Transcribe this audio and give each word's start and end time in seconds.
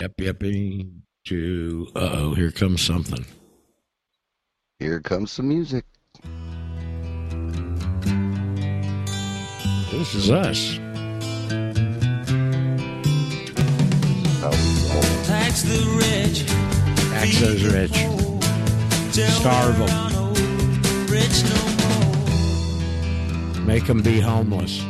Yep, 0.00 0.12
yep. 0.18 0.42
To 1.24 1.88
uh 1.96 2.10
oh, 2.12 2.34
here 2.34 2.50
comes 2.50 2.82
something. 2.82 3.24
Here 4.78 5.00
comes 5.00 5.32
some 5.32 5.48
music. 5.48 5.84
This 9.90 10.14
is 10.14 10.30
us. 10.30 10.76
Tax 15.26 15.62
the 15.62 15.82
rich. 15.96 16.44
Tax 17.10 17.40
those 17.40 17.64
rich. 17.64 18.06
Starve 19.32 19.78
them. 19.78 19.88
Rich 21.06 21.42
no 21.44 21.56
more. 23.54 23.66
Make 23.66 23.86
them 23.86 24.02
be 24.02 24.20
homeless. 24.20 24.84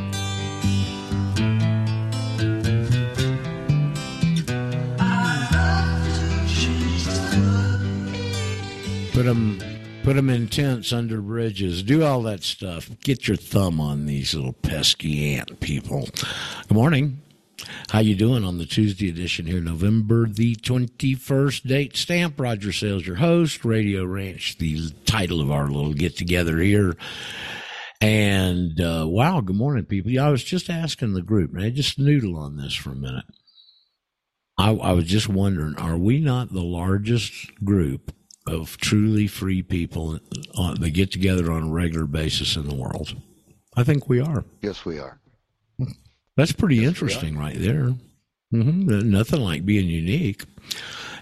Put 9.17 9.25
them, 9.25 9.59
put 10.03 10.15
them 10.15 10.29
in 10.29 10.47
tents 10.47 10.93
under 10.93 11.23
bridges. 11.23 11.83
Do 11.83 12.05
all 12.05 12.21
that 12.25 12.43
stuff. 12.43 12.91
Get 13.01 13.27
your 13.27 13.39
thumb 13.39 13.81
on 13.81 14.05
these 14.05 14.35
little 14.35 14.53
pesky 14.53 15.35
ant 15.35 15.59
people. 15.59 16.07
Good 16.69 16.75
morning. 16.75 17.23
How 17.89 18.01
you 18.01 18.15
doing 18.15 18.45
on 18.45 18.59
the 18.59 18.67
Tuesday 18.67 19.09
edition 19.09 19.47
here, 19.47 19.63
November 19.63 20.27
the 20.27 20.55
twenty 20.57 21.15
first 21.15 21.67
date 21.67 21.97
stamp? 21.97 22.39
Roger 22.39 22.73
Sales, 22.73 23.07
your 23.07 23.17
host, 23.17 23.65
Radio 23.65 24.05
Ranch, 24.05 24.59
the 24.59 24.91
title 25.07 25.41
of 25.41 25.51
our 25.51 25.69
little 25.69 25.95
get 25.95 26.19
together 26.19 26.59
here. 26.59 26.95
And 28.03 28.79
uh, 28.79 29.07
wow, 29.09 29.41
good 29.41 29.57
morning, 29.57 29.87
people. 29.87 30.11
Yeah, 30.11 30.27
I 30.27 30.31
was 30.31 30.45
just 30.45 30.69
asking 30.69 31.15
the 31.15 31.23
group, 31.23 31.57
I 31.59 31.71
just 31.71 31.99
noodle 31.99 32.37
on 32.37 32.59
this 32.59 32.75
for 32.75 32.91
a 32.91 32.95
minute. 32.95 33.25
I, 34.59 34.73
I 34.73 34.93
was 34.93 35.07
just 35.07 35.31
wondering, 35.31 35.77
are 35.77 35.97
we 35.97 36.21
not 36.21 36.53
the 36.53 36.61
largest 36.61 37.33
group 37.65 38.13
of 38.47 38.77
truly 38.79 39.27
free 39.27 39.63
people 39.63 40.19
uh, 40.57 40.75
that 40.75 40.91
get 40.91 41.11
together 41.11 41.51
on 41.51 41.65
a 41.65 41.71
regular 41.71 42.07
basis 42.07 42.57
in 42.57 42.69
the 42.69 42.75
world? 42.75 43.15
I 43.77 43.85
think 43.85 44.09
we 44.09 44.21
are. 44.21 44.45
Yes, 44.63 44.85
we 44.85 44.99
are. 44.99 45.21
That's 46.37 46.53
pretty 46.53 46.85
interesting, 46.85 47.39
right 47.39 47.59
there. 47.59 47.95
Mm-hmm. 48.53 49.11
Nothing 49.11 49.41
like 49.41 49.65
being 49.67 49.89
unique. 49.89 50.45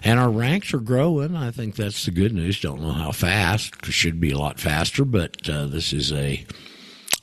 And 0.03 0.19
our 0.19 0.29
ranks 0.29 0.73
are 0.73 0.79
growing. 0.79 1.35
I 1.35 1.51
think 1.51 1.75
that's 1.75 2.05
the 2.05 2.11
good 2.11 2.33
news. 2.33 2.59
Don't 2.59 2.81
know 2.81 2.91
how 2.91 3.11
fast. 3.11 3.73
It 3.83 3.91
should 3.91 4.19
be 4.19 4.31
a 4.31 4.37
lot 4.37 4.59
faster, 4.59 5.03
but 5.03 5.49
uh, 5.49 5.65
this 5.65 5.93
is 5.93 6.11
a 6.11 6.45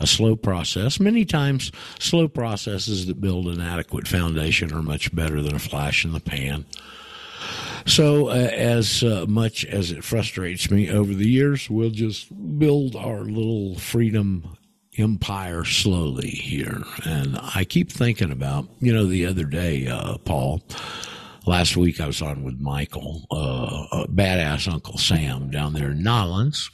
a 0.01 0.07
slow 0.07 0.35
process. 0.35 0.99
Many 0.99 1.25
times, 1.25 1.71
slow 2.01 2.27
processes 2.27 3.07
that 3.07 3.21
build 3.21 3.47
an 3.47 3.61
adequate 3.61 4.09
foundation 4.09 4.73
are 4.73 4.83
much 4.83 5.15
better 5.15 5.41
than 5.41 5.55
a 5.55 5.61
flash 5.61 6.05
in 6.05 6.13
the 6.13 6.21
pan. 6.21 6.67
So, 7.87 8.29
uh, 8.29 8.33
as 8.53 9.03
uh, 9.03 9.27
much 9.29 9.65
as 9.65 9.91
it 9.91 10.05
frustrates 10.05 10.71
me 10.71 10.91
over 10.91 11.13
the 11.13 11.29
years, 11.29 11.69
we'll 11.69 11.91
just 11.91 12.29
build 12.59 12.97
our 12.97 13.23
little 13.23 13.79
freedom 13.79 14.57
empire 14.99 15.65
slowly 15.65 16.31
here. 16.31 16.83
And 17.05 17.39
I 17.55 17.65
keep 17.65 17.91
thinking 17.91 18.31
about, 18.31 18.69
you 18.81 18.93
know, 18.93 19.07
the 19.07 19.27
other 19.27 19.45
day, 19.45 19.87
uh, 19.87 20.19
Paul, 20.19 20.63
last 21.47 21.77
week 21.77 22.01
I 22.01 22.07
was 22.07 22.23
on 22.23 22.45
with 22.45 22.61
Michael, 22.61 23.27
uh, 23.31 24.07
badass 24.07 24.71
Uncle 24.71 24.99
Sam 24.99 25.51
down 25.51 25.73
there 25.73 25.91
in 25.91 26.03
Nolens. 26.03 26.71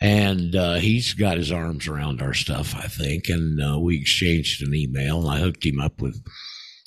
And 0.00 0.54
uh, 0.54 0.74
he's 0.74 1.14
got 1.14 1.38
his 1.38 1.50
arms 1.50 1.88
around 1.88 2.20
our 2.20 2.34
stuff, 2.34 2.74
I 2.74 2.86
think. 2.86 3.28
And 3.28 3.60
uh, 3.62 3.78
we 3.78 3.98
exchanged 3.98 4.62
an 4.62 4.74
email, 4.74 5.20
and 5.20 5.30
I 5.30 5.40
hooked 5.40 5.64
him 5.64 5.80
up 5.80 6.00
with 6.00 6.22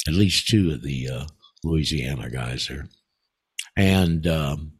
at 0.07 0.13
least 0.13 0.47
two 0.47 0.71
of 0.71 0.83
the 0.83 1.09
uh, 1.09 1.25
Louisiana 1.63 2.29
guys 2.29 2.67
there. 2.67 2.87
And 3.75 4.27
um, 4.27 4.73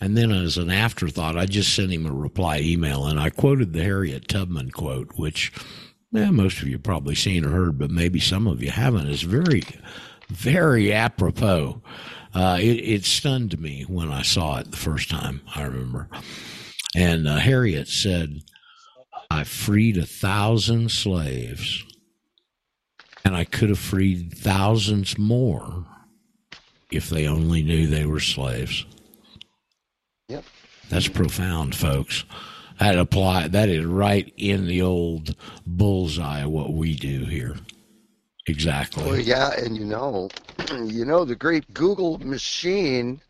and 0.00 0.16
then 0.16 0.30
as 0.30 0.58
an 0.58 0.70
afterthought, 0.70 1.38
I 1.38 1.46
just 1.46 1.74
sent 1.74 1.92
him 1.92 2.06
a 2.06 2.12
reply 2.12 2.58
email, 2.60 3.06
and 3.06 3.18
I 3.18 3.30
quoted 3.30 3.72
the 3.72 3.82
Harriet 3.82 4.28
Tubman 4.28 4.70
quote, 4.70 5.12
which 5.16 5.52
eh, 6.14 6.30
most 6.30 6.60
of 6.60 6.68
you 6.68 6.78
probably 6.78 7.14
seen 7.14 7.44
or 7.44 7.50
heard, 7.50 7.78
but 7.78 7.90
maybe 7.90 8.20
some 8.20 8.46
of 8.46 8.62
you 8.62 8.70
haven't. 8.70 9.08
It's 9.08 9.22
very, 9.22 9.62
very 10.28 10.92
apropos. 10.92 11.80
Uh, 12.34 12.58
it, 12.60 12.76
it, 12.76 13.04
stunned 13.04 13.58
me 13.58 13.84
when 13.88 14.12
I 14.12 14.20
saw 14.20 14.58
it 14.58 14.70
the 14.70 14.76
first 14.76 15.08
time. 15.08 15.40
I 15.54 15.62
remember, 15.62 16.10
and 16.94 17.26
uh, 17.26 17.36
Harriet 17.36 17.88
said, 17.88 18.40
"I 19.30 19.44
freed 19.44 19.96
a 19.96 20.04
thousand 20.04 20.90
slaves, 20.90 21.82
and 23.24 23.34
I 23.34 23.44
could 23.44 23.70
have 23.70 23.78
freed 23.78 24.34
thousands 24.36 25.16
more 25.16 25.86
if 26.90 27.08
they 27.08 27.26
only 27.26 27.62
knew 27.62 27.86
they 27.86 28.06
were 28.06 28.20
slaves." 28.20 28.86
Yep. 30.28 30.44
That's 30.88 31.08
profound, 31.08 31.74
folks. 31.74 32.24
That 32.78 32.98
apply 32.98 33.48
that 33.48 33.68
is 33.68 33.84
right 33.86 34.32
in 34.36 34.66
the 34.66 34.82
old 34.82 35.34
bullseye 35.66 36.40
of 36.40 36.50
what 36.50 36.72
we 36.72 36.94
do 36.94 37.24
here. 37.24 37.56
Exactly. 38.46 39.02
Well, 39.02 39.18
yeah, 39.18 39.52
and 39.58 39.76
you 39.76 39.84
know, 39.84 40.28
you 40.84 41.04
know 41.04 41.24
the 41.24 41.34
great 41.34 41.72
Google 41.74 42.18
machine. 42.18 43.20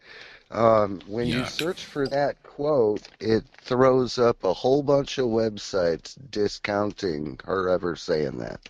Um, 0.51 1.01
when 1.09 1.27
Yuck. 1.27 1.33
you 1.33 1.45
search 1.47 1.85
for 1.85 2.07
that 2.09 2.41
quote, 2.45 3.03
it 3.19 3.43
throws 3.63 4.17
up 4.17 4.45
a 4.45 4.53
whole 4.53 4.83
bunch 4.83 5.19
of 5.19 5.27
websites 5.27 6.17
discounting 6.31 7.41
her 7.45 7.69
ever 7.69 7.97
saying 7.97 8.39
that. 8.39 8.61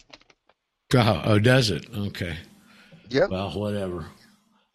Oh, 0.94 1.22
oh 1.24 1.38
does 1.38 1.70
it? 1.70 1.86
Okay. 1.94 2.36
Yep. 3.10 3.30
Well, 3.30 3.50
whatever. 3.50 4.06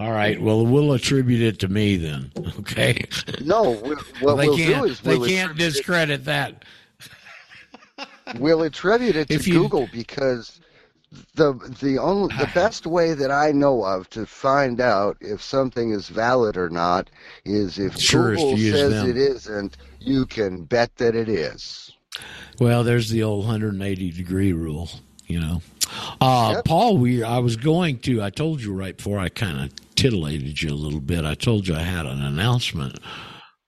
All 0.01 0.11
right. 0.11 0.41
Well, 0.41 0.65
we'll 0.65 0.93
attribute 0.93 1.41
it 1.41 1.59
to 1.59 1.67
me 1.67 1.95
then. 1.97 2.31
Okay. 2.59 3.05
No. 3.43 3.73
What 3.73 4.35
they 4.37 4.47
we'll 4.47 4.57
can't, 4.57 4.83
do 4.83 4.89
is 4.89 4.99
they 5.01 5.17
we'll 5.17 5.27
can't 5.29 5.57
discredit 5.57 6.25
that. 6.25 6.65
We'll 8.39 8.63
attribute 8.63 9.15
it 9.15 9.27
to 9.27 9.37
you- 9.37 9.53
Google 9.63 9.89
because 9.91 10.59
the 11.35 11.53
the 11.81 11.97
only 11.97 12.33
the 12.37 12.49
best 12.55 12.85
way 12.87 13.13
that 13.13 13.29
I 13.29 13.51
know 13.51 13.83
of 13.83 14.09
to 14.11 14.25
find 14.25 14.79
out 14.79 15.17
if 15.21 15.41
something 15.41 15.91
is 15.91 16.07
valid 16.09 16.55
or 16.57 16.69
not 16.69 17.09
is 17.45 17.77
if 17.77 17.97
Sure 17.97 18.35
Google 18.35 18.57
says 18.57 18.91
them. 18.91 19.09
it 19.09 19.17
isn't. 19.17 19.77
You 19.99 20.25
can 20.25 20.63
bet 20.63 20.95
that 20.97 21.13
it 21.15 21.27
is. 21.29 21.91
Well, 22.59 22.83
there's 22.83 23.09
the 23.09 23.21
old 23.23 23.45
180 23.45 24.11
degree 24.11 24.53
rule, 24.53 24.89
you 25.27 25.39
know. 25.39 25.61
Uh, 26.21 26.53
Yep. 26.55 26.65
Paul, 26.65 26.97
we 26.97 27.23
I 27.23 27.39
was 27.39 27.57
going 27.57 27.99
to. 27.99 28.21
I 28.23 28.29
told 28.29 28.61
you 28.61 28.73
right 28.73 28.95
before 28.95 29.19
I 29.19 29.27
kind 29.29 29.59
of 29.65 29.71
titillated 30.01 30.59
you 30.59 30.71
a 30.71 30.73
little 30.73 30.99
bit. 30.99 31.25
I 31.25 31.35
told 31.35 31.67
you 31.67 31.75
I 31.75 31.83
had 31.83 32.07
an 32.07 32.23
announcement, 32.23 32.97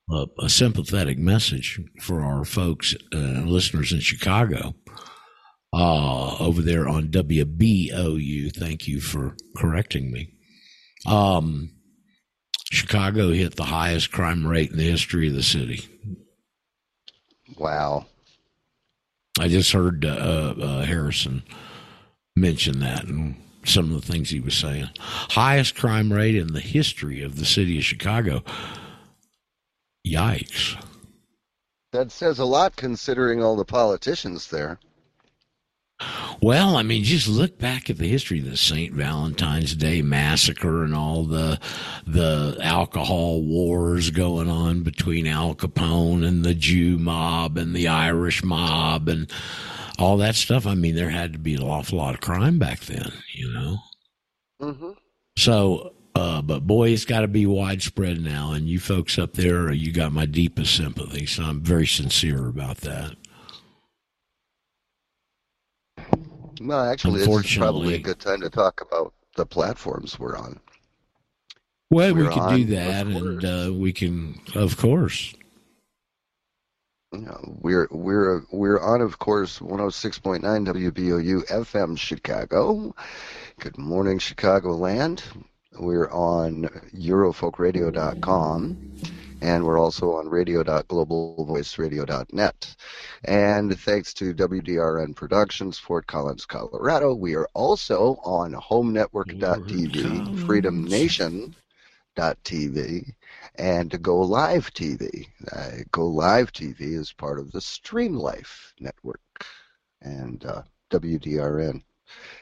a, 0.10 0.26
a 0.40 0.50
sympathetic 0.50 1.20
message 1.20 1.80
for 2.02 2.24
our 2.24 2.44
folks, 2.44 2.96
uh, 3.14 3.18
listeners 3.46 3.94
in 3.94 4.00
Chicago, 4.00 4.74
uh, 5.74 6.38
over 6.40 6.64
there 6.64 6.90
on 6.90 7.10
WBOU. 7.10 8.52
Thank 8.56 8.88
you 8.88 9.00
for 9.00 9.36
correcting 9.56 10.12
me. 10.12 10.34
Um, 11.06 11.70
Chicago 12.72 13.32
hit 13.32 13.56
the 13.56 13.66
highest 13.66 14.12
crime 14.12 14.48
rate 14.48 14.72
in 14.72 14.78
the 14.78 14.90
history 14.90 15.28
of 15.28 15.36
the 15.36 15.44
city. 15.44 15.88
Wow. 17.60 18.08
I 19.40 19.50
just 19.50 19.72
heard 19.72 20.04
uh, 20.04 20.56
uh, 20.60 20.86
Harrison 20.86 21.44
mention 22.36 22.80
that 22.80 23.04
and 23.04 23.43
some 23.66 23.94
of 23.94 24.02
the 24.02 24.12
things 24.12 24.30
he 24.30 24.40
was 24.40 24.56
saying. 24.56 24.90
Highest 24.98 25.76
crime 25.76 26.12
rate 26.12 26.36
in 26.36 26.54
the 26.54 26.60
history 26.60 27.22
of 27.22 27.38
the 27.38 27.46
city 27.46 27.78
of 27.78 27.86
Chicago. 27.86 28.44
Yikes. 30.06 30.82
That 31.92 32.12
says 32.12 32.40
a 32.40 32.46
lot 32.46 32.76
considering 32.76 33.44
all 33.44 33.56
the 33.56 33.66
politicians 33.66 34.50
there. 34.50 34.80
Well, 36.42 36.76
I 36.76 36.84
mean, 36.84 37.04
just 37.04 37.28
look 37.28 37.58
back 37.58 37.90
at 37.90 37.98
the 37.98 38.08
history 38.08 38.40
of 38.40 38.46
the 38.46 38.58
St. 38.58 38.94
Valentine's 38.94 39.76
Day 39.76 40.02
massacre 40.02 40.84
and 40.84 40.94
all 40.94 41.24
the 41.24 41.60
the 42.06 42.58
alcohol 42.62 43.42
wars 43.42 44.10
going 44.10 44.50
on 44.50 44.82
between 44.82 45.28
Al 45.28 45.56
Capone 45.56 46.26
and 46.26 46.44
the 46.44 46.56
Jew 46.56 46.98
mob 46.98 47.58
and 47.58 47.74
the 47.74 47.88
Irish 47.88 48.44
mob 48.44 49.08
and 49.08 49.32
all 50.00 50.18
that 50.18 50.36
stuff. 50.36 50.66
I 50.66 50.76
mean, 50.76 50.96
there 50.96 51.10
had 51.10 51.34
to 51.34 51.40
be 51.40 51.56
an 51.56 51.64
awful 51.64 51.98
lot 51.98 52.14
of 52.14 52.22
crime 52.22 52.60
back 52.60 52.82
then, 52.82 53.12
you 53.34 53.52
know. 53.54 53.78
Mm-hmm. 54.62 54.92
So, 55.38 55.94
uh, 56.16 56.42
but 56.42 56.66
boy, 56.68 56.90
it's 56.90 57.06
got 57.06 57.22
to 57.22 57.28
be 57.28 57.46
widespread 57.46 58.22
now. 58.22 58.52
And 58.52 58.68
you 58.68 58.80
folks 58.80 59.18
up 59.18 59.34
there, 59.34 59.72
you 59.72 59.92
got 59.92 60.12
my 60.12 60.26
deepest 60.26 60.76
sympathy. 60.76 61.26
So 61.26 61.44
I'm 61.44 61.62
very 61.62 61.88
sincere 61.88 62.48
about 62.48 62.78
that. 62.78 63.16
Well, 66.62 66.86
actually, 66.86 67.22
it's 67.22 67.58
probably 67.58 67.96
a 67.96 68.00
good 68.00 68.20
time 68.20 68.42
to 68.42 68.50
talk 68.50 68.82
about 68.82 69.14
the 69.36 69.46
platforms 69.46 70.18
we're 70.20 70.38
on. 70.38 70.60
Well, 71.90 72.16
we 72.16 72.24
We're 72.24 72.32
could 72.32 72.56
do 72.56 72.66
that, 72.76 73.06
and 73.06 73.46
uh, 73.46 73.72
we 73.72 73.94
can, 73.94 74.40
of 74.56 74.78
course. 74.78 75.36
We're 77.14 77.88
we're 77.92 78.42
we're 78.52 78.80
on, 78.80 79.02
of 79.02 79.20
course, 79.20 79.60
106.9 79.60 80.42
WBOU 80.42 81.46
FM 81.46 81.98
Chicago. 81.98 82.96
Good 83.60 83.78
morning, 83.78 84.18
Chicagoland. 84.18 85.22
We're 85.78 86.10
on 86.10 86.64
EurofolkRadio.com 86.96 88.94
and 89.44 89.64
we're 89.66 89.80
also 89.80 90.14
on 90.14 90.30
radio.globalvoiceradio.net. 90.30 92.76
And 93.26 93.78
thanks 93.80 94.14
to 94.16 94.34
WDRN 94.34 95.16
Productions, 95.16 95.78
Fort 95.78 96.08
Collins, 96.08 96.46
Colorado, 96.46 97.14
we 97.14 97.36
are 97.36 97.48
also 97.54 98.20
on 98.24 98.54
HomeNetwork.tv, 98.54 100.46
FreedomNation.tv, 100.46 103.14
and 103.56 104.02
Go 104.02 104.20
Live 104.22 104.74
TV. 104.74 105.28
Uh, 105.52 105.84
Go 105.92 106.08
Live 106.08 106.52
TV 106.52 106.98
is 106.98 107.14
part 107.14 107.40
of 107.40 107.52
the 107.52 107.62
Stream 107.62 108.16
Life 108.16 108.74
network, 108.80 109.46
and 110.02 110.44
uh, 110.46 110.64
WDRN 110.92 111.82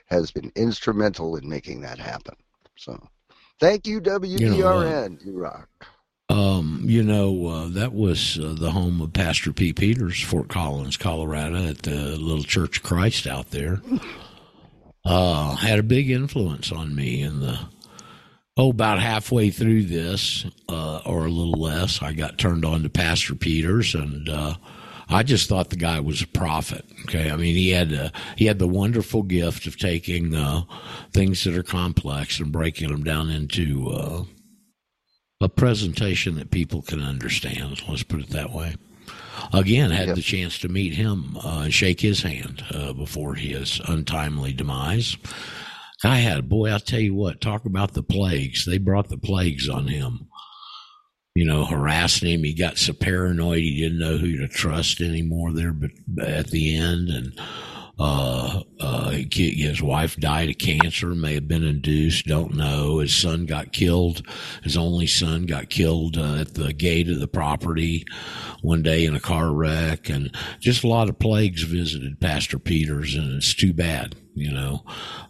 has 0.06 0.31
been 0.31 0.52
instrumental 0.56 1.36
in 1.36 1.48
making 1.48 1.81
that 1.81 2.00
happen. 2.00 2.36
So, 2.78 3.02
thank 3.60 3.88
you, 3.88 4.02
WDRN. 4.02 4.40
You, 4.40 4.50
know, 4.50 5.18
you 5.24 5.40
rock. 5.40 5.69
Um, 6.30 6.84
you 6.86 7.04
know, 7.04 7.48
uh, 7.48 7.68
that 7.69 7.94
was 7.94 8.40
uh, 8.40 8.56
the 8.57 8.72
home 8.72 9.02
of 9.02 9.12
Pastor 9.12 9.52
P. 9.52 9.74
Peters, 9.74 10.22
Fort 10.22 10.48
Collins, 10.48 10.96
Colorado, 10.96 11.68
at 11.68 11.80
the 11.80 12.18
Little 12.18 12.44
Church 12.44 12.78
of 12.78 12.84
Christ 12.84 13.28
out 13.28 13.52
there. 13.52 13.81
Uh, 15.04 15.56
had 15.56 15.80
a 15.80 15.84
big 15.84 16.10
influence 16.10 16.72
on 16.72 16.96
me 16.96 17.22
in 17.22 17.42
the 17.42 17.60
oh, 18.57 18.69
about 18.69 19.00
halfway 19.00 19.50
through 19.50 19.83
this, 19.83 20.45
uh, 20.69 21.01
or 21.06 21.25
a 21.25 21.31
little 21.31 21.59
less, 21.59 22.01
I 22.01 22.13
got 22.13 22.38
turned 22.38 22.65
on 22.65 22.83
to 22.83 22.89
Pastor 22.89 23.36
Peters, 23.36 23.95
and 23.95 24.30
uh, 24.30 24.56
I 25.09 25.24
just 25.24 25.50
thought 25.50 25.69
the 25.69 25.75
guy 25.75 26.00
was 26.00 26.21
a 26.21 26.27
prophet. 26.27 26.86
Okay, 27.03 27.30
I 27.31 27.36
mean 27.36 27.56
he 27.56 27.69
had 27.69 27.92
a, 27.92 28.12
he 28.38 28.45
had 28.45 28.59
the 28.59 28.68
wonderful 28.68 29.24
gift 29.24 29.68
of 29.68 29.77
taking 29.77 30.36
uh, 30.36 30.63
things 31.12 31.44
that 31.44 31.57
are 31.57 31.63
complex 31.63 32.39
and 32.39 32.51
breaking 32.51 32.89
them 32.89 33.03
down 33.03 33.30
into 33.30 33.89
uh, 33.89 34.24
a 35.42 35.50
presentation 35.50 36.36
that 36.36 36.51
people 36.51 36.81
can 36.81 37.01
understand. 37.01 37.81
Let's 37.88 38.04
put 38.04 38.21
it 38.21 38.30
that 38.30 38.51
way. 38.51 38.75
Again, 39.54 39.89
had 39.92 40.07
yep. 40.07 40.15
the 40.15 40.21
chance 40.21 40.59
to 40.59 40.69
meet 40.69 40.94
him 40.94 41.36
uh, 41.38 41.62
and 41.63 41.74
shake 41.74 42.00
his 42.00 42.21
hand 42.21 42.63
uh, 42.71 42.94
before 42.94 43.33
his 43.36 43.81
untimely 43.88 44.54
demise. 44.54 45.18
I 46.03 46.18
had, 46.18 46.50
boy, 46.50 46.69
I'll 46.69 46.80
tell 46.80 47.00
you 47.00 47.13
what, 47.13 47.42
talk 47.42 47.65
about 47.65 47.94
the 47.94 48.03
plagues. 48.03 48.65
They 48.65 48.77
brought 48.77 49.09
the 49.09 49.18
plagues 49.18 49.69
on 49.69 49.88
him. 49.88 50.27
You 51.33 51.45
know, 51.45 51.63
harassing 51.63 52.30
him. 52.30 52.44
He 52.44 52.53
got 52.53 52.77
so 52.77 52.92
paranoid 52.92 53.59
he 53.59 53.81
didn't 53.81 54.00
know 54.00 54.18
who 54.18 54.38
to 54.38 54.50
trust 54.50 55.00
anymore 55.00 55.53
there 55.53 55.71
but 55.71 55.92
at 56.21 56.48
the 56.48 56.75
end. 56.75 57.09
And 57.09 57.39
uh, 58.03 58.63
uh, 58.80 59.12
his 59.31 59.81
wife 59.81 60.18
died 60.18 60.50
of 60.50 60.57
cancer, 60.57 61.09
may 61.09 61.36
have 61.36 61.48
been 61.48 61.63
induced, 61.63 62.25
don't 62.25 62.56
know. 62.56 62.97
His 62.97 63.15
son 63.15 63.45
got 63.45 63.71
killed. 63.71 64.25
His 64.63 64.75
only 64.75 65.07
son 65.07 65.45
got 65.45 65.69
killed 65.69 66.18
uh, 66.18 66.38
at 66.38 66.56
the 66.56 66.74
gate 66.74 67.09
of 67.09 67.19
the 67.19 67.27
property 67.27 68.04
one 68.62 68.81
day 68.81 69.06
in 69.06 69.15
a 69.15 69.19
car 69.19 69.51
wreck, 69.54 70.09
and 70.09 70.36
just 70.59 70.83
a 70.83 70.88
lot 70.88 71.09
of 71.09 71.19
plagues 71.19 71.63
visited 71.63 72.19
Pastor 72.19 72.59
Peters, 72.59 73.15
and 73.15 73.38
it's 73.38 73.54
too 73.54 73.74
bad, 73.74 74.15
you 74.33 74.51
know. 74.51 74.83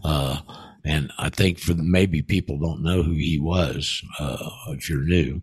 Uh, 0.04 0.40
and 0.84 1.12
I 1.18 1.30
think 1.30 1.60
for 1.60 1.76
maybe 1.76 2.22
people 2.22 2.58
don't 2.58 2.84
know 2.84 3.04
who 3.04 3.14
he 3.14 3.40
was 3.40 4.02
uh, 4.20 4.50
if 4.70 4.90
you're 4.90 5.04
new. 5.04 5.42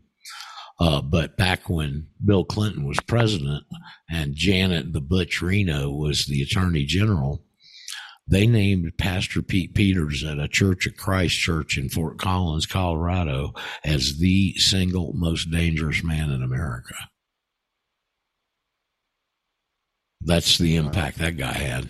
Uh, 0.80 1.02
but 1.02 1.36
back 1.36 1.68
when 1.68 2.06
Bill 2.24 2.44
Clinton 2.44 2.86
was 2.86 3.00
president 3.00 3.64
and 4.08 4.34
Janet 4.34 4.92
the 4.92 5.00
Butch 5.00 5.42
Reno 5.42 5.90
was 5.90 6.26
the 6.26 6.42
attorney 6.42 6.84
general, 6.84 7.42
they 8.28 8.46
named 8.46 8.92
Pastor 8.98 9.42
Pete 9.42 9.74
Peters 9.74 10.22
at 10.22 10.38
a 10.38 10.48
Church 10.48 10.86
of 10.86 10.96
Christ 10.96 11.38
church 11.38 11.78
in 11.78 11.88
Fort 11.88 12.18
Collins, 12.18 12.66
Colorado, 12.66 13.54
as 13.84 14.18
the 14.18 14.54
single 14.56 15.14
most 15.14 15.50
dangerous 15.50 16.04
man 16.04 16.30
in 16.30 16.42
America. 16.42 16.94
That's 20.20 20.58
the 20.58 20.76
impact 20.76 21.18
that 21.18 21.36
guy 21.36 21.52
had. 21.52 21.88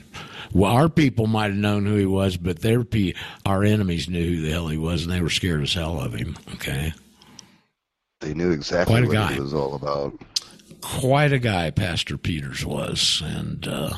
Well, 0.52 0.72
our 0.72 0.88
people 0.88 1.26
might 1.26 1.50
have 1.50 1.56
known 1.56 1.86
who 1.86 1.96
he 1.96 2.06
was, 2.06 2.36
but 2.36 2.60
their 2.60 2.84
pe- 2.84 3.14
our 3.44 3.64
enemies 3.64 4.08
knew 4.08 4.36
who 4.36 4.42
the 4.42 4.52
hell 4.52 4.68
he 4.68 4.78
was, 4.78 5.02
and 5.02 5.12
they 5.12 5.20
were 5.20 5.30
scared 5.30 5.62
as 5.62 5.74
hell 5.74 6.00
of 6.00 6.14
him. 6.14 6.36
Okay. 6.54 6.92
They 8.20 8.34
knew 8.34 8.50
exactly 8.50 9.02
what 9.02 9.12
guy. 9.12 9.34
it 9.34 9.40
was 9.40 9.54
all 9.54 9.74
about. 9.74 10.14
Quite 10.80 11.32
a 11.32 11.38
guy, 11.38 11.70
Pastor 11.70 12.16
Peters 12.16 12.64
was, 12.64 13.22
and 13.24 13.66
uh, 13.66 13.90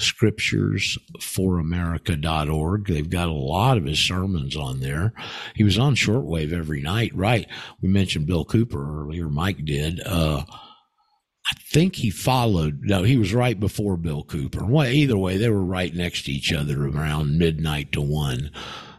scripturesforamerica.org. 0.00 2.86
They've 2.86 3.10
got 3.10 3.28
a 3.28 3.32
lot 3.32 3.78
of 3.78 3.84
his 3.84 3.98
sermons 3.98 4.56
on 4.56 4.80
there. 4.80 5.12
He 5.54 5.64
was 5.64 5.78
on 5.78 5.94
shortwave 5.94 6.52
every 6.52 6.80
night, 6.80 7.14
right? 7.14 7.46
We 7.80 7.88
mentioned 7.88 8.26
Bill 8.26 8.44
Cooper 8.44 9.02
earlier, 9.02 9.28
Mike 9.28 9.64
did. 9.64 10.00
Uh, 10.04 10.44
I 10.48 11.56
think 11.70 11.96
he 11.96 12.10
followed. 12.10 12.80
No, 12.82 13.02
he 13.02 13.18
was 13.18 13.34
right 13.34 13.58
before 13.58 13.96
Bill 13.96 14.24
Cooper. 14.24 14.64
Well, 14.64 14.88
either 14.88 15.18
way, 15.18 15.36
they 15.36 15.50
were 15.50 15.64
right 15.64 15.94
next 15.94 16.24
to 16.24 16.32
each 16.32 16.52
other 16.52 16.86
around 16.86 17.38
midnight 17.38 17.92
to 17.92 18.00
one 18.00 18.50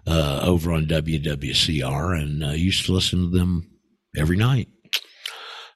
uh, 0.05 0.41
over 0.43 0.71
on 0.71 0.85
WWCR, 0.85 2.21
and 2.21 2.43
uh, 2.43 2.49
used 2.49 2.85
to 2.85 2.93
listen 2.93 3.31
to 3.31 3.37
them 3.37 3.67
every 4.15 4.37
night. 4.37 4.69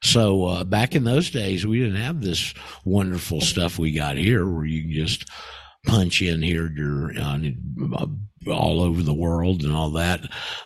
So 0.02 0.46
uh, 0.46 0.64
back 0.64 0.96
in 0.96 1.04
those 1.04 1.30
days, 1.30 1.66
we 1.66 1.80
didn't 1.80 2.02
have 2.02 2.22
this 2.22 2.54
wonderful 2.86 3.42
stuff 3.42 3.78
we 3.78 3.92
got 3.92 4.18
here, 4.18 4.48
where 4.48 4.66
you 4.66 4.84
can 4.84 4.92
just 4.92 5.26
punch 5.86 6.22
in 6.22 6.42
here. 6.42 6.72
You're 6.74 7.12
uh, 7.20 8.06
all 8.50 8.82
over 8.82 9.02
the 9.02 9.14
world 9.14 9.64
and 9.64 9.74
all 9.74 9.92
that. 9.92 10.22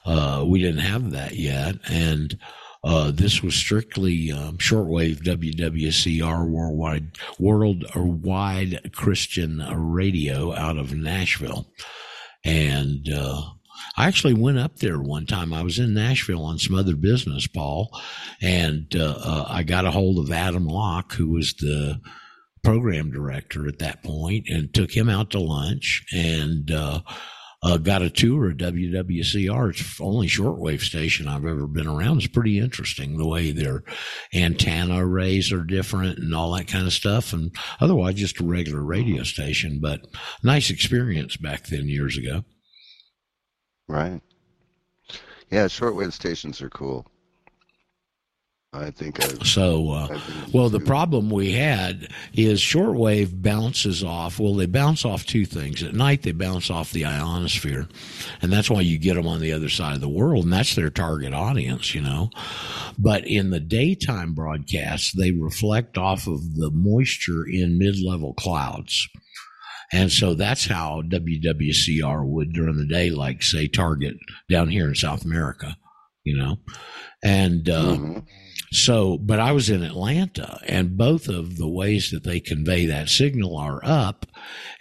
Uh, 0.06 0.44
we 0.48 0.62
didn't 0.62 0.82
have 0.82 1.12
that 1.12 1.36
yet, 1.36 1.76
and 1.90 2.38
uh, 2.84 3.12
this 3.12 3.42
was 3.42 3.56
strictly 3.56 4.32
um, 4.32 4.58
shortwave 4.58 5.24
WWCR 5.24 6.48
worldwide 6.48 7.18
worldwide 7.40 8.92
Christian 8.94 9.60
radio 9.74 10.54
out 10.54 10.78
of 10.78 10.94
Nashville, 10.94 11.72
and 12.44 13.10
uh, 13.10 13.42
I 13.98 14.08
actually 14.08 14.34
went 14.34 14.58
up 14.58 14.78
there 14.78 15.00
one 15.00 15.26
time. 15.26 15.54
I 15.54 15.64
was 15.64 15.80
in 15.80 15.94
Nashville 15.94 16.44
on 16.44 16.60
some 16.60 16.76
other 16.76 16.96
business, 16.96 17.48
Paul, 17.48 17.90
and 18.42 18.94
uh, 18.96 19.16
uh 19.18 19.46
I 19.48 19.64
got 19.64 19.86
a 19.86 19.92
hold 19.92 20.20
of 20.20 20.32
Adam 20.32 20.66
Locke, 20.66 21.14
who 21.14 21.30
was 21.30 21.54
the 21.56 22.00
program 22.64 23.12
director 23.12 23.68
at 23.68 23.80
that 23.80 24.04
point, 24.04 24.46
and 24.48 24.74
took 24.74 24.92
him 24.92 25.10
out 25.10 25.32
to 25.32 25.40
lunch 25.40 26.06
and 26.14 26.72
uh, 26.72 27.02
uh, 27.64 27.78
got 27.78 28.02
a 28.02 28.10
tour 28.10 28.50
of 28.50 28.58
WWCR. 28.58 29.70
It's 29.70 29.98
the 29.98 30.04
only 30.04 30.28
shortwave 30.28 30.82
station 30.82 31.28
I've 31.28 31.46
ever 31.46 31.66
been 31.66 31.88
around. 31.88 32.18
It's 32.18 32.28
pretty 32.28 32.60
interesting 32.60 33.18
the 33.18 33.28
way 33.28 33.52
their 33.52 33.84
antenna 34.34 35.06
arrays 35.06 35.52
are 35.52 35.64
different 35.64 36.20
and 36.20 36.36
all 36.36 36.54
that 36.54 36.68
kind 36.68 36.86
of 36.86 36.94
stuff. 36.94 37.32
And 37.32 37.56
otherwise, 37.80 38.16
just 38.16 38.42
a 38.42 38.44
regular 38.44 38.82
radio 38.82 39.24
station, 39.24 39.80
but 39.82 40.02
nice 40.44 40.70
experience 40.70 41.38
back 41.38 41.68
then 41.68 41.88
years 41.88 42.18
ago. 42.18 42.44
Right. 43.88 44.22
Yeah, 45.52 45.66
shortwave 45.66 46.14
stations 46.14 46.62
are 46.62 46.70
cool. 46.70 47.06
I 48.76 48.90
think 48.90 49.24
I've, 49.24 49.46
so. 49.46 49.92
Uh, 49.92 50.20
well, 50.52 50.68
the 50.70 50.80
problem 50.80 51.30
we 51.30 51.52
had 51.52 52.08
is 52.34 52.60
shortwave 52.60 53.40
bounces 53.40 54.04
off. 54.04 54.40
Well, 54.40 54.56
they 54.56 54.66
bounce 54.66 55.06
off 55.06 55.28
two 55.28 55.46
things. 55.46 55.84
At 55.84 55.94
night, 55.94 56.24
they 56.24 56.32
bounce 56.32 56.72
off 56.72 56.92
the 56.92 57.06
ionosphere, 57.06 57.88
and 58.42 58.52
that's 58.52 58.72
why 58.72 58.82
you 58.82 58.98
get 58.98 59.14
them 59.14 59.28
on 59.28 59.42
the 59.42 59.54
other 59.54 59.70
side 59.70 59.94
of 59.94 60.02
the 60.02 60.10
world, 60.10 60.46
and 60.46 60.54
that's 60.54 60.74
their 60.74 60.90
target 60.90 61.36
audience, 61.36 61.94
you 61.94 62.02
know. 62.02 62.32
But 62.98 63.28
in 63.28 63.52
the 63.52 63.60
daytime 63.60 64.34
broadcasts, 64.34 65.12
they 65.12 65.30
reflect 65.32 65.96
off 66.00 66.26
of 66.26 66.56
the 66.56 66.72
moisture 66.72 67.46
in 67.46 67.78
mid-level 67.78 68.34
clouds. 68.34 69.08
And 69.94 70.12
so 70.12 70.34
that's 70.34 70.66
how 70.66 71.04
WWCR 71.04 72.26
would 72.26 72.52
during 72.52 72.78
the 72.78 72.88
day, 72.88 73.12
like 73.12 73.44
say 73.44 73.68
target 73.68 74.16
down 74.50 74.70
here 74.70 74.88
in 74.88 74.96
South 74.96 75.24
America, 75.24 75.78
you 76.24 76.36
know, 76.36 76.58
and 77.24 77.70
uh, 77.70 77.84
mm-hmm. 77.84 78.20
So, 78.74 79.20
but 79.20 79.40
I 79.40 79.52
was 79.52 79.70
in 79.70 79.84
Atlanta, 79.84 80.60
and 80.68 80.98
both 80.98 81.28
of 81.28 81.58
the 81.58 81.68
ways 81.68 82.10
that 82.10 82.24
they 82.24 82.40
convey 82.40 82.88
that 82.88 83.08
signal 83.08 83.56
are 83.56 83.80
up. 83.84 84.26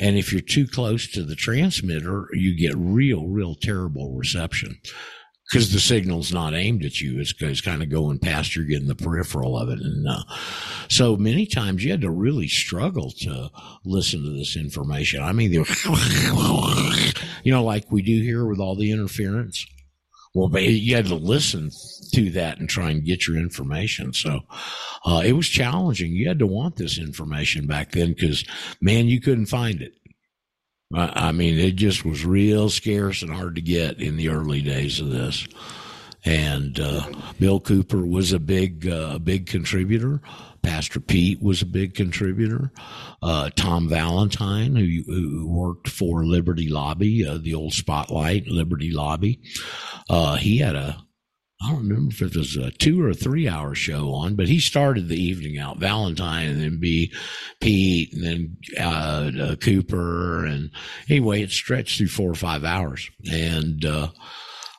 And 0.00 0.16
if 0.16 0.32
you're 0.32 0.40
too 0.40 0.66
close 0.66 1.06
to 1.08 1.22
the 1.22 1.36
transmitter, 1.36 2.26
you 2.32 2.56
get 2.56 2.74
real, 2.74 3.26
real 3.26 3.54
terrible 3.54 4.14
reception 4.14 4.78
because 5.52 5.70
the 5.70 5.80
signal's 5.80 6.32
not 6.32 6.54
aimed 6.54 6.82
at 6.82 6.98
you. 7.00 7.20
It's, 7.20 7.34
it's 7.38 7.60
kind 7.60 7.82
of 7.82 7.90
going 7.90 8.18
past 8.18 8.56
you, 8.56 8.64
getting 8.64 8.88
the 8.88 8.94
peripheral 8.94 9.58
of 9.58 9.68
it. 9.68 9.80
And 9.80 10.08
uh, 10.08 10.22
so 10.88 11.14
many 11.16 11.44
times 11.44 11.84
you 11.84 11.90
had 11.90 12.00
to 12.00 12.10
really 12.10 12.48
struggle 12.48 13.10
to 13.20 13.50
listen 13.84 14.24
to 14.24 14.30
this 14.30 14.56
information. 14.56 15.22
I 15.22 15.32
mean, 15.32 15.52
you 17.44 17.52
know, 17.52 17.64
like 17.64 17.92
we 17.92 18.00
do 18.00 18.22
here 18.22 18.46
with 18.46 18.60
all 18.60 18.76
the 18.76 18.92
interference 18.92 19.66
Well, 20.34 20.48
but 20.48 20.62
you 20.62 20.96
had 20.96 21.06
to 21.06 21.14
listen 21.16 21.70
to 22.14 22.30
that 22.30 22.58
and 22.58 22.68
try 22.68 22.90
and 22.90 23.04
get 23.04 23.26
your 23.28 23.36
information. 23.36 24.14
So 24.14 24.40
uh, 25.04 25.22
it 25.24 25.32
was 25.34 25.48
challenging. 25.48 26.12
You 26.12 26.28
had 26.28 26.38
to 26.38 26.46
want 26.46 26.76
this 26.76 26.98
information 26.98 27.66
back 27.66 27.92
then 27.92 28.14
because, 28.14 28.44
man, 28.80 29.06
you 29.08 29.20
couldn't 29.20 29.46
find 29.46 29.82
it. 29.82 29.92
I 30.94 31.32
mean, 31.32 31.58
it 31.58 31.76
just 31.76 32.04
was 32.04 32.24
real 32.24 32.68
scarce 32.68 33.22
and 33.22 33.32
hard 33.32 33.54
to 33.54 33.62
get 33.62 34.00
in 34.00 34.16
the 34.16 34.28
early 34.28 34.60
days 34.60 35.00
of 35.00 35.10
this. 35.10 35.46
And 36.24 36.78
uh, 36.78 37.06
Bill 37.40 37.60
Cooper 37.60 38.04
was 38.04 38.32
a 38.32 38.38
big, 38.38 38.86
uh, 38.86 39.18
big 39.18 39.46
contributor. 39.46 40.20
Pastor 40.62 41.00
Pete 41.00 41.42
was 41.42 41.62
a 41.62 41.66
big 41.66 41.94
contributor. 41.94 42.70
Uh, 43.20 43.50
Tom 43.56 43.88
Valentine, 43.88 44.76
who, 44.76 45.02
who, 45.06 45.48
worked 45.48 45.88
for 45.88 46.24
Liberty 46.24 46.68
Lobby, 46.68 47.26
uh, 47.26 47.38
the 47.38 47.54
old 47.54 47.72
Spotlight 47.72 48.46
Liberty 48.46 48.92
Lobby, 48.92 49.40
uh, 50.08 50.36
he 50.36 50.58
had 50.58 50.76
a 50.76 51.04
I 51.62 51.70
don't 51.70 51.88
remember 51.88 52.12
if 52.12 52.22
it 52.22 52.36
was 52.36 52.56
a 52.56 52.70
two 52.72 53.02
or 53.02 53.10
a 53.10 53.14
three 53.14 53.48
hour 53.48 53.74
show 53.74 54.12
on, 54.12 54.34
but 54.34 54.48
he 54.48 54.58
started 54.58 55.08
the 55.08 55.22
evening 55.22 55.58
out. 55.58 55.78
Valentine 55.78 56.48
and 56.48 56.60
then 56.60 56.78
B, 56.80 57.12
Pete 57.60 58.12
and 58.12 58.24
then 58.24 58.56
uh, 58.80 59.30
uh, 59.40 59.56
Cooper 59.56 60.44
and 60.44 60.70
anyway, 61.08 61.42
it 61.42 61.50
stretched 61.50 61.98
through 61.98 62.08
four 62.08 62.30
or 62.30 62.34
five 62.34 62.64
hours, 62.64 63.08
and 63.30 63.84
uh, 63.84 64.08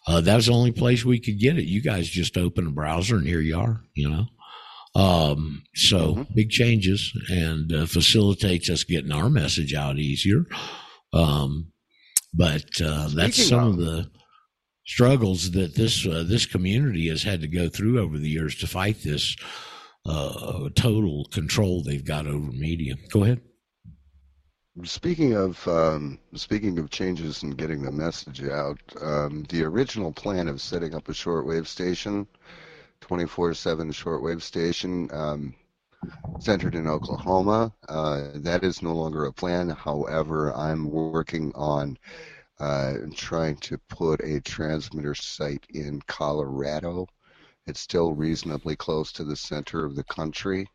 uh, 0.07 0.21
that 0.21 0.35
was 0.35 0.47
the 0.47 0.53
only 0.53 0.71
place 0.71 1.05
we 1.05 1.19
could 1.19 1.39
get 1.39 1.57
it. 1.57 1.65
You 1.65 1.81
guys 1.81 2.09
just 2.09 2.37
open 2.37 2.67
a 2.67 2.71
browser 2.71 3.15
and 3.15 3.27
here 3.27 3.39
you 3.39 3.57
are, 3.57 3.81
you 3.93 4.09
know. 4.09 4.25
Um, 4.95 5.63
so 5.73 6.15
mm-hmm. 6.15 6.33
big 6.35 6.49
changes 6.49 7.11
and 7.29 7.71
uh, 7.73 7.85
facilitates 7.85 8.69
us 8.69 8.83
getting 8.83 9.11
our 9.11 9.29
message 9.29 9.73
out 9.73 9.97
easier. 9.97 10.45
Um, 11.13 11.71
but 12.33 12.81
uh, 12.81 13.09
that's 13.13 13.35
Speaking 13.35 13.49
some 13.49 13.67
of, 13.67 13.73
of 13.73 13.77
the 13.77 14.11
struggles 14.85 15.51
that 15.51 15.75
this 15.75 16.05
uh, 16.05 16.23
this 16.27 16.45
community 16.45 17.07
has 17.09 17.23
had 17.23 17.41
to 17.41 17.47
go 17.47 17.69
through 17.69 17.99
over 17.99 18.17
the 18.17 18.29
years 18.29 18.55
to 18.55 18.67
fight 18.67 19.01
this 19.03 19.35
uh, 20.05 20.69
total 20.75 21.25
control 21.31 21.81
they've 21.81 22.05
got 22.05 22.27
over 22.27 22.51
media. 22.51 22.95
Go 23.11 23.23
ahead. 23.23 23.41
Speaking 24.83 25.33
of 25.33 25.65
um, 25.67 26.19
speaking 26.33 26.79
of 26.79 26.89
changes 26.89 27.43
and 27.43 27.57
getting 27.57 27.83
the 27.83 27.91
message 27.91 28.43
out, 28.43 28.79
um, 29.01 29.45
the 29.49 29.63
original 29.63 30.11
plan 30.11 30.47
of 30.47 30.61
setting 30.61 30.95
up 30.95 31.07
a 31.09 31.13
shortwave 31.13 31.67
station, 31.67 32.27
24/7 33.01 33.91
shortwave 33.93 34.41
station, 34.41 35.09
um, 35.13 35.53
centered 36.39 36.73
in 36.73 36.87
Oklahoma, 36.87 37.71
uh, 37.87 38.29
that 38.35 38.63
is 38.63 38.81
no 38.81 38.93
longer 38.95 39.25
a 39.25 39.31
plan. 39.31 39.69
However, 39.69 40.53
I'm 40.55 40.89
working 40.89 41.51
on 41.53 41.97
uh, 42.63 42.93
trying 43.13 43.57
to 43.57 43.77
put 43.89 44.21
a 44.23 44.39
transmitter 44.39 45.13
site 45.13 45.65
in 45.73 46.01
Colorado. 46.07 47.07
It's 47.67 47.81
still 47.81 48.13
reasonably 48.13 48.77
close 48.77 49.11
to 49.13 49.25
the 49.25 49.35
center 49.35 49.83
of 49.83 49.97
the 49.97 50.03
country 50.05 50.69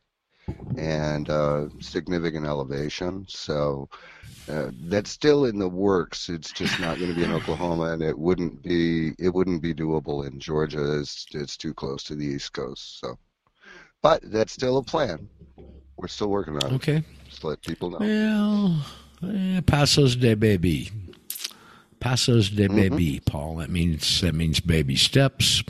and 0.77 1.31
uh, 1.31 1.69
significant 1.81 2.47
elevation. 2.47 3.25
So 3.27 3.89
uh, 4.51 4.71
that's 4.83 5.11
still 5.11 5.47
in 5.47 5.59
the 5.59 5.69
works. 5.69 6.29
It's 6.29 6.53
just 6.53 6.79
not 6.79 6.99
going 6.99 7.11
to 7.11 7.17
be 7.17 7.25
in 7.25 7.33
Oklahoma, 7.33 7.93
and 7.93 8.03
it 8.03 8.19
wouldn't 8.19 8.63
be 8.63 9.15
it 9.19 9.33
wouldn't 9.33 9.63
be 9.63 9.73
doable 9.73 10.27
in 10.27 10.39
Georgia. 10.39 11.01
It's 11.01 11.27
it's 11.33 11.57
too 11.57 11.73
close 11.73 12.03
to 12.05 12.15
the 12.15 12.27
East 12.27 12.53
Coast. 12.53 13.01
So, 13.01 13.19
but 14.03 14.21
that's 14.31 14.53
still 14.53 14.77
a 14.77 14.83
plan. 14.83 15.27
We're 15.97 16.09
still 16.09 16.29
working 16.29 16.57
on 16.57 16.71
it. 16.71 16.75
Okay. 16.75 17.03
Just 17.29 17.45
let 17.45 17.63
people 17.63 17.91
know. 17.91 17.99
Well, 18.01 18.87
eh, 19.35 19.61
pasos 19.63 20.17
de 20.17 20.35
baby. 20.35 20.91
Pasos 22.01 22.55
de 22.55 22.69
mm-hmm. 22.69 22.77
baby, 22.77 23.21
Paul. 23.25 23.57
That 23.57 23.71
means 23.71 24.21
that 24.21 24.35
means 24.35 24.61
baby 24.61 24.97
steps. 24.97 25.63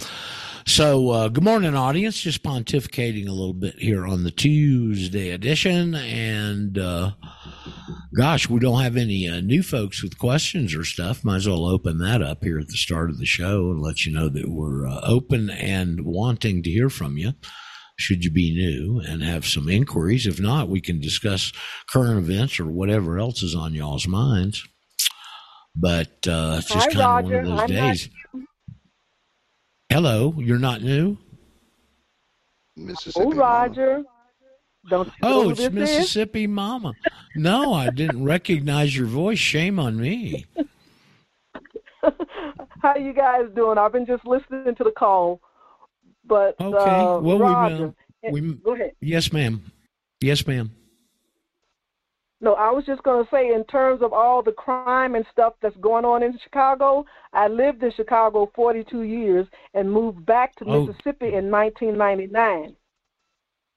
So, 0.66 1.10
uh, 1.10 1.28
good 1.28 1.44
morning, 1.44 1.74
audience. 1.74 2.20
Just 2.20 2.42
pontificating 2.42 3.26
a 3.26 3.32
little 3.32 3.54
bit 3.54 3.78
here 3.78 4.06
on 4.06 4.24
the 4.24 4.30
Tuesday 4.30 5.30
edition, 5.30 5.94
and 5.94 6.76
uh, 6.76 7.12
gosh, 8.14 8.50
we 8.50 8.60
don't 8.60 8.82
have 8.82 8.98
any 8.98 9.26
uh, 9.26 9.40
new 9.40 9.62
folks 9.62 10.02
with 10.02 10.18
questions 10.18 10.74
or 10.74 10.84
stuff. 10.84 11.24
Might 11.24 11.36
as 11.36 11.48
well 11.48 11.64
open 11.64 11.98
that 12.00 12.20
up 12.20 12.44
here 12.44 12.58
at 12.58 12.68
the 12.68 12.76
start 12.76 13.08
of 13.08 13.18
the 13.18 13.24
show 13.24 13.70
and 13.70 13.80
let 13.80 14.04
you 14.04 14.12
know 14.12 14.28
that 14.28 14.50
we're 14.50 14.86
uh, 14.86 15.00
open 15.04 15.48
and 15.48 16.04
wanting 16.04 16.62
to 16.62 16.70
hear 16.70 16.90
from 16.90 17.16
you. 17.16 17.32
Should 17.98 18.22
you 18.22 18.30
be 18.30 18.52
new 18.52 19.00
and 19.00 19.22
have 19.22 19.46
some 19.46 19.68
inquiries? 19.70 20.26
If 20.26 20.38
not, 20.38 20.68
we 20.68 20.80
can 20.82 21.00
discuss 21.00 21.50
current 21.90 22.18
events 22.18 22.60
or 22.60 22.66
whatever 22.66 23.18
else 23.18 23.42
is 23.42 23.54
on 23.54 23.72
y'all's 23.72 24.06
minds. 24.06 24.64
But 25.76 26.26
uh, 26.26 26.56
it's 26.58 26.68
just 26.68 26.90
kind 26.90 27.26
of 27.26 27.30
one 27.30 27.34
of 27.34 27.46
those 27.46 27.60
I'm 27.60 27.68
days. 27.68 28.10
Hello, 29.90 30.34
you're 30.36 30.58
not 30.58 30.82
new. 30.82 31.16
Mississippi. 32.76 33.24
Oh, 33.24 33.32
Roger. 33.32 34.02
Don't 34.88 35.10
oh, 35.22 35.50
it's 35.50 35.70
Mississippi 35.70 36.44
is? 36.44 36.48
Mama. 36.48 36.92
No, 37.36 37.74
I 37.74 37.90
didn't 37.90 38.24
recognize 38.24 38.96
your 38.96 39.06
voice. 39.06 39.38
Shame 39.38 39.78
on 39.78 39.98
me. 39.98 40.46
How 42.80 42.96
you 42.96 43.12
guys 43.12 43.46
doing? 43.54 43.76
I've 43.76 43.92
been 43.92 44.06
just 44.06 44.24
listening 44.24 44.74
to 44.74 44.84
the 44.84 44.92
call, 44.92 45.40
but 46.24 46.54
okay. 46.60 46.78
Uh, 46.78 47.18
well, 47.18 47.38
Roger, 47.38 47.94
we, 48.30 48.40
we, 48.40 48.54
go 48.54 48.74
ahead. 48.74 48.92
Yes, 49.00 49.32
ma'am. 49.32 49.62
Yes, 50.20 50.46
ma'am. 50.46 50.70
No, 52.40 52.54
I 52.54 52.70
was 52.70 52.84
just 52.86 53.02
going 53.02 53.24
to 53.24 53.30
say, 53.30 53.52
in 53.52 53.64
terms 53.64 54.00
of 54.00 54.12
all 54.12 54.42
the 54.42 54.52
crime 54.52 55.16
and 55.16 55.26
stuff 55.32 55.54
that's 55.60 55.76
going 55.78 56.04
on 56.04 56.22
in 56.22 56.38
Chicago, 56.42 57.04
I 57.32 57.48
lived 57.48 57.82
in 57.82 57.90
Chicago 57.96 58.50
42 58.54 59.02
years 59.02 59.46
and 59.74 59.90
moved 59.90 60.24
back 60.24 60.54
to 60.56 60.64
oh. 60.66 60.86
Mississippi 60.86 61.34
in 61.34 61.50
1999. 61.50 62.76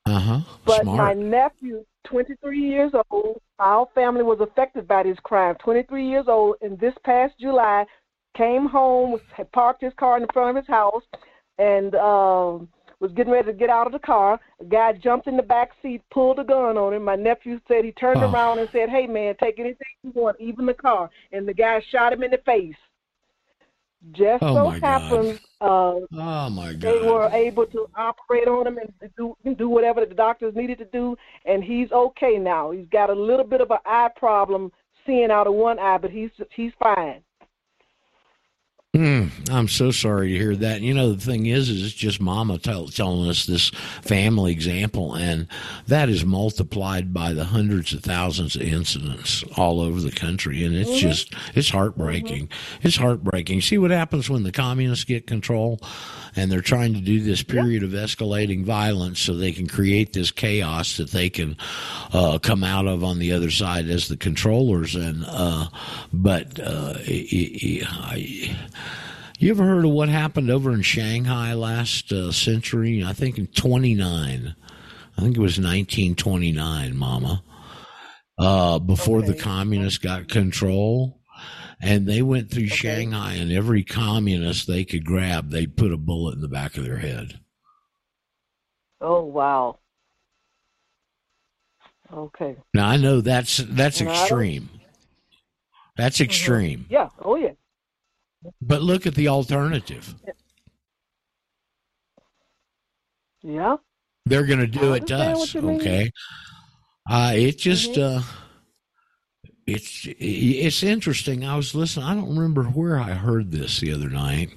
Uh 0.06 0.20
huh. 0.20 0.40
But 0.66 0.84
Smart. 0.84 0.98
my 0.98 1.14
nephew, 1.14 1.86
23 2.06 2.60
years 2.60 2.92
old, 3.10 3.42
our 3.58 3.88
family 3.96 4.24
was 4.24 4.40
affected 4.42 4.88
by 4.88 5.04
this 5.04 5.18
crime. 5.24 5.56
23 5.64 6.08
years 6.08 6.26
old, 6.28 6.58
and 6.62 6.80
this 6.80 6.94
past 7.04 7.34
July, 7.40 7.86
came 8.38 8.68
home, 8.68 9.20
had 9.36 9.52
parked 9.52 9.82
his 9.82 9.94
car 9.98 10.18
in 10.18 10.28
front 10.34 10.56
of 10.56 10.64
his 10.64 10.68
house, 10.68 11.04
and. 11.58 11.96
Um, 11.96 12.70
was 13.02 13.12
getting 13.14 13.34
ready 13.34 13.48
to 13.48 13.58
get 13.58 13.70
out 13.70 13.88
of 13.88 13.94
the 13.94 14.00
car. 14.00 14.40
A 14.62 14.64
guy 14.64 14.94
jumped 14.94 15.28
in 15.28 15.36
the 15.36 15.44
back 15.44 15.72
seat, 15.82 16.04
pulled 16.12 16.40
a 16.40 16.44
gun 16.44 16.78
on 16.78 16.94
him. 16.94 17.04
My 17.04 17.16
nephew 17.16 17.60
said 17.68 17.84
he 17.84 17.92
turned 17.92 18.24
oh. 18.24 18.32
around 18.32 18.60
and 18.60 18.70
said, 18.72 18.90
"Hey 18.90 19.08
man, 19.08 19.36
take 19.42 19.60
anything 19.60 19.88
you 20.04 20.12
want, 20.12 20.40
even 20.40 20.66
the 20.66 20.74
car." 20.74 21.10
And 21.34 21.48
the 21.48 21.54
guy 21.54 21.84
shot 21.92 22.14
him 22.14 22.24
in 22.24 22.32
the 22.32 22.38
face. 22.46 22.76
Just 24.14 24.42
oh 24.42 24.56
so 24.56 24.70
happened, 24.80 25.40
uh, 25.60 25.94
oh 26.12 26.50
my 26.50 26.74
God. 26.74 26.82
they 26.82 27.08
were 27.08 27.30
able 27.30 27.68
to 27.68 27.88
operate 27.96 28.48
on 28.48 28.66
him 28.66 28.80
and 28.80 28.92
do 29.16 29.36
do 29.56 29.70
whatever 29.70 30.04
the 30.04 30.16
doctors 30.16 30.56
needed 30.56 30.80
to 30.80 30.86
do, 30.86 31.16
and 31.46 31.64
he's 31.64 31.92
okay 31.92 32.38
now. 32.38 32.72
He's 32.72 32.88
got 32.92 33.12
a 33.12 33.14
little 33.14 33.46
bit 33.46 33.62
of 33.62 33.70
an 33.70 33.78
eye 33.86 34.10
problem, 34.16 34.72
seeing 35.06 35.30
out 35.30 35.46
of 35.46 35.54
one 35.54 35.78
eye, 35.78 36.00
but 36.00 36.10
he's 36.10 36.32
he's 36.56 36.72
fine. 36.80 37.22
Mm, 38.94 39.50
I'm 39.50 39.70
so 39.70 39.92
sorry 39.92 40.34
to 40.34 40.38
hear 40.38 40.54
that. 40.54 40.82
You 40.82 40.94
know, 40.94 41.14
the 41.14 41.22
thing 41.22 41.46
is, 41.46 41.70
is 41.70 41.86
it's 41.86 41.94
just 41.94 42.20
Mama 42.20 42.58
tell, 42.58 42.90
telling 42.90 43.30
us 43.30 43.46
this 43.46 43.70
family 44.02 44.52
example, 44.52 45.16
and 45.16 45.48
that 45.88 46.10
is 46.10 46.26
multiplied 46.26 47.14
by 47.14 47.32
the 47.32 47.46
hundreds 47.46 47.94
of 47.94 48.04
thousands 48.04 48.58
of 48.58 48.64
incidents 48.64 49.46
all 49.56 49.80
over 49.80 50.02
the 50.02 50.12
country, 50.12 50.66
and 50.66 50.76
it's 50.76 50.90
mm-hmm. 50.90 51.08
just 51.08 51.34
it's 51.56 51.70
heartbreaking. 51.70 52.48
Mm-hmm. 52.48 52.88
It's 52.88 52.98
heartbreaking. 52.98 53.62
See 53.62 53.78
what 53.78 53.92
happens 53.92 54.30
when 54.30 54.44
the 54.44 54.52
communists 54.52 55.06
get 55.06 55.26
control, 55.26 55.80
and 56.36 56.52
they're 56.52 56.60
trying 56.60 56.94
to 56.94 57.00
do 57.00 57.22
this 57.22 57.44
period 57.44 57.84
of 57.84 57.92
escalating 57.92 58.66
violence 58.66 59.22
so 59.22 59.34
they 59.34 59.54
can 59.54 59.68
create 59.68 60.12
this 60.12 60.32
chaos 60.32 60.98
that 60.98 61.12
they 61.12 61.30
can 61.30 61.56
uh, 62.12 62.40
come 62.40 62.62
out 62.62 62.88
of 62.88 63.06
on 63.06 63.20
the 63.20 63.32
other 63.32 63.52
side 63.52 63.88
as 63.88 64.10
the 64.10 64.18
controllers. 64.18 64.96
And 64.96 65.24
uh, 65.30 65.68
but 66.12 66.60
uh, 66.60 66.96
it, 67.00 67.86
I, 67.90 68.58
you 69.42 69.52
ever 69.52 69.66
heard 69.66 69.86
of 69.86 69.92
what 69.92 70.10
happened 70.10 70.50
over 70.52 70.72
in 70.72 70.82
Shanghai 70.82 71.54
last 71.54 72.12
uh, 72.12 72.32
century? 72.32 73.04
I 73.04 73.14
think 73.14 73.38
in 73.38 73.48
29. 73.48 74.56
I 75.18 75.22
think 75.22 75.36
it 75.36 75.42
was 75.42 75.58
1929, 75.58 76.96
Mama. 76.96 77.44
Uh, 78.38 78.80
before 78.80 79.20
okay. 79.20 79.28
the 79.28 79.38
communists 79.38 80.00
got 80.00 80.28
control 80.28 81.22
and 81.82 82.08
they 82.08 82.22
went 82.22 82.52
through 82.52 82.66
okay. 82.66 82.76
Shanghai, 82.76 83.34
and 83.34 83.52
every 83.52 83.84
communist 83.84 84.68
they 84.68 84.86
could 84.86 85.06
grab, 85.06 85.50
they 85.50 85.66
put 85.66 85.92
a 85.92 85.98
bullet 85.98 86.36
in 86.36 86.42
the 86.42 86.48
back 86.48 86.78
of 86.78 86.86
their 86.86 86.98
head. 86.98 87.40
Oh 89.00 89.24
wow! 89.24 89.80
Okay. 92.14 92.56
Now 92.74 92.88
I 92.88 92.98
know 92.98 93.22
that's 93.22 93.58
that's 93.58 94.00
extreme. 94.02 94.70
That's 95.98 96.18
mm-hmm. 96.18 96.26
extreme. 96.26 96.86
Yeah. 96.90 97.10
Oh 97.20 97.36
yeah. 97.36 97.54
But 98.62 98.82
look 98.82 99.06
at 99.06 99.16
the 99.16 99.28
alternative. 99.28 100.16
Yeah. 103.44 103.78
They're 104.26 104.46
going 104.46 104.60
to 104.60 104.68
do 104.68 104.94
it 104.94 105.08
to 105.08 105.16
us. 105.16 105.56
Okay. 105.56 106.12
Uh, 107.10 107.34
it 107.36 107.58
just. 107.58 107.92
Mm-hmm. 107.92 108.20
Uh, 108.20 108.24
it's 109.68 110.08
it's 110.20 110.84
interesting. 110.84 111.46
I 111.46 111.56
was 111.56 111.76
listening. 111.76 112.06
I 112.06 112.16
don't 112.16 112.36
remember 112.36 112.64
where 112.64 113.00
I 113.00 113.12
heard 113.12 113.52
this 113.52 113.80
the 113.80 113.94
other 113.94 114.10
night, 114.10 114.50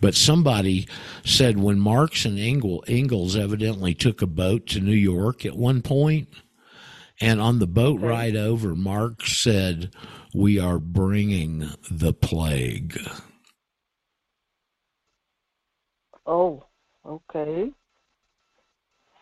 But 0.00 0.14
somebody 0.14 0.88
said 1.24 1.58
when 1.58 1.78
Marx 1.78 2.24
and 2.24 2.38
Engel, 2.38 2.84
Engels 2.86 3.36
evidently 3.36 3.94
took 3.94 4.22
a 4.22 4.26
boat 4.26 4.66
to 4.68 4.80
New 4.80 4.92
York 4.92 5.46
at 5.46 5.56
one 5.56 5.82
point, 5.82 6.28
and 7.20 7.40
on 7.40 7.58
the 7.58 7.66
boat 7.66 8.00
ride 8.00 8.36
over, 8.36 8.74
Marx 8.74 9.42
said, 9.42 9.94
"We 10.34 10.58
are 10.58 10.78
bringing 10.78 11.70
the 11.90 12.12
plague." 12.12 12.98
Oh, 16.26 16.64
okay. 17.06 17.72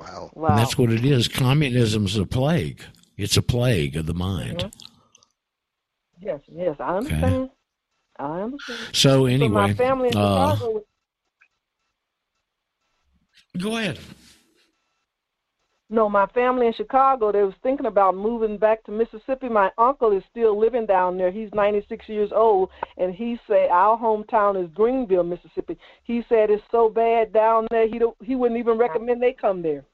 Wow. 0.00 0.30
Wow. 0.34 0.50
And 0.50 0.58
that's 0.58 0.76
what 0.76 0.90
it 0.90 1.04
is. 1.04 1.28
Communism's 1.28 2.16
a 2.16 2.26
plague. 2.26 2.82
It's 3.16 3.36
a 3.36 3.42
plague 3.42 3.96
of 3.96 4.06
the 4.06 4.14
mind. 4.14 4.58
Mhm. 4.58 4.72
Yes, 6.20 6.40
yes, 6.46 6.76
I 6.78 6.96
understand. 6.96 7.50
I 8.18 8.42
understand. 8.42 8.78
So 8.92 8.92
So 8.92 9.26
anyway, 9.26 9.48
my 9.48 9.74
family 9.74 10.08
in 10.08 10.16
uh, 10.16 10.56
Chicago. 10.56 10.84
go 13.58 13.76
ahead. 13.76 13.98
No, 15.92 16.08
my 16.08 16.24
family 16.28 16.66
in 16.66 16.72
Chicago. 16.72 17.30
They 17.30 17.42
was 17.42 17.52
thinking 17.62 17.84
about 17.84 18.16
moving 18.16 18.56
back 18.56 18.82
to 18.84 18.90
Mississippi. 18.90 19.50
My 19.50 19.70
uncle 19.76 20.10
is 20.16 20.22
still 20.30 20.58
living 20.58 20.86
down 20.86 21.18
there. 21.18 21.30
He's 21.30 21.50
96 21.52 22.08
years 22.08 22.30
old, 22.34 22.70
and 22.96 23.14
he 23.14 23.38
said 23.46 23.68
our 23.70 23.98
hometown 23.98 24.60
is 24.60 24.70
Greenville, 24.72 25.22
Mississippi. 25.22 25.76
He 26.04 26.24
said 26.30 26.48
it's 26.48 26.62
so 26.70 26.88
bad 26.88 27.34
down 27.34 27.66
there. 27.70 27.86
He 27.86 27.98
don't, 27.98 28.16
he 28.24 28.34
wouldn't 28.34 28.58
even 28.58 28.78
recommend 28.78 29.22
they 29.22 29.34
come 29.34 29.60
there. 29.60 29.84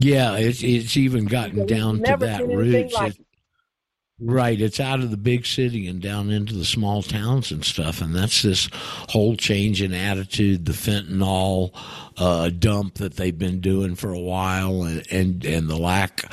Yeah, 0.00 0.34
it's 0.36 0.60
it's 0.64 0.96
even 0.96 1.26
gotten 1.26 1.66
down 1.66 2.02
to 2.02 2.16
that 2.18 2.44
route. 2.48 2.92
like 2.92 3.14
right, 4.20 4.60
it's 4.60 4.80
out 4.80 5.00
of 5.00 5.10
the 5.10 5.16
big 5.16 5.46
city 5.46 5.86
and 5.86 6.00
down 6.00 6.30
into 6.30 6.54
the 6.54 6.64
small 6.64 7.02
towns 7.02 7.50
and 7.50 7.64
stuff, 7.64 8.00
and 8.00 8.14
that's 8.14 8.42
this 8.42 8.68
whole 9.08 9.36
change 9.36 9.82
in 9.82 9.92
attitude, 9.92 10.66
the 10.66 10.72
fentanyl 10.72 11.70
uh, 12.16 12.50
dump 12.50 12.94
that 12.94 13.16
they've 13.16 13.38
been 13.38 13.60
doing 13.60 13.94
for 13.94 14.12
a 14.12 14.20
while, 14.20 14.82
and 14.82 15.06
and, 15.10 15.44
and 15.44 15.68
the 15.68 15.78
lack 15.78 16.24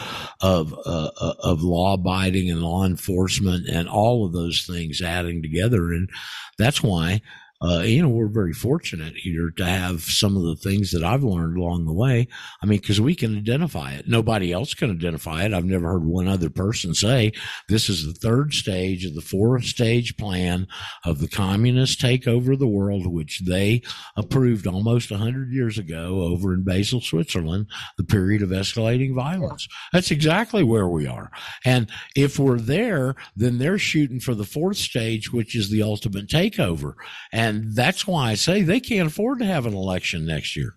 of 0.41 0.73
uh, 0.73 1.09
uh, 1.19 1.33
of 1.39 1.61
law 1.61 1.93
abiding 1.93 2.49
and 2.49 2.61
law 2.61 2.85
enforcement, 2.85 3.67
and 3.67 3.87
all 3.87 4.25
of 4.25 4.33
those 4.33 4.65
things 4.65 5.01
adding 5.01 5.41
together, 5.41 5.91
and 5.91 6.09
that's 6.57 6.83
why. 6.83 7.21
Uh, 7.59 7.79
you 7.79 8.01
know, 8.01 8.09
we're 8.09 8.27
very 8.27 8.53
fortunate 8.53 9.15
here 9.15 9.49
to 9.57 9.65
have 9.65 10.01
some 10.01 10.37
of 10.37 10.43
the 10.43 10.55
things 10.55 10.91
that 10.91 11.03
I've 11.03 11.23
learned 11.23 11.57
along 11.57 11.85
the 11.85 11.93
way. 11.93 12.27
I 12.61 12.67
mean, 12.67 12.79
because 12.79 13.01
we 13.01 13.15
can 13.15 13.35
identify 13.35 13.93
it. 13.93 14.07
Nobody 14.07 14.53
else 14.53 14.75
can 14.75 14.91
identify 14.91 15.43
it. 15.43 15.53
I've 15.53 15.65
never 15.65 15.87
heard 15.87 16.05
one 16.05 16.27
other 16.27 16.51
person 16.51 16.93
say 16.93 17.33
this 17.67 17.89
is 17.89 18.05
the 18.05 18.13
third 18.13 18.53
stage 18.53 19.05
of 19.05 19.15
the 19.15 19.21
four 19.21 19.59
stage 19.61 20.17
plan 20.17 20.67
of 21.03 21.19
the 21.19 21.27
communist 21.27 21.99
takeover 21.99 22.53
of 22.53 22.59
the 22.59 22.67
world, 22.67 23.07
which 23.07 23.39
they 23.39 23.81
approved 24.15 24.67
almost 24.67 25.09
100 25.09 25.51
years 25.51 25.79
ago 25.79 26.21
over 26.21 26.53
in 26.53 26.63
Basel, 26.63 27.01
Switzerland, 27.01 27.67
the 27.97 28.03
period 28.03 28.43
of 28.43 28.49
escalating 28.49 29.15
violence. 29.15 29.67
That's 29.91 30.11
exactly 30.11 30.63
where 30.63 30.87
we 30.87 31.07
are. 31.07 31.31
And 31.65 31.89
if 32.15 32.37
we're 32.37 32.59
there, 32.59 33.15
then 33.35 33.57
they're 33.57 33.79
shooting 33.79 34.19
for 34.19 34.35
the 34.35 34.43
fourth 34.43 34.77
stage, 34.77 35.33
which 35.33 35.55
is 35.55 35.69
the 35.69 35.81
ultimate 35.81 36.27
takeover. 36.27 36.93
And 37.31 37.46
that's 37.75 38.07
why 38.07 38.31
I 38.31 38.35
say 38.35 38.61
they 38.61 38.79
can't 38.79 39.07
afford 39.07 39.39
to 39.39 39.45
have 39.45 39.65
an 39.65 39.73
election 39.73 40.25
next 40.25 40.55
year. 40.55 40.75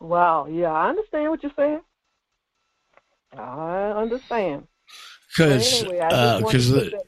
Wow. 0.00 0.46
Yeah, 0.46 0.72
I 0.72 0.88
understand 0.90 1.30
what 1.30 1.42
you're 1.42 1.52
saying. 1.56 1.80
I 3.36 3.90
understand. 3.90 4.66
Because 5.28 5.82
anyway, 5.82 6.00
I 6.00 6.06
uh, 6.08 6.40
just 6.40 6.44
wanted 6.44 6.52
because 6.52 6.70
the 6.70 7.02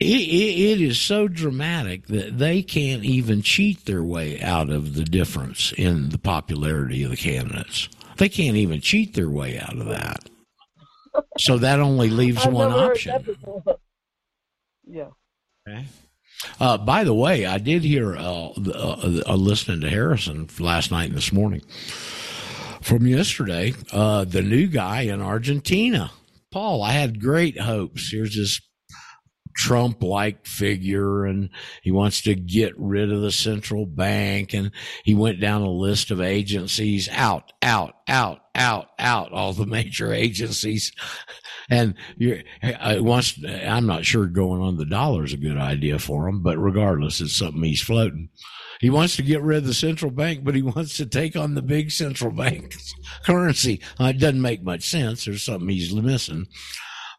it, 0.00 0.06
it, 0.06 0.80
it 0.80 0.80
is 0.80 1.00
so 1.00 1.26
dramatic 1.26 2.06
that 2.06 2.38
they 2.38 2.62
can't 2.62 3.04
even 3.04 3.42
cheat 3.42 3.84
their 3.84 4.02
way 4.02 4.40
out 4.40 4.70
of 4.70 4.94
the 4.94 5.04
difference 5.04 5.72
in 5.76 6.10
the 6.10 6.18
popularity 6.18 7.02
of 7.02 7.10
the 7.10 7.16
candidates. 7.16 7.88
They 8.16 8.28
can't 8.28 8.56
even 8.56 8.80
cheat 8.80 9.14
their 9.14 9.30
way 9.30 9.58
out 9.58 9.76
of 9.76 9.86
that. 9.86 10.28
So 11.38 11.58
that 11.58 11.80
only 11.80 12.10
leaves 12.10 12.46
one 12.46 12.72
option. 12.72 13.24
Yeah. 14.90 15.08
Okay. 15.68 15.84
Uh, 16.60 16.78
by 16.78 17.04
the 17.04 17.14
way, 17.14 17.46
I 17.46 17.58
did 17.58 17.82
hear 17.82 18.16
uh, 18.16 18.48
uh, 18.48 19.20
uh, 19.26 19.34
listening 19.34 19.80
to 19.80 19.90
Harrison 19.90 20.48
last 20.58 20.90
night 20.90 21.08
and 21.08 21.16
this 21.16 21.32
morning 21.32 21.62
from 22.80 23.06
yesterday. 23.06 23.74
Uh, 23.92 24.24
the 24.24 24.42
new 24.42 24.66
guy 24.66 25.02
in 25.02 25.20
Argentina, 25.20 26.12
Paul. 26.50 26.82
I 26.82 26.92
had 26.92 27.20
great 27.20 27.60
hopes. 27.60 28.10
Here's 28.10 28.36
this 28.36 28.60
Trump 29.58 30.04
like 30.04 30.46
figure 30.46 31.24
and 31.24 31.50
he 31.82 31.90
wants 31.90 32.22
to 32.22 32.36
get 32.36 32.72
rid 32.78 33.10
of 33.10 33.20
the 33.22 33.32
central 33.32 33.86
bank 33.86 34.54
and 34.54 34.70
he 35.02 35.16
went 35.16 35.40
down 35.40 35.62
a 35.62 35.70
list 35.70 36.12
of 36.12 36.20
agencies 36.20 37.08
out, 37.10 37.52
out, 37.60 37.94
out, 38.06 38.38
out, 38.54 38.86
out, 39.00 39.32
all 39.32 39.52
the 39.52 39.66
major 39.66 40.12
agencies. 40.12 40.92
And 41.70 41.94
you 42.16 42.42
I'm 42.62 43.86
not 43.86 44.04
sure 44.04 44.26
going 44.26 44.62
on 44.62 44.76
the 44.76 44.86
dollar 44.86 45.24
is 45.24 45.32
a 45.32 45.38
good 45.38 45.58
idea 45.58 45.98
for 45.98 46.28
him, 46.28 46.42
but 46.42 46.56
regardless, 46.58 47.20
it's 47.20 47.36
something 47.36 47.62
he's 47.62 47.82
floating. 47.82 48.30
He 48.80 48.90
wants 48.90 49.16
to 49.16 49.22
get 49.22 49.42
rid 49.42 49.58
of 49.58 49.66
the 49.66 49.74
central 49.74 50.10
bank, 50.10 50.44
but 50.44 50.54
he 50.54 50.62
wants 50.62 50.96
to 50.96 51.06
take 51.06 51.36
on 51.36 51.54
the 51.54 51.62
big 51.62 51.90
central 51.90 52.30
bank 52.30 52.76
currency. 53.24 53.80
It 53.98 54.18
doesn't 54.18 54.40
make 54.40 54.62
much 54.62 54.88
sense. 54.88 55.24
There's 55.24 55.42
something 55.42 55.68
he's 55.68 55.92
missing. 55.92 56.46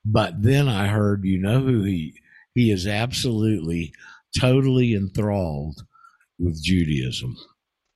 But 0.06 0.42
then 0.42 0.68
I 0.70 0.88
heard, 0.88 1.26
you 1.26 1.38
know 1.38 1.60
who 1.62 1.84
he 1.84 2.14
he 2.56 2.72
is 2.72 2.88
absolutely 2.88 3.94
totally 4.40 4.94
enthralled 4.96 5.84
with 6.38 6.64
Judaism. 6.64 7.36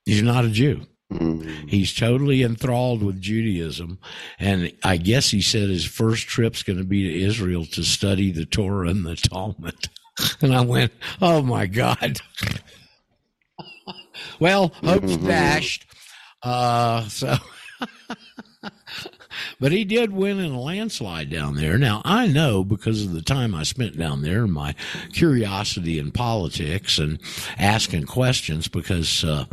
He's 0.05 0.21
not 0.21 0.45
a 0.45 0.49
Jew. 0.49 0.85
Mm. 1.13 1.69
He's 1.69 1.93
totally 1.93 2.43
enthralled 2.43 3.03
with 3.03 3.21
Judaism. 3.21 3.99
And 4.39 4.73
I 4.83 4.97
guess 4.97 5.29
he 5.29 5.41
said 5.41 5.69
his 5.69 5.85
first 5.85 6.27
trip's 6.27 6.63
going 6.63 6.79
to 6.79 6.85
be 6.85 7.03
to 7.03 7.25
Israel 7.25 7.65
to 7.67 7.83
study 7.83 8.31
the 8.31 8.45
Torah 8.45 8.89
and 8.89 9.05
the 9.05 9.15
Talmud. 9.15 9.89
And 10.41 10.53
I 10.53 10.61
went, 10.61 10.91
oh 11.23 11.41
my 11.41 11.65
God. 11.65 12.21
well, 14.39 14.67
hope's 14.83 15.17
dashed. 15.17 15.87
Uh, 16.43 17.07
so, 17.07 17.35
but 19.63 19.71
he 19.71 19.85
did 19.85 20.11
win 20.11 20.41
in 20.41 20.51
a 20.51 20.59
landslide 20.59 21.29
down 21.29 21.55
there. 21.55 21.77
Now 21.77 22.01
I 22.03 22.27
know 22.27 22.65
because 22.65 23.05
of 23.05 23.13
the 23.13 23.21
time 23.21 23.55
I 23.55 23.63
spent 23.63 23.97
down 23.97 24.21
there, 24.21 24.43
and 24.43 24.51
my 24.51 24.75
curiosity 25.13 25.97
in 25.97 26.11
politics 26.11 26.97
and 26.97 27.17
asking 27.57 28.03
questions, 28.03 28.67
because 28.67 29.23
uh, 29.23 29.45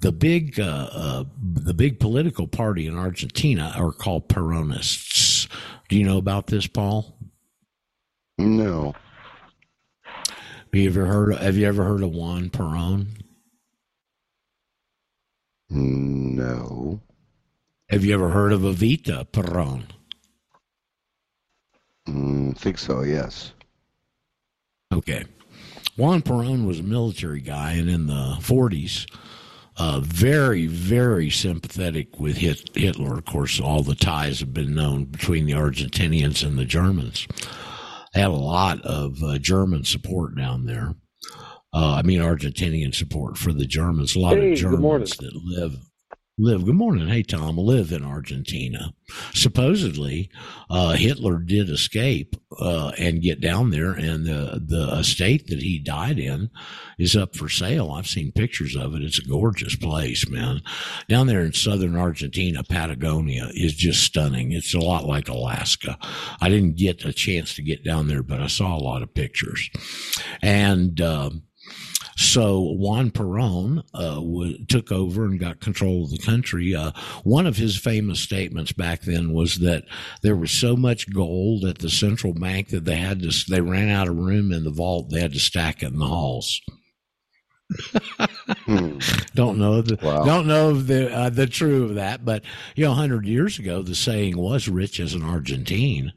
the 0.00 0.10
big 0.10 0.58
uh, 0.58 0.88
uh, 0.90 1.24
the 1.40 1.72
big 1.72 2.00
political 2.00 2.48
party 2.48 2.88
in 2.88 2.98
Argentina 2.98 3.72
are 3.76 3.92
called 3.92 4.28
Peronists. 4.28 5.46
Do 5.88 5.96
you 5.96 6.04
know 6.04 6.18
about 6.18 6.48
this, 6.48 6.66
Paul? 6.66 7.16
No. 8.36 8.96
Have 10.02 10.26
you 10.72 10.88
ever 10.88 11.06
heard? 11.06 11.36
Have 11.36 11.56
you 11.56 11.68
ever 11.68 11.84
heard 11.84 12.02
of 12.02 12.10
Juan 12.10 12.50
Perón? 12.50 13.06
No. 15.70 17.00
Have 17.90 18.04
you 18.04 18.14
ever 18.14 18.30
heard 18.30 18.52
of 18.52 18.62
Evita 18.62 19.26
Perón? 19.30 19.84
Mm, 22.08 22.56
think 22.56 22.78
so, 22.78 23.02
yes. 23.02 23.52
Okay. 24.92 25.24
Juan 25.96 26.22
Perón 26.22 26.66
was 26.66 26.80
a 26.80 26.84
military 26.84 27.40
guy, 27.40 27.72
and 27.72 27.88
in 27.88 28.06
the 28.06 28.36
40s, 28.40 29.06
uh, 29.76 30.00
very, 30.00 30.66
very 30.66 31.30
sympathetic 31.30 32.18
with 32.18 32.36
Hitler. 32.38 33.14
Of 33.18 33.24
course, 33.26 33.60
all 33.60 33.82
the 33.82 33.94
ties 33.94 34.40
have 34.40 34.52
been 34.54 34.74
known 34.74 35.04
between 35.04 35.46
the 35.46 35.52
Argentinians 35.52 36.46
and 36.46 36.58
the 36.58 36.64
Germans. 36.64 37.26
They 38.14 38.20
had 38.20 38.30
a 38.30 38.32
lot 38.32 38.80
of 38.82 39.22
uh, 39.22 39.38
German 39.38 39.84
support 39.84 40.36
down 40.36 40.66
there. 40.66 40.94
Uh, 41.72 41.94
I 41.94 42.02
mean, 42.02 42.20
Argentinian 42.20 42.94
support 42.94 43.36
for 43.36 43.52
the 43.52 43.66
Germans. 43.66 44.14
A 44.14 44.20
lot 44.20 44.36
Hey, 44.36 44.52
of. 44.52 44.58
Germans 44.58 45.16
that 45.16 45.34
live 45.34 45.76
live. 46.36 46.64
Good 46.64 46.74
morning, 46.74 47.06
hey 47.08 47.22
Tom. 47.22 47.56
Live 47.56 47.92
in 47.92 48.04
Argentina. 48.04 48.92
Supposedly, 49.32 50.30
uh, 50.68 50.94
Hitler 50.94 51.38
did 51.38 51.70
escape 51.70 52.34
uh, 52.58 52.92
and 52.98 53.22
get 53.22 53.40
down 53.40 53.70
there, 53.70 53.92
and 53.92 54.26
the 54.26 54.60
the 54.66 54.98
estate 54.98 55.46
that 55.48 55.62
he 55.62 55.78
died 55.78 56.18
in 56.18 56.50
is 56.98 57.14
up 57.14 57.36
for 57.36 57.48
sale. 57.48 57.92
I've 57.92 58.08
seen 58.08 58.32
pictures 58.32 58.74
of 58.74 58.94
it. 58.94 59.02
It's 59.02 59.20
a 59.20 59.28
gorgeous 59.28 59.76
place, 59.76 60.28
man. 60.28 60.60
Down 61.08 61.28
there 61.28 61.42
in 61.42 61.52
southern 61.52 61.96
Argentina, 61.96 62.64
Patagonia 62.64 63.50
is 63.54 63.74
just 63.74 64.02
stunning. 64.02 64.50
It's 64.50 64.74
a 64.74 64.80
lot 64.80 65.04
like 65.04 65.28
Alaska. 65.28 65.96
I 66.40 66.48
didn't 66.48 66.76
get 66.76 67.04
a 67.04 67.12
chance 67.12 67.54
to 67.54 67.62
get 67.62 67.84
down 67.84 68.08
there, 68.08 68.24
but 68.24 68.40
I 68.40 68.48
saw 68.48 68.76
a 68.76 68.78
lot 68.78 69.02
of 69.02 69.14
pictures, 69.14 69.70
and. 70.42 71.00
Um, 71.00 71.42
so 72.16 72.60
Juan 72.60 73.10
Perón 73.10 73.82
uh, 73.94 74.14
w- 74.16 74.64
took 74.66 74.92
over 74.92 75.24
and 75.24 75.38
got 75.38 75.60
control 75.60 76.04
of 76.04 76.10
the 76.10 76.18
country. 76.18 76.74
Uh, 76.74 76.92
one 77.22 77.46
of 77.46 77.56
his 77.56 77.76
famous 77.76 78.20
statements 78.20 78.72
back 78.72 79.02
then 79.02 79.32
was 79.32 79.58
that 79.60 79.84
there 80.22 80.36
was 80.36 80.50
so 80.50 80.76
much 80.76 81.12
gold 81.12 81.64
at 81.64 81.78
the 81.78 81.90
central 81.90 82.32
bank 82.32 82.68
that 82.68 82.84
they 82.84 82.96
had 82.96 83.20
to 83.20 83.32
they 83.48 83.60
ran 83.60 83.88
out 83.88 84.08
of 84.08 84.16
room 84.16 84.52
in 84.52 84.64
the 84.64 84.70
vault. 84.70 85.10
They 85.10 85.20
had 85.20 85.32
to 85.32 85.40
stack 85.40 85.82
it 85.82 85.92
in 85.92 85.98
the 85.98 86.06
halls. 86.06 86.60
Hmm. 87.70 88.98
Don't 89.34 89.58
know 89.58 89.82
the 89.82 89.98
wow. 90.04 90.24
don't 90.24 90.46
know 90.46 90.74
the 90.74 91.12
uh, 91.12 91.30
the 91.30 91.46
true 91.46 91.84
of 91.84 91.94
that, 91.94 92.24
but 92.24 92.44
you 92.76 92.84
know, 92.84 92.92
hundred 92.92 93.26
years 93.26 93.58
ago, 93.58 93.82
the 93.82 93.94
saying 93.94 94.36
was 94.36 94.68
"rich 94.68 95.00
as 95.00 95.14
an 95.14 95.22
Argentine," 95.22 96.12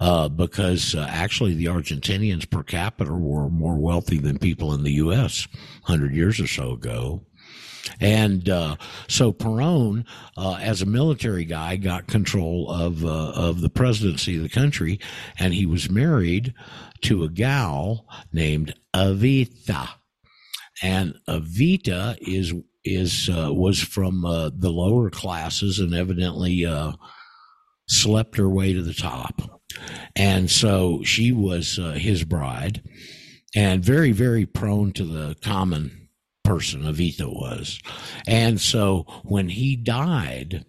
uh, 0.00 0.28
because 0.28 0.94
uh, 0.94 1.06
actually 1.10 1.54
the 1.54 1.66
Argentinians 1.66 2.48
per 2.48 2.62
capita 2.62 3.12
were 3.12 3.48
more 3.48 3.76
wealthy 3.76 4.18
than 4.18 4.38
people 4.38 4.72
in 4.72 4.82
the 4.82 4.94
U.S. 4.94 5.46
hundred 5.84 6.14
years 6.14 6.40
or 6.40 6.46
so 6.46 6.72
ago. 6.72 7.22
And 8.00 8.48
uh, 8.48 8.76
so 9.08 9.32
Perón, 9.32 10.04
uh, 10.36 10.54
as 10.54 10.82
a 10.82 10.86
military 10.86 11.44
guy, 11.44 11.76
got 11.76 12.06
control 12.06 12.70
of 12.70 13.04
uh, 13.04 13.32
of 13.34 13.60
the 13.60 13.70
presidency 13.70 14.36
of 14.36 14.42
the 14.42 14.48
country, 14.48 15.00
and 15.38 15.54
he 15.54 15.66
was 15.66 15.90
married 15.90 16.54
to 17.02 17.24
a 17.24 17.28
gal 17.28 18.06
named 18.32 18.74
Evita 18.94 19.97
and 20.82 21.14
Evita 21.28 22.16
is 22.20 22.52
is 22.84 23.28
uh, 23.28 23.52
was 23.52 23.80
from 23.80 24.24
uh, 24.24 24.50
the 24.54 24.70
lower 24.70 25.10
classes 25.10 25.78
and 25.78 25.94
evidently 25.94 26.64
uh, 26.64 26.92
slept 27.88 28.36
her 28.36 28.48
way 28.48 28.72
to 28.72 28.82
the 28.82 28.94
top, 28.94 29.62
and 30.16 30.50
so 30.50 31.02
she 31.02 31.32
was 31.32 31.78
uh, 31.78 31.92
his 31.92 32.24
bride, 32.24 32.82
and 33.54 33.84
very 33.84 34.12
very 34.12 34.46
prone 34.46 34.92
to 34.92 35.04
the 35.04 35.36
common 35.42 36.08
person. 36.44 36.82
Evita 36.82 37.26
was, 37.26 37.80
and 38.26 38.60
so 38.60 39.04
when 39.24 39.48
he 39.48 39.76
died, 39.76 40.64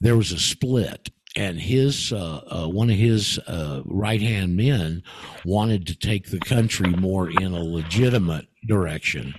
there 0.00 0.16
was 0.16 0.32
a 0.32 0.38
split 0.38 1.10
and 1.36 1.60
his 1.60 2.12
uh, 2.12 2.40
uh, 2.46 2.68
one 2.68 2.90
of 2.90 2.96
his 2.96 3.38
uh, 3.46 3.82
right 3.84 4.20
hand 4.20 4.56
men 4.56 5.02
wanted 5.44 5.86
to 5.86 5.96
take 5.96 6.30
the 6.30 6.40
country 6.40 6.90
more 6.90 7.28
in 7.30 7.52
a 7.52 7.62
legitimate 7.62 8.46
direction, 8.66 9.34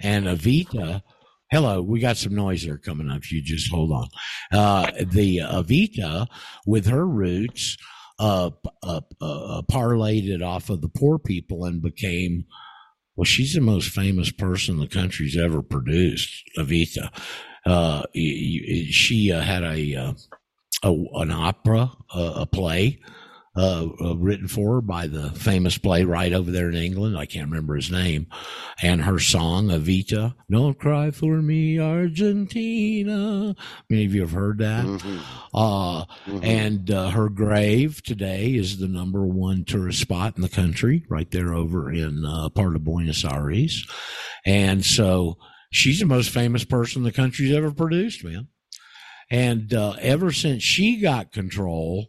and 0.00 0.26
Evita. 0.26 1.02
Hello, 1.50 1.82
we 1.82 2.00
got 2.00 2.16
some 2.16 2.34
noise 2.34 2.64
there 2.64 2.78
coming 2.78 3.10
up. 3.10 3.30
You 3.30 3.42
just 3.42 3.70
hold 3.70 3.92
on. 3.92 4.08
Uh, 4.50 4.90
the 5.02 5.38
Evita, 5.38 6.26
with 6.66 6.86
her 6.86 7.06
roots, 7.06 7.76
uh, 8.18 8.50
uh, 8.82 9.00
parlayed 9.70 10.28
it 10.30 10.40
off 10.40 10.70
of 10.70 10.80
the 10.80 10.88
poor 10.88 11.18
people 11.18 11.64
and 11.66 11.82
became 11.82 12.46
well, 13.16 13.24
she's 13.24 13.54
the 13.54 13.60
most 13.60 13.90
famous 13.90 14.32
person 14.32 14.78
the 14.78 14.86
country's 14.86 15.36
ever 15.36 15.62
produced, 15.62 16.44
Evita. 16.58 17.10
Uh, 17.66 18.04
she 18.14 19.30
uh, 19.32 19.40
had 19.40 19.62
a, 19.62 19.94
uh, 19.94 20.12
a, 20.82 20.92
an 21.14 21.30
opera, 21.30 21.90
a 22.14 22.46
play 22.46 23.00
uh, 23.54 23.88
uh, 24.00 24.16
written 24.16 24.48
for 24.48 24.76
her 24.76 24.80
by 24.80 25.06
the 25.06 25.30
famous 25.32 25.76
playwright 25.76 26.32
over 26.32 26.50
there 26.50 26.70
in 26.70 26.74
England. 26.74 27.18
I 27.18 27.26
can't 27.26 27.50
remember 27.50 27.76
his 27.76 27.90
name. 27.90 28.26
And 28.80 29.02
her 29.02 29.18
song, 29.18 29.68
Evita, 29.68 30.34
Don't 30.50 30.78
Cry 30.78 31.10
for 31.10 31.42
Me, 31.42 31.78
Argentina. 31.78 33.54
Many 33.90 34.04
of 34.06 34.14
you 34.14 34.22
have 34.22 34.32
heard 34.32 34.58
that. 34.58 34.86
Mm-hmm. 34.86 35.18
Uh, 35.54 36.04
mm-hmm. 36.04 36.38
And 36.42 36.90
uh, 36.90 37.10
her 37.10 37.28
grave 37.28 38.02
today 38.02 38.54
is 38.54 38.78
the 38.78 38.88
number 38.88 39.26
one 39.26 39.64
tourist 39.64 40.00
spot 40.00 40.36
in 40.36 40.42
the 40.42 40.48
country, 40.48 41.04
right 41.10 41.30
there 41.30 41.52
over 41.52 41.92
in 41.92 42.24
uh, 42.24 42.48
part 42.48 42.74
of 42.74 42.84
Buenos 42.84 43.22
Aires. 43.22 43.86
And 44.46 44.82
so 44.82 45.36
she's 45.70 46.00
the 46.00 46.06
most 46.06 46.30
famous 46.30 46.64
person 46.64 47.02
the 47.02 47.12
country's 47.12 47.54
ever 47.54 47.70
produced, 47.70 48.24
man. 48.24 48.48
And 49.32 49.72
uh, 49.72 49.94
ever 49.98 50.30
since 50.30 50.62
she 50.62 50.98
got 50.98 51.32
control, 51.32 52.08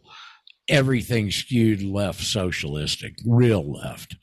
everything 0.68 1.30
skewed 1.30 1.82
left 1.82 2.22
socialistic, 2.22 3.14
real 3.26 3.72
left. 3.72 4.14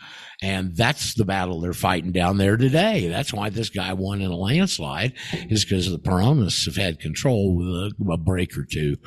And 0.41 0.75
that's 0.75 1.15
the 1.15 1.25
battle 1.25 1.59
they're 1.59 1.73
fighting 1.73 2.11
down 2.11 2.37
there 2.37 2.57
today. 2.57 3.07
That's 3.07 3.33
why 3.33 3.49
this 3.49 3.69
guy 3.69 3.93
won 3.93 4.21
in 4.21 4.29
a 4.29 4.35
landslide 4.35 5.13
is 5.49 5.65
because 5.65 5.89
the 5.89 5.97
Peronists 5.97 6.65
have 6.65 6.75
had 6.75 6.99
control 6.99 7.55
with 7.55 7.67
a, 7.67 8.11
a, 8.11 8.17
break 8.17 8.55
or 8.55 8.65
two 8.65 8.97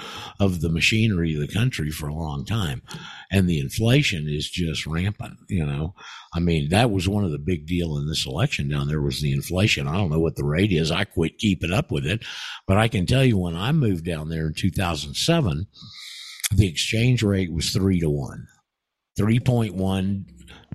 of 0.40 0.60
the 0.60 0.68
machinery 0.68 1.34
of 1.34 1.40
the 1.40 1.52
country 1.52 1.90
for 1.90 2.08
a 2.08 2.14
long 2.14 2.44
time. 2.44 2.82
And 3.34 3.48
the 3.48 3.58
inflation 3.58 4.28
is 4.28 4.48
just 4.48 4.86
rampant, 4.86 5.38
you 5.48 5.66
know. 5.66 5.96
I 6.32 6.38
mean, 6.38 6.68
that 6.68 6.92
was 6.92 7.08
one 7.08 7.24
of 7.24 7.32
the 7.32 7.38
big 7.38 7.66
deal 7.66 7.98
in 7.98 8.06
this 8.06 8.26
election 8.26 8.68
down 8.68 8.86
there 8.86 9.00
was 9.00 9.20
the 9.20 9.32
inflation. 9.32 9.88
I 9.88 9.96
don't 9.96 10.12
know 10.12 10.20
what 10.20 10.36
the 10.36 10.44
rate 10.44 10.70
is. 10.70 10.92
I 10.92 11.02
quit 11.02 11.38
keeping 11.38 11.72
up 11.72 11.90
with 11.90 12.06
it, 12.06 12.24
but 12.68 12.78
I 12.78 12.86
can 12.86 13.06
tell 13.06 13.24
you 13.24 13.36
when 13.36 13.56
I 13.56 13.72
moved 13.72 14.04
down 14.04 14.28
there 14.28 14.46
in 14.46 14.54
2007, 14.54 15.66
the 16.54 16.68
exchange 16.68 17.24
rate 17.24 17.52
was 17.52 17.70
three 17.70 17.98
to 17.98 18.08
one, 18.08 18.46
3.1 19.18 20.26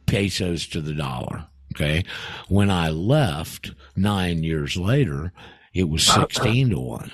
pesos 0.06 0.68
to 0.68 0.82
the 0.82 0.94
dollar. 0.94 1.48
Okay. 1.74 2.04
When 2.50 2.70
I 2.70 2.90
left 2.90 3.72
nine 3.96 4.44
years 4.44 4.76
later, 4.76 5.32
it 5.74 5.88
was 5.88 6.04
16 6.14 6.72
to 6.72 6.80
one, 6.80 7.14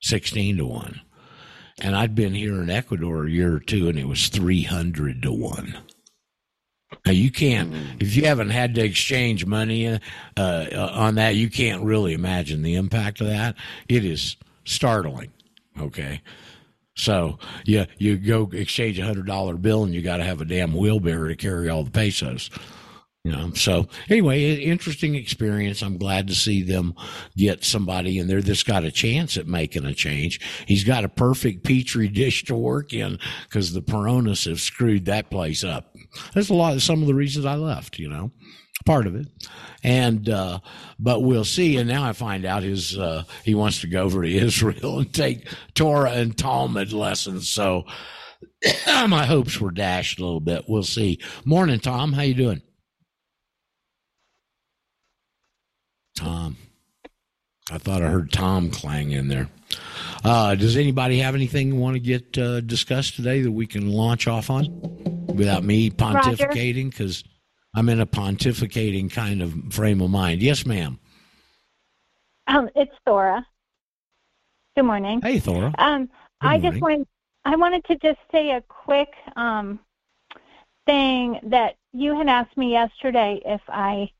16 0.00 0.58
to 0.58 0.64
one. 0.64 1.00
And 1.80 1.96
I'd 1.96 2.14
been 2.14 2.34
here 2.34 2.62
in 2.62 2.70
Ecuador 2.70 3.26
a 3.26 3.30
year 3.30 3.56
or 3.56 3.60
two 3.60 3.88
and 3.88 3.98
it 3.98 4.06
was 4.06 4.28
300 4.28 5.22
to 5.22 5.32
one. 5.32 5.76
Now 7.04 7.12
you 7.12 7.30
can't, 7.30 7.72
mm. 7.72 8.00
if 8.00 8.16
you 8.16 8.24
haven't 8.26 8.50
had 8.50 8.74
to 8.76 8.84
exchange 8.84 9.44
money 9.44 9.88
uh, 9.88 9.98
uh, 10.36 10.90
on 10.94 11.16
that, 11.16 11.34
you 11.34 11.50
can't 11.50 11.82
really 11.82 12.14
imagine 12.14 12.62
the 12.62 12.76
impact 12.76 13.20
of 13.20 13.26
that. 13.26 13.56
It 13.88 14.04
is 14.04 14.36
startling. 14.64 15.32
Okay. 15.80 16.20
So 16.96 17.38
yeah, 17.64 17.86
you 17.98 18.16
go 18.16 18.48
exchange 18.52 18.98
a 18.98 19.04
hundred 19.04 19.26
dollar 19.26 19.56
bill 19.56 19.82
and 19.82 19.92
you 19.92 20.02
got 20.02 20.18
to 20.18 20.24
have 20.24 20.40
a 20.40 20.44
damn 20.44 20.72
wheelbarrow 20.72 21.28
to 21.28 21.36
carry 21.36 21.68
all 21.68 21.82
the 21.82 21.90
pesos. 21.90 22.50
You 23.24 23.32
know, 23.32 23.52
so 23.54 23.88
anyway, 24.10 24.54
interesting 24.56 25.14
experience. 25.14 25.82
I'm 25.82 25.96
glad 25.96 26.26
to 26.28 26.34
see 26.34 26.62
them 26.62 26.94
get 27.34 27.64
somebody 27.64 28.18
in 28.18 28.26
there 28.26 28.42
that's 28.42 28.62
got 28.62 28.84
a 28.84 28.90
chance 28.90 29.38
at 29.38 29.46
making 29.46 29.86
a 29.86 29.94
change. 29.94 30.40
He's 30.66 30.84
got 30.84 31.04
a 31.04 31.08
perfect 31.08 31.64
petri 31.64 32.08
dish 32.08 32.44
to 32.44 32.54
work 32.54 32.92
in 32.92 33.18
because 33.48 33.72
the 33.72 33.80
Peronis 33.80 34.46
have 34.46 34.60
screwed 34.60 35.06
that 35.06 35.30
place 35.30 35.64
up. 35.64 35.94
That's 36.34 36.50
a 36.50 36.54
lot 36.54 36.74
of 36.74 36.82
some 36.82 37.00
of 37.00 37.08
the 37.08 37.14
reasons 37.14 37.46
I 37.46 37.54
left, 37.54 37.98
you 37.98 38.10
know 38.10 38.30
part 38.84 39.06
of 39.06 39.14
it. 39.14 39.26
And 39.82 40.28
uh, 40.28 40.60
but 40.98 41.20
we'll 41.20 41.44
see. 41.44 41.76
And 41.76 41.88
now 41.88 42.04
I 42.04 42.12
find 42.12 42.44
out 42.44 42.62
his 42.62 42.98
uh, 42.98 43.24
he 43.44 43.54
wants 43.54 43.80
to 43.80 43.86
go 43.86 44.02
over 44.02 44.22
to 44.22 44.28
Israel 44.36 44.98
and 44.98 45.12
take 45.12 45.48
Torah 45.74 46.12
and 46.12 46.36
Talmud 46.36 46.92
lessons. 46.92 47.48
So 47.48 47.84
my 48.86 49.26
hopes 49.26 49.60
were 49.60 49.70
dashed 49.70 50.18
a 50.18 50.24
little 50.24 50.40
bit. 50.40 50.64
We'll 50.68 50.82
see. 50.82 51.20
Morning, 51.44 51.80
Tom. 51.80 52.12
How 52.12 52.22
you 52.22 52.34
doing? 52.34 52.62
Tom. 56.14 56.56
I 57.70 57.78
thought 57.78 58.02
I 58.02 58.08
heard 58.08 58.30
Tom 58.30 58.70
clang 58.70 59.12
in 59.12 59.28
there. 59.28 59.48
Uh, 60.22 60.54
does 60.54 60.76
anybody 60.76 61.18
have 61.18 61.34
anything 61.34 61.68
you 61.68 61.76
want 61.76 61.94
to 61.94 62.00
get 62.00 62.36
uh, 62.36 62.60
discussed 62.60 63.16
today 63.16 63.40
that 63.40 63.52
we 63.52 63.66
can 63.66 63.90
launch 63.90 64.28
off 64.28 64.50
on 64.50 64.66
without 65.34 65.64
me 65.64 65.90
pontificating? 65.90 66.90
Because 66.90 67.24
I'm 67.74 67.88
in 67.88 68.00
a 68.00 68.06
pontificating 68.06 69.10
kind 69.10 69.42
of 69.42 69.54
frame 69.70 70.00
of 70.00 70.10
mind. 70.10 70.42
Yes, 70.42 70.66
ma'am. 70.66 70.98
Um, 72.46 72.68
it's 72.76 72.92
Thora. 73.06 73.46
Good 74.76 74.84
morning. 74.84 75.20
Hey, 75.22 75.38
Thora. 75.38 75.74
Um, 75.78 76.10
I 76.40 76.58
just 76.58 76.80
wanted 76.80 77.06
I 77.46 77.56
wanted 77.56 77.84
to 77.86 77.96
just 77.96 78.18
say 78.30 78.50
a 78.50 78.62
quick 78.62 79.08
um, 79.36 79.80
thing 80.86 81.40
that 81.44 81.76
you 81.92 82.16
had 82.16 82.28
asked 82.28 82.56
me 82.56 82.72
yesterday 82.72 83.40
if 83.44 83.60
I 83.68 84.10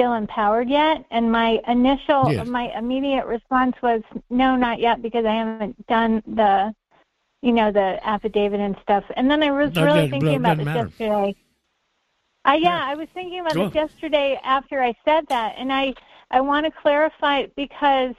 feel 0.00 0.14
empowered 0.14 0.68
yet, 0.68 1.04
and 1.10 1.30
my 1.30 1.60
initial, 1.66 2.32
yes. 2.32 2.46
my 2.46 2.72
immediate 2.76 3.26
response 3.26 3.76
was 3.82 4.02
no, 4.30 4.56
not 4.56 4.80
yet, 4.80 5.02
because 5.02 5.24
I 5.24 5.34
haven't 5.34 5.86
done 5.86 6.22
the, 6.26 6.74
you 7.42 7.52
know, 7.52 7.70
the 7.70 7.98
affidavit 8.06 8.60
and 8.60 8.76
stuff. 8.82 9.04
And 9.16 9.30
then 9.30 9.42
I 9.42 9.50
was 9.50 9.74
no, 9.74 9.84
really 9.84 10.10
thinking 10.10 10.36
about 10.36 10.56
this 10.56 10.66
matter. 10.66 10.86
yesterday 10.86 11.36
uh, 12.46 12.52
yeah, 12.52 12.78
yeah, 12.78 12.84
I 12.86 12.94
was 12.94 13.08
thinking 13.12 13.40
about 13.40 13.52
this 13.54 13.74
yesterday 13.74 14.40
after 14.42 14.82
I 14.82 14.94
said 15.04 15.26
that, 15.28 15.56
and 15.58 15.70
I 15.70 15.94
I 16.30 16.40
want 16.40 16.64
to 16.64 16.72
clarify 16.72 17.46
because 17.54 18.14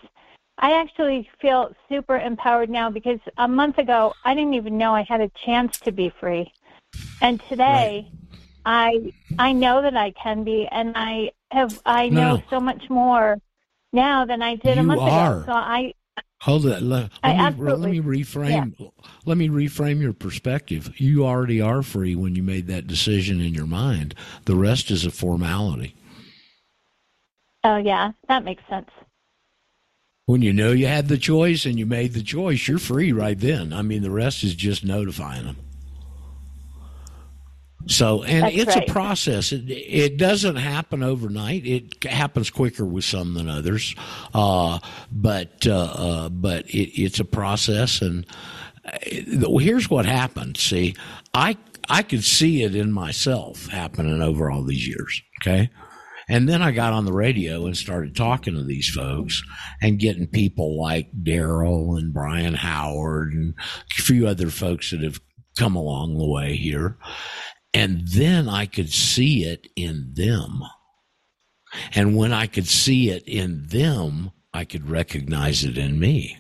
I 0.60 0.74
actually 0.74 1.28
feel 1.42 1.74
super 1.90 2.20
empowered 2.20 2.70
now 2.70 2.92
because 2.92 3.20
a 3.38 3.48
month 3.48 3.80
ago 3.80 4.14
I 4.24 4.36
didn't 4.36 4.54
even 4.54 4.78
know 4.78 4.94
I 4.94 5.02
had 5.04 5.22
a 5.22 5.32
chance 5.44 5.80
to 5.80 5.92
be 5.92 6.14
free, 6.20 6.52
and 7.22 7.42
today 7.50 8.12
right. 8.66 9.12
I 9.40 9.50
I 9.50 9.54
know 9.54 9.82
that 9.82 9.98
I 9.98 10.12
can 10.12 10.44
be, 10.44 10.68
and 10.72 10.94
I 10.96 11.32
have 11.52 11.82
I 11.86 12.10
know 12.10 12.38
no. 12.38 12.44
so 12.50 12.60
much 12.60 12.90
more 12.90 13.38
now 13.94 14.26
than 14.26 14.42
I 14.42 14.56
did 14.56 14.76
you 14.76 14.82
a 14.82 14.84
month 14.84 15.02
are. 15.02 15.38
ago. 15.38 15.46
So 15.48 15.52
I 15.54 15.94
Hold 16.42 16.66
it. 16.66 16.82
Let, 16.82 17.12
let, 17.24 17.56
me, 17.56 17.64
let 17.64 17.92
me 17.92 18.02
reframe. 18.02 18.74
Yeah. 18.80 18.88
Let 19.26 19.38
me 19.38 19.48
reframe 19.48 20.02
your 20.02 20.12
perspective. 20.12 21.00
You 21.00 21.24
already 21.24 21.62
are 21.62 21.84
free 21.84 22.16
when 22.16 22.36
you 22.36 22.42
made 22.42 22.66
that 22.66 22.88
decision 22.88 23.40
in 23.40 23.54
your 23.54 23.68
mind. 23.68 24.16
The 24.46 24.56
rest 24.56 24.90
is 24.90 25.06
a 25.06 25.12
formality. 25.12 25.96
Oh 27.64 27.76
yeah, 27.78 28.14
that 28.28 28.44
makes 28.44 28.64
sense. 28.68 28.90
When 30.26 30.42
you 30.42 30.52
know 30.52 30.72
you 30.72 30.88
had 30.88 31.10
the 31.10 31.18
choice 31.18 31.66
and 31.66 31.78
you 31.78 31.86
made 31.86 32.14
the 32.14 32.24
choice, 32.24 32.68
you're 32.68 32.80
free 32.80 33.12
right 33.12 33.40
then. 33.40 33.72
I 33.72 33.84
mean, 33.84 34.02
the 34.02 34.10
rest 34.10 34.44
is 34.44 34.56
just 34.56 34.84
notifying 34.84 35.46
them. 35.46 35.58
So, 37.88 38.24
and 38.24 38.44
That's 38.44 38.56
it's 38.56 38.76
right. 38.76 38.90
a 38.90 38.92
process. 38.92 39.52
It, 39.52 39.70
it 39.70 40.18
doesn't 40.18 40.58
happen 40.58 41.04
overnight. 41.04 41.66
It 41.66 42.04
happens 42.04 42.50
quicker 42.50 42.86
with 42.86 43.04
some 43.04 43.34
than 43.34 43.50
others. 43.50 43.96
Uh, 44.34 44.80
but, 45.12 45.66
uh, 45.68 45.94
uh, 45.96 46.30
but 46.30 46.66
it, 46.68 47.02
it's 47.02 47.20
a 47.20 47.26
process. 47.26 48.02
And 48.02 48.26
uh, 48.86 49.58
here's 49.58 49.90
what 49.90 50.06
happened. 50.06 50.58
See, 50.58 50.96
I, 51.34 51.58
I 51.90 52.04
could 52.04 52.24
see 52.24 52.64
it 52.64 52.76
in 52.76 52.92
myself 52.92 53.68
happening 53.68 54.22
over 54.22 54.52
all 54.52 54.64
these 54.64 54.88
years. 54.88 55.22
Okay. 55.42 55.70
And 56.30 56.48
then 56.48 56.62
I 56.62 56.72
got 56.72 56.94
on 56.94 57.04
the 57.04 57.12
radio 57.12 57.66
and 57.66 57.76
started 57.76 58.16
talking 58.16 58.54
to 58.54 58.64
these 58.64 58.90
folks 58.90 59.44
and 59.82 60.00
getting 60.00 60.28
people 60.28 60.80
like 60.80 61.12
Daryl 61.24 61.98
and 61.98 62.14
Brian 62.14 62.54
Howard 62.54 63.34
and 63.34 63.54
a 64.00 64.02
few 64.02 64.28
other 64.28 64.50
folks 64.50 64.92
that 64.92 65.04
have 65.04 65.20
come 65.58 65.76
along 65.76 66.18
the 66.18 66.28
way 66.28 66.56
here. 66.56 66.98
And 67.74 68.08
then 68.08 68.50
I 68.50 68.66
could 68.66 68.92
see 68.92 69.46
it 69.46 69.68
in 69.76 70.14
them. 70.14 70.64
And 71.96 72.18
when 72.18 72.34
I 72.34 72.48
could 72.48 72.68
see 72.68 73.10
it 73.10 73.24
in 73.26 73.68
them, 73.68 74.32
I 74.54 74.66
could 74.66 74.90
recognize 74.90 75.64
it 75.64 75.78
in 75.78 76.00
me. 76.00 76.38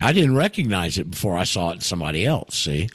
I 0.00 0.12
didn't 0.12 0.36
recognize 0.36 0.98
it 0.98 1.10
before 1.10 1.36
I 1.36 1.44
saw 1.44 1.70
it 1.70 1.74
in 1.74 1.80
somebody 1.80 2.24
else. 2.26 2.56
See, 2.56 2.88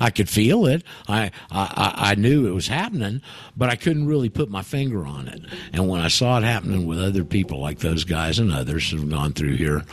I 0.00 0.10
could 0.10 0.28
feel 0.28 0.66
it. 0.66 0.82
I, 1.08 1.30
I, 1.50 1.92
I 1.96 2.14
knew 2.16 2.46
it 2.46 2.54
was 2.54 2.68
happening, 2.68 3.22
but 3.56 3.68
I 3.68 3.76
couldn't 3.76 4.06
really 4.06 4.28
put 4.28 4.50
my 4.50 4.62
finger 4.62 5.06
on 5.06 5.28
it. 5.28 5.42
And 5.72 5.88
when 5.88 6.00
I 6.00 6.08
saw 6.08 6.38
it 6.38 6.44
happening 6.44 6.86
with 6.86 7.00
other 7.00 7.24
people 7.24 7.60
like 7.60 7.78
those 7.78 8.04
guys 8.04 8.38
and 8.38 8.52
others 8.52 8.90
who've 8.90 9.08
gone 9.08 9.32
through 9.32 9.56
here, 9.56 9.84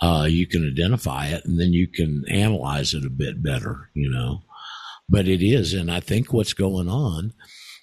uh, 0.00 0.26
you 0.28 0.46
can 0.46 0.66
identify 0.66 1.26
it 1.28 1.44
and 1.44 1.60
then 1.60 1.72
you 1.72 1.88
can 1.88 2.24
analyze 2.30 2.94
it 2.94 3.04
a 3.04 3.10
bit 3.10 3.42
better, 3.42 3.90
you 3.94 4.10
know. 4.10 4.42
But 5.08 5.28
it 5.28 5.42
is, 5.42 5.74
and 5.74 5.90
I 5.90 6.00
think 6.00 6.32
what's 6.32 6.54
going 6.54 6.88
on 6.88 7.34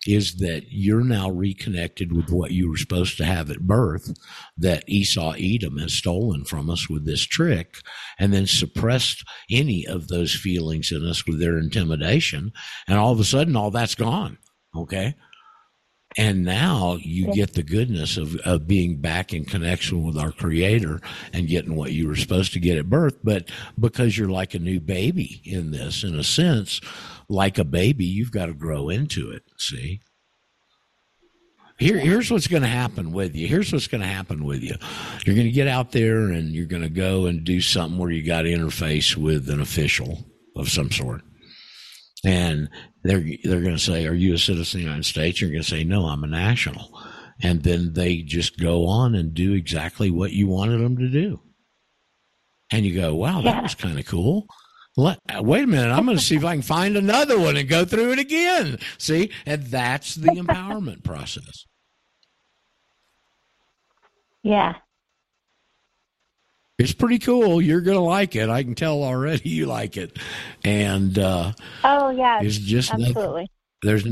is 0.07 0.37
that 0.37 0.63
you're 0.69 1.03
now 1.03 1.29
reconnected 1.29 2.11
with 2.11 2.31
what 2.31 2.51
you 2.51 2.69
were 2.69 2.77
supposed 2.77 3.17
to 3.17 3.25
have 3.25 3.51
at 3.51 3.59
birth 3.59 4.11
that 4.57 4.83
Esau 4.87 5.33
Edom 5.37 5.77
has 5.77 5.93
stolen 5.93 6.43
from 6.43 6.69
us 6.69 6.89
with 6.89 7.05
this 7.05 7.21
trick 7.21 7.77
and 8.17 8.33
then 8.33 8.47
suppressed 8.47 9.23
any 9.51 9.85
of 9.85 10.07
those 10.07 10.33
feelings 10.33 10.91
in 10.91 11.05
us 11.05 11.27
with 11.27 11.39
their 11.39 11.59
intimidation. 11.59 12.51
And 12.87 12.97
all 12.97 13.11
of 13.11 13.19
a 13.19 13.23
sudden, 13.23 13.55
all 13.55 13.69
that's 13.69 13.95
gone. 13.95 14.39
Okay. 14.75 15.15
And 16.17 16.43
now 16.43 16.97
you 16.99 17.33
get 17.33 17.53
the 17.53 17.63
goodness 17.63 18.17
of, 18.17 18.35
of 18.37 18.67
being 18.67 18.97
back 18.97 19.33
in 19.33 19.45
connection 19.45 20.03
with 20.03 20.17
our 20.17 20.31
creator 20.31 20.99
and 21.31 21.47
getting 21.47 21.75
what 21.75 21.93
you 21.93 22.07
were 22.07 22.17
supposed 22.17 22.51
to 22.53 22.59
get 22.59 22.77
at 22.77 22.89
birth. 22.89 23.17
But 23.23 23.49
because 23.79 24.17
you're 24.17 24.29
like 24.29 24.53
a 24.53 24.59
new 24.59 24.81
baby 24.81 25.41
in 25.45 25.71
this, 25.71 26.03
in 26.03 26.19
a 26.19 26.23
sense, 26.23 26.81
like 27.29 27.57
a 27.57 27.63
baby, 27.63 28.05
you've 28.05 28.31
got 28.31 28.47
to 28.47 28.53
grow 28.53 28.89
into 28.89 29.31
it. 29.31 29.43
See? 29.57 30.01
Here, 31.79 31.97
here's 31.97 32.29
what's 32.29 32.47
going 32.47 32.61
to 32.61 32.67
happen 32.67 33.11
with 33.11 33.35
you. 33.35 33.47
Here's 33.47 33.71
what's 33.71 33.87
going 33.87 34.01
to 34.01 34.07
happen 34.07 34.43
with 34.43 34.61
you. 34.61 34.75
You're 35.25 35.35
going 35.35 35.47
to 35.47 35.51
get 35.51 35.67
out 35.67 35.93
there 35.93 36.27
and 36.27 36.51
you're 36.51 36.67
going 36.67 36.83
to 36.83 36.89
go 36.89 37.25
and 37.25 37.43
do 37.43 37.61
something 37.61 37.97
where 37.97 38.11
you 38.11 38.23
got 38.23 38.43
to 38.43 38.49
interface 38.49 39.15
with 39.15 39.49
an 39.49 39.61
official 39.61 40.25
of 40.55 40.69
some 40.69 40.91
sort. 40.91 41.21
And 42.23 42.69
they're 43.03 43.23
they're 43.43 43.61
going 43.61 43.77
to 43.77 43.79
say, 43.79 44.05
"Are 44.05 44.13
you 44.13 44.33
a 44.35 44.37
citizen 44.37 44.79
of 44.79 44.83
the 44.83 44.89
United 44.89 45.05
States?" 45.05 45.41
You're 45.41 45.49
going 45.49 45.63
to 45.63 45.67
say, 45.67 45.83
"No, 45.83 46.05
I'm 46.05 46.23
a 46.23 46.27
national." 46.27 47.01
And 47.41 47.63
then 47.63 47.93
they 47.93 48.17
just 48.17 48.59
go 48.59 48.85
on 48.85 49.15
and 49.15 49.33
do 49.33 49.53
exactly 49.53 50.11
what 50.11 50.31
you 50.31 50.47
wanted 50.47 50.77
them 50.79 50.97
to 50.97 51.09
do. 51.09 51.41
And 52.71 52.85
you 52.85 52.93
go, 52.93 53.15
"Wow, 53.15 53.41
that 53.41 53.55
Yeah. 53.55 53.61
was 53.61 53.75
kind 53.75 53.97
of 53.97 54.05
cool." 54.05 54.47
Let, 54.97 55.19
wait 55.39 55.63
a 55.63 55.67
minute, 55.67 55.89
I'm 55.91 56.05
going 56.05 56.17
to 56.17 56.23
see 56.23 56.35
if 56.35 56.43
I 56.43 56.53
can 56.53 56.61
find 56.61 56.97
another 56.97 57.39
one 57.39 57.55
and 57.55 57.67
go 57.67 57.85
through 57.85 58.11
it 58.11 58.19
again. 58.19 58.77
See, 58.97 59.31
and 59.45 59.63
that's 59.67 60.15
the 60.15 60.27
empowerment 60.31 61.03
process. 61.03 61.65
Yeah. 64.43 64.75
It's 66.81 66.93
pretty 66.93 67.19
cool. 67.19 67.61
You're 67.61 67.81
going 67.81 67.97
to 67.97 68.01
like 68.03 68.35
it. 68.35 68.49
I 68.49 68.63
can 68.63 68.73
tell 68.73 69.03
already 69.03 69.47
you 69.49 69.67
like 69.67 69.97
it. 69.97 70.17
And 70.63 71.17
uh, 71.19 71.51
Oh, 71.83 72.09
yeah. 72.09 72.41
it's 72.41 72.57
just 72.57 72.91
nothing, 72.91 73.05
Absolutely. 73.15 73.47
there's 73.83 74.05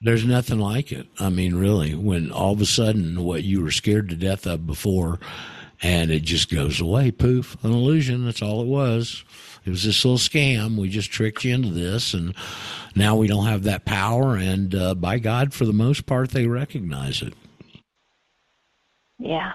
there's 0.00 0.24
nothing 0.24 0.58
like 0.58 0.90
it. 0.90 1.06
I 1.20 1.28
mean, 1.28 1.54
really, 1.54 1.94
when 1.94 2.30
all 2.32 2.52
of 2.54 2.60
a 2.60 2.66
sudden 2.66 3.24
what 3.24 3.42
you 3.44 3.62
were 3.62 3.70
scared 3.70 4.08
to 4.08 4.16
death 4.16 4.46
of 4.46 4.66
before, 4.66 5.18
and 5.82 6.10
it 6.10 6.20
just 6.22 6.50
goes 6.50 6.80
away, 6.80 7.10
poof, 7.10 7.56
an 7.62 7.72
illusion. 7.72 8.24
That's 8.24 8.42
all 8.42 8.62
it 8.62 8.66
was. 8.66 9.22
It 9.66 9.70
was 9.70 9.84
this 9.84 10.04
little 10.04 10.18
scam. 10.18 10.76
We 10.76 10.88
just 10.88 11.10
tricked 11.10 11.44
you 11.44 11.54
into 11.54 11.70
this, 11.70 12.14
and 12.14 12.34
now 12.94 13.16
we 13.16 13.26
don't 13.26 13.46
have 13.46 13.64
that 13.64 13.84
power. 13.84 14.36
And 14.36 14.74
uh, 14.74 14.94
by 14.94 15.18
God, 15.18 15.52
for 15.52 15.64
the 15.66 15.72
most 15.74 16.06
part, 16.06 16.30
they 16.30 16.46
recognize 16.46 17.20
it. 17.22 17.34
Yeah. 19.18 19.52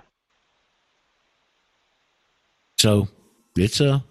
So 2.80 3.10
it's 3.58 3.82
a 3.82 4.04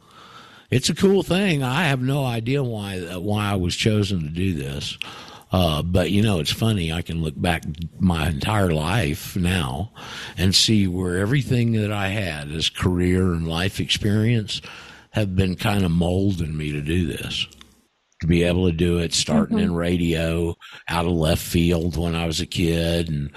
it's 0.70 0.90
a 0.90 0.94
cool 0.94 1.22
thing. 1.22 1.62
I 1.62 1.84
have 1.84 2.02
no 2.02 2.24
idea 2.24 2.62
why 2.62 3.00
why 3.16 3.50
I 3.50 3.56
was 3.56 3.74
chosen 3.74 4.20
to 4.20 4.28
do 4.28 4.52
this. 4.52 4.98
Uh, 5.50 5.82
but 5.82 6.10
you 6.10 6.20
know, 6.20 6.40
it's 6.40 6.52
funny. 6.52 6.92
I 6.92 7.00
can 7.00 7.22
look 7.22 7.40
back 7.40 7.64
my 7.98 8.28
entire 8.28 8.70
life 8.70 9.34
now 9.34 9.92
and 10.36 10.54
see 10.54 10.86
where 10.86 11.16
everything 11.16 11.72
that 11.72 11.90
I 11.90 12.08
had 12.08 12.50
as 12.50 12.68
career 12.68 13.32
and 13.32 13.48
life 13.48 13.80
experience 13.80 14.60
have 15.12 15.34
been 15.34 15.56
kind 15.56 15.86
of 15.86 15.90
molding 15.90 16.54
me 16.54 16.70
to 16.72 16.82
do 16.82 17.06
this. 17.06 17.46
To 18.20 18.26
be 18.26 18.42
able 18.42 18.66
to 18.66 18.72
do 18.72 18.98
it, 18.98 19.14
starting 19.14 19.60
in 19.60 19.72
radio 19.76 20.56
out 20.88 21.06
of 21.06 21.12
left 21.12 21.40
field 21.40 21.96
when 21.96 22.16
I 22.16 22.26
was 22.26 22.40
a 22.40 22.46
kid, 22.46 23.08
and 23.08 23.30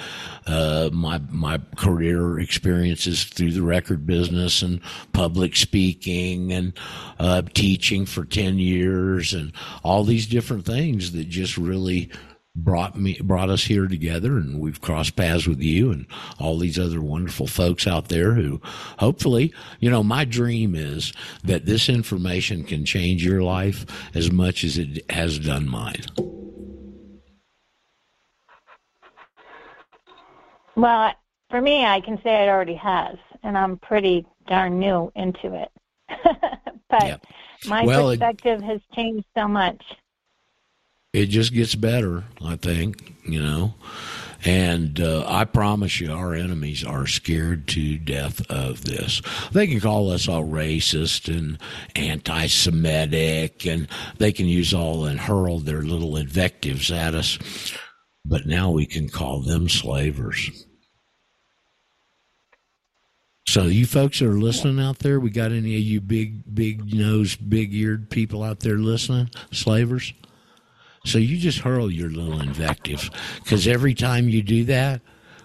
uh, 0.47 0.89
my 0.91 1.21
my 1.29 1.59
career 1.75 2.39
experiences 2.39 3.23
through 3.25 3.51
the 3.51 3.61
record 3.61 4.07
business 4.07 4.63
and 4.63 4.81
public 5.13 5.55
speaking 5.55 6.51
and 6.51 6.73
uh, 7.19 7.43
teaching 7.53 8.07
for 8.07 8.25
ten 8.25 8.57
years, 8.57 9.35
and 9.35 9.53
all 9.83 10.03
these 10.03 10.25
different 10.25 10.65
things 10.65 11.11
that 11.11 11.29
just 11.29 11.57
really 11.57 12.09
brought 12.55 12.97
me 12.97 13.17
brought 13.23 13.49
us 13.49 13.63
here 13.63 13.87
together 13.87 14.35
and 14.37 14.59
we've 14.59 14.81
crossed 14.81 15.15
paths 15.15 15.47
with 15.47 15.61
you 15.61 15.89
and 15.89 16.05
all 16.37 16.57
these 16.57 16.77
other 16.77 16.99
wonderful 16.99 17.47
folks 17.47 17.87
out 17.87 18.09
there 18.09 18.33
who 18.33 18.59
hopefully 18.99 19.53
you 19.79 19.89
know 19.89 20.03
my 20.03 20.25
dream 20.25 20.75
is 20.75 21.13
that 21.45 21.65
this 21.65 21.87
information 21.87 22.65
can 22.65 22.83
change 22.83 23.23
your 23.23 23.41
life 23.41 23.85
as 24.13 24.29
much 24.31 24.65
as 24.65 24.77
it 24.77 25.09
has 25.11 25.39
done 25.39 25.67
mine 25.67 26.03
Well, 30.75 31.13
for 31.49 31.61
me, 31.61 31.85
I 31.85 31.99
can 31.99 32.17
say 32.23 32.45
it 32.45 32.49
already 32.49 32.75
has, 32.75 33.17
and 33.43 33.57
I'm 33.57 33.77
pretty 33.77 34.25
darn 34.47 34.79
new 34.79 35.11
into 35.15 35.53
it. 35.53 35.69
but 36.89 37.03
Yeah. 37.05 37.17
my 37.67 37.83
Well, 37.85 38.09
it- 38.09 38.19
perspective 38.19 38.61
has 38.61 38.79
changed 38.95 39.25
so 39.37 39.47
much. 39.49 39.83
It 41.13 41.27
just 41.27 41.53
gets 41.53 41.75
better, 41.75 42.23
I 42.43 42.55
think, 42.55 43.15
you 43.25 43.41
know. 43.41 43.73
And 44.43 44.99
uh, 44.99 45.23
I 45.27 45.45
promise 45.45 45.99
you, 45.99 46.11
our 46.11 46.33
enemies 46.33 46.83
are 46.83 47.05
scared 47.05 47.67
to 47.69 47.97
death 47.97 48.49
of 48.49 48.83
this. 48.83 49.21
They 49.51 49.67
can 49.67 49.79
call 49.79 50.09
us 50.11 50.27
all 50.27 50.43
racist 50.43 51.27
and 51.27 51.59
anti 51.95 52.47
Semitic, 52.47 53.67
and 53.67 53.87
they 54.17 54.31
can 54.31 54.47
use 54.47 54.73
all 54.73 55.05
and 55.05 55.19
hurl 55.19 55.59
their 55.59 55.83
little 55.83 56.17
invectives 56.17 56.91
at 56.91 57.13
us. 57.13 57.37
But 58.25 58.47
now 58.47 58.71
we 58.71 58.87
can 58.87 59.09
call 59.09 59.41
them 59.41 59.69
slavers. 59.69 60.65
So, 63.47 63.63
you 63.63 63.85
folks 63.85 64.19
that 64.19 64.27
are 64.27 64.39
listening 64.39 64.83
out 64.83 64.99
there, 64.99 65.19
we 65.19 65.29
got 65.29 65.51
any 65.51 65.75
of 65.75 65.81
you 65.81 65.99
big, 65.99 66.55
big 66.55 66.93
nosed, 66.93 67.47
big 67.47 67.73
eared 67.73 68.09
people 68.09 68.43
out 68.43 68.61
there 68.61 68.77
listening? 68.77 69.29
Slavers? 69.51 70.13
So 71.05 71.17
you 71.17 71.37
just 71.37 71.59
hurl 71.59 71.91
your 71.91 72.09
little 72.09 72.41
invectives 72.41 73.09
because 73.43 73.67
every 73.67 73.93
time 73.93 74.29
you 74.29 74.43
do 74.43 74.63
that, 74.65 75.01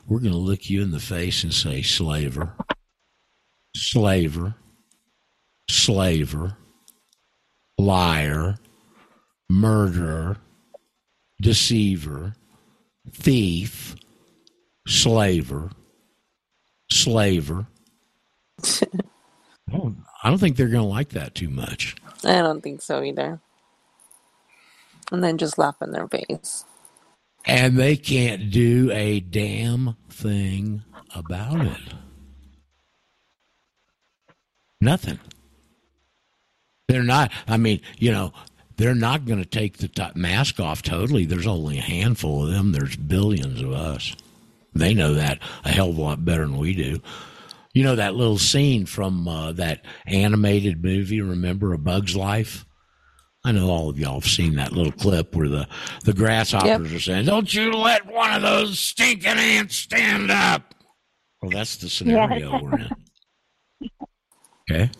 we're 0.06 0.20
going 0.20 0.32
to 0.32 0.38
look 0.38 0.68
you 0.68 0.82
in 0.82 0.90
the 0.90 1.00
face 1.00 1.42
and 1.42 1.52
say, 1.52 1.82
slaver, 1.82 2.54
slaver, 3.74 4.54
slaver, 5.68 6.56
liar, 7.78 8.58
murderer, 9.48 10.36
deceiver, 11.40 12.34
thief, 13.10 13.96
slaver, 14.86 15.70
slaver. 16.90 17.66
I 20.22 20.30
don't 20.30 20.38
think 20.38 20.56
they're 20.56 20.68
going 20.68 20.82
to 20.82 20.88
like 20.88 21.10
that 21.10 21.34
too 21.34 21.48
much. 21.48 21.96
I 22.24 22.40
don't 22.42 22.62
think 22.62 22.82
so 22.82 23.02
either. 23.02 23.40
And 25.12 25.22
then 25.24 25.38
just 25.38 25.58
laugh 25.58 25.76
in 25.82 25.92
their 25.92 26.08
face. 26.08 26.64
and 27.46 27.78
they 27.78 27.96
can't 27.96 28.50
do 28.50 28.90
a 28.92 29.20
damn 29.20 29.96
thing 30.10 30.82
about 31.14 31.64
it. 31.64 31.94
Nothing. 34.80 35.20
They're 36.88 37.02
not. 37.04 37.32
I 37.48 37.56
mean, 37.56 37.80
you 37.98 38.12
know, 38.12 38.32
they're 38.76 38.94
not 38.94 39.24
going 39.24 39.40
to 39.40 39.48
take 39.48 39.78
the 39.78 40.12
mask 40.14 40.60
off 40.60 40.82
totally. 40.82 41.24
There's 41.24 41.46
only 41.46 41.78
a 41.78 41.82
handful 41.82 42.44
of 42.46 42.52
them. 42.52 42.72
There's 42.72 42.96
billions 42.96 43.62
of 43.62 43.72
us. 43.72 44.14
They 44.74 44.94
know 44.94 45.14
that 45.14 45.40
a 45.64 45.70
hell 45.70 45.90
of 45.90 45.98
a 45.98 46.02
lot 46.02 46.24
better 46.26 46.46
than 46.46 46.58
we 46.58 46.74
do. 46.74 47.00
You 47.74 47.84
know 47.84 47.96
that 47.96 48.14
little 48.16 48.38
scene 48.38 48.86
from 48.86 49.28
uh, 49.28 49.52
that 49.52 49.84
animated 50.06 50.84
movie, 50.84 51.22
remember 51.22 51.72
A 51.72 51.78
Bug's 51.78 52.16
Life? 52.16 52.65
I 53.46 53.52
know 53.52 53.70
all 53.70 53.88
of 53.88 53.96
y'all 53.96 54.14
have 54.14 54.28
seen 54.28 54.56
that 54.56 54.72
little 54.72 54.90
clip 54.90 55.36
where 55.36 55.48
the, 55.48 55.68
the 56.04 56.12
grasshoppers 56.12 56.66
yep. 56.66 56.80
are 56.80 56.98
saying, 56.98 57.26
Don't 57.26 57.54
you 57.54 57.72
let 57.74 58.04
one 58.04 58.32
of 58.32 58.42
those 58.42 58.80
stinking 58.80 59.38
ants 59.38 59.76
stand 59.76 60.32
up. 60.32 60.74
Well, 61.40 61.52
that's 61.52 61.76
the 61.76 61.88
scenario 61.88 62.50
yeah. 62.50 62.60
we're 62.60 62.78
in. 62.78 62.90
Okay. 64.68 64.90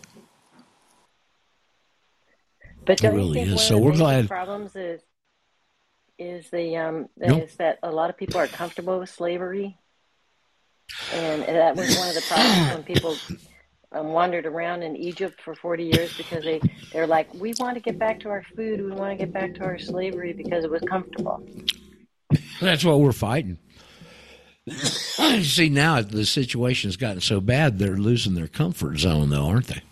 But 2.84 2.98
don't 2.98 3.16
really 3.16 3.28
you 3.30 3.34
think 3.34 3.46
is. 3.48 3.54
one 3.54 3.64
so 3.64 3.78
we're 3.78 3.96
glad. 3.96 4.28
problems 4.28 4.76
is 4.76 5.00
is 6.20 6.48
the 6.50 6.76
um 6.76 7.08
nope. 7.16 7.42
is 7.42 7.56
that 7.56 7.80
a 7.82 7.90
lot 7.90 8.08
of 8.08 8.16
people 8.16 8.38
are 8.38 8.46
comfortable 8.46 9.00
with 9.00 9.10
slavery 9.10 9.76
and 11.12 11.42
that 11.42 11.74
was 11.74 11.98
one 11.98 12.08
of 12.08 12.14
the 12.14 12.24
problems 12.28 12.74
when 12.74 12.82
people 12.84 13.16
um, 13.96 14.08
wandered 14.08 14.46
around 14.46 14.82
in 14.82 14.96
Egypt 14.96 15.40
for 15.40 15.54
40 15.54 15.84
years 15.84 16.16
because 16.16 16.44
they, 16.44 16.60
they're 16.92 17.06
like, 17.06 17.32
we 17.34 17.54
want 17.58 17.74
to 17.74 17.80
get 17.80 17.98
back 17.98 18.20
to 18.20 18.28
our 18.28 18.44
food. 18.54 18.80
We 18.80 18.92
want 18.92 19.12
to 19.12 19.16
get 19.16 19.32
back 19.32 19.54
to 19.54 19.64
our 19.64 19.78
slavery 19.78 20.32
because 20.32 20.64
it 20.64 20.70
was 20.70 20.82
comfortable. 20.82 21.46
That's 22.60 22.84
what 22.84 23.00
we're 23.00 23.12
fighting. 23.12 23.58
See, 24.70 25.68
now 25.68 26.02
the 26.02 26.26
situation's 26.26 26.96
gotten 26.96 27.20
so 27.20 27.40
bad, 27.40 27.78
they're 27.78 27.96
losing 27.96 28.34
their 28.34 28.48
comfort 28.48 28.98
zone, 28.98 29.30
though, 29.30 29.46
aren't 29.46 29.68
they? 29.68 29.82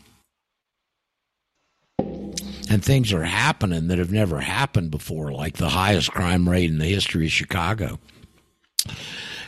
And 2.71 2.85
things 2.85 3.13
are 3.13 3.25
happening 3.25 3.89
that 3.89 3.99
have 3.99 4.11
never 4.11 4.41
happened 4.41 4.91
before, 4.91 5.33
like 5.33 5.59
the 5.59 5.69
highest 5.69 6.11
crime 6.11 6.49
rate 6.49 6.71
in 6.71 6.79
the 6.79 6.87
history 6.87 7.27
of 7.27 7.33
Chicago 7.33 8.01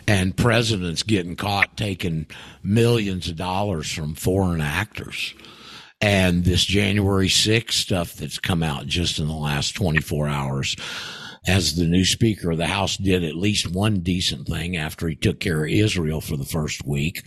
and 0.07 0.37
presidents 0.37 1.03
getting 1.03 1.37
caught 1.37 1.77
taking 1.77 2.27
millions 2.63 3.29
of 3.29 3.37
dollars 3.37 3.93
from 3.93 4.15
foreign 4.15 4.61
actors. 4.61 5.35
And 6.01 6.45
this 6.45 6.65
January 6.65 7.29
6th 7.29 7.73
stuff 7.73 8.15
that's 8.15 8.39
come 8.39 8.63
out 8.63 8.87
just 8.87 9.19
in 9.19 9.27
the 9.27 9.35
last 9.35 9.73
24 9.73 10.29
hours 10.29 10.77
as 11.47 11.77
the 11.77 11.87
new 11.87 12.05
Speaker 12.05 12.51
of 12.51 12.59
the 12.59 12.67
House 12.67 12.97
did 12.97 13.25
at 13.25 13.37
least 13.37 13.73
one 13.73 14.01
decent 14.01 14.47
thing 14.47 14.77
after 14.77 15.09
he 15.09 15.17
took 15.17 15.41
care 15.41 15.65
of 15.65 15.71
Israel 15.71 16.21
for 16.21 16.37
the 16.37 16.45
first 16.45 16.85
week 16.85 17.23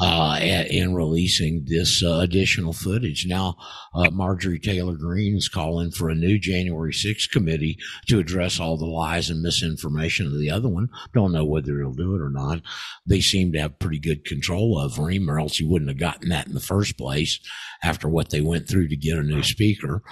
uh, 0.00 0.38
in 0.40 0.94
releasing 0.94 1.64
this 1.66 2.02
uh, 2.04 2.18
additional 2.18 2.72
footage. 2.72 3.26
Now, 3.26 3.56
uh, 3.94 4.10
Marjorie 4.10 4.60
Taylor 4.60 4.94
Greene 4.94 5.36
is 5.36 5.48
calling 5.48 5.90
for 5.90 6.08
a 6.08 6.14
new 6.14 6.38
January 6.38 6.92
6th 6.92 7.30
committee 7.30 7.78
to 8.06 8.18
address 8.18 8.60
all 8.60 8.76
the 8.76 8.86
lies 8.86 9.28
and 9.28 9.42
misinformation 9.42 10.26
of 10.26 10.38
the 10.38 10.50
other 10.50 10.68
one. 10.68 10.88
Don't 11.12 11.32
know 11.32 11.44
whether 11.44 11.78
he'll 11.78 11.92
do 11.92 12.14
it 12.14 12.20
or 12.20 12.30
not. 12.30 12.60
They 13.06 13.20
seem 13.20 13.52
to 13.52 13.60
have 13.60 13.78
pretty 13.78 13.98
good 13.98 14.24
control 14.24 14.78
over 14.78 15.10
him, 15.10 15.28
or 15.28 15.40
else 15.40 15.56
he 15.56 15.64
wouldn't 15.64 15.90
have 15.90 15.98
gotten 15.98 16.28
that 16.28 16.46
in 16.46 16.54
the 16.54 16.60
first 16.60 16.96
place 16.96 17.40
after 17.82 18.08
what 18.08 18.30
they 18.30 18.40
went 18.40 18.68
through 18.68 18.88
to 18.88 18.96
get 18.96 19.18
a 19.18 19.22
new 19.22 19.42
speaker 19.42 20.02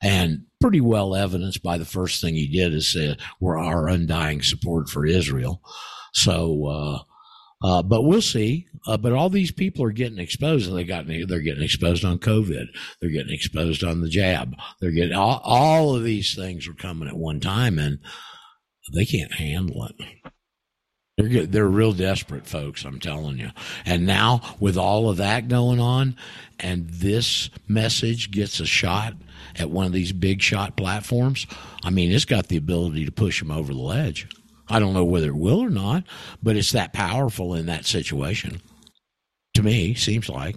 and 0.00 0.44
pretty 0.60 0.80
well 0.80 1.14
evidenced 1.14 1.62
by 1.62 1.78
the 1.78 1.84
first 1.84 2.20
thing 2.20 2.34
he 2.34 2.48
did 2.48 2.74
is 2.74 2.92
say 2.92 3.16
we're 3.40 3.58
our 3.58 3.88
undying 3.88 4.42
support 4.42 4.88
for 4.88 5.06
Israel. 5.06 5.62
So, 6.12 7.04
uh, 7.64 7.82
but 7.82 8.02
we'll 8.02 8.20
see. 8.20 8.66
Uh, 8.86 8.98
but 8.98 9.14
all 9.14 9.30
these 9.30 9.50
people 9.50 9.82
are 9.86 9.92
getting 9.92 10.18
exposed, 10.18 10.68
and 10.68 10.76
they 10.76 10.84
got 10.84 11.06
they're 11.06 11.40
getting 11.40 11.64
exposed 11.64 12.04
on 12.04 12.18
COVID. 12.18 12.66
They're 13.00 13.10
getting 13.10 13.32
exposed 13.32 13.82
on 13.82 14.02
the 14.02 14.10
jab. 14.10 14.54
They're 14.80 14.90
getting 14.90 15.14
all, 15.14 15.40
all 15.42 15.96
of 15.96 16.04
these 16.04 16.34
things 16.34 16.68
are 16.68 16.74
coming 16.74 17.08
at 17.08 17.16
one 17.16 17.40
time, 17.40 17.78
and 17.78 18.00
they 18.92 19.06
can't 19.06 19.32
handle 19.32 19.86
it. 19.86 19.94
They're 21.16 21.46
they're 21.46 21.66
real 21.66 21.94
desperate, 21.94 22.46
folks. 22.46 22.84
I'm 22.84 23.00
telling 23.00 23.38
you. 23.38 23.50
And 23.86 24.04
now 24.04 24.42
with 24.60 24.76
all 24.76 25.08
of 25.08 25.16
that 25.16 25.48
going 25.48 25.80
on, 25.80 26.16
and 26.60 26.90
this 26.90 27.48
message 27.66 28.30
gets 28.30 28.60
a 28.60 28.66
shot 28.66 29.14
at 29.56 29.70
one 29.70 29.86
of 29.86 29.92
these 29.92 30.12
big 30.12 30.42
shot 30.42 30.76
platforms, 30.76 31.46
I 31.82 31.88
mean, 31.88 32.12
it's 32.12 32.26
got 32.26 32.48
the 32.48 32.58
ability 32.58 33.06
to 33.06 33.12
push 33.12 33.38
them 33.38 33.50
over 33.50 33.72
the 33.72 33.80
ledge. 33.80 34.28
I 34.68 34.78
don't 34.78 34.94
know 34.94 35.04
whether 35.04 35.28
it 35.28 35.36
will 35.36 35.60
or 35.60 35.70
not, 35.70 36.04
but 36.42 36.56
it's 36.56 36.72
that 36.72 36.92
powerful 36.92 37.54
in 37.54 37.66
that 37.66 37.84
situation. 37.84 38.60
To 39.54 39.62
me, 39.62 39.94
seems 39.94 40.28
like. 40.28 40.56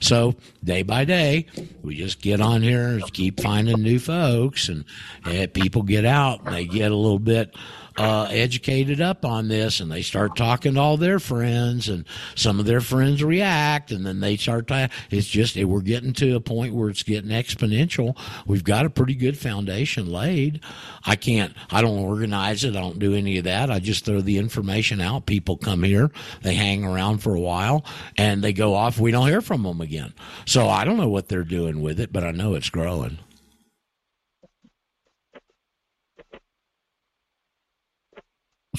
So 0.00 0.34
day 0.62 0.82
by 0.82 1.04
day, 1.04 1.46
we 1.82 1.96
just 1.96 2.20
get 2.20 2.40
on 2.40 2.62
here 2.62 2.88
and 2.88 3.12
keep 3.12 3.40
finding 3.40 3.82
new 3.82 3.98
folks, 3.98 4.68
and, 4.68 4.84
and 5.24 5.52
people 5.52 5.82
get 5.82 6.04
out 6.04 6.44
and 6.44 6.54
they 6.54 6.64
get 6.64 6.90
a 6.90 6.96
little 6.96 7.18
bit 7.18 7.54
uh, 7.98 8.28
educated 8.30 9.00
up 9.00 9.24
on 9.24 9.48
this 9.48 9.80
and 9.80 9.90
they 9.90 10.02
start 10.02 10.36
talking 10.36 10.74
to 10.74 10.80
all 10.80 10.96
their 10.96 11.18
friends 11.18 11.88
and 11.88 12.04
some 12.36 12.60
of 12.60 12.64
their 12.64 12.80
friends 12.80 13.24
react 13.24 13.90
and 13.90 14.06
then 14.06 14.20
they 14.20 14.36
start 14.36 14.68
to, 14.68 14.88
it's 15.10 15.26
just, 15.26 15.56
we're 15.56 15.80
getting 15.80 16.12
to 16.12 16.36
a 16.36 16.40
point 16.40 16.72
where 16.74 16.88
it's 16.88 17.02
getting 17.02 17.30
exponential. 17.30 18.16
We've 18.46 18.62
got 18.62 18.86
a 18.86 18.90
pretty 18.90 19.16
good 19.16 19.36
foundation 19.36 20.10
laid. 20.12 20.60
I 21.04 21.16
can't, 21.16 21.52
I 21.70 21.82
don't 21.82 21.98
organize 21.98 22.62
it. 22.62 22.76
I 22.76 22.80
don't 22.80 23.00
do 23.00 23.14
any 23.14 23.36
of 23.38 23.44
that. 23.44 23.68
I 23.68 23.80
just 23.80 24.04
throw 24.04 24.20
the 24.20 24.38
information 24.38 25.00
out. 25.00 25.26
People 25.26 25.56
come 25.56 25.82
here, 25.82 26.12
they 26.42 26.54
hang 26.54 26.84
around 26.84 27.18
for 27.18 27.34
a 27.34 27.40
while 27.40 27.84
and 28.16 28.44
they 28.44 28.52
go 28.52 28.74
off. 28.74 29.00
We 29.00 29.10
don't 29.10 29.26
hear 29.26 29.40
from 29.40 29.64
them 29.64 29.80
again. 29.80 30.14
So 30.46 30.68
I 30.68 30.84
don't 30.84 30.98
know 30.98 31.08
what 31.08 31.28
they're 31.28 31.42
doing 31.42 31.82
with 31.82 31.98
it, 31.98 32.12
but 32.12 32.22
I 32.22 32.30
know 32.30 32.54
it's 32.54 32.70
growing. 32.70 33.18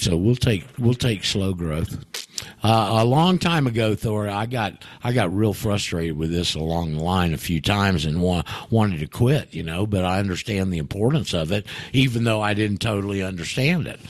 So 0.00 0.16
we'll 0.16 0.34
take 0.34 0.64
we'll 0.78 0.94
take 0.94 1.24
slow 1.24 1.52
growth. 1.52 2.06
Uh, 2.62 2.88
a 3.00 3.04
long 3.04 3.38
time 3.38 3.66
ago, 3.66 3.94
Thor, 3.94 4.30
I 4.30 4.46
got 4.46 4.82
I 5.04 5.12
got 5.12 5.34
real 5.34 5.52
frustrated 5.52 6.16
with 6.16 6.30
this 6.30 6.54
along 6.54 6.94
the 6.94 7.02
line 7.02 7.34
a 7.34 7.38
few 7.38 7.60
times 7.60 8.06
and 8.06 8.22
wa- 8.22 8.44
wanted 8.70 9.00
to 9.00 9.06
quit, 9.06 9.52
you 9.52 9.62
know. 9.62 9.86
But 9.86 10.06
I 10.06 10.18
understand 10.18 10.72
the 10.72 10.78
importance 10.78 11.34
of 11.34 11.52
it, 11.52 11.66
even 11.92 12.24
though 12.24 12.40
I 12.40 12.54
didn't 12.54 12.78
totally 12.78 13.22
understand 13.22 13.86
it. 13.86 14.00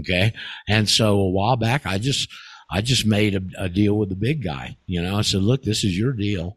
Okay, 0.00 0.34
and 0.68 0.88
so 0.88 1.18
a 1.18 1.30
while 1.30 1.56
back, 1.56 1.86
I 1.86 1.96
just 1.96 2.28
I 2.70 2.82
just 2.82 3.06
made 3.06 3.34
a, 3.34 3.64
a 3.64 3.68
deal 3.70 3.96
with 3.96 4.10
the 4.10 4.16
big 4.16 4.44
guy. 4.44 4.76
You 4.86 5.00
know, 5.00 5.16
I 5.16 5.22
said, 5.22 5.40
look, 5.40 5.62
this 5.62 5.84
is 5.84 5.98
your 5.98 6.12
deal, 6.12 6.54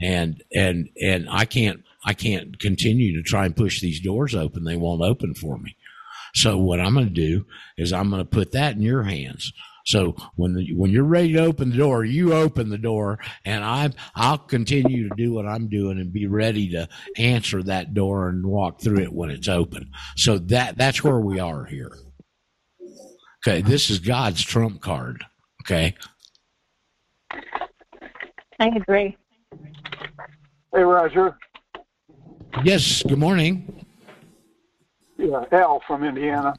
and 0.00 0.42
and 0.52 0.88
and 1.00 1.28
I 1.30 1.44
can't 1.44 1.84
I 2.04 2.14
can't 2.14 2.58
continue 2.58 3.14
to 3.16 3.22
try 3.22 3.46
and 3.46 3.56
push 3.56 3.80
these 3.80 4.00
doors 4.00 4.34
open. 4.34 4.64
They 4.64 4.76
won't 4.76 5.02
open 5.02 5.34
for 5.34 5.56
me. 5.56 5.76
So 6.34 6.58
what 6.58 6.80
I'm 6.80 6.94
going 6.94 7.06
to 7.06 7.12
do 7.12 7.46
is 7.76 7.92
I'm 7.92 8.10
going 8.10 8.22
to 8.22 8.28
put 8.28 8.52
that 8.52 8.74
in 8.74 8.82
your 8.82 9.04
hands. 9.04 9.52
So 9.86 10.16
when 10.36 10.54
the, 10.54 10.72
when 10.74 10.90
you're 10.90 11.04
ready 11.04 11.34
to 11.34 11.44
open 11.44 11.70
the 11.70 11.76
door, 11.76 12.04
you 12.04 12.32
open 12.32 12.70
the 12.70 12.78
door, 12.78 13.18
and 13.44 13.62
I 13.62 13.90
I'll 14.14 14.38
continue 14.38 15.08
to 15.08 15.14
do 15.14 15.32
what 15.32 15.46
I'm 15.46 15.68
doing 15.68 15.98
and 15.98 16.12
be 16.12 16.26
ready 16.26 16.70
to 16.70 16.88
answer 17.18 17.62
that 17.64 17.92
door 17.92 18.28
and 18.30 18.46
walk 18.46 18.80
through 18.80 19.00
it 19.00 19.12
when 19.12 19.30
it's 19.30 19.48
open. 19.48 19.90
So 20.16 20.38
that 20.38 20.78
that's 20.78 21.04
where 21.04 21.20
we 21.20 21.38
are 21.38 21.66
here. 21.66 21.92
Okay, 23.46 23.60
this 23.60 23.90
is 23.90 23.98
God's 23.98 24.42
trump 24.42 24.80
card. 24.80 25.22
Okay. 25.62 25.94
I 28.58 28.68
agree. 28.68 29.16
Hey, 30.74 30.82
Roger. 30.82 31.36
Yes. 32.64 33.02
Good 33.02 33.18
morning. 33.18 33.83
Yeah, 35.24 35.44
Al 35.52 35.80
from 35.86 36.04
Indiana. 36.04 36.54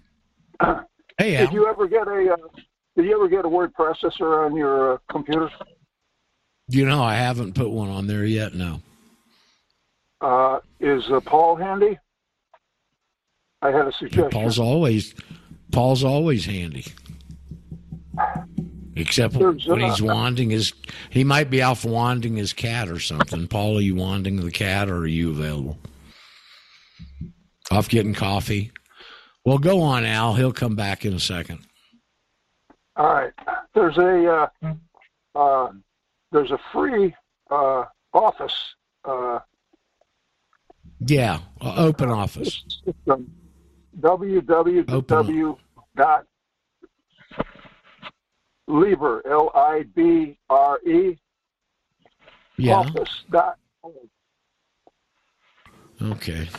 Hey, 1.17 1.38
Al. 1.38 1.45
Did 1.45 1.54
you 1.54 1.65
ever 1.65 1.88
get 1.88 2.10
a 2.10 2.34
uh, 2.34 2.47
Did 2.97 3.06
you 3.06 3.15
ever 3.15 3.30
get 3.30 3.45
a 3.45 3.47
word 3.47 3.73
processor 3.73 4.45
on 4.45 4.54
your 4.54 4.95
uh, 4.95 4.97
computer? 5.10 5.49
You 6.67 6.86
know, 6.86 7.01
I 7.01 7.15
haven't 7.15 7.56
put 7.56 7.69
one 7.69 7.88
on 7.88 8.08
there 8.08 8.25
yet. 8.25 8.54
No. 8.54 8.82
Uh, 10.19 10.60
is 10.82 11.10
uh, 11.10 11.21
Paul 11.21 11.56
handy? 11.56 11.97
I 13.62 13.71
had 13.71 13.88
a 13.88 13.93
suggestion. 13.93 14.23
Yeah, 14.23 14.30
Paul's 14.30 14.60
always 14.60 15.15
Paul's 15.71 16.04
always 16.04 16.46
handy. 16.46 16.85
Except 18.98 19.33
There's, 19.33 19.65
when 19.67 19.81
he's 19.81 20.02
uh, 20.02 20.06
wanding 20.06 20.50
his, 20.50 20.73
he 21.10 21.23
might 21.23 21.50
be 21.50 21.62
off 21.62 21.85
wanding 21.85 22.35
his 22.35 22.54
cat 22.54 22.89
or 22.89 23.00
something. 23.00 23.48
Paul, 23.48 23.77
are 23.77 23.81
you 23.81 23.96
wanding 23.96 24.37
the 24.37 24.52
cat, 24.52 24.89
or 24.89 24.98
are 24.98 25.08
you 25.08 25.31
available? 25.31 25.77
Off 27.71 27.89
getting 27.89 28.13
coffee. 28.13 28.71
Well, 29.43 29.57
go 29.57 29.81
on, 29.81 30.05
Al. 30.05 30.35
He'll 30.35 30.53
come 30.53 30.75
back 30.75 31.05
in 31.05 31.13
a 31.13 31.19
second. 31.19 31.65
All 32.95 33.13
right. 33.13 33.33
There's 33.73 33.97
a 33.97 34.49
uh, 34.63 34.75
uh, 35.35 35.71
there's 36.31 36.51
a 36.51 36.59
free 36.71 37.13
uh, 37.51 37.85
office. 38.13 38.75
Uh, 39.03 39.39
yeah, 41.05 41.39
open 41.61 42.09
office. 42.09 42.63
www 43.99 45.57
dot 45.95 46.25
Libre 48.67 49.21
L 49.29 49.51
I 49.53 49.83
B 49.95 50.37
R 50.49 50.79
E 50.85 51.17
yeah. 52.57 52.75
office 52.75 53.23
dot 53.29 53.57
Okay. 56.01 56.49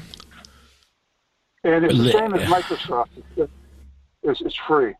And 1.66 1.84
it's 1.84 1.98
the 1.98 2.12
same 2.12 2.32
as 2.32 2.48
Microsoft. 2.48 3.08
It's, 4.22 4.40
it's, 4.40 4.54
free. 4.54 4.94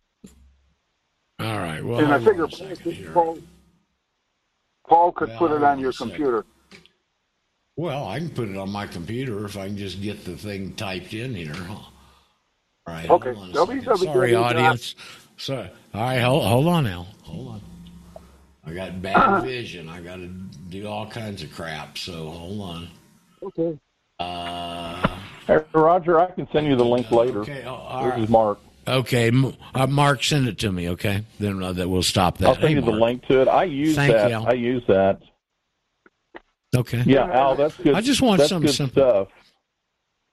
All 1.38 1.58
right. 1.58 1.80
Well, 1.80 2.00
and 2.00 2.12
I 2.12 2.18
figure 2.18 2.48
Paul, 3.12 3.38
Paul 4.88 5.12
could 5.12 5.28
well, 5.28 5.38
put 5.38 5.52
it 5.52 5.62
on 5.62 5.78
your 5.78 5.92
computer. 5.92 6.44
Well, 7.76 8.08
I 8.08 8.18
can 8.18 8.30
put 8.30 8.48
it 8.48 8.56
on 8.56 8.70
my 8.70 8.88
computer 8.88 9.44
if 9.44 9.56
I 9.56 9.68
can 9.68 9.76
just 9.76 10.02
get 10.02 10.24
the 10.24 10.36
thing 10.36 10.74
typed 10.74 11.14
in 11.14 11.36
here. 11.36 11.54
All 11.70 11.92
right. 12.88 13.08
Okay. 13.08 13.34
Sorry, 13.52 14.34
audience. 14.34 14.96
Sorry. 15.36 15.70
All 15.94 16.00
right. 16.00 16.18
Hold, 16.18 16.44
hold 16.46 16.66
on 16.66 16.82
now. 16.82 17.06
Hold 17.22 17.48
on. 17.48 17.60
I 18.64 18.72
got 18.72 19.00
bad 19.00 19.40
vision. 19.44 19.88
I 19.88 20.00
got 20.00 20.16
to 20.16 20.26
do 20.26 20.88
all 20.88 21.06
kinds 21.06 21.44
of 21.44 21.52
crap. 21.52 21.96
So 21.96 22.28
hold 22.28 22.60
on. 22.60 22.88
Okay. 23.44 23.78
Uh, 24.18 25.15
hey, 25.46 25.58
Roger, 25.72 26.20
I 26.20 26.30
can 26.30 26.48
send 26.52 26.66
you 26.66 26.76
the 26.76 26.84
link 26.84 27.10
later. 27.10 27.40
Okay. 27.40 27.64
Oh, 27.66 28.02
this 28.04 28.10
right. 28.12 28.22
is 28.22 28.28
Mark. 28.28 28.58
Okay, 28.88 29.32
uh, 29.74 29.86
Mark, 29.88 30.22
send 30.22 30.46
it 30.46 30.58
to 30.58 30.70
me. 30.70 30.90
Okay, 30.90 31.24
then 31.40 31.60
uh, 31.62 31.72
that 31.72 31.88
we'll 31.88 32.02
stop 32.04 32.38
that. 32.38 32.48
I'll 32.48 32.54
send 32.54 32.68
hey, 32.68 32.74
you 32.74 32.80
Mark. 32.82 32.92
the 32.94 33.00
link 33.00 33.26
to 33.26 33.40
it. 33.42 33.48
I 33.48 33.64
use 33.64 33.96
Thank 33.96 34.12
that. 34.12 34.30
You, 34.30 34.36
I 34.46 34.52
use 34.52 34.82
that. 34.86 35.20
Okay. 36.74 37.02
Yeah, 37.06 37.24
Al, 37.32 37.56
that's 37.56 37.76
good. 37.78 37.94
I 37.94 38.00
just 38.00 38.20
want 38.22 38.38
that's 38.38 38.50
something 38.50 38.66
good 38.66 38.74
simple. 38.74 39.02
stuff. 39.02 39.28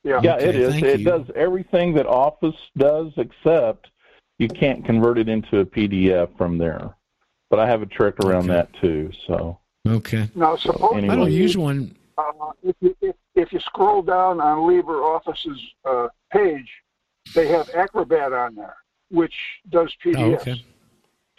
Yeah, 0.03 0.19
yeah, 0.21 0.35
okay, 0.35 0.49
it 0.49 0.55
is. 0.55 0.73
Thank 0.73 0.85
It 0.85 0.99
you. 0.99 1.05
does 1.05 1.25
everything 1.35 1.93
that 1.95 2.05
Office 2.05 2.55
does, 2.77 3.11
except 3.17 3.87
you 4.37 4.49
can't 4.49 4.85
convert 4.85 5.17
it 5.17 5.29
into 5.29 5.59
a 5.59 5.65
PDF 5.65 6.35
from 6.37 6.57
there. 6.57 6.93
But 7.49 7.59
I 7.59 7.67
have 7.67 7.81
a 7.81 7.85
trick 7.85 8.19
around 8.19 8.49
Okay. 8.51 8.53
that 8.53 8.73
too. 8.81 9.11
So 9.25 9.59
Okay. 9.87 10.29
Now, 10.35 10.55
suppose 10.57 10.91
Anyway. 10.97 11.13
I 11.13 11.15
don't 11.17 11.31
use 11.31 11.55
one. 11.57 11.95
uh, 12.17 12.23
if, 12.63 12.75
you, 12.81 12.95
if, 13.01 13.15
if 13.35 13.51
you 13.51 13.59
scroll 13.61 14.01
down 14.01 14.39
on 14.39 14.59
LibreOffice's 14.59 15.61
uh, 15.85 16.07
page, 16.31 16.69
they 17.35 17.47
have 17.47 17.69
Acrobat 17.71 18.33
on 18.33 18.55
there, 18.55 18.75
which 19.09 19.33
does 19.69 19.91
PDFs. 20.03 20.15
Oh, 20.15 20.25
PDFs. 20.29 20.41
okay. 20.41 20.65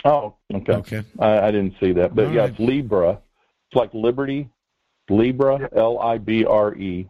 oh, 0.04 0.34
okay. 0.54 0.72
Okay. 0.74 1.02
I, 1.18 1.48
I 1.48 1.50
didn't 1.50 1.74
see 1.80 1.92
that, 1.92 2.14
but 2.14 2.26
All 2.26 2.32
yeah, 2.32 2.40
right. 2.42 2.50
it's 2.50 2.58
Libra. 2.60 3.10
It's 3.70 3.76
like 3.76 3.92
Liberty, 3.94 4.48
Libra, 5.10 5.58
Yeah. 5.60 5.78
L 5.80 5.98
I 6.00 6.18
B 6.18 6.44
R 6.44 6.74
E. 6.74 7.08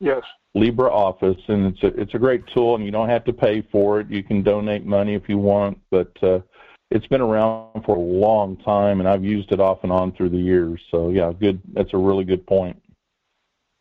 Yes. 0.00 0.22
LibreOffice, 0.56 1.48
and 1.48 1.66
it's 1.66 1.82
a 1.82 2.00
it's 2.00 2.14
a 2.14 2.18
great 2.18 2.42
tool, 2.54 2.74
and 2.74 2.84
you 2.84 2.90
don't 2.90 3.08
have 3.08 3.24
to 3.24 3.32
pay 3.32 3.62
for 3.70 4.00
it. 4.00 4.10
You 4.10 4.22
can 4.22 4.42
donate 4.42 4.84
money 4.86 5.14
if 5.14 5.28
you 5.28 5.38
want, 5.38 5.78
but 5.90 6.10
uh, 6.22 6.40
it's 6.90 7.06
been 7.06 7.20
around 7.20 7.82
for 7.84 7.96
a 7.96 8.00
long 8.00 8.56
time, 8.58 9.00
and 9.00 9.08
I've 9.08 9.24
used 9.24 9.52
it 9.52 9.60
off 9.60 9.80
and 9.82 9.92
on 9.92 10.12
through 10.12 10.30
the 10.30 10.38
years. 10.38 10.80
So 10.90 11.10
yeah, 11.10 11.32
good. 11.38 11.60
That's 11.74 11.92
a 11.92 11.98
really 11.98 12.24
good 12.24 12.46
point. 12.46 12.80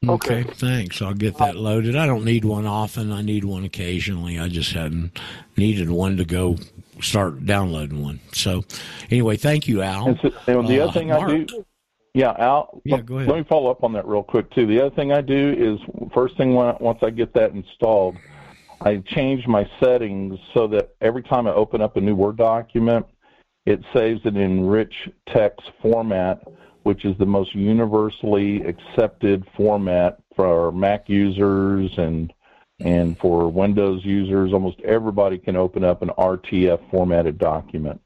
Okay, 0.09 0.41
Okay. 0.41 0.53
thanks. 0.53 1.01
I'll 1.01 1.13
get 1.13 1.37
that 1.37 1.55
loaded. 1.55 1.95
I 1.95 2.05
don't 2.05 2.25
need 2.25 2.45
one 2.45 2.65
often. 2.65 3.11
I 3.11 3.21
need 3.21 3.43
one 3.43 3.63
occasionally. 3.63 4.39
I 4.39 4.47
just 4.47 4.71
hadn't 4.73 5.19
needed 5.57 5.89
one 5.89 6.17
to 6.17 6.25
go 6.25 6.57
start 7.01 7.45
downloading 7.45 8.01
one. 8.03 8.19
So, 8.31 8.63
anyway, 9.11 9.37
thank 9.37 9.67
you, 9.67 9.81
Al. 9.81 10.07
And, 10.09 10.19
so, 10.21 10.31
and 10.47 10.67
the 10.67 10.79
Uh, 10.79 10.83
other 10.85 10.93
thing 10.99 11.09
Mark. 11.09 11.29
I 11.29 11.43
do, 11.43 11.65
yeah, 12.13 12.33
Al. 12.39 12.81
Yeah, 12.85 12.95
let- 12.97 13.05
go 13.05 13.17
ahead. 13.17 13.29
Let 13.29 13.37
me 13.37 13.43
follow 13.43 13.69
up 13.69 13.83
on 13.83 13.93
that 13.93 14.07
real 14.07 14.23
quick 14.23 14.49
too. 14.51 14.65
The 14.65 14.79
other 14.85 14.95
thing 14.95 15.11
I 15.11 15.21
do 15.21 15.55
is 15.57 15.79
first 16.13 16.37
thing 16.37 16.55
when, 16.55 16.73
once 16.79 16.99
I 17.03 17.09
get 17.11 17.33
that 17.33 17.51
installed, 17.51 18.15
I 18.81 18.97
change 19.07 19.47
my 19.47 19.67
settings 19.79 20.39
so 20.53 20.67
that 20.67 20.95
every 21.01 21.23
time 21.23 21.47
I 21.47 21.51
open 21.53 21.81
up 21.81 21.97
a 21.97 22.01
new 22.01 22.15
Word 22.15 22.37
document, 22.37 23.05
it 23.65 23.81
saves 23.93 24.21
it 24.25 24.37
in 24.37 24.65
rich 24.65 24.93
text 25.27 25.61
format, 25.81 26.41
which 26.87 27.03
is 27.03 27.17
the 27.17 27.25
most 27.25 27.53
universally 27.53 28.63
accepted 28.63 29.45
format 29.57 30.19
for 30.37 30.71
Mac 30.71 31.09
users 31.09 31.91
and 31.97 32.31
and 32.79 33.19
for 33.19 33.49
Windows 33.51 34.05
users. 34.05 34.53
Almost 34.53 34.79
everybody 34.85 35.37
can 35.37 35.57
open 35.57 35.83
up 35.83 36.01
an 36.01 36.11
RTF 36.17 36.89
formatted 36.89 37.37
document. 37.37 37.99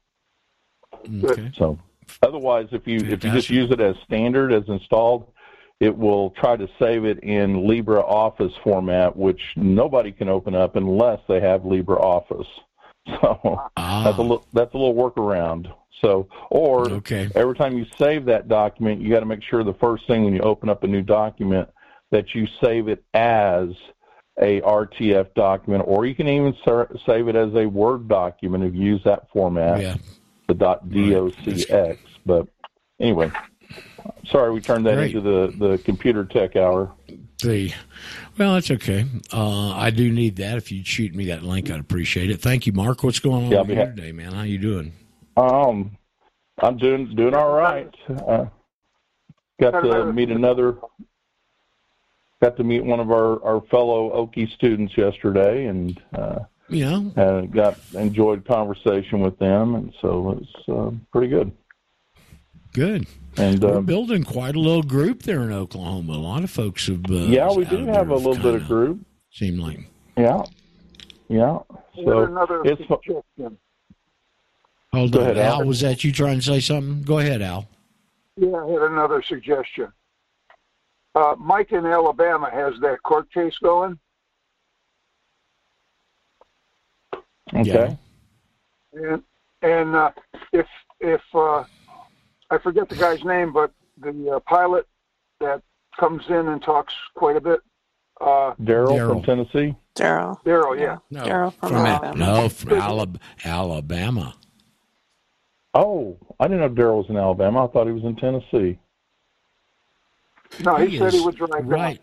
Okay. 1.22 1.52
So 1.56 1.78
otherwise, 2.24 2.66
if 2.72 2.88
you 2.88 2.96
if 2.96 3.22
you 3.22 3.30
just 3.30 3.50
use 3.50 3.70
it 3.70 3.80
as 3.80 3.94
standard 4.04 4.52
as 4.52 4.64
installed, 4.66 5.30
it 5.78 5.96
will 5.96 6.30
try 6.30 6.56
to 6.56 6.66
save 6.80 7.04
it 7.04 7.20
in 7.20 7.62
LibreOffice 7.62 8.60
format, 8.64 9.16
which 9.16 9.40
nobody 9.54 10.10
can 10.10 10.28
open 10.28 10.56
up 10.56 10.74
unless 10.74 11.20
they 11.28 11.38
have 11.38 11.62
LibreOffice. 11.62 12.48
So 13.20 13.60
Ah, 13.76 14.02
that's 14.04 14.18
a 14.18 14.22
little 14.22 14.44
that's 14.52 14.74
a 14.74 14.76
little 14.76 14.94
workaround. 14.94 15.72
So 16.00 16.28
or 16.50 16.90
okay. 16.90 17.28
every 17.34 17.54
time 17.54 17.76
you 17.78 17.86
save 17.98 18.24
that 18.26 18.48
document, 18.48 19.00
you 19.00 19.10
got 19.10 19.20
to 19.20 19.26
make 19.26 19.42
sure 19.42 19.62
the 19.62 19.74
first 19.74 20.06
thing 20.06 20.24
when 20.24 20.34
you 20.34 20.40
open 20.40 20.68
up 20.68 20.82
a 20.82 20.86
new 20.86 21.02
document 21.02 21.68
that 22.10 22.34
you 22.34 22.46
save 22.62 22.88
it 22.88 23.04
as 23.14 23.68
a 24.40 24.60
RTF 24.62 25.34
document, 25.34 25.84
or 25.86 26.06
you 26.06 26.14
can 26.14 26.26
even 26.26 26.54
ser- 26.64 26.90
save 27.06 27.28
it 27.28 27.36
as 27.36 27.54
a 27.54 27.66
Word 27.66 28.08
document 28.08 28.64
if 28.64 28.74
you 28.74 28.80
use 28.82 29.02
that 29.04 29.28
format 29.32 29.80
Yeah. 29.80 29.96
the 30.48 30.54
dot 30.54 30.88
docx. 30.88 31.98
But 32.24 32.46
anyway, 32.98 33.30
sorry 34.26 34.52
we 34.52 34.60
turned 34.60 34.86
that 34.86 34.94
Great. 34.94 35.14
into 35.14 35.20
the 35.20 35.54
the 35.68 35.78
computer 35.78 36.24
tech 36.24 36.56
hour. 36.56 36.92
The 37.42 37.72
well, 38.38 38.54
that's 38.54 38.70
okay. 38.70 39.04
Uh, 39.32 39.70
I 39.72 39.90
do 39.90 40.10
need 40.10 40.36
that. 40.36 40.56
If 40.56 40.72
you'd 40.72 40.86
shoot 40.86 41.14
me 41.14 41.26
that 41.26 41.42
link, 41.42 41.70
I'd 41.70 41.80
appreciate 41.80 42.30
it. 42.30 42.40
Thank 42.40 42.66
you, 42.66 42.72
Mark. 42.72 43.02
What's 43.04 43.18
going 43.20 43.46
on 43.46 43.50
Yeah, 43.50 43.64
here 43.64 43.76
ha- 43.76 43.94
today, 43.94 44.12
man? 44.12 44.32
How 44.32 44.42
you 44.42 44.58
doing? 44.58 44.92
Um, 45.36 45.96
I'm 46.60 46.76
doing 46.76 47.14
doing 47.14 47.34
all 47.34 47.52
right. 47.52 47.92
Uh, 48.08 48.46
got 49.60 49.80
to 49.80 50.12
meet 50.12 50.30
another. 50.30 50.76
Got 52.42 52.56
to 52.56 52.64
meet 52.64 52.84
one 52.84 52.98
of 53.00 53.10
our, 53.10 53.42
our 53.44 53.60
fellow 53.70 54.10
Okie 54.26 54.52
students 54.54 54.96
yesterday, 54.98 55.66
and 55.66 56.00
uh, 56.12 56.40
You 56.68 56.84
know, 56.84 57.12
uh, 57.16 57.40
got 57.42 57.78
enjoyed 57.94 58.44
conversation 58.44 59.20
with 59.20 59.38
them, 59.38 59.76
and 59.76 59.94
so 60.00 60.38
it's 60.40 60.68
uh, 60.68 60.90
pretty 61.12 61.28
good. 61.28 61.52
good. 62.72 63.06
And 63.36 63.62
We're 63.62 63.78
um, 63.78 63.86
building 63.86 64.24
quite 64.24 64.56
a 64.56 64.60
little 64.60 64.82
group 64.82 65.22
there 65.22 65.42
in 65.42 65.52
Oklahoma. 65.52 66.12
A 66.12 66.14
lot 66.14 66.42
of 66.44 66.50
folks 66.50 66.86
have. 66.88 67.04
Uh, 67.08 67.14
yeah, 67.14 67.50
we 67.50 67.64
out 67.64 67.70
do 67.70 67.86
have 67.86 68.10
a 68.10 68.14
little 68.16 68.34
bit 68.34 68.42
kinda 68.42 68.58
group. 68.66 69.00
Seem 69.30 69.58
like 69.58 69.88
Yeah, 70.16 70.42
yeah. 71.28 71.58
So 72.04 72.24
another 72.24 72.60
it's 72.64 72.82
fu- 72.86 72.98
suggestion. 73.06 73.56
Hold 74.92 75.12
Go 75.12 75.20
on, 75.20 75.24
ahead, 75.30 75.38
Al. 75.38 75.60
Al. 75.62 75.66
Was 75.66 75.80
that 75.80 76.04
you 76.04 76.12
trying 76.12 76.38
to 76.40 76.42
say 76.44 76.60
something? 76.60 77.02
Go 77.02 77.18
ahead, 77.18 77.40
Al. 77.40 77.66
Yeah, 78.36 78.56
I 78.56 78.70
had 78.70 78.82
another 78.82 79.22
suggestion. 79.22 79.88
Uh, 81.14 81.34
Mike 81.38 81.72
in 81.72 81.86
Alabama 81.86 82.50
has 82.50 82.74
that 82.80 83.02
court 83.02 83.30
case 83.32 83.56
going. 83.62 83.98
okay. 87.54 87.96
And 88.94 89.22
and 89.62 89.94
uh, 89.94 90.10
if 90.52 90.66
if 91.00 91.20
uh, 91.34 91.64
I 92.50 92.58
forget 92.62 92.88
the 92.88 92.96
guy's 92.96 93.24
name, 93.24 93.52
but 93.52 93.72
the 93.98 94.32
uh, 94.36 94.40
pilot 94.40 94.86
that 95.40 95.62
comes 95.98 96.22
in 96.28 96.48
and 96.48 96.62
talks 96.62 96.94
quite 97.14 97.36
a 97.36 97.40
bit, 97.40 97.60
uh, 98.20 98.54
Daryl 98.62 98.88
Daryl. 98.88 99.08
from 99.08 99.22
Tennessee. 99.22 99.74
Daryl. 99.94 100.42
Daryl, 100.44 100.78
yeah, 100.80 100.98
No, 101.10 101.24
Daryl 101.24 101.54
from 101.54 101.74
Al- 101.74 101.86
Alabama. 101.86 102.16
no, 102.16 102.48
from 102.48 102.70
Alab- 102.70 103.20
Alabama. 103.44 104.34
Oh, 105.74 106.18
I 106.38 106.48
didn't 106.48 106.60
know 106.60 106.68
Daryl 106.82 106.98
was 106.98 107.06
in 107.08 107.16
Alabama. 107.16 107.64
I 107.64 107.68
thought 107.68 107.86
he 107.86 107.92
was 107.92 108.04
in 108.04 108.16
Tennessee. 108.16 108.78
no, 110.64 110.76
he, 110.76 110.98
said 110.98 111.12
he 111.12 111.18
is 111.18 111.24
would 111.24 111.36
drive 111.36 111.50
down. 111.50 111.66
right. 111.68 112.00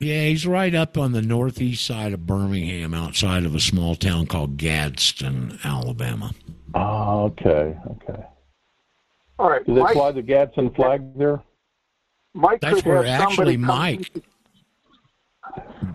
Yeah, 0.00 0.24
he's 0.24 0.46
right 0.46 0.74
up 0.74 0.96
on 0.96 1.12
the 1.12 1.20
northeast 1.20 1.84
side 1.84 2.14
of 2.14 2.26
Birmingham, 2.26 2.94
outside 2.94 3.44
of 3.44 3.54
a 3.54 3.60
small 3.60 3.94
town 3.94 4.26
called 4.26 4.56
Gadsden, 4.56 5.58
Alabama. 5.62 6.32
Oh, 6.74 7.24
okay, 7.26 7.76
okay. 7.86 8.24
All 9.38 9.50
right, 9.50 9.64
Do 9.66 9.74
they 9.74 9.80
Mike, 9.82 9.92
fly 9.92 10.10
the 10.12 10.22
Gadsden 10.22 10.70
flag 10.70 11.02
there? 11.18 11.42
Mike 12.32 12.60
That's 12.62 12.82
where 12.84 13.04
actually 13.04 13.34
somebody 13.36 13.56
come- 13.56 13.66
Mike. 13.66 14.10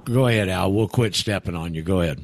Go 0.06 0.28
ahead, 0.28 0.50
Al. 0.50 0.72
We'll 0.72 0.88
quit 0.88 1.16
stepping 1.16 1.56
on 1.56 1.74
you. 1.74 1.82
Go 1.82 2.02
ahead. 2.02 2.24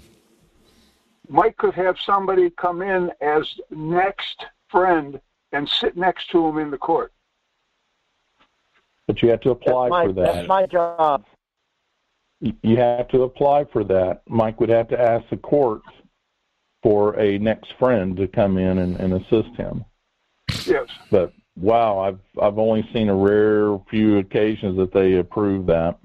Mike 1.32 1.56
could 1.56 1.74
have 1.74 1.96
somebody 2.06 2.50
come 2.52 2.82
in 2.82 3.10
as 3.22 3.48
next 3.70 4.46
friend 4.70 5.20
and 5.54 5.68
sit 5.68 5.96
next 5.96 6.30
to 6.32 6.46
him 6.46 6.58
in 6.58 6.70
the 6.70 6.78
court. 6.78 7.14
But 9.08 9.22
you 9.22 9.30
have 9.30 9.40
to 9.42 9.52
apply 9.52 9.88
my, 9.88 10.06
for 10.08 10.14
that. 10.14 10.34
That's 10.34 10.48
my 10.48 10.66
job. 10.66 11.24
You- 12.42 12.56
You 12.64 12.76
have 12.78 13.08
to 13.10 13.24
apply 13.24 13.64
for 13.66 13.84
that. 13.86 14.24
Mike 14.28 14.60
would 14.60 14.70
have 14.70 14.90
to 14.90 15.00
ask 15.00 15.28
the 15.30 15.38
court 15.38 15.82
for 16.84 17.18
a 17.18 17.38
next 17.40 17.72
friend 17.80 18.18
to 18.18 18.28
come 18.28 18.58
in 18.58 18.80
and, 18.80 18.98
and 19.00 19.14
assist 19.14 19.56
him. 19.56 19.86
Yes. 20.66 20.88
But 21.12 21.32
wow, 21.56 22.00
I've 22.00 22.20
I've 22.42 22.58
only 22.58 22.88
seen 22.92 23.08
a 23.08 23.16
rare 23.16 23.78
few 23.90 24.18
occasions 24.18 24.76
that 24.78 24.92
they 24.92 25.16
approve 25.16 25.66
that. 25.68 25.98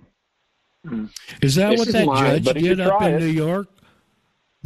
Is 1.43 1.55
that 1.57 1.71
This 1.71 1.79
what 1.81 1.89
is 1.89 1.95
that 1.95 2.07
mine, 2.07 2.43
judge 2.45 2.55
did 2.63 2.81
up 2.81 3.03
in 3.03 3.15
it. 3.15 3.21
New 3.21 3.27
York? 3.27 3.67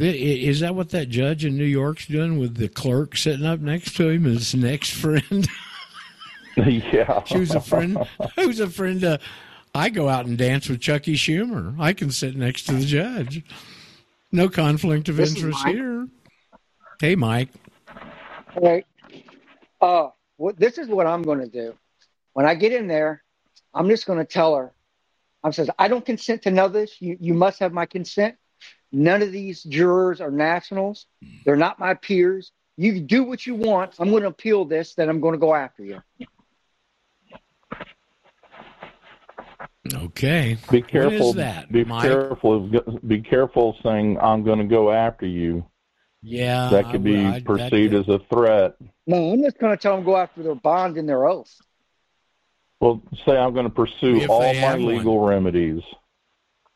The- 0.01 0.09
i- 0.09 0.49
Is 0.49 0.61
that 0.61 0.73
what 0.73 0.89
that 0.89 1.09
judge 1.09 1.45
in 1.45 1.55
New 1.55 1.63
York's 1.63 2.07
doing 2.07 2.39
with 2.39 2.55
the 2.55 2.67
clerk 2.67 3.15
sitting 3.15 3.45
up 3.45 3.59
next 3.59 3.95
to 3.97 4.09
him, 4.09 4.23
his 4.23 4.55
next 4.55 4.89
friend? 4.95 5.47
yeah, 6.57 7.23
she 7.25 7.37
was 7.37 7.51
a 7.53 7.61
friend. 7.61 7.99
Who's 8.35 8.59
a 8.59 8.67
friend 8.67 9.03
of 9.03 9.21
I 9.75 9.89
go 9.89 10.09
out 10.09 10.25
and 10.25 10.39
dance 10.39 10.67
with 10.67 10.81
Chucky 10.81 11.13
Schumer. 11.13 11.79
I 11.79 11.93
can 11.93 12.09
sit 12.09 12.35
next 12.35 12.63
to 12.63 12.73
the 12.73 12.83
judge. 12.83 13.43
No 14.31 14.49
conflict 14.49 15.07
of 15.07 15.17
this 15.17 15.35
interest 15.35 15.63
here. 15.67 16.07
Hey, 16.99 17.15
Mike. 17.15 17.49
Hey, 18.59 18.83
uh, 19.81 20.09
well, 20.39 20.55
this 20.57 20.79
is 20.79 20.87
what 20.87 21.05
I'm 21.05 21.21
going 21.21 21.39
to 21.41 21.47
do. 21.47 21.75
When 22.33 22.47
I 22.47 22.55
get 22.55 22.73
in 22.73 22.87
there, 22.87 23.23
I'm 23.71 23.87
just 23.87 24.07
going 24.07 24.17
to 24.17 24.25
tell 24.25 24.55
her, 24.55 24.71
I 25.43 25.51
says, 25.51 25.69
I 25.77 25.87
don't 25.87 26.03
consent 26.05 26.41
to 26.41 26.51
know 26.51 26.67
this. 26.67 26.99
You, 26.99 27.17
you 27.19 27.35
must 27.35 27.59
have 27.59 27.71
my 27.71 27.85
consent. 27.85 28.35
None 28.91 29.21
of 29.21 29.31
these 29.31 29.63
jurors 29.63 30.19
are 30.19 30.31
nationals. 30.31 31.05
They're 31.45 31.55
not 31.55 31.79
my 31.79 31.93
peers. 31.93 32.51
You 32.77 32.99
do 32.99 33.23
what 33.23 33.45
you 33.45 33.55
want. 33.55 33.95
I'm 33.99 34.09
going 34.09 34.23
to 34.23 34.29
appeal 34.29 34.65
this. 34.65 34.95
Then 34.95 35.07
I'm 35.09 35.21
going 35.21 35.33
to 35.33 35.39
go 35.39 35.53
after 35.53 35.83
you. 35.83 36.01
Okay. 39.93 40.57
Be 40.69 40.81
careful. 40.81 41.33
that, 41.33 41.71
be 41.71 41.83
Mike? 41.83 42.03
careful. 42.03 42.69
Be 43.05 43.21
careful 43.21 43.77
saying 43.83 44.17
I'm 44.19 44.43
going 44.43 44.59
to 44.59 44.65
go 44.65 44.91
after 44.91 45.25
you. 45.25 45.65
Yeah, 46.23 46.69
that 46.69 46.91
could 46.91 47.03
be 47.03 47.25
I, 47.25 47.41
perceived 47.41 47.95
as 47.95 48.07
a 48.07 48.19
threat. 48.31 48.75
No, 49.07 49.33
I'm 49.33 49.41
just 49.41 49.57
going 49.57 49.75
to 49.75 49.81
tell 49.81 49.95
them 49.95 50.05
go 50.05 50.17
after 50.17 50.43
their 50.43 50.53
bond 50.53 50.97
and 50.97 51.09
their 51.09 51.25
oath. 51.25 51.51
Well, 52.79 53.01
say 53.25 53.31
I'm 53.31 53.53
going 53.53 53.65
to 53.65 53.71
pursue 53.71 54.27
all 54.27 54.53
my 54.53 54.75
legal 54.75 55.19
one. 55.19 55.29
remedies. 55.29 55.81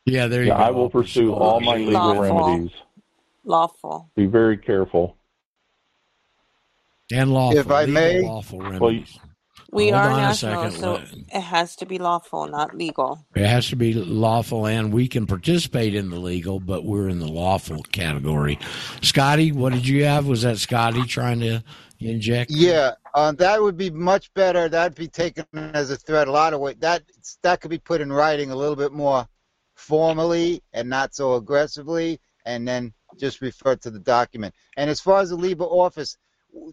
Yeah, 0.06 0.28
there 0.28 0.42
you 0.42 0.48
yeah, 0.48 0.58
go. 0.58 0.62
I 0.62 0.70
will 0.70 0.88
pursue 0.88 1.34
all 1.34 1.60
my 1.60 1.76
legal 1.76 1.92
lawful. 1.92 2.22
remedies. 2.22 2.76
Lawful. 3.44 4.10
Be 4.14 4.26
very 4.26 4.56
careful. 4.56 5.16
And 7.12 7.32
lawful. 7.32 7.58
If 7.58 7.70
I 7.70 7.86
may, 7.86 8.22
lawful 8.22 8.60
remedies. 8.60 9.18
Well, 9.20 9.26
we 9.72 9.90
Hold 9.90 9.94
are 9.94 10.10
national, 10.10 10.70
so 10.70 11.02
it 11.12 11.40
has 11.40 11.74
to 11.76 11.86
be 11.86 11.98
lawful, 11.98 12.46
not 12.46 12.74
legal. 12.74 13.26
It 13.34 13.46
has 13.46 13.68
to 13.70 13.76
be 13.76 13.94
lawful, 13.94 14.66
and 14.66 14.92
we 14.92 15.08
can 15.08 15.26
participate 15.26 15.94
in 15.94 16.08
the 16.08 16.18
legal, 16.18 16.60
but 16.60 16.84
we're 16.84 17.08
in 17.08 17.18
the 17.18 17.26
lawful 17.26 17.82
category. 17.90 18.60
Scotty, 19.02 19.50
what 19.50 19.72
did 19.72 19.86
you 19.86 20.04
have? 20.04 20.28
Was 20.28 20.42
that 20.42 20.58
Scotty 20.58 21.02
trying 21.02 21.40
to 21.40 21.64
inject? 21.98 22.52
Yeah, 22.52 22.92
uh, 23.14 23.32
that 23.32 23.60
would 23.60 23.76
be 23.76 23.90
much 23.90 24.32
better. 24.34 24.68
That'd 24.68 24.96
be 24.96 25.08
taken 25.08 25.44
as 25.52 25.90
a 25.90 25.96
threat 25.96 26.28
a 26.28 26.32
lot 26.32 26.54
of 26.54 26.60
weight. 26.60 26.80
That 26.80 27.02
that 27.42 27.60
could 27.60 27.70
be 27.70 27.78
put 27.78 28.00
in 28.00 28.12
writing 28.12 28.52
a 28.52 28.56
little 28.56 28.76
bit 28.76 28.92
more 28.92 29.28
formally 29.76 30.62
and 30.72 30.88
not 30.90 31.14
so 31.14 31.34
aggressively, 31.34 32.20
and 32.44 32.66
then 32.66 32.92
just 33.18 33.40
refer 33.40 33.76
to 33.76 33.90
the 33.90 34.00
document. 34.00 34.54
And 34.76 34.90
as 34.90 35.00
far 35.00 35.20
as 35.20 35.30
the 35.30 35.36
LibreOffice, 35.36 36.16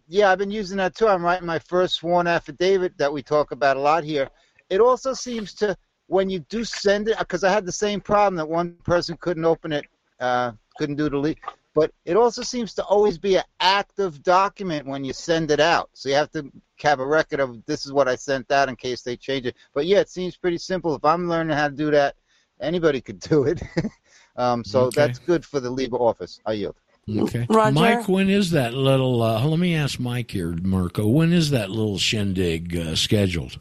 yeah, 0.08 0.32
I've 0.32 0.40
been 0.40 0.52
using 0.52 0.78
that 0.78 0.96
too. 0.96 1.08
I'm 1.08 1.24
writing 1.24 1.46
my 1.46 1.60
first 1.60 1.96
sworn 1.96 2.28
affidavit 2.28 2.98
that 2.98 3.12
we 3.12 3.22
talk 3.22 3.52
about 3.52 3.78
a 3.78 3.82
lot 3.82 4.04
here. 4.04 4.30
It 4.70 4.80
also 4.80 5.14
seems 5.14 5.54
to 5.56 5.78
when 6.08 6.30
you 6.30 6.40
do 6.40 6.64
send 6.64 7.08
it, 7.08 7.18
because 7.20 7.44
I 7.44 7.52
had 7.52 7.66
the 7.66 7.72
same 7.72 8.02
problem 8.02 8.36
that 8.36 8.48
one 8.48 8.76
person 8.84 9.18
couldn't 9.20 9.46
open 9.46 9.72
it, 9.72 9.86
uh, 10.20 10.52
couldn't 10.78 10.96
do 10.96 11.10
the 11.10 11.18
leak. 11.18 11.40
But 11.76 11.92
it 12.06 12.16
also 12.16 12.44
seems 12.44 12.74
to 12.76 12.84
always 12.84 13.18
be 13.18 13.36
an 13.38 13.44
active 13.60 14.22
document 14.22 14.86
when 14.86 15.04
you 15.04 15.12
send 15.12 15.50
it 15.50 15.60
out. 15.60 15.90
So 15.94 16.10
you 16.10 16.16
have 16.16 16.32
to 16.32 16.52
have 16.84 17.00
a 17.00 17.06
record 17.06 17.40
of 17.40 17.66
this 17.66 17.86
is 17.86 17.92
what 17.92 18.08
I 18.08 18.16
sent 18.16 18.52
out 18.52 18.70
in 18.70 18.76
case 18.76 19.02
they 19.02 19.18
change 19.18 19.48
it. 19.48 19.56
But 19.74 19.88
yeah, 19.88 20.00
it 20.00 20.10
seems 20.10 20.38
pretty 20.38 20.60
simple. 20.60 20.94
If 20.96 21.04
I'm 21.04 21.28
learning 21.28 21.58
how 21.58 21.70
to 21.70 21.76
do 21.76 21.90
that, 21.92 22.16
anybody 22.62 23.02
could 23.02 23.20
do 23.20 23.44
it. 23.44 23.62
um, 24.36 24.64
so 24.64 24.86
okay. 24.86 25.02
that's 25.02 25.20
good 25.20 25.46
for 25.46 25.60
the 25.60 25.72
LibreOffice. 25.72 26.40
I 26.46 26.54
yield. 26.54 26.76
Okay. 27.10 27.46
Roger. 27.50 27.74
Mike, 27.74 28.08
when 28.08 28.30
is 28.30 28.52
that 28.52 28.74
little, 28.74 29.22
uh, 29.22 29.46
let 29.46 29.60
me 29.60 29.76
ask 29.76 30.00
Mike 30.00 30.32
here, 30.32 30.56
Mirko, 30.62 31.08
when 31.08 31.34
is 31.34 31.50
that 31.50 31.70
little 31.70 31.98
shindig 31.98 32.78
uh, 32.78 32.96
scheduled? 32.96 33.60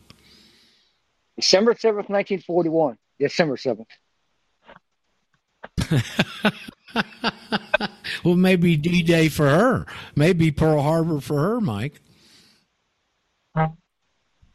December 1.37 1.75
7th, 1.75 2.09
1941. 2.09 2.97
December 3.19 3.57
7th. 3.57 3.87
well, 8.25 8.37
maybe 8.37 8.77
D 8.77 9.03
Day 9.03 9.29
for 9.29 9.49
her. 9.49 9.87
Maybe 10.15 10.51
Pearl 10.51 10.83
Harbor 10.83 11.21
for 11.21 11.39
her, 11.39 11.61
Mike. 11.61 12.01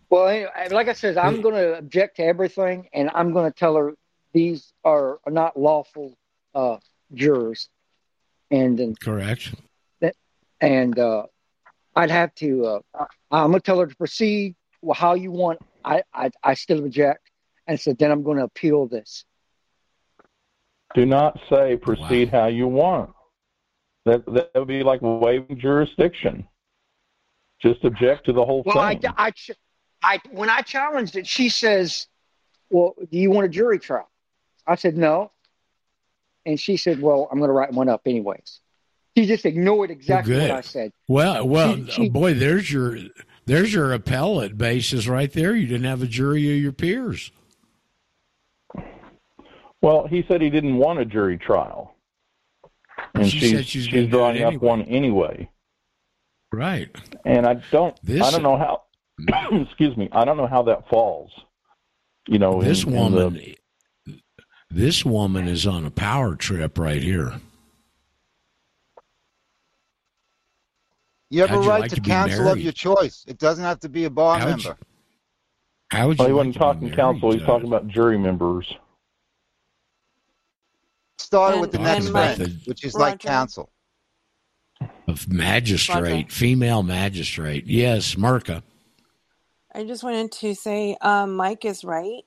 Well, 0.09 0.27
anyway, 0.27 0.49
like 0.71 0.87
I 0.87 0.93
said, 0.93 1.17
I'm 1.17 1.41
going 1.41 1.55
to 1.55 1.77
object 1.77 2.17
to 2.17 2.23
everything, 2.23 2.87
and 2.93 3.09
I'm 3.13 3.33
going 3.33 3.51
to 3.51 3.57
tell 3.57 3.75
her 3.75 3.93
these 4.37 4.71
are 4.83 5.19
not 5.27 5.57
lawful 5.57 6.15
uh, 6.53 6.77
jurors 7.13 7.69
and 8.51 8.77
then 8.77 8.95
correct. 8.95 9.53
And 10.59 10.97
uh, 10.97 11.23
I'd 11.95 12.09
have 12.09 12.33
to. 12.35 12.65
Uh, 12.65 13.05
I'm 13.29 13.51
gonna 13.51 13.59
tell 13.59 13.79
her 13.79 13.87
to 13.87 13.95
proceed 13.95 14.55
how 14.95 15.13
you 15.13 15.31
want. 15.31 15.59
I, 15.85 16.01
I 16.13 16.31
I 16.43 16.53
still 16.55 16.83
object, 16.83 17.29
and 17.67 17.79
so 17.79 17.93
then 17.93 18.11
I'm 18.11 18.23
going 18.23 18.37
to 18.37 18.43
appeal 18.43 18.87
this. 18.87 19.23
Do 20.95 21.05
not 21.05 21.39
say 21.47 21.77
proceed 21.77 22.31
wow. 22.31 22.41
how 22.41 22.47
you 22.47 22.67
want. 22.67 23.11
That 24.05 24.25
that 24.33 24.49
would 24.55 24.67
be 24.67 24.81
like 24.81 25.01
waiving 25.03 25.59
jurisdiction. 25.59 26.47
Just 27.61 27.83
object 27.83 28.25
to 28.25 28.33
the 28.33 28.43
whole 28.43 28.63
well, 28.65 28.89
thing. 28.89 28.99
Well, 29.03 29.13
I, 29.15 29.27
I, 29.27 29.33
I, 30.01 30.19
when 30.31 30.49
I 30.49 30.61
challenged 30.61 31.15
it, 31.17 31.27
she 31.27 31.49
says, 31.49 32.07
"Well, 32.71 32.95
do 33.11 33.17
you 33.17 33.29
want 33.29 33.45
a 33.45 33.49
jury 33.49 33.77
trial?" 33.77 34.09
I 34.67 34.75
said, 34.75 34.97
"No." 34.97 35.31
And 36.47 36.57
she 36.57 36.77
said, 36.77 37.01
Well, 37.01 37.27
I'm 37.29 37.39
going 37.39 37.49
to 37.49 37.53
write 37.53 37.73
one 37.73 37.89
up 37.89 38.03
anyways. 38.05 38.61
She 39.17 39.25
just 39.25 39.45
ignored 39.45 39.91
exactly 39.91 40.35
well, 40.35 40.47
what 40.47 40.57
I 40.57 40.61
said. 40.61 40.93
Well, 41.07 41.45
well, 41.45 41.75
she, 41.75 41.91
she, 41.91 42.09
boy, 42.09 42.35
there's 42.35 42.71
your 42.71 42.97
there's 43.45 43.73
your 43.73 43.91
appellate 43.91 44.57
basis 44.57 45.07
right 45.07 45.31
there. 45.31 45.55
You 45.55 45.67
didn't 45.67 45.87
have 45.87 46.01
a 46.01 46.07
jury 46.07 46.55
of 46.55 46.61
your 46.61 46.71
peers. 46.71 47.31
Well, 49.81 50.07
he 50.07 50.23
said 50.27 50.41
he 50.41 50.49
didn't 50.49 50.77
want 50.77 50.99
a 50.99 51.05
jury 51.05 51.37
trial, 51.37 51.95
and 53.13 53.29
she 53.29 53.39
she's 53.39 53.65
she's, 53.65 53.85
she's 53.85 54.09
drawing 54.09 54.41
up 54.41 54.53
one 54.61 54.83
anyway. 54.83 55.49
Right. 56.53 56.95
And 57.25 57.45
I 57.45 57.55
don't 57.71 57.99
this, 58.03 58.21
I 58.21 58.31
don't 58.31 58.43
know 58.43 58.57
how. 58.57 58.83
excuse 59.63 59.97
me. 59.97 60.07
I 60.13 60.23
don't 60.23 60.37
know 60.37 60.47
how 60.47 60.63
that 60.63 60.87
falls. 60.89 61.31
You 62.27 62.39
know, 62.39 62.61
this 62.61 62.83
in, 62.83 62.93
woman. 62.93 63.27
In 63.27 63.33
the, 63.33 63.57
this 64.69 65.05
woman 65.05 65.47
is 65.47 65.65
on 65.65 65.85
a 65.85 65.91
power 65.91 66.35
trip 66.35 66.77
right 66.77 67.01
here. 67.01 67.33
You 71.29 71.41
have 71.41 71.49
How'd 71.49 71.65
a 71.65 71.67
right 71.67 71.81
like 71.81 71.89
to, 71.89 71.95
to 71.95 72.01
counsel 72.01 72.47
of 72.47 72.59
your 72.59 72.71
choice. 72.71 73.25
It 73.27 73.37
doesn't 73.37 73.63
have 73.63 73.79
to 73.81 73.89
be 73.89 74.05
a 74.05 74.09
bar 74.09 74.39
How'd 74.39 74.49
member. 74.49 74.63
You, 74.69 74.75
how 75.89 76.07
would 76.07 76.17
you? 76.17 76.23
Well, 76.23 76.27
he 76.27 76.33
like 76.33 76.37
wasn't 76.37 76.55
talking 76.55 76.91
counsel. 76.91 77.31
He's 77.31 77.43
talking 77.43 77.67
about 77.67 77.87
jury 77.87 78.17
members. 78.17 78.73
Started 81.17 81.55
and, 81.55 81.61
with 81.61 81.71
the 81.71 81.79
next 81.79 82.11
one, 82.11 82.61
which 82.65 82.83
is 82.83 82.93
Roger. 82.93 83.03
like 83.03 83.19
counsel. 83.19 83.69
Of 85.07 85.27
magistrate, 85.27 86.11
Roger. 86.11 86.29
female 86.29 86.83
magistrate. 86.83 87.65
Yes, 87.65 88.15
Merca. 88.15 88.61
I 89.73 89.83
just 89.83 90.03
wanted 90.03 90.31
to 90.33 90.53
say 90.55 90.95
um, 91.01 91.35
Mike 91.35 91.65
is 91.65 91.83
right 91.83 92.23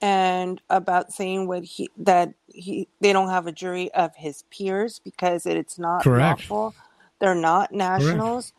and 0.00 0.62
about 0.70 1.12
saying 1.12 1.48
what 1.48 1.64
he 1.64 1.90
that 1.96 2.34
he 2.48 2.88
they 3.00 3.12
don't 3.12 3.30
have 3.30 3.46
a 3.46 3.52
jury 3.52 3.92
of 3.94 4.16
his 4.16 4.44
peers 4.50 5.00
because 5.00 5.46
it's 5.46 5.78
not 5.78 6.06
Correct. 6.06 6.14
lawful. 6.14 6.76
They're 7.20 7.34
not 7.34 7.72
nationals. 7.72 8.52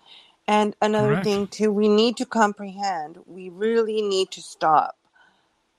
And 0.48 0.76
another 0.82 1.16
Correct. 1.16 1.18
thing 1.18 1.48
too, 1.48 1.72
we 1.72 1.90
need 1.90 2.18
to 2.18 2.26
comprehend. 2.26 3.20
We 3.28 3.50
really 3.50 4.02
need 4.02 4.32
to 4.32 4.42
stop 4.42 4.98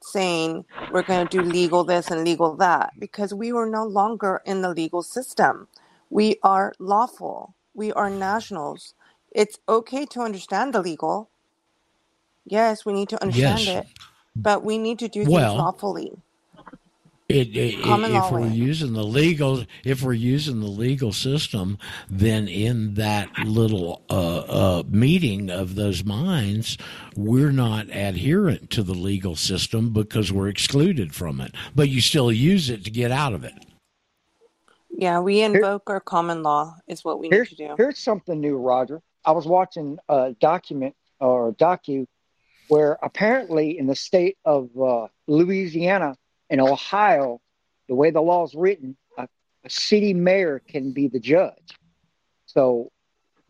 saying 0.02 0.64
we're 0.88 1.02
going 1.02 1.26
to 1.28 1.42
do 1.42 1.44
legal 1.44 1.84
this 1.84 2.10
and 2.10 2.24
legal 2.24 2.56
that 2.56 2.92
because 2.98 3.34
we 3.34 3.52
are 3.52 3.66
no 3.68 3.84
longer 3.84 4.42
in 4.46 4.62
the 4.62 4.70
legal 4.70 5.02
system. 5.02 5.68
We 6.10 6.38
are 6.42 6.74
lawful. 6.78 7.54
We 7.74 7.92
are 7.92 8.10
nationals. 8.10 8.94
It's 9.32 9.58
okay 9.68 10.06
to 10.06 10.20
understand 10.22 10.74
the 10.74 10.82
legal. 10.82 11.30
Yes, 12.46 12.86
we 12.86 12.92
need 12.94 13.10
to 13.10 13.22
understand 13.22 13.68
Yes. 13.68 13.70
it 13.70 13.86
but 14.34 14.64
we 14.64 14.78
need 14.78 14.98
to 15.00 15.08
do 15.08 15.24
well, 15.24 15.56
lawfully. 15.56 16.12
It, 17.28 17.56
it, 17.56 17.76
if 17.78 18.30
we're 18.30 18.46
using 18.46 18.92
the 18.92 19.04
legal, 19.04 19.64
if 19.84 20.02
we're 20.02 20.12
using 20.12 20.60
the 20.60 20.66
legal 20.66 21.12
system, 21.12 21.78
then 22.10 22.46
in 22.46 22.94
that 22.94 23.30
little 23.38 24.02
uh, 24.10 24.40
uh, 24.40 24.82
meeting 24.86 25.48
of 25.48 25.74
those 25.74 26.04
minds, 26.04 26.76
we're 27.16 27.52
not 27.52 27.86
adherent 27.88 28.68
to 28.72 28.82
the 28.82 28.92
legal 28.92 29.34
system 29.34 29.94
because 29.94 30.30
we're 30.30 30.48
excluded 30.48 31.14
from 31.14 31.40
it. 31.40 31.54
But 31.74 31.88
you 31.88 32.02
still 32.02 32.30
use 32.30 32.68
it 32.68 32.84
to 32.84 32.90
get 32.90 33.10
out 33.10 33.32
of 33.32 33.44
it. 33.44 33.54
Yeah, 34.90 35.20
we 35.20 35.40
invoke 35.40 35.84
Here, 35.86 35.94
our 35.94 36.00
common 36.00 36.42
law 36.42 36.76
is 36.86 37.02
what 37.02 37.18
we 37.18 37.30
need 37.30 37.46
to 37.46 37.54
do. 37.54 37.74
Here's 37.78 37.98
something 37.98 38.38
new, 38.38 38.58
Roger. 38.58 39.00
I 39.24 39.32
was 39.32 39.46
watching 39.46 39.98
a 40.08 40.34
document 40.38 40.94
or 41.18 41.52
docu 41.54 42.06
where 42.72 42.96
apparently 43.02 43.76
in 43.78 43.86
the 43.86 43.94
state 43.94 44.38
of 44.46 44.70
uh, 44.80 45.06
Louisiana 45.26 46.16
and 46.48 46.58
Ohio, 46.58 47.38
the 47.86 47.94
way 47.94 48.10
the 48.10 48.22
law 48.22 48.46
is 48.46 48.54
written, 48.54 48.96
a, 49.18 49.28
a, 49.62 49.68
city 49.68 50.14
mayor 50.14 50.58
can 50.66 50.92
be 50.92 51.06
the 51.06 51.20
judge. 51.20 51.76
So 52.46 52.90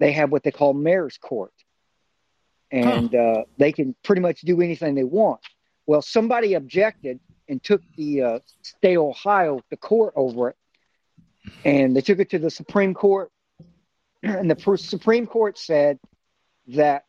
they 0.00 0.10
have 0.10 0.32
what 0.32 0.42
they 0.42 0.50
call 0.50 0.74
mayor's 0.74 1.18
court, 1.18 1.52
and 2.72 3.10
huh. 3.14 3.16
uh, 3.16 3.42
they 3.58 3.70
can 3.70 3.94
pretty 4.02 4.22
much 4.22 4.40
do 4.40 4.60
anything 4.60 4.96
they 4.96 5.04
want. 5.04 5.38
Well, 5.86 6.02
somebody 6.02 6.54
objected 6.54 7.20
and 7.48 7.62
took 7.62 7.82
the 7.96 8.22
uh, 8.22 8.38
state 8.62 8.96
of 8.96 9.04
Ohio 9.04 9.60
to 9.70 9.76
court 9.76 10.14
over 10.16 10.48
it, 10.48 10.56
and 11.64 11.94
they 11.94 12.00
took 12.00 12.18
it 12.18 12.30
to 12.30 12.40
the 12.40 12.50
Supreme 12.50 12.92
Court, 12.92 13.30
and 14.24 14.50
the 14.50 14.76
Supreme 14.78 15.28
Court 15.28 15.58
said 15.58 16.00
that 16.66 17.04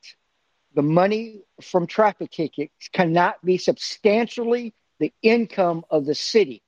the 0.74 0.82
money 0.82 1.42
from 1.62 1.88
traffic 1.88 2.32
tickets 2.32 2.90
cannot 2.92 3.44
be 3.46 3.58
substantially 3.58 4.74
the 5.00 5.14
income 5.22 5.86
of 5.90 6.06
the 6.06 6.16
city. 6.16 6.62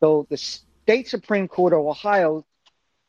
So 0.00 0.26
the 0.30 0.36
state 0.36 1.08
Supreme 1.08 1.48
Court 1.48 1.72
of 1.72 1.80
Ohio 1.80 2.44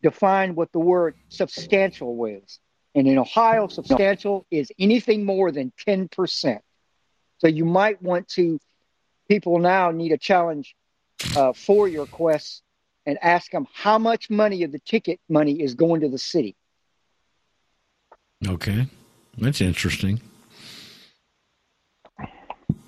defined 0.02 0.56
what 0.56 0.72
the 0.72 0.80
word 0.80 1.16
substantial 1.30 2.16
was. 2.16 2.60
And 2.94 3.08
in 3.08 3.18
Ohio, 3.18 3.68
substantial 3.68 4.46
is 4.52 4.72
anything 4.80 5.26
more 5.26 5.52
than 5.52 5.74
10%. 5.86 6.60
So 7.40 7.48
you 7.48 7.66
might 7.66 8.02
want 8.02 8.28
to, 8.30 8.60
people 9.28 9.60
now 9.60 9.92
need 9.92 10.12
a 10.14 10.18
challenge 10.18 10.76
uh, 11.36 11.54
for 11.54 11.88
your 11.88 12.04
requests 12.04 12.62
and 13.06 13.18
ask 13.22 13.52
them 13.52 13.68
how 13.74 13.98
much 13.98 14.30
money 14.30 14.64
of 14.64 14.72
the 14.72 14.80
ticket 14.80 15.20
money 15.28 15.62
is 15.62 15.76
going 15.76 16.02
to 16.02 16.10
the 16.10 16.18
city. 16.18 16.56
Okay. 18.48 18.88
That's 19.38 19.62
interesting. 19.62 20.22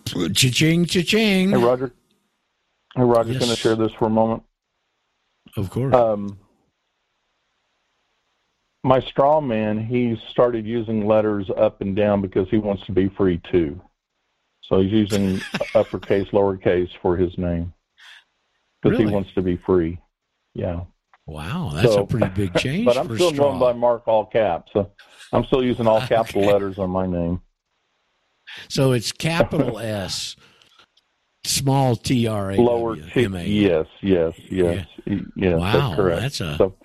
Cha-ching, 0.05 0.85
cha-ching. 0.85 1.49
Hey, 1.49 1.57
Roger. 1.57 1.91
Hey, 2.95 3.03
Roger, 3.03 3.33
yes. 3.33 3.39
going 3.39 3.51
to 3.51 3.57
share 3.57 3.75
this 3.75 3.91
for 3.93 4.05
a 4.05 4.09
moment? 4.09 4.43
Of 5.57 5.69
course. 5.69 5.93
Um, 5.93 6.37
my 8.83 9.01
straw 9.01 9.41
man, 9.41 9.85
he 9.85 10.17
started 10.29 10.65
using 10.65 11.05
letters 11.05 11.49
up 11.57 11.81
and 11.81 11.95
down 11.95 12.21
because 12.21 12.47
he 12.49 12.57
wants 12.57 12.85
to 12.85 12.91
be 12.91 13.09
free 13.09 13.41
too. 13.51 13.81
So 14.61 14.81
he's 14.81 14.91
using 14.91 15.41
uppercase, 15.75 16.27
lowercase 16.29 16.89
for 17.01 17.17
his 17.17 17.37
name 17.37 17.73
because 18.81 18.97
really? 18.97 19.09
he 19.09 19.13
wants 19.13 19.33
to 19.33 19.41
be 19.41 19.57
free. 19.57 19.99
Yeah. 20.53 20.81
Wow, 21.27 21.71
that's 21.73 21.93
so, 21.93 22.03
a 22.03 22.07
pretty 22.07 22.29
big 22.29 22.55
change. 22.55 22.85
but 22.85 22.97
I'm 22.97 23.13
still 23.13 23.31
straw. 23.31 23.49
going 23.49 23.59
by 23.59 23.73
Mark 23.73 24.07
all 24.07 24.25
caps. 24.25 24.71
So 24.71 24.91
I'm 25.33 25.43
still 25.45 25.63
using 25.63 25.85
all 25.85 25.99
capital 26.01 26.43
okay. 26.43 26.53
letters 26.53 26.79
on 26.79 26.89
my 26.89 27.05
name. 27.05 27.41
So 28.69 28.93
it's 28.93 29.11
capital 29.11 29.77
S, 29.79 30.37
small 31.43 31.97
T 31.97 32.27
R 32.27 32.51
A 32.51 32.55
lower 32.55 32.95
T. 32.95 33.27
Yes, 33.27 33.87
yes, 34.01 34.33
yes, 34.49 34.87
yeah. 35.05 35.19
yes. 35.35 35.59
Wow, 35.59 35.71
that's, 35.73 35.95
correct. 35.95 36.21
that's 36.21 36.41
a 36.41 36.55
so, 36.57 36.75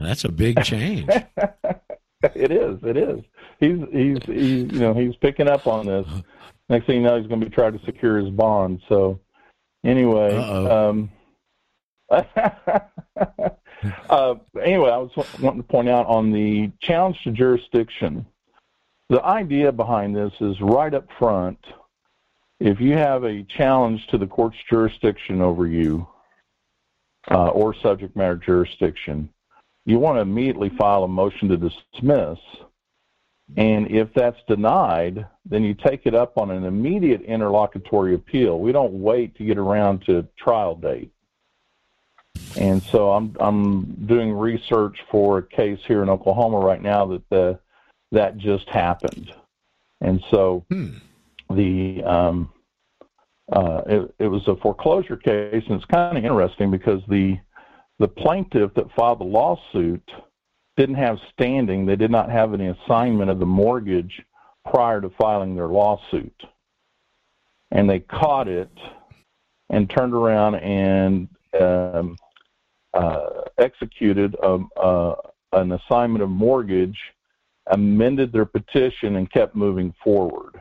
that's 0.00 0.24
a 0.24 0.32
big 0.32 0.62
change. 0.64 1.08
it 2.34 2.50
is. 2.50 2.78
It 2.82 2.96
is. 2.96 3.20
He's 3.60 3.78
he's 3.92 4.18
he's 4.26 4.72
you 4.72 4.80
know 4.80 4.94
he's 4.94 5.14
picking 5.16 5.48
up 5.48 5.68
on 5.68 5.86
this. 5.86 6.06
Next 6.68 6.86
thing 6.86 6.96
you 6.96 7.02
know, 7.02 7.18
he's 7.18 7.28
going 7.28 7.40
to 7.40 7.46
be 7.46 7.54
trying 7.54 7.78
to 7.78 7.84
secure 7.84 8.18
his 8.18 8.30
bond. 8.30 8.82
So 8.88 9.20
anyway, 9.84 10.36
um, 10.36 11.10
uh, 14.10 14.34
anyway, 14.62 14.90
I 14.90 14.98
was 14.98 15.10
wanting 15.40 15.62
to 15.62 15.68
point 15.68 15.88
out 15.88 16.06
on 16.06 16.32
the 16.32 16.70
challenge 16.80 17.22
to 17.24 17.30
jurisdiction. 17.30 18.26
The 19.08 19.22
idea 19.22 19.70
behind 19.70 20.16
this 20.16 20.32
is 20.40 20.60
right 20.60 20.92
up 20.92 21.06
front. 21.18 21.58
If 22.58 22.80
you 22.80 22.94
have 22.94 23.24
a 23.24 23.44
challenge 23.44 24.06
to 24.08 24.18
the 24.18 24.26
court's 24.26 24.56
jurisdiction 24.68 25.40
over 25.40 25.66
you, 25.66 26.06
uh, 27.30 27.48
or 27.48 27.74
subject 27.74 28.16
matter 28.16 28.36
jurisdiction, 28.36 29.28
you 29.84 29.98
want 29.98 30.16
to 30.16 30.22
immediately 30.22 30.70
file 30.70 31.04
a 31.04 31.08
motion 31.08 31.48
to 31.48 31.56
dismiss. 31.56 32.38
And 33.56 33.88
if 33.90 34.12
that's 34.14 34.38
denied, 34.48 35.24
then 35.44 35.62
you 35.62 35.74
take 35.74 36.06
it 36.06 36.14
up 36.14 36.36
on 36.36 36.50
an 36.50 36.64
immediate 36.64 37.22
interlocutory 37.22 38.14
appeal. 38.14 38.58
We 38.58 38.72
don't 38.72 39.00
wait 39.00 39.36
to 39.36 39.44
get 39.44 39.58
around 39.58 40.04
to 40.06 40.26
trial 40.36 40.74
date. 40.74 41.12
And 42.56 42.82
so 42.82 43.12
I'm 43.12 43.36
I'm 43.40 44.06
doing 44.06 44.32
research 44.32 44.98
for 45.10 45.38
a 45.38 45.42
case 45.42 45.78
here 45.86 46.02
in 46.02 46.08
Oklahoma 46.08 46.58
right 46.58 46.82
now 46.82 47.06
that 47.06 47.28
the 47.30 47.58
that 48.12 48.38
just 48.38 48.68
happened. 48.68 49.32
And 50.00 50.22
so 50.30 50.64
hmm. 50.70 50.96
the 51.50 52.02
um, 52.04 52.52
uh, 53.52 53.82
it, 53.86 54.14
it 54.18 54.26
was 54.26 54.46
a 54.48 54.56
foreclosure 54.56 55.16
case, 55.16 55.62
and 55.68 55.76
it's 55.76 55.84
kind 55.84 56.16
of 56.16 56.24
interesting 56.24 56.70
because 56.70 57.02
the 57.08 57.38
the 57.98 58.08
plaintiff 58.08 58.74
that 58.74 58.92
filed 58.96 59.20
the 59.20 59.24
lawsuit 59.24 60.02
didn't 60.76 60.96
have 60.96 61.18
standing. 61.32 61.86
They 61.86 61.96
did 61.96 62.10
not 62.10 62.30
have 62.30 62.52
any 62.52 62.68
assignment 62.68 63.30
of 63.30 63.38
the 63.38 63.46
mortgage 63.46 64.22
prior 64.70 65.00
to 65.00 65.10
filing 65.18 65.54
their 65.54 65.68
lawsuit. 65.68 66.34
And 67.70 67.88
they 67.88 68.00
caught 68.00 68.48
it 68.48 68.70
and 69.70 69.90
turned 69.90 70.14
around 70.14 70.56
and 70.56 71.28
um, 71.60 72.16
uh, 72.96 73.42
executed 73.58 74.34
a, 74.42 74.46
um, 74.46 74.68
uh, 74.76 75.14
an 75.52 75.72
assignment 75.72 76.22
of 76.22 76.30
mortgage, 76.30 76.98
amended 77.70 78.32
their 78.32 78.44
petition, 78.44 79.16
and 79.16 79.30
kept 79.30 79.54
moving 79.54 79.94
forward. 80.02 80.60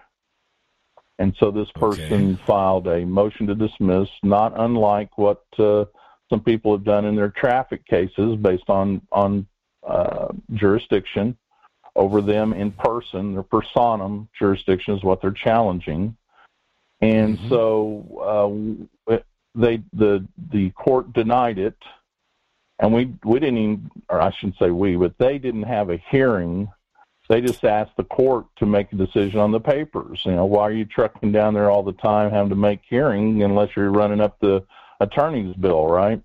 And 1.17 1.33
so 1.39 1.49
this 1.49 1.69
person 1.75 2.33
okay. 2.33 2.43
filed 2.45 2.87
a 2.87 3.05
motion 3.05 3.47
to 3.47 3.55
dismiss, 3.55 4.09
not 4.21 4.53
unlike 4.57 5.17
what 5.17 5.43
uh, 5.57 5.85
some 6.29 6.41
people 6.41 6.75
have 6.75 6.83
done 6.83 7.05
in 7.05 7.15
their 7.15 7.29
traffic 7.29 7.85
cases 7.85 8.35
based 8.41 8.69
on 8.69 9.01
on 9.11 9.47
uh, 9.87 10.27
jurisdiction 10.53 11.37
over 11.95 12.21
them 12.21 12.51
in 12.53 12.71
person. 12.71 13.33
Their 13.33 13.43
personam 13.43 14.27
jurisdiction 14.37 14.95
is 14.97 15.03
what 15.03 15.21
they're 15.21 15.31
challenging, 15.31 16.17
and 16.99 17.37
mm-hmm. 17.37 17.49
so 17.49 18.83
uh, 19.09 19.17
they 19.55 19.81
the 19.93 20.27
the 20.51 20.71
court 20.71 21.13
denied 21.13 21.57
it, 21.57 21.77
and 22.79 22.93
we 22.93 23.13
we 23.23 23.39
didn't 23.39 23.57
even, 23.57 23.91
or 24.09 24.21
I 24.21 24.31
shouldn't 24.31 24.57
say 24.59 24.69
we, 24.69 24.95
but 24.95 25.17
they 25.17 25.37
didn't 25.37 25.63
have 25.63 25.89
a 25.89 26.01
hearing. 26.09 26.69
They 27.27 27.41
just 27.41 27.63
asked 27.63 27.97
the 27.97 28.03
court 28.03 28.45
to 28.57 28.67
make 28.67 28.91
a 28.93 28.95
decision 28.95 29.39
on 29.39 29.51
the 29.51 29.59
papers. 29.59 30.21
You 30.25 30.33
know, 30.33 30.45
why 30.45 30.63
are 30.63 30.71
you 30.71 30.85
trucking 30.85 31.31
down 31.31 31.55
there 31.55 31.71
all 31.71 31.81
the 31.81 31.93
time, 31.93 32.29
having 32.29 32.49
to 32.49 32.55
make 32.55 32.81
hearing 32.87 33.41
unless 33.41 33.69
you're 33.75 33.89
running 33.89 34.21
up 34.21 34.39
the 34.39 34.63
attorney's 34.99 35.55
bill, 35.55 35.87
right? 35.87 36.21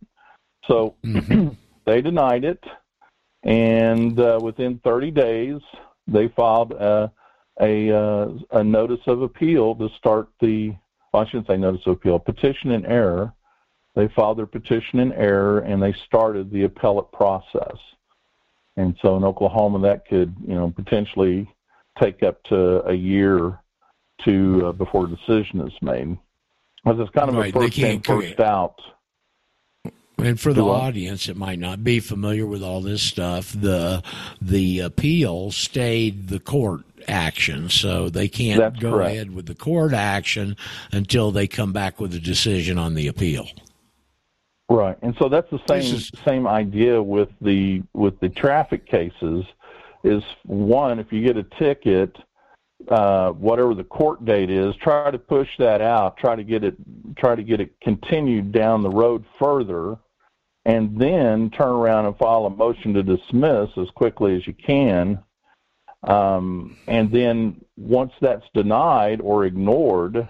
So 0.67 0.97
mm-hmm. 1.05 1.49
they 1.87 2.03
denied 2.03 2.45
it, 2.45 2.63
and 3.45 4.19
uh, 4.21 4.39
within 4.43 4.79
30 4.85 5.11
days, 5.13 5.61
they 6.07 6.29
filed 6.29 6.73
a 6.73 7.11
a, 7.61 7.91
uh, 7.91 8.29
a 8.53 8.65
notice 8.65 9.01
of 9.07 9.23
appeal 9.23 9.75
to 9.77 9.89
start 9.99 10.29
the. 10.41 10.75
Well, 11.13 11.25
I 11.25 11.27
shouldn't 11.27 11.49
say 11.49 11.57
notice 11.57 11.83
of 11.87 11.95
appeal, 11.95 12.19
petition 12.21 12.71
in 12.71 12.87
error. 12.87 13.35
They 13.95 14.09
filed 14.09 14.39
their 14.39 14.47
petition 14.47 15.01
in 15.01 15.13
error, 15.13 15.61
and 15.61 15.83
they 15.83 15.95
started 16.07 16.51
the 16.51 16.65
appellate 16.65 17.11
process. 17.13 17.77
And 18.77 18.97
so 19.03 19.17
in 19.17 19.25
Oklahoma, 19.25 19.81
that 19.81 20.07
could 20.07 20.35
you 20.47 20.55
know 20.55 20.71
potentially 20.71 21.53
take 22.01 22.23
up 22.23 22.43
to 22.45 22.85
a 22.87 22.95
year 22.95 23.59
to 24.25 24.67
uh, 24.67 24.73
before 24.73 25.07
a 25.07 25.09
decision 25.09 25.61
is 25.61 25.73
made. 25.83 26.19
Because 26.85 27.01
it's 27.01 27.11
kind 27.11 27.29
of 27.29 27.37
right, 27.37 27.55
a 27.55 27.61
first 27.61 27.79
in, 27.79 28.01
first 28.01 28.41
out 28.41 28.81
and 30.25 30.41
for 30.41 30.53
the 30.53 30.65
audience 30.65 31.27
that 31.27 31.37
might 31.37 31.59
not 31.59 31.83
be 31.83 32.01
familiar 32.01 32.47
with 32.47 32.63
all 32.63 32.81
this 32.81 33.03
stuff, 33.03 33.53
the 33.53 34.03
the 34.41 34.81
appeal 34.81 35.51
stayed 35.51 36.29
the 36.29 36.41
court 36.41 36.83
action, 37.09 37.69
so 37.69 38.09
they 38.09 38.29
can't 38.29 38.61
That's 38.61 38.79
go 38.79 38.91
correct. 38.93 39.13
ahead 39.13 39.35
with 39.35 39.47
the 39.47 39.55
court 39.55 39.93
action 39.93 40.57
until 40.93 41.31
they 41.31 41.47
come 41.47 41.73
back 41.73 42.01
with 42.01 42.15
a 42.15 42.21
decision 42.21 42.79
on 42.79 42.95
the 42.95 43.09
appeal. 43.09 43.49
Right, 44.71 44.97
and 45.03 45.17
so 45.19 45.29
that's 45.29 45.51
the 45.51 45.61
same 45.69 45.95
is, 45.95 46.13
same 46.25 46.47
idea 46.47 47.03
with 47.03 47.29
the 47.41 47.83
with 47.93 48.21
the 48.21 48.29
traffic 48.29 48.87
cases. 48.87 49.45
Is 50.05 50.23
one 50.45 51.01
if 51.01 51.13
you 51.13 51.23
get 51.23 51.37
a 51.37 51.43
ticket, 51.43 52.17
uh, 52.89 53.31
whatever 53.33 53.75
the 53.75 53.85
court 53.85 54.25
date 54.25 54.49
is, 54.49 54.77
try 54.77 55.11
to 55.11 55.19
push 55.19 55.49
that 55.59 55.81
out. 55.81 56.17
Try 56.17 56.37
to 56.37 56.45
get 56.45 56.63
it 56.63 56.77
try 57.17 57.35
to 57.35 57.43
get 57.43 57.61
it 57.61 57.75
continued 57.83 58.53
down 58.53 58.83
the 58.83 58.91
road 58.91 59.25
further 59.41 59.99
and 60.65 60.99
then 60.99 61.51
turn 61.51 61.71
around 61.71 62.07
and 62.07 62.17
file 62.17 62.47
a 62.47 62.51
motion 62.51 62.95
to 62.95 63.03
dismiss 63.03 63.71
as 63.77 63.91
quickly 63.97 64.37
as 64.37 64.47
you 64.47 64.55
can. 64.55 65.19
Um, 66.05 66.77
and 66.87 67.11
then 67.11 67.61
once 67.77 68.13
that's 68.21 68.47
denied 68.55 69.21
or 69.21 69.47
ignored, 69.47 70.29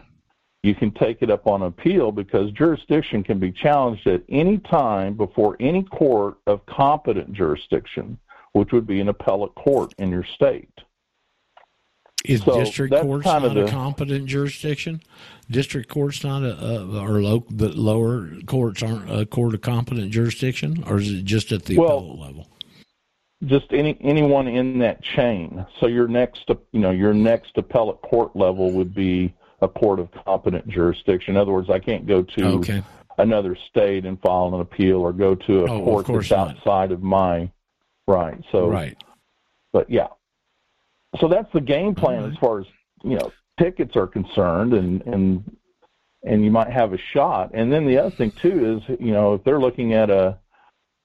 you 0.63 0.75
can 0.75 0.91
take 0.91 1.23
it 1.23 1.31
up 1.31 1.47
on 1.47 1.63
appeal 1.63 2.13
because 2.13 2.51
jurisdiction 2.53 3.23
can 3.23 3.39
be 3.39 3.51
challenged 3.51 4.07
at 4.07 4.23
any 4.29 4.59
time 4.59 5.15
before 5.15 5.57
any 5.59 5.83
court 5.83 6.37
of 6.47 6.65
competent 6.67 7.33
jurisdiction, 7.33 8.19
which 8.53 8.73
would 8.73 8.87
be 8.87 9.01
an 9.01 9.09
appellate 9.09 9.55
court 9.55 9.95
in 9.99 10.11
your 10.11 10.25
state. 10.25 10.69
Is 12.27 12.43
so 12.43 12.53
district 12.53 12.95
courts 12.95 13.25
not 13.25 13.57
a 13.57 13.67
competent 13.69 14.27
jurisdiction? 14.27 15.01
District 15.51 15.89
courts 15.89 16.23
not 16.23 16.43
a, 16.43 16.55
a 16.55 17.01
or 17.01 17.23
low, 17.23 17.47
the 17.49 17.71
lower 17.71 18.29
courts 18.45 18.83
aren't 18.83 19.11
a 19.11 19.25
court 19.25 19.55
of 19.55 19.63
competent 19.63 20.11
jurisdiction, 20.11 20.85
or 20.87 20.99
is 20.99 21.11
it 21.11 21.25
just 21.25 21.51
at 21.51 21.65
the 21.65 21.79
well, 21.79 21.97
appellate 21.97 22.19
level? 22.19 22.49
Just 23.47 23.73
any 23.73 23.97
anyone 24.03 24.49
in 24.49 24.81
that 24.81 25.03
chain. 25.03 25.65
So 25.81 25.87
your 25.87 26.09
next, 26.09 26.45
you 26.73 26.81
know, 26.81 26.91
your 26.91 27.15
next 27.15 27.57
appellate 27.57 28.03
court 28.03 28.37
level 28.37 28.71
would 28.73 28.95
be 28.95 29.33
a 29.63 29.69
court 29.69 30.01
of 30.01 30.09
competent 30.25 30.67
jurisdiction. 30.69 31.35
In 31.35 31.41
other 31.41 31.53
words, 31.53 31.69
I 31.71 31.79
can't 31.79 32.07
go 32.07 32.23
to 32.23 32.45
okay. 32.45 32.83
another 33.19 33.57
state 33.69 34.07
and 34.07 34.21
file 34.21 34.55
an 34.55 34.61
appeal 34.61 34.99
or 34.99 35.13
go 35.13 35.35
to 35.35 35.65
a 35.65 35.71
oh, 35.71 35.85
court 35.85 36.07
that's 36.07 36.31
not. 36.31 36.57
outside 36.57 36.93
of 36.93 37.03
my 37.03 37.51
right. 38.07 38.43
So 38.53 38.69
right. 38.69 39.03
But 39.73 39.89
yeah, 39.91 40.09
so 41.21 41.29
that's 41.29 41.53
the 41.53 41.61
game 41.61 41.95
plan 41.95 42.23
right. 42.23 42.33
as 42.33 42.39
far 42.39 42.61
as 42.61 42.67
you 43.05 43.19
know 43.19 43.33
tickets 43.59 43.97
are 43.97 44.07
concerned, 44.07 44.73
and 44.75 45.03
and 45.03 45.57
and 46.25 46.45
you 46.45 46.51
might 46.51 46.71
have 46.71 46.93
a 46.93 46.99
shot. 47.13 47.51
And 47.55 47.73
then 47.73 47.87
the 47.87 47.99
other 47.99 48.15
thing 48.15 48.33
too 48.43 48.83
is 48.89 48.99
you 49.01 49.13
know 49.13 49.35
if 49.35 49.45
they're 49.45 49.61
looking 49.61 49.95
at 49.95 50.11
a 50.11 50.39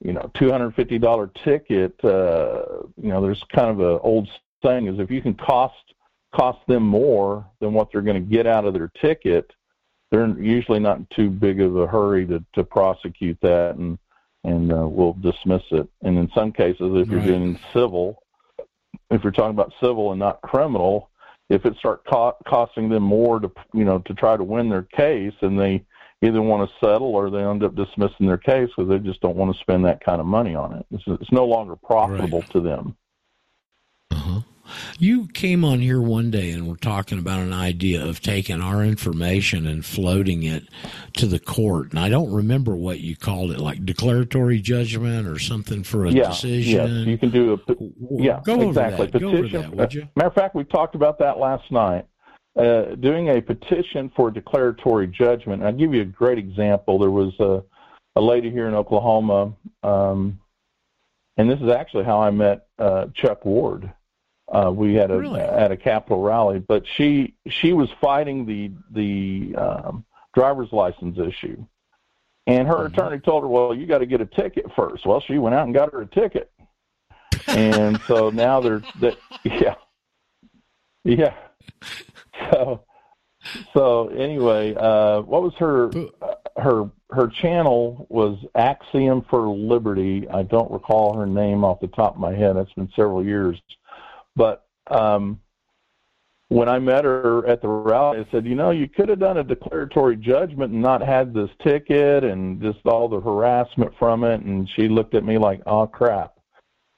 you 0.04 0.14
know 0.14 0.32
two 0.34 0.52
hundred 0.52 0.74
fifty 0.76 0.98
dollar 0.98 1.30
ticket, 1.44 1.94
uh, 2.04 2.64
you 3.02 3.10
know 3.10 3.22
there's 3.22 3.44
kind 3.54 3.70
of 3.70 3.80
a 3.80 4.00
old 4.00 4.28
saying 4.64 4.88
is 4.88 5.00
if 5.00 5.12
you 5.12 5.22
can 5.22 5.36
cost 5.36 5.76
cost 6.36 6.60
them 6.68 6.84
more 6.84 7.46
than 7.60 7.74
what 7.74 7.90
they're 7.92 8.02
going 8.02 8.22
to 8.22 8.36
get 8.36 8.46
out 8.46 8.66
of 8.66 8.74
their 8.74 8.92
ticket, 9.02 9.52
they're 10.12 10.28
usually 10.40 10.80
not 10.80 10.98
in 10.98 11.08
too 11.16 11.30
big 11.30 11.62
of 11.62 11.76
a 11.78 11.88
hurry 11.88 12.26
to, 12.28 12.44
to 12.54 12.64
prosecute 12.64 13.40
that 13.42 13.76
and 13.76 13.98
and 14.44 14.72
uh, 14.72 14.88
will 14.88 15.14
dismiss 15.14 15.64
it. 15.72 15.90
And 16.04 16.20
in 16.20 16.30
some 16.36 16.52
cases, 16.52 16.92
if 16.94 17.08
you're 17.08 17.20
doing 17.20 17.58
civil, 17.74 18.22
if 19.10 19.24
you're 19.24 19.32
talking 19.32 19.56
about 19.56 19.74
civil 19.82 20.12
and 20.12 20.20
not 20.20 20.40
criminal, 20.42 21.10
if 21.50 21.66
it 21.66 21.76
start 21.78 22.06
co- 22.06 22.38
costing 22.48 22.88
them 22.88 23.02
more 23.02 23.40
to 23.40 23.52
you 23.74 23.86
know 23.86 24.00
to 24.00 24.14
try 24.14 24.38
to 24.38 24.44
win 24.44 24.70
their 24.70 24.84
case, 24.84 25.34
and 25.42 25.60
they 25.60 25.84
either 26.22 26.42
want 26.42 26.70
to 26.70 26.76
settle 26.86 27.16
or 27.16 27.30
they 27.30 27.44
end 27.44 27.64
up 27.64 27.76
dismissing 27.76 28.28
their 28.28 28.38
case 28.38 28.70
because 28.76 28.90
they 28.90 29.00
just 29.00 29.22
don't 29.22 29.36
want 29.36 29.54
to 29.54 29.62
spend 29.62 29.84
that 29.86 30.04
kind 30.04 30.22
of 30.22 30.28
money 30.28 30.56
on 30.56 30.74
it. 30.74 30.86
It's, 30.92 31.04
it's 31.08 31.32
no 31.32 31.46
longer 31.46 31.76
profitable 31.76 32.42
right. 32.42 32.50
to 32.52 32.62
them. 32.62 32.96
Uh-huh. 34.12 34.42
You 35.00 35.28
came 35.28 35.64
on 35.64 35.80
here 35.80 36.02
one 36.02 36.32
day 36.32 36.52
and 36.52 36.68
were 36.68 36.76
talking 36.76 37.20
about 37.20 37.40
an 37.40 37.54
idea 37.54 38.06
of 38.06 38.22
taking 38.22 38.62
our 38.62 38.84
information 38.84 39.68
and 39.68 39.86
floating 39.86 40.44
it 40.44 40.68
to 41.18 41.26
the 41.26 41.40
court. 41.40 41.92
And 41.92 42.00
I 42.00 42.10
don't 42.10 42.32
remember 42.32 42.76
what 42.76 43.00
you 43.00 43.16
called 43.16 43.52
it, 43.52 43.60
like 43.60 43.86
declaratory 43.86 44.60
judgment 44.60 45.28
or 45.28 45.40
something 45.40 45.84
for 45.84 46.06
a 46.06 46.12
yeah, 46.12 46.30
decision. 46.30 46.98
Yes, 46.98 47.08
you 47.08 47.18
can 47.18 47.30
do 47.30 47.54
a 47.54 47.76
yeah, 48.12 48.42
Go 48.44 48.70
exactly. 48.70 49.08
Petition. 49.08 49.76
That? 49.76 49.94
Matter 50.16 50.28
of 50.28 50.34
fact, 50.34 50.56
we 50.56 50.64
talked 50.64 50.96
about 50.96 51.20
that 51.20 51.38
last 51.38 51.72
night. 51.72 52.06
Uh, 52.58 52.96
doing 52.96 53.28
a 53.28 53.42
petition 53.42 54.10
for 54.16 54.32
declaratory 54.32 55.08
judgment. 55.08 55.62
I'll 55.62 55.74
give 55.74 55.94
you 55.94 56.04
a 56.04 56.06
great 56.06 56.38
example. 56.38 56.98
There 56.98 57.12
was 57.12 57.34
a, 57.42 57.62
a 58.16 58.22
lady 58.22 58.50
here 58.50 58.70
in 58.70 58.74
Oklahoma, 58.74 59.54
um, 59.84 60.40
and 61.36 61.52
this 61.52 61.60
is 61.60 61.70
actually 61.70 62.06
how 62.06 62.22
I 62.22 62.30
met 62.32 62.68
uh, 62.80 63.08
Chuck 63.14 63.44
Ward. 63.44 63.92
Uh, 64.48 64.72
we 64.72 64.94
had 64.94 65.10
a 65.10 65.18
really? 65.18 65.42
at 65.42 65.72
a 65.72 65.78
Capitol 65.78 66.22
rally, 66.22 66.60
but 66.60 66.84
she 66.96 67.34
she 67.48 67.74
was 67.74 67.90
fighting 68.00 68.46
the 68.46 68.72
the 68.92 69.56
um, 69.56 70.06
driver's 70.34 70.72
license 70.72 71.18
issue, 71.18 71.66
and 72.46 72.68
her 72.68 72.76
mm-hmm. 72.76 72.94
attorney 72.94 73.20
told 73.20 73.44
her, 73.44 73.50
"Well, 73.50 73.74
you 73.74 73.88
got 73.88 74.00
to 74.00 74.06
get 74.06 74.22
a 74.22 74.26
ticket 74.26 74.66
first. 74.76 75.06
Well, 75.06 75.20
she 75.22 75.40
went 75.40 75.56
out 75.56 75.66
and 75.66 75.74
got 75.74 75.92
her 75.94 76.02
a 76.02 76.06
ticket, 76.06 76.52
and 77.48 78.00
so 78.08 78.30
now 78.30 78.62
they're 78.62 78.84
that 79.00 79.18
yeah 79.44 79.76
yeah 81.04 81.34
so 82.52 82.84
so 83.74 84.10
anyway, 84.10 84.74
uh, 84.76 85.22
what 85.22 85.44
was 85.44 85.54
her 85.60 85.90
uh, 86.22 86.36
her 86.58 86.90
her 87.12 87.28
channel 87.28 88.08
was 88.10 88.38
Axiom 88.56 89.26
for 89.30 89.48
Liberty. 89.48 90.28
I 90.30 90.44
don't 90.44 90.72
recall 90.72 91.14
her 91.14 91.26
name 91.26 91.64
off 91.64 91.80
the 91.80 91.88
top 91.88 92.16
of 92.16 92.20
my 92.20 92.34
head. 92.34 92.58
It's 92.58 92.74
been 92.74 92.92
several 92.96 93.24
years 93.24 93.62
but 94.36 94.66
um, 94.88 95.40
when 96.50 96.70
I 96.70 96.80
met 96.80 97.06
her 97.06 97.46
at 97.48 97.62
the 97.62 97.68
rally, 97.68 98.20
I 98.20 98.32
said, 98.32 98.46
you 98.46 98.56
know, 98.56 98.72
you 98.72 98.88
could 98.88 99.10
have 99.10 99.20
done 99.20 99.38
a 99.38 99.44
declaratory 99.44 100.16
judgment 100.16 100.74
and 100.74 100.82
not 100.82 101.02
had 101.02 101.34
this 101.34 101.50
ticket 101.64 102.24
and 102.24 102.62
just 102.62 102.80
all 102.86 103.10
the 103.10 103.20
harassment 103.20 103.94
from 103.98 104.24
it. 104.24 104.42
And 104.42 104.70
she 104.76 104.88
looked 104.88 105.16
at 105.16 105.26
me 105.26 105.38
like, 105.38 105.62
oh, 105.66 105.88
crap. 105.88 106.36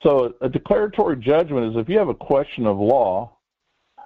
So 0.03 0.33
a 0.41 0.49
declaratory 0.49 1.17
judgment 1.17 1.71
is 1.71 1.81
if 1.81 1.89
you 1.89 1.97
have 1.97 2.09
a 2.09 2.13
question 2.13 2.67
of 2.67 2.77
law, 2.77 3.38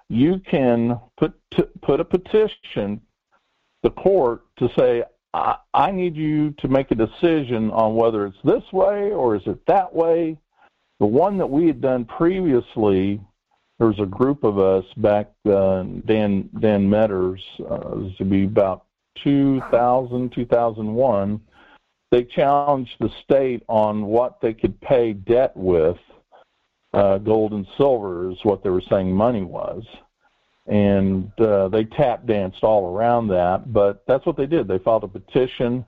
you 0.09 0.39
can 0.39 0.99
put 1.17 1.33
t- 1.51 1.63
put 1.81 1.99
a 1.99 2.05
petition 2.05 3.01
the 3.83 3.89
court 3.91 4.43
to 4.57 4.69
say 4.77 5.03
I, 5.33 5.55
I 5.73 5.91
need 5.91 6.15
you 6.15 6.51
to 6.59 6.67
make 6.67 6.91
a 6.91 6.95
decision 6.95 7.71
on 7.71 7.95
whether 7.95 8.25
it's 8.25 8.37
this 8.43 8.63
way 8.73 9.11
or 9.11 9.35
is 9.35 9.43
it 9.45 9.65
that 9.67 9.93
way 9.93 10.37
the 11.01 11.07
one 11.07 11.35
that 11.39 11.49
we 11.49 11.65
had 11.65 11.81
done 11.81 12.05
previously, 12.05 13.19
there 13.79 13.87
was 13.87 13.99
a 13.99 14.05
group 14.05 14.43
of 14.43 14.59
us 14.59 14.85
back, 14.97 15.31
uh, 15.47 15.81
Dan 16.05 16.47
Dan 16.59 16.87
Metters, 16.87 17.41
uh, 17.59 17.97
was 17.97 18.15
to 18.19 18.23
be 18.23 18.43
about 18.43 18.85
2000, 19.23 20.31
2001. 20.31 21.41
They 22.11 22.23
challenged 22.23 22.91
the 22.99 23.09
state 23.23 23.63
on 23.67 24.05
what 24.05 24.39
they 24.41 24.53
could 24.53 24.79
pay 24.81 25.13
debt 25.13 25.57
with. 25.57 25.97
Uh, 26.93 27.17
gold 27.17 27.53
and 27.53 27.65
silver 27.77 28.29
is 28.29 28.37
what 28.43 28.63
they 28.63 28.69
were 28.69 28.83
saying 28.87 29.11
money 29.11 29.41
was. 29.41 29.83
And 30.67 31.31
uh, 31.39 31.69
they 31.69 31.85
tap 31.85 32.27
danced 32.27 32.63
all 32.63 32.95
around 32.95 33.29
that, 33.29 33.73
but 33.73 34.03
that's 34.07 34.27
what 34.27 34.37
they 34.37 34.45
did. 34.45 34.67
They 34.67 34.77
filed 34.77 35.05
a 35.05 35.07
petition, 35.07 35.83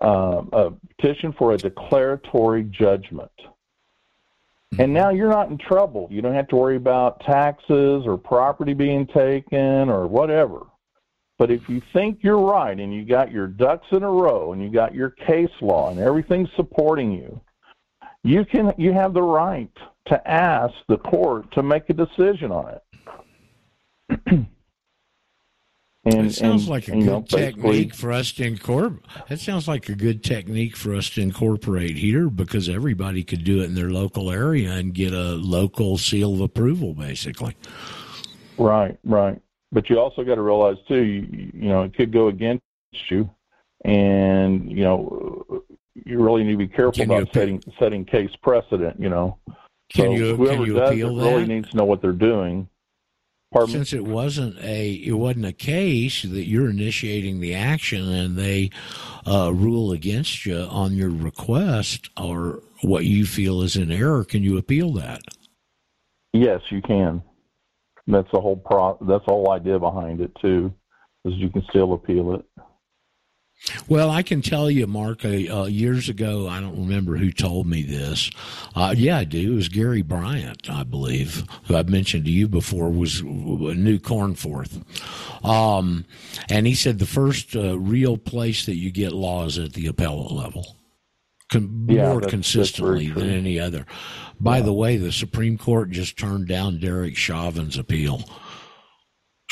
uh, 0.00 0.44
a 0.50 0.72
petition 0.96 1.34
for 1.36 1.52
a 1.52 1.58
declaratory 1.58 2.62
judgment 2.62 3.30
and 4.78 4.92
now 4.92 5.10
you're 5.10 5.30
not 5.30 5.50
in 5.50 5.58
trouble. 5.58 6.08
You 6.10 6.22
don't 6.22 6.34
have 6.34 6.48
to 6.48 6.56
worry 6.56 6.76
about 6.76 7.20
taxes 7.20 8.04
or 8.06 8.16
property 8.16 8.74
being 8.74 9.06
taken 9.06 9.88
or 9.88 10.06
whatever. 10.06 10.60
But 11.38 11.50
if 11.50 11.68
you 11.68 11.82
think 11.92 12.20
you're 12.22 12.40
right 12.40 12.78
and 12.78 12.94
you 12.94 13.04
got 13.04 13.32
your 13.32 13.46
ducks 13.46 13.86
in 13.90 14.02
a 14.02 14.10
row 14.10 14.52
and 14.52 14.62
you 14.62 14.70
got 14.70 14.94
your 14.94 15.10
case 15.10 15.50
law 15.60 15.90
and 15.90 15.98
everything 15.98 16.48
supporting 16.56 17.12
you, 17.12 17.40
you 18.22 18.44
can 18.44 18.72
you 18.78 18.92
have 18.92 19.14
the 19.14 19.22
right 19.22 19.70
to 20.06 20.30
ask 20.30 20.74
the 20.88 20.98
court 20.98 21.50
to 21.52 21.62
make 21.62 21.90
a 21.90 21.94
decision 21.94 22.50
on 22.52 22.74
it. 22.74 24.46
And, 26.06 26.26
it 26.26 26.34
sounds 26.34 26.62
and, 26.62 26.70
like 26.70 26.88
a 26.88 26.92
good 26.92 27.04
know, 27.04 27.22
technique 27.22 27.94
for 27.94 28.12
us 28.12 28.32
to 28.32 28.44
incorporate. 28.44 29.02
That 29.28 29.40
sounds 29.40 29.66
like 29.66 29.88
a 29.88 29.94
good 29.94 30.22
technique 30.22 30.76
for 30.76 30.94
us 30.94 31.08
to 31.10 31.22
incorporate 31.22 31.96
here 31.96 32.28
because 32.28 32.68
everybody 32.68 33.24
could 33.24 33.42
do 33.42 33.62
it 33.62 33.64
in 33.64 33.74
their 33.74 33.90
local 33.90 34.30
area 34.30 34.72
and 34.72 34.92
get 34.92 35.14
a 35.14 35.32
local 35.34 35.96
seal 35.96 36.34
of 36.34 36.40
approval, 36.40 36.92
basically. 36.92 37.56
Right, 38.58 38.98
right. 39.04 39.40
But 39.72 39.88
you 39.88 39.98
also 39.98 40.24
got 40.24 40.34
to 40.34 40.42
realize 40.42 40.76
too, 40.86 41.02
you, 41.02 41.50
you 41.54 41.68
know, 41.68 41.82
it 41.82 41.94
could 41.94 42.12
go 42.12 42.28
against 42.28 42.62
you, 43.08 43.28
and 43.84 44.70
you 44.70 44.84
know, 44.84 45.64
you 45.94 46.22
really 46.22 46.44
need 46.44 46.52
to 46.52 46.58
be 46.58 46.68
careful 46.68 46.92
Can 46.92 47.10
about 47.10 47.32
setting 47.32 47.62
setting 47.78 48.04
case 48.04 48.30
precedent. 48.42 49.00
You 49.00 49.08
know, 49.08 49.38
can 49.92 50.06
so 50.06 50.12
you 50.12 50.36
whoever 50.36 50.58
can 50.58 50.66
you 50.66 50.74
does 50.74 50.90
appeal 50.90 51.18
it 51.18 51.22
that? 51.22 51.30
really 51.30 51.46
needs 51.46 51.70
to 51.70 51.76
know 51.76 51.84
what 51.84 52.02
they're 52.02 52.12
doing. 52.12 52.68
Pardon 53.54 53.72
Since 53.72 53.92
it 53.92 54.04
wasn't 54.04 54.58
a 54.64 54.94
it 54.94 55.12
wasn't 55.12 55.44
a 55.44 55.52
case 55.52 56.22
that 56.22 56.48
you're 56.48 56.68
initiating 56.68 57.38
the 57.38 57.54
action 57.54 58.08
and 58.12 58.36
they 58.36 58.70
uh, 59.28 59.52
rule 59.54 59.92
against 59.92 60.44
you 60.44 60.58
on 60.58 60.94
your 60.94 61.10
request 61.10 62.10
or 62.20 62.64
what 62.82 63.04
you 63.04 63.24
feel 63.24 63.62
is 63.62 63.76
an 63.76 63.92
error, 63.92 64.24
can 64.24 64.42
you 64.42 64.58
appeal 64.58 64.92
that? 64.94 65.22
Yes, 66.32 66.62
you 66.70 66.82
can. 66.82 67.22
That's 68.08 68.28
the 68.32 68.40
whole 68.40 68.56
pro. 68.56 68.98
That's 69.06 69.24
the 69.24 69.32
whole 69.32 69.52
idea 69.52 69.78
behind 69.78 70.20
it 70.20 70.32
too, 70.42 70.74
is 71.24 71.34
you 71.34 71.48
can 71.48 71.62
still 71.70 71.92
appeal 71.92 72.34
it. 72.34 72.44
Well, 73.88 74.10
I 74.10 74.22
can 74.22 74.42
tell 74.42 74.70
you, 74.70 74.86
Mark, 74.86 75.24
uh, 75.24 75.28
uh, 75.28 75.64
years 75.66 76.08
ago, 76.10 76.46
I 76.48 76.60
don't 76.60 76.76
remember 76.78 77.16
who 77.16 77.32
told 77.32 77.66
me 77.66 77.82
this. 77.82 78.30
Uh, 78.74 78.94
yeah, 78.96 79.18
I 79.18 79.24
do. 79.24 79.52
It 79.52 79.54
was 79.54 79.68
Gary 79.68 80.02
Bryant, 80.02 80.68
I 80.68 80.82
believe, 80.82 81.44
who 81.66 81.76
I've 81.76 81.88
mentioned 81.88 82.26
to 82.26 82.30
you 82.30 82.46
before, 82.46 82.90
was 82.90 83.20
a 83.20 83.24
New 83.24 83.98
Cornforth. 83.98 84.82
Um, 85.44 86.04
and 86.50 86.66
he 86.66 86.74
said 86.74 86.98
the 86.98 87.06
first 87.06 87.56
uh, 87.56 87.78
real 87.78 88.16
place 88.18 88.66
that 88.66 88.76
you 88.76 88.90
get 88.90 89.12
laws 89.12 89.58
at 89.58 89.72
the 89.72 89.86
appellate 89.86 90.32
level. 90.32 90.76
Con- 91.50 91.86
Yeah, 91.88 92.08
more 92.08 92.14
that's- 92.20 92.30
consistently 92.30 93.08
that's 93.08 93.20
than 93.20 93.30
any 93.30 93.58
other. 93.58 93.86
By 94.40 94.60
the 94.60 94.72
way, 94.74 94.96
the 94.98 95.12
Supreme 95.12 95.56
Court 95.56 95.90
just 95.90 96.18
turned 96.18 96.48
down 96.48 96.80
Derek 96.80 97.16
Chauvin's 97.16 97.78
appeal. 97.78 98.24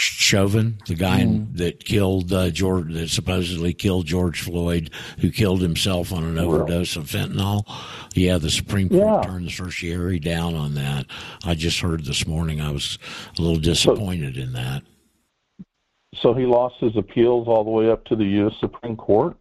Chauvin, 0.07 0.79
the 0.87 0.95
guy 0.95 1.21
Mm-hmm. 1.21 1.57
that 1.59 1.85
killed 1.85 2.33
uh, 2.33 2.51
George, 2.51 2.93
that 2.95 3.09
supposedly 3.11 3.73
killed 3.73 4.07
George 4.07 4.41
Floyd, 4.43 4.91
who 5.21 5.31
killed 5.31 5.61
himself 5.63 6.13
on 6.13 6.25
an 6.25 6.39
overdose 6.39 6.97
of 6.97 7.05
fentanyl. 7.05 7.65
Yeah, 8.15 8.39
the 8.39 8.51
Supreme 8.51 8.89
Court 8.89 9.25
Yeah. 9.25 9.31
turned 9.31 9.47
the 9.47 9.51
certiorari 9.51 10.19
down 10.19 10.55
on 10.57 10.75
that. 10.75 11.07
I 11.45 11.55
just 11.55 11.79
heard 11.81 12.05
this 12.05 12.27
morning. 12.27 12.61
I 12.61 12.71
was 12.73 12.99
a 13.39 13.43
little 13.43 13.61
disappointed 13.61 14.37
in 14.37 14.53
that. 14.55 14.83
So 16.17 16.35
he 16.35 16.47
lost 16.47 16.75
his 16.81 16.97
appeals 16.97 17.47
all 17.47 17.63
the 17.65 17.71
way 17.71 17.89
up 17.91 18.05
to 18.07 18.17
the 18.17 18.25
U.S. 18.25 18.55
Supreme 18.61 18.97
Court. 18.97 19.37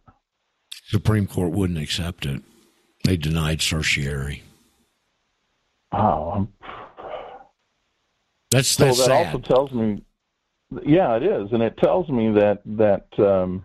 Supreme 0.86 1.26
Court 1.26 1.50
wouldn't 1.52 1.78
accept 1.78 2.24
it. 2.24 2.40
They 3.04 3.16
denied 3.16 3.60
certiorari. 3.62 4.42
Wow. 5.92 6.30
I'm- 6.34 6.48
That's 8.50 8.68
So 8.68 8.84
that 8.86 8.94
sad. 8.94 9.26
also 9.34 9.38
tells 9.40 9.72
me 9.72 10.02
yeah, 10.84 11.16
it 11.16 11.22
is, 11.22 11.52
and 11.52 11.62
it 11.62 11.76
tells 11.78 12.08
me 12.08 12.32
that 12.32 12.62
that 12.64 13.06
um, 13.18 13.64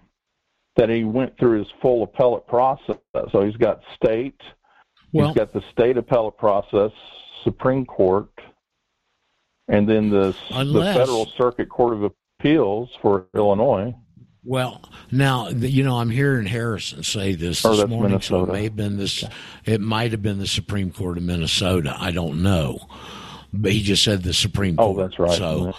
that 0.78 0.90
he 0.90 1.04
went 1.04 1.38
through 1.38 1.60
his 1.60 1.68
full 1.82 2.04
appellate 2.04 2.48
process. 2.48 2.98
So 3.32 3.44
he's 3.46 3.58
got 3.58 3.82
state, 3.96 4.40
well, 5.12 5.28
he's 5.28 5.36
got 5.36 5.52
the 5.54 5.64
state 5.72 5.98
appellate 5.98 6.38
process, 6.38 6.92
Supreme 7.44 7.86
Court, 7.86 8.30
and 9.68 9.90
then 9.90 10.10
the, 10.10 10.36
unless, 10.52 10.96
the 10.96 11.00
Federal 11.00 11.26
Circuit 11.38 11.70
Court 11.70 11.94
of 11.94 12.14
Appeals 12.40 12.90
for 13.02 13.28
Illinois. 13.36 13.94
Well, 14.44 14.82
now 15.12 15.50
you 15.50 15.84
know 15.84 15.98
I'm 15.98 16.10
hearing 16.10 16.46
Harrison 16.46 17.04
say 17.04 17.34
this 17.34 17.66
oh, 17.66 17.76
this 17.76 17.90
morning, 17.90 18.12
Minnesota. 18.12 18.46
so 18.46 18.52
it 18.52 18.54
may 18.54 18.64
have 18.64 18.76
been 18.76 18.98
this. 18.98 19.24
It 19.66 19.82
might 19.82 20.12
have 20.12 20.22
been 20.22 20.40
the 20.40 20.48
Supreme 20.48 20.92
Court 20.92 21.18
of 21.18 21.24
Minnesota. 21.24 21.96
I 22.00 22.12
don't 22.12 22.42
know, 22.42 22.88
but 23.52 23.74
he 23.74 23.82
just 23.82 24.04
said 24.04 24.24
the 24.24 24.34
Supreme 24.34 24.76
oh, 24.78 24.94
Court. 24.94 24.98
Oh, 24.98 25.02
that's 25.02 25.20
right. 25.20 25.38
So. 25.38 25.74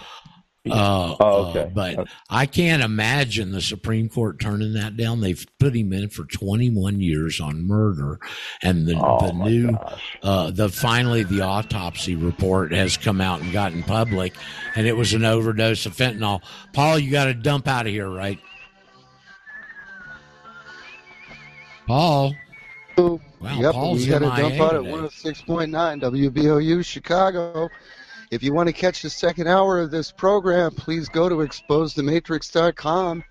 Uh, 0.70 1.16
oh, 1.20 1.46
okay. 1.46 1.62
Uh, 1.62 1.66
but 1.66 2.08
I 2.28 2.46
can't 2.46 2.82
imagine 2.82 3.52
the 3.52 3.60
Supreme 3.60 4.08
Court 4.08 4.40
turning 4.40 4.74
that 4.74 4.96
down. 4.96 5.20
They've 5.20 5.46
put 5.58 5.74
him 5.74 5.92
in 5.92 6.08
for 6.08 6.24
21 6.24 7.00
years 7.00 7.40
on 7.40 7.66
murder, 7.66 8.18
and 8.62 8.86
the 8.86 8.96
oh, 8.96 9.26
the 9.26 9.32
new 9.32 9.78
uh, 10.22 10.50
the 10.50 10.68
finally 10.68 11.22
the 11.22 11.42
autopsy 11.42 12.16
report 12.16 12.72
has 12.72 12.96
come 12.96 13.20
out 13.20 13.40
and 13.40 13.52
gotten 13.52 13.82
public, 13.82 14.34
and 14.74 14.86
it 14.86 14.96
was 14.96 15.14
an 15.14 15.24
overdose 15.24 15.86
of 15.86 15.96
fentanyl. 15.96 16.42
Paul, 16.72 16.98
you 16.98 17.10
got 17.10 17.26
to 17.26 17.34
dump 17.34 17.68
out 17.68 17.86
of 17.86 17.92
here, 17.92 18.10
right? 18.10 18.38
Paul. 21.86 22.34
Wow, 22.98 23.20
yep, 23.40 23.72
Paul's 23.72 24.04
we 24.04 24.10
got 24.10 24.18
to 24.18 24.42
dump 24.42 24.60
out 24.60 24.74
at 24.74 24.82
106.9 24.82 25.70
WBOU 26.02 26.84
Chicago. 26.84 27.70
If 28.30 28.42
you 28.42 28.52
want 28.52 28.68
to 28.68 28.74
catch 28.74 29.02
the 29.02 29.10
second 29.10 29.46
hour 29.46 29.80
of 29.80 29.90
this 29.90 30.12
program, 30.12 30.72
please 30.72 31.08
go 31.08 31.28
to 31.28 31.36
exposethematrix.com. 31.36 33.24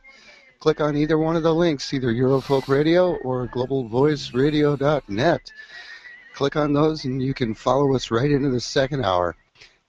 Click 0.60 0.82
on 0.82 0.98
either 0.98 1.20
one 1.20 1.36
of 1.36 1.44
the 1.44 1.54
links, 1.54 1.94
either 1.94 2.12
Eurofolk 2.12 2.68
Radio 2.68 3.16
or 3.18 3.48
globalvoiceradio.net. 3.48 5.52
Click 6.34 6.56
on 6.56 6.74
those 6.74 7.06
and 7.06 7.22
you 7.22 7.34
can 7.34 7.54
follow 7.54 7.94
us 7.94 8.10
right 8.10 8.32
into 8.32 8.50
the 8.50 8.60
second 8.60 9.06
hour. 9.06 9.36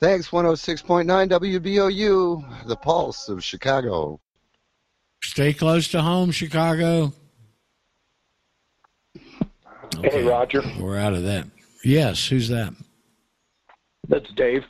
Thanks, 0.01 0.29
106.9 0.29 1.07
WBOU, 1.07 2.67
the 2.67 2.77
pulse 2.77 3.29
of 3.29 3.43
Chicago. 3.43 4.21
Stay 5.23 5.53
close 5.53 5.89
to 5.89 6.03
home, 6.03 6.31
Chicago. 6.31 7.13
Okay. 9.97 10.11
Hey, 10.11 10.23
Roger. 10.23 10.63
We're 10.79 10.99
out 10.99 11.15
of 11.15 11.25
that. 11.25 11.47
Yes, 11.83 12.29
who's 12.29 12.49
that? 12.49 12.75
That's 14.07 14.31
Dave. 14.37 14.65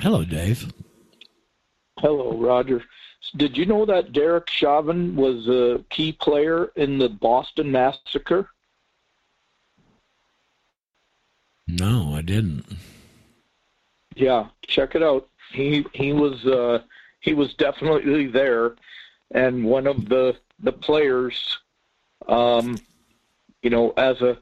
Hello, 0.00 0.24
Dave. 0.24 0.72
Hello, 1.98 2.36
Roger. 2.36 2.82
Did 3.36 3.56
you 3.56 3.66
know 3.66 3.86
that 3.86 4.12
Derek 4.12 4.50
Chauvin 4.50 5.14
was 5.14 5.48
a 5.48 5.84
key 5.90 6.12
player 6.12 6.72
in 6.76 6.98
the 6.98 7.08
Boston 7.08 7.70
Massacre? 7.70 8.48
No, 11.68 12.14
I 12.14 12.22
didn't. 12.22 12.66
Yeah, 14.14 14.48
check 14.66 14.94
it 14.94 15.02
out. 15.02 15.28
He 15.52 15.86
he 15.94 16.12
was 16.12 16.44
uh, 16.46 16.82
he 17.20 17.34
was 17.34 17.54
definitely 17.54 18.26
there, 18.26 18.74
and 19.30 19.64
one 19.64 19.86
of 19.86 20.08
the 20.08 20.36
the 20.58 20.72
players, 20.72 21.58
um, 22.28 22.78
you 23.62 23.70
know, 23.70 23.90
as 23.96 24.20
a 24.20 24.38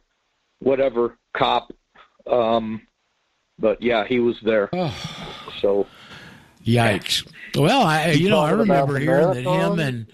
whatever 0.61 1.17
cop, 1.35 1.73
um, 2.27 2.83
but 3.59 3.81
yeah, 3.83 4.05
he 4.05 4.19
was 4.21 4.41
there. 4.41 4.71
So, 5.61 5.87
yikes! 6.65 7.31
Well, 7.57 7.83
I 7.83 8.13
you, 8.13 8.29
know 8.31 8.41
I 8.41 8.51
remember 8.51 8.99
hearing 8.99 9.33
that 9.33 9.45
him 9.45 9.79
and 9.79 10.07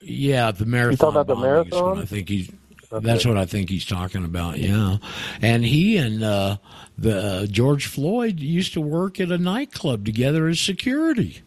yeah, 0.00 0.50
the 0.50 0.66
marathon. 0.66 0.92
You 0.92 0.96
talking 0.96 1.20
about 1.20 1.26
the 1.26 1.36
marathon? 1.36 1.98
I 1.98 2.04
think 2.04 2.28
he's. 2.28 2.50
Okay. 2.92 3.04
That's 3.04 3.26
what 3.26 3.36
I 3.36 3.44
think 3.44 3.70
he's 3.70 3.86
talking 3.86 4.24
about. 4.24 4.58
Yeah, 4.58 4.98
and 5.42 5.64
he 5.64 5.96
and 5.96 6.22
uh, 6.22 6.58
the 6.96 7.18
uh, 7.18 7.46
George 7.46 7.86
Floyd 7.86 8.38
used 8.38 8.72
to 8.74 8.80
work 8.80 9.18
at 9.20 9.30
a 9.30 9.38
nightclub 9.38 10.04
together 10.04 10.46
as 10.46 10.60
security. 10.60 11.42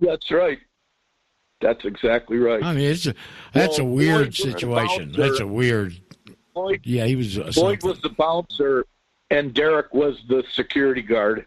That's 0.00 0.30
right. 0.30 0.58
That's 1.60 1.84
exactly 1.84 2.36
right. 2.38 2.62
I 2.62 2.74
mean, 2.74 2.90
it's 2.90 3.06
a 3.06 3.14
that's 3.52 3.78
well, 3.78 3.88
a 3.88 3.90
weird 3.90 4.36
Floyd 4.36 4.52
situation. 4.52 5.12
That's 5.12 5.40
a 5.40 5.46
weird. 5.46 5.98
Floyd, 6.52 6.80
yeah, 6.84 7.06
he 7.06 7.16
was. 7.16 7.36
Floyd 7.54 7.82
was 7.82 8.00
the 8.02 8.10
bouncer, 8.10 8.84
and 9.30 9.54
Derek 9.54 9.94
was 9.94 10.22
the 10.28 10.44
security 10.52 11.02
guard. 11.02 11.46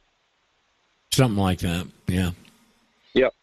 Something 1.17 1.41
like 1.41 1.57
that. 1.61 1.87
Yeah. 2.05 2.29
Yep. 3.15 3.33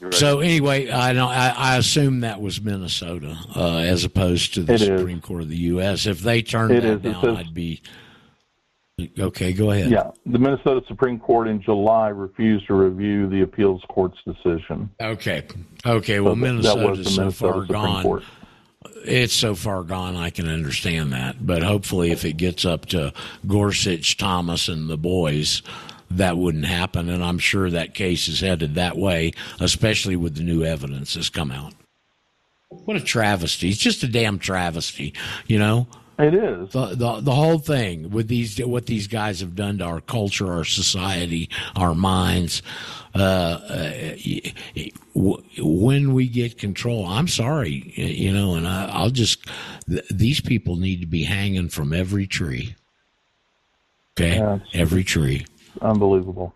Right. 0.00 0.12
So 0.12 0.40
anyway, 0.40 0.90
I 0.90 1.12
know 1.12 1.28
I, 1.28 1.54
I, 1.56 1.76
assume 1.76 2.22
that 2.22 2.40
was 2.40 2.60
Minnesota 2.60 3.38
uh, 3.54 3.76
as 3.76 4.02
opposed 4.02 4.54
to 4.54 4.64
the 4.64 4.72
it 4.72 4.80
Supreme 4.80 5.18
is. 5.18 5.24
Court 5.24 5.42
of 5.42 5.50
the 5.50 5.56
U.S. 5.56 6.06
If 6.06 6.18
they 6.18 6.42
turned 6.42 6.72
it 6.72 6.80
that 6.80 6.94
is. 6.94 7.12
down, 7.12 7.22
says, 7.22 7.36
I'd 7.36 7.54
be 7.54 7.80
okay. 9.20 9.52
Go 9.52 9.70
ahead. 9.70 9.92
Yeah, 9.92 10.10
the 10.26 10.40
Minnesota 10.40 10.80
Supreme 10.88 11.20
Court 11.20 11.46
in 11.46 11.62
July 11.62 12.08
refused 12.08 12.66
to 12.66 12.74
review 12.74 13.28
the 13.28 13.42
appeals 13.42 13.80
court's 13.88 14.18
decision. 14.26 14.90
Okay. 15.00 15.46
Okay. 15.86 16.18
Well, 16.18 16.34
so 16.34 16.44
is 16.94 17.14
so 17.14 17.20
Minnesota 17.20 17.30
far 17.30 17.52
Supreme 17.52 17.66
gone. 17.68 18.02
Court. 18.02 18.24
It's 19.04 19.32
so 19.32 19.54
far 19.54 19.84
gone, 19.84 20.16
I 20.16 20.30
can 20.30 20.48
understand 20.48 21.12
that. 21.12 21.46
But 21.46 21.62
hopefully, 21.62 22.10
if 22.10 22.24
it 22.24 22.32
gets 22.32 22.64
up 22.64 22.86
to 22.86 23.12
Gorsuch, 23.46 24.16
Thomas, 24.16 24.66
and 24.66 24.90
the 24.90 24.96
boys, 24.96 25.62
that 26.10 26.36
wouldn't 26.36 26.66
happen. 26.66 27.08
And 27.08 27.22
I'm 27.22 27.38
sure 27.38 27.70
that 27.70 27.94
case 27.94 28.28
is 28.28 28.40
headed 28.40 28.74
that 28.74 28.96
way, 28.96 29.32
especially 29.60 30.16
with 30.16 30.36
the 30.36 30.42
new 30.42 30.64
evidence 30.64 31.14
that's 31.14 31.28
come 31.28 31.50
out. 31.50 31.74
What 32.70 32.96
a 32.96 33.00
travesty! 33.00 33.70
It's 33.70 33.78
just 33.78 34.02
a 34.02 34.08
damn 34.08 34.38
travesty, 34.38 35.14
you 35.46 35.58
know. 35.58 35.86
It 36.18 36.34
is 36.34 36.72
the, 36.72 36.86
the 36.96 37.20
the 37.20 37.32
whole 37.32 37.58
thing 37.58 38.10
with 38.10 38.26
these 38.26 38.58
what 38.58 38.86
these 38.86 39.06
guys 39.06 39.40
have 39.40 39.54
done 39.54 39.78
to 39.78 39.84
our 39.84 40.00
culture, 40.00 40.52
our 40.52 40.64
society, 40.64 41.48
our 41.76 41.94
minds. 41.94 42.60
Uh, 43.14 43.60
uh, 43.70 44.16
when 45.14 46.12
we 46.12 46.28
get 46.28 46.58
control, 46.58 47.06
I'm 47.06 47.28
sorry, 47.28 47.92
you 47.96 48.32
know, 48.32 48.54
and 48.54 48.66
I, 48.66 48.86
I'll 48.92 49.10
just 49.10 49.46
th- 49.88 50.06
these 50.10 50.40
people 50.40 50.76
need 50.76 51.00
to 51.00 51.06
be 51.06 51.22
hanging 51.22 51.68
from 51.68 51.92
every 51.92 52.26
tree. 52.26 52.74
Okay, 54.18 54.38
yeah, 54.38 54.58
every 54.74 55.04
tree. 55.04 55.46
Unbelievable. 55.80 56.54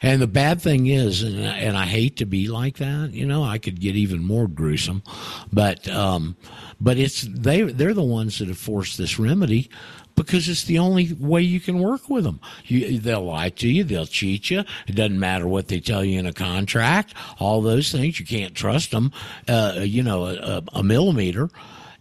And 0.00 0.22
the 0.22 0.28
bad 0.28 0.60
thing 0.60 0.86
is, 0.86 1.22
and, 1.22 1.38
and 1.38 1.76
I 1.76 1.86
hate 1.86 2.16
to 2.18 2.26
be 2.26 2.46
like 2.46 2.76
that, 2.76 3.10
you 3.12 3.26
know, 3.26 3.42
I 3.42 3.58
could 3.58 3.80
get 3.80 3.96
even 3.96 4.22
more 4.22 4.46
gruesome, 4.46 5.02
but 5.52 5.88
um, 5.88 6.36
but 6.80 6.98
it's 6.98 7.22
they 7.22 7.62
they're 7.62 7.94
the 7.94 8.02
ones 8.02 8.38
that 8.38 8.48
have 8.48 8.58
forced 8.58 8.96
this 8.96 9.18
remedy 9.18 9.70
because 10.14 10.48
it's 10.48 10.64
the 10.64 10.78
only 10.78 11.12
way 11.14 11.42
you 11.42 11.58
can 11.60 11.78
work 11.78 12.08
with 12.08 12.24
them. 12.24 12.40
You, 12.64 12.98
they'll 12.98 13.24
lie 13.24 13.50
to 13.50 13.68
you, 13.68 13.82
they'll 13.84 14.06
cheat 14.06 14.50
you. 14.50 14.64
It 14.86 14.94
doesn't 14.94 15.18
matter 15.18 15.48
what 15.48 15.68
they 15.68 15.80
tell 15.80 16.04
you 16.04 16.18
in 16.18 16.26
a 16.26 16.32
contract. 16.32 17.14
All 17.38 17.62
those 17.62 17.90
things 17.90 18.20
you 18.20 18.26
can't 18.26 18.54
trust 18.54 18.90
them. 18.90 19.12
Uh, 19.48 19.80
you 19.80 20.02
know, 20.02 20.26
a, 20.26 20.62
a 20.74 20.82
millimeter, 20.82 21.50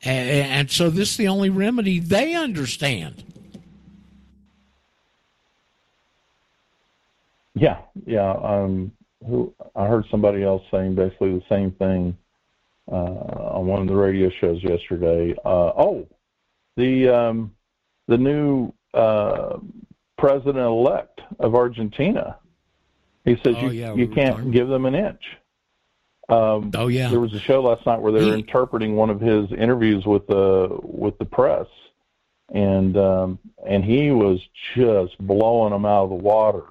and 0.04 0.70
so 0.70 0.90
this 0.90 1.12
is 1.12 1.18
the 1.18 1.28
only 1.30 1.50
remedy 1.50 2.00
they 2.00 2.36
understand. 2.36 3.24
Yeah, 7.60 7.80
yeah. 8.06 8.32
Um, 8.32 8.92
who 9.26 9.54
I 9.76 9.88
heard 9.88 10.06
somebody 10.12 10.44
else 10.44 10.64
saying 10.72 10.96
basically 10.96 11.32
the 11.32 11.44
same 11.50 11.72
thing 11.72 12.18
uh, 12.92 12.96
on 12.96 13.66
one 13.66 13.82
of 13.82 13.88
the 13.88 13.96
radio 13.96 14.30
shows 14.30 14.64
yesterday. 14.64 15.36
Uh, 15.44 15.72
oh, 15.78 16.08
the 16.76 17.10
um, 17.10 17.54
the 18.08 18.18
new 18.18 18.72
uh, 18.94 19.58
president 20.18 20.58
elect 20.58 21.22
of 21.40 21.56
Argentina. 21.56 22.38
He 23.26 23.36
says 23.44 23.56
oh, 23.58 23.68
you 23.68 23.72
yeah, 23.72 23.94
you 23.94 24.08
can't 24.08 24.52
give 24.52 24.68
them 24.68 24.86
an 24.86 24.96
inch. 24.96 25.24
Um, 26.30 26.72
oh 26.76 26.88
yeah. 26.88 27.10
There 27.10 27.20
was 27.20 27.34
a 27.34 27.40
show 27.40 27.62
last 27.62 27.86
night 27.86 28.02
where 28.02 28.12
they 28.12 28.20
were 28.20 28.36
he, 28.36 28.40
interpreting 28.42 28.96
one 28.96 29.10
of 29.10 29.20
his 29.20 29.52
interviews 29.52 30.06
with 30.06 30.28
the 30.28 30.78
with 30.84 31.18
the 31.18 31.26
press, 31.26 31.68
and 32.54 32.98
um, 32.98 33.40
and 33.66 33.84
he 33.84 34.12
was 34.12 34.40
just 34.76 35.18
blowing 35.20 35.72
them 35.72 35.86
out 35.86 36.04
of 36.06 36.10
the 36.10 36.16
water. 36.16 36.64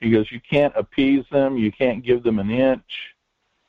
He 0.00 0.10
goes, 0.10 0.30
you 0.30 0.40
can't 0.40 0.74
appease 0.76 1.24
them, 1.30 1.56
you 1.56 1.72
can't 1.72 2.04
give 2.04 2.22
them 2.22 2.38
an 2.38 2.50
inch. 2.50 2.82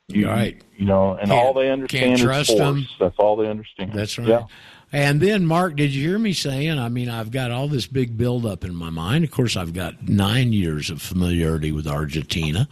You, 0.08 0.28
right. 0.28 0.62
You 0.78 0.86
know, 0.86 1.14
and 1.14 1.30
can't, 1.30 1.46
all 1.46 1.54
they 1.54 1.72
understand 1.72 2.14
is 2.14 2.22
force. 2.22 2.48
Them. 2.48 2.86
That's 3.00 3.18
all 3.18 3.36
they 3.36 3.48
understand. 3.48 3.94
That's 3.94 4.18
right. 4.20 4.28
Yeah. 4.28 4.44
And 4.92 5.20
then, 5.20 5.46
Mark, 5.46 5.76
did 5.76 5.94
you 5.96 6.08
hear 6.08 6.20
me 6.20 6.32
saying? 6.32 6.78
I 6.78 6.90
mean, 6.90 7.10
I've 7.10 7.32
got 7.32 7.52
all 7.52 7.68
this 7.68 7.88
big 7.88 8.18
buildup 8.18 8.64
in 8.64 8.76
my 8.76 8.90
mind. 8.90 9.24
Of 9.24 9.32
course, 9.32 9.58
I've 9.58 9.74
got 9.74 10.08
nine 10.08 10.54
years 10.54 10.90
of 10.90 11.02
familiarity 11.02 11.72
with 11.72 11.88
Argentina, 11.88 12.70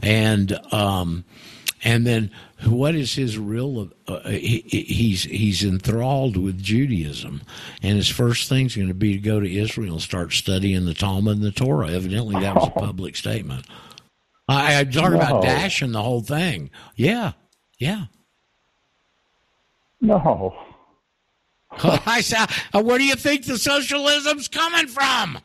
and 0.00 0.52
um, 0.72 1.24
and 1.82 2.06
then 2.06 2.30
what 2.64 2.94
is 2.94 3.14
his 3.14 3.38
real? 3.38 3.90
Uh, 4.08 4.20
he, 4.28 4.60
he's 4.68 5.24
he's 5.24 5.62
enthralled 5.62 6.36
with 6.36 6.62
Judaism, 6.62 7.42
and 7.82 7.96
his 7.96 8.08
first 8.08 8.48
thing's 8.48 8.74
going 8.74 8.88
to 8.88 8.94
be 8.94 9.12
to 9.12 9.18
go 9.18 9.40
to 9.40 9.56
Israel 9.56 9.94
and 9.94 10.02
start 10.02 10.32
studying 10.32 10.86
the 10.86 10.94
Talmud 10.94 11.36
and 11.36 11.44
the 11.44 11.52
Torah. 11.52 11.90
Evidently, 11.90 12.40
that 12.40 12.54
was 12.54 12.68
a 12.68 12.80
public 12.80 13.16
statement. 13.16 13.66
I, 14.48 14.80
I 14.80 14.84
talk 14.84 15.10
no. 15.10 15.16
about 15.16 15.42
dashing 15.42 15.92
the 15.92 16.02
whole 16.02 16.22
thing. 16.22 16.70
Yeah, 16.94 17.32
yeah. 17.78 18.06
No. 20.00 20.56
I 22.06 22.20
said, 22.20 22.46
uh, 22.72 22.82
where 22.82 22.96
do 22.98 23.04
you 23.04 23.16
think 23.16 23.44
the 23.44 23.58
socialism's 23.58 24.48
coming 24.48 24.86
from? 24.86 25.38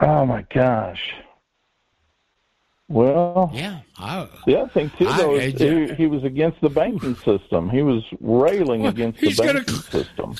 Oh 0.00 0.24
my 0.24 0.44
gosh. 0.52 1.12
Well, 2.90 3.52
yeah. 3.54 3.82
I, 3.98 4.26
the 4.46 4.58
other 4.58 4.70
thing 4.70 4.90
too, 4.98 5.04
though, 5.04 5.36
I, 5.36 5.42
is 5.42 5.60
he, 5.60 5.94
he, 5.94 6.06
was 6.08 6.24
against 6.24 6.60
the 6.60 6.68
banking 6.68 7.14
system. 7.14 7.70
He 7.70 7.82
was 7.82 8.02
railing 8.20 8.82
well, 8.82 8.90
against 8.90 9.20
the 9.20 9.32
banking 9.32 9.62
gonna, 9.62 9.80
system. 9.80 10.34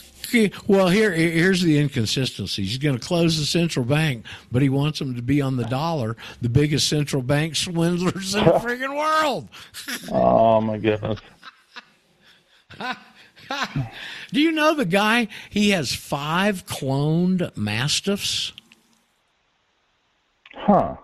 Well, 0.66 0.88
here 0.88 1.12
here's 1.12 1.62
the 1.62 1.78
inconsistency. 1.78 2.64
He's 2.64 2.78
going 2.78 2.98
to 2.98 3.06
close 3.06 3.38
the 3.38 3.46
central 3.46 3.84
bank, 3.84 4.26
but 4.50 4.62
he 4.62 4.68
wants 4.68 4.98
them 4.98 5.14
to 5.14 5.22
be 5.22 5.40
on 5.40 5.58
the 5.58 5.64
dollar, 5.64 6.16
the 6.42 6.48
biggest 6.48 6.88
central 6.88 7.22
bank 7.22 7.54
swindlers 7.54 8.34
in 8.34 8.44
the 8.44 8.50
freaking 8.54 8.96
world. 8.96 9.48
oh 10.10 10.60
my 10.60 10.76
goodness. 10.76 11.20
Do 14.32 14.40
you 14.40 14.50
know 14.50 14.74
the 14.74 14.86
guy? 14.86 15.28
He 15.50 15.70
has 15.70 15.94
five 15.94 16.66
cloned 16.66 17.56
mastiffs. 17.56 18.52
Huh. 20.52 20.96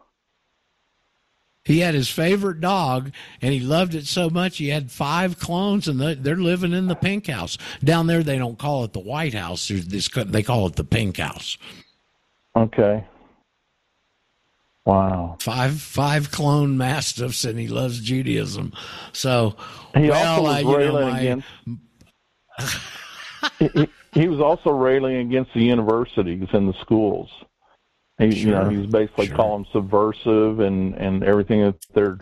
He 1.67 1.81
had 1.81 1.95
his 1.95 2.09
favorite 2.09 2.61
dog, 2.61 3.11
and 3.43 3.53
he 3.53 3.59
loved 3.59 3.97
it 3.97 4.07
so 4.07 4.31
much 4.31 4.59
he 4.59 4.69
had 4.69 4.89
five 4.89 5.41
clones, 5.41 5.89
and 5.89 6.01
they're 6.01 6.37
living 6.37 6.73
in 6.73 6.87
the 6.87 6.95
pink 6.95 7.27
house 7.27 7.59
down 7.83 8.07
there. 8.07 8.23
They 8.23 8.39
don't 8.39 8.57
call 8.57 8.85
it 8.85 8.93
the 8.93 9.01
White 9.01 9.35
House; 9.35 9.67
this, 9.67 10.09
they 10.09 10.45
call 10.45 10.69
it 10.69 10.77
the 10.77 10.85
pink 10.85 11.17
house. 11.17 11.59
Okay. 12.55 13.05
Wow. 14.85 15.39
Five 15.41 15.81
five 15.81 16.31
clone 16.31 16.79
mastiffs, 16.79 17.45
and 17.45 17.59
he 17.59 17.67
loves 17.67 18.01
Judaism. 18.01 18.73
So 19.13 19.57
he 19.97 20.09
well, 20.09 20.41
also 20.41 20.43
was 20.45 20.55
I, 20.55 20.79
railing 20.79 21.09
know, 21.09 21.17
against. 21.17 21.49
he, 23.59 23.89
he 24.13 24.29
was 24.29 24.41
also 24.41 24.71
railing 24.71 25.17
against 25.17 25.53
the 25.53 25.65
universities 25.65 26.47
and 26.53 26.69
the 26.69 26.75
schools. 26.81 27.29
He, 28.19 28.31
sure. 28.31 28.39
you 28.39 28.51
know, 28.51 28.69
he's 28.69 28.87
basically 28.87 29.27
sure. 29.27 29.37
calling 29.37 29.67
subversive 29.73 30.61
and 30.61 30.95
and 30.95 31.23
everything 31.23 31.61
that 31.63 31.77
they're 31.95 32.19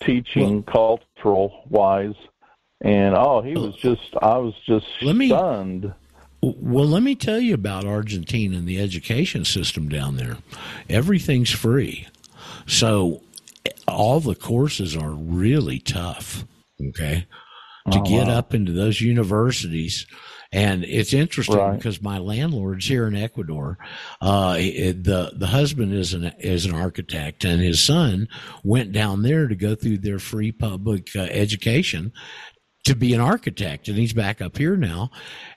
teaching 0.00 0.64
well, 0.66 0.98
cultural 1.16 1.64
wise. 1.68 2.14
And 2.80 3.14
oh, 3.14 3.40
he 3.40 3.54
was 3.54 3.74
just, 3.76 4.14
I 4.20 4.36
was 4.36 4.54
just 4.66 4.86
let 5.00 5.16
me, 5.16 5.28
stunned. 5.28 5.94
Well, 6.42 6.86
let 6.86 7.02
me 7.02 7.14
tell 7.14 7.40
you 7.40 7.54
about 7.54 7.86
Argentina 7.86 8.58
and 8.58 8.66
the 8.66 8.80
education 8.80 9.44
system 9.44 9.88
down 9.88 10.16
there. 10.16 10.36
Everything's 10.90 11.50
free, 11.50 12.08
so 12.66 13.22
all 13.88 14.20
the 14.20 14.34
courses 14.34 14.94
are 14.96 15.12
really 15.12 15.78
tough. 15.78 16.44
Okay, 16.88 17.26
to 17.90 18.00
oh, 18.00 18.02
get 18.02 18.26
wow. 18.26 18.34
up 18.34 18.52
into 18.52 18.72
those 18.72 19.00
universities 19.00 20.06
and 20.54 20.84
it's 20.84 21.12
interesting 21.12 21.56
right. 21.56 21.76
because 21.76 22.00
my 22.00 22.18
landlord's 22.18 22.86
here 22.86 23.08
in 23.08 23.16
Ecuador. 23.16 23.76
Uh, 24.20 24.54
the 24.54 25.32
the 25.34 25.48
husband 25.48 25.92
is 25.92 26.14
an 26.14 26.32
is 26.38 26.64
an 26.64 26.74
architect, 26.74 27.44
and 27.44 27.60
his 27.60 27.84
son 27.84 28.28
went 28.62 28.92
down 28.92 29.22
there 29.22 29.48
to 29.48 29.56
go 29.56 29.74
through 29.74 29.98
their 29.98 30.20
free 30.20 30.52
public 30.52 31.10
uh, 31.16 31.22
education 31.22 32.12
to 32.84 32.94
be 32.94 33.14
an 33.14 33.20
architect 33.20 33.88
and 33.88 33.96
he's 33.96 34.12
back 34.12 34.40
up 34.40 34.56
here 34.58 34.76
now. 34.76 35.10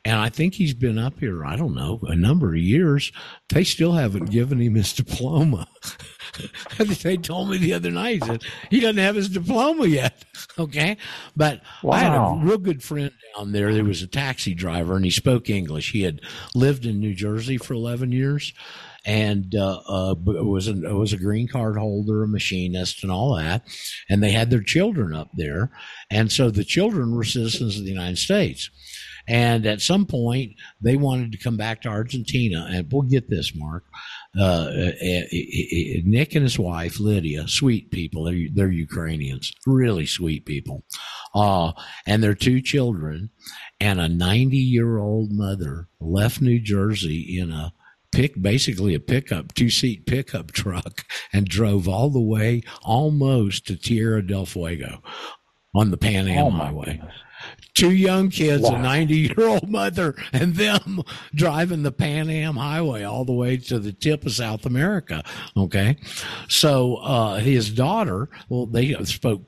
And 0.06 0.18
i 0.18 0.30
think 0.30 0.54
he's 0.54 0.74
been 0.74 0.98
up 0.98 1.20
here 1.20 1.46
i 1.46 1.56
don't 1.56 1.76
know 1.76 2.00
a 2.04 2.16
number 2.16 2.50
of 2.50 2.58
years. 2.58 3.12
They 3.50 3.64
still 3.64 3.94
haven't 3.94 4.32
given 4.32 4.60
him 4.60 4.76
his 4.76 4.94
diploma. 5.02 5.68
They 6.78 7.18
told 7.18 7.50
me 7.50 7.58
the 7.58 7.74
other 7.74 7.90
night 7.90 8.22
that 8.28 8.44
he 8.70 8.80
doesn't 8.80 8.98
have 8.98 9.16
his 9.16 9.30
diploma 9.30 9.88
yet 9.88 10.24
okay? 10.60 10.98
But 11.36 11.62
wow. 11.82 11.94
i 11.94 12.00
had 12.00 12.14
a 12.14 12.46
real 12.46 12.58
good 12.58 12.84
friend 12.84 13.12
down 13.36 13.52
there 13.54 13.74
there 13.74 13.84
was 13.84 14.02
a 14.04 14.08
taxi 14.08 14.54
driver 14.54 14.96
and 14.96 15.06
he 15.06 15.12
spoke 15.12 15.50
english. 15.50 15.92
He 15.92 16.04
had 16.04 16.22
lived 16.54 16.86
in 16.86 17.00
new 17.00 17.14
jersey 17.14 17.58
for 17.58 17.74
11 17.74 18.12
years 18.12 18.54
and 19.08 19.56
uh, 19.56 19.80
uh, 19.88 20.16
was 20.26 20.68
a, 20.68 20.74
was 20.74 21.14
a 21.14 21.18
green 21.18 21.48
card 21.48 21.78
holder, 21.78 22.24
a 22.24 22.28
machinist, 22.28 23.04
and 23.04 23.12
all 23.12 23.36
that. 23.38 23.64
And 24.10 24.22
they 24.22 24.32
had 24.32 24.50
their 24.50 24.62
children 24.62 25.16
up 25.16 25.30
there, 25.34 25.72
and 26.12 26.32
so 26.32 26.52
the 26.52 26.66
children 26.66 27.16
were 27.16 27.24
citizens 27.24 27.80
of 27.80 27.86
the 27.86 27.92
United 27.92 28.18
States. 28.18 28.70
And 29.30 29.66
at 29.66 29.82
some 29.82 30.06
point, 30.06 30.54
they 30.82 30.96
wanted 30.96 31.34
to 31.34 31.38
come 31.38 31.58
back 31.58 31.82
to 31.82 31.90
Argentina. 31.90 32.66
And 32.70 32.88
we'll 32.90 33.02
get 33.02 33.30
this, 33.30 33.54
Mark. 33.54 33.84
Uh, 34.40 34.44
uh, 34.44 34.92
uh, 35.04 35.24
uh, 35.24 36.02
Nick 36.06 36.36
and 36.36 36.44
his 36.44 36.58
wife 36.58 37.00
Lydia, 37.00 37.48
sweet 37.48 37.92
people. 37.92 38.24
They're 38.24 38.48
they're 38.54 38.72
Ukrainians, 38.72 39.52
really 39.66 40.06
sweet 40.06 40.46
people. 40.46 40.84
Uh, 41.34 41.74
and 42.06 42.24
their 42.24 42.36
two 42.36 42.62
children, 42.62 43.32
and 43.80 44.00
a 44.00 44.08
90 44.08 44.58
year 44.58 44.98
old 44.98 45.32
mother 45.32 45.90
left 46.00 46.42
New 46.42 46.60
Jersey 46.60 47.38
in 47.40 47.52
a 47.52 47.74
pick 48.12 48.42
basically 48.42 48.94
a 48.94 49.00
pickup 49.00 49.54
two 49.54 49.70
seat 49.70 50.06
pickup 50.06 50.52
truck 50.52 51.06
and 51.34 51.48
drove 51.48 51.88
all 51.88 52.10
the 52.10 52.22
way 52.22 52.64
almost 52.84 53.68
to 53.68 53.76
Tierra 53.76 54.26
del 54.26 54.46
Fuego 54.46 55.02
on 55.76 55.92
the 55.92 55.98
Pan 55.98 56.28
Am 56.28 56.46
oh 56.46 56.50
Highway. 56.50 56.98
Goodness. 56.98 57.14
Two 57.74 57.92
young 57.92 58.30
kids, 58.30 58.64
wow. 58.64 58.76
a 58.76 58.82
90 58.82 59.16
year 59.16 59.48
old 59.48 59.70
mother, 59.70 60.16
and 60.34 60.56
them 60.56 61.02
driving 61.36 61.84
the 61.84 61.92
Pan 61.92 62.30
Am 62.30 62.56
Highway 62.56 63.04
all 63.04 63.24
the 63.24 63.34
way 63.34 63.58
to 63.58 63.80
the 63.80 63.94
tip 63.94 64.26
of 64.26 64.34
South 64.34 64.66
America. 64.66 65.24
Okay. 65.56 65.98
So, 66.48 66.96
uh, 66.98 67.38
his 67.38 67.70
daughter, 67.70 68.30
well, 68.50 68.66
they 68.66 68.94
spoke 69.06 69.44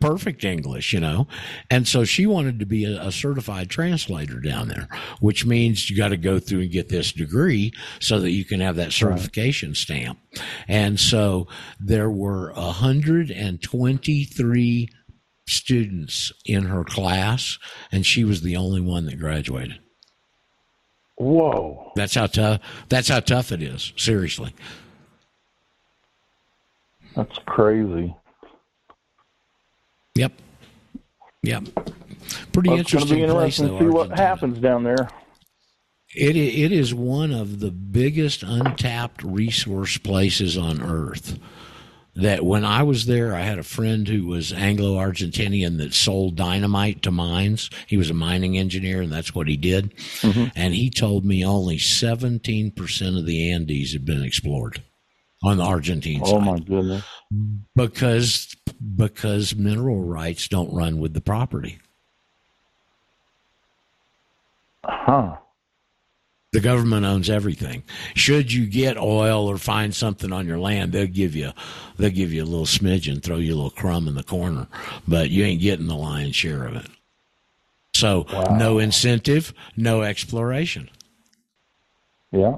perfect 0.00 0.44
English, 0.44 0.92
you 0.92 1.00
know. 1.00 1.26
And 1.70 1.88
so 1.88 2.04
she 2.04 2.26
wanted 2.26 2.58
to 2.60 2.66
be 2.66 2.84
a, 2.84 3.06
a 3.06 3.12
certified 3.12 3.70
translator 3.70 4.40
down 4.40 4.68
there, 4.68 4.88
which 5.20 5.46
means 5.46 5.88
you 5.88 5.96
got 5.96 6.08
to 6.08 6.16
go 6.16 6.38
through 6.38 6.60
and 6.60 6.70
get 6.70 6.88
this 6.88 7.12
degree 7.12 7.72
so 8.00 8.20
that 8.20 8.30
you 8.30 8.44
can 8.44 8.60
have 8.60 8.76
that 8.76 8.92
certification 8.92 9.70
right. 9.70 9.76
stamp. 9.76 10.18
And 10.68 11.00
so 11.00 11.48
there 11.80 12.10
were 12.10 12.52
123 12.54 14.88
students 15.46 16.32
in 16.44 16.64
her 16.64 16.84
class, 16.84 17.58
and 17.90 18.06
she 18.06 18.24
was 18.24 18.42
the 18.42 18.56
only 18.56 18.80
one 18.80 19.06
that 19.06 19.18
graduated. 19.18 19.78
Whoa. 21.16 21.92
That's 21.94 22.14
how 22.14 22.26
tough 22.26 22.60
that's 22.88 23.08
how 23.08 23.20
tough 23.20 23.52
it 23.52 23.62
is, 23.62 23.92
seriously. 23.96 24.54
That's 27.14 27.38
crazy. 27.46 28.14
Yep. 30.14 30.32
Yep. 31.42 31.64
Pretty 32.52 32.70
well, 32.70 32.78
interesting. 32.78 32.78
It's 32.78 32.92
going 32.92 33.08
to 33.08 33.14
be 33.14 33.22
interesting 33.22 33.68
place, 33.68 33.78
to 33.78 33.84
see 33.84 33.90
what 33.90 34.18
happens 34.18 34.58
down 34.58 34.84
there. 34.84 35.08
It 36.14 36.36
it 36.36 36.72
is 36.72 36.94
one 36.94 37.32
of 37.32 37.60
the 37.60 37.70
biggest 37.70 38.42
untapped 38.42 39.22
resource 39.22 39.96
places 39.98 40.56
on 40.56 40.82
earth. 40.82 41.38
That 42.14 42.44
when 42.44 42.62
I 42.62 42.82
was 42.82 43.06
there, 43.06 43.34
I 43.34 43.40
had 43.40 43.58
a 43.58 43.62
friend 43.62 44.06
who 44.06 44.26
was 44.26 44.52
Anglo 44.52 44.96
Argentinian 44.96 45.78
that 45.78 45.94
sold 45.94 46.36
dynamite 46.36 47.00
to 47.02 47.10
mines. 47.10 47.70
He 47.86 47.96
was 47.96 48.10
a 48.10 48.14
mining 48.14 48.58
engineer, 48.58 49.00
and 49.00 49.10
that's 49.10 49.34
what 49.34 49.48
he 49.48 49.56
did. 49.56 49.96
Mm-hmm. 50.20 50.48
And 50.54 50.74
he 50.74 50.90
told 50.90 51.24
me 51.24 51.42
only 51.42 51.78
17% 51.78 53.18
of 53.18 53.24
the 53.24 53.50
Andes 53.50 53.94
had 53.94 54.04
been 54.04 54.22
explored 54.22 54.82
on 55.42 55.56
the 55.56 55.64
Argentine 55.64 56.20
oh, 56.22 56.26
side. 56.26 56.34
Oh 56.34 56.40
my 56.40 56.58
goodness! 56.58 57.04
Because 57.74 58.54
because 58.96 59.54
mineral 59.54 60.02
rights 60.02 60.48
don't 60.48 60.72
run 60.72 61.00
with 61.00 61.14
the 61.14 61.20
property. 61.20 61.78
Huh. 64.84 65.36
The 66.52 66.60
government 66.60 67.06
owns 67.06 67.30
everything. 67.30 67.82
Should 68.14 68.52
you 68.52 68.66
get 68.66 68.98
oil 68.98 69.46
or 69.46 69.56
find 69.56 69.94
something 69.94 70.32
on 70.32 70.46
your 70.46 70.58
land, 70.58 70.92
they'll 70.92 71.06
give 71.06 71.34
you 71.34 71.52
they'll 71.96 72.10
give 72.10 72.30
you 72.30 72.42
a 72.42 72.44
little 72.44 72.66
smidge 72.66 73.10
and 73.10 73.22
throw 73.22 73.36
you 73.36 73.54
a 73.54 73.56
little 73.56 73.70
crumb 73.70 74.06
in 74.06 74.14
the 74.14 74.22
corner, 74.22 74.66
but 75.08 75.30
you 75.30 75.44
ain't 75.44 75.62
getting 75.62 75.86
the 75.86 75.96
lion's 75.96 76.36
share 76.36 76.64
of 76.64 76.76
it. 76.76 76.86
So 77.94 78.26
wow. 78.30 78.56
no 78.58 78.78
incentive, 78.78 79.54
no 79.76 80.02
exploration. 80.02 80.90
Yeah. 82.32 82.56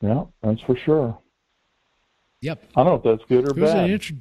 Yeah, 0.00 0.24
that's 0.42 0.60
for 0.62 0.76
sure. 0.76 1.18
Yep. 2.40 2.64
I 2.76 2.84
don't 2.84 3.04
know 3.04 3.10
if 3.10 3.18
that's 3.18 3.28
good 3.28 3.50
or 3.50 3.54
bad. 3.54 3.90
Inter- 3.90 4.14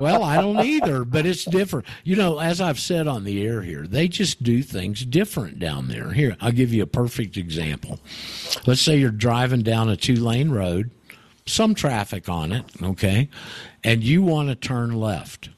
well, 0.00 0.22
I 0.22 0.36
don't 0.36 0.60
either, 0.60 1.04
but 1.04 1.24
it's 1.24 1.46
different. 1.46 1.86
You 2.04 2.16
know, 2.16 2.38
as 2.38 2.60
I've 2.60 2.78
said 2.78 3.08
on 3.08 3.24
the 3.24 3.46
air 3.46 3.62
here, 3.62 3.86
they 3.86 4.06
just 4.06 4.42
do 4.42 4.62
things 4.62 5.06
different 5.06 5.58
down 5.58 5.88
there. 5.88 6.12
Here, 6.12 6.36
I'll 6.42 6.52
give 6.52 6.74
you 6.74 6.82
a 6.82 6.86
perfect 6.86 7.38
example. 7.38 8.00
Let's 8.66 8.82
say 8.82 8.98
you're 8.98 9.10
driving 9.10 9.62
down 9.62 9.88
a 9.88 9.96
two 9.96 10.16
lane 10.16 10.50
road, 10.50 10.90
some 11.46 11.74
traffic 11.74 12.28
on 12.28 12.52
it, 12.52 12.66
okay, 12.82 13.30
and 13.82 14.04
you 14.04 14.22
want 14.22 14.50
to 14.50 14.54
turn 14.54 15.00
left. 15.00 15.48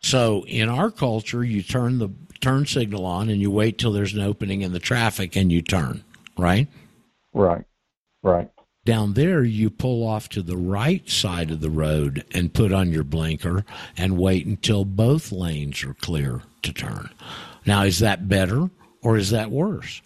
So 0.00 0.44
in 0.46 0.68
our 0.68 0.92
culture, 0.92 1.42
you 1.42 1.64
turn 1.64 1.98
the 1.98 2.10
turn 2.40 2.66
signal 2.66 3.04
on 3.04 3.28
and 3.30 3.40
you 3.40 3.50
wait 3.50 3.78
till 3.78 3.90
there's 3.90 4.14
an 4.14 4.20
opening 4.20 4.62
in 4.62 4.72
the 4.72 4.78
traffic 4.78 5.34
and 5.34 5.50
you 5.50 5.60
turn, 5.60 6.04
right? 6.36 6.68
Right. 7.34 7.64
Right. 8.22 8.48
Down 8.88 9.12
there, 9.12 9.44
you 9.44 9.68
pull 9.68 10.02
off 10.02 10.30
to 10.30 10.40
the 10.40 10.56
right 10.56 11.06
side 11.10 11.50
of 11.50 11.60
the 11.60 11.68
road 11.68 12.24
and 12.32 12.54
put 12.54 12.72
on 12.72 12.90
your 12.90 13.04
blinker 13.04 13.66
and 13.98 14.16
wait 14.16 14.46
until 14.46 14.86
both 14.86 15.30
lanes 15.30 15.84
are 15.84 15.92
clear 15.92 16.40
to 16.62 16.72
turn. 16.72 17.10
Now, 17.66 17.82
is 17.82 17.98
that 17.98 18.30
better 18.30 18.70
or 19.02 19.18
is 19.18 19.28
that 19.28 19.50
worse? 19.50 20.00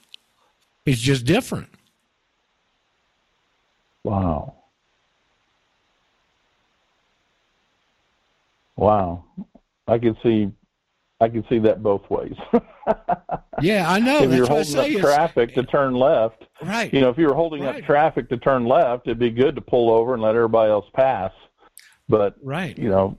It's 0.84 1.00
just 1.00 1.24
different. 1.24 1.68
Wow. 4.02 4.56
Wow. 8.74 9.22
I 9.86 9.96
can 9.98 10.16
see 10.24 10.50
I 11.20 11.28
can 11.28 11.44
see 11.48 11.60
that 11.60 11.84
both 11.84 12.02
ways. 12.10 12.34
yeah, 13.62 13.88
I 13.88 14.00
know. 14.00 14.24
if 14.24 14.30
That's 14.30 14.36
you're 14.36 14.46
holding 14.48 14.96
up 14.96 15.00
traffic 15.00 15.54
to 15.54 15.62
turn 15.62 15.94
left, 15.94 16.46
right? 16.62 16.92
You 16.92 17.00
know, 17.00 17.10
if 17.10 17.18
you 17.18 17.26
were 17.26 17.34
holding 17.34 17.62
right. 17.62 17.76
up 17.76 17.84
traffic 17.84 18.28
to 18.30 18.36
turn 18.36 18.66
left, 18.66 19.06
it'd 19.06 19.18
be 19.18 19.30
good 19.30 19.54
to 19.54 19.60
pull 19.60 19.90
over 19.90 20.14
and 20.14 20.22
let 20.22 20.34
everybody 20.34 20.70
else 20.70 20.86
pass. 20.94 21.32
But 22.08 22.36
right, 22.42 22.76
you 22.78 22.88
know, 22.88 23.18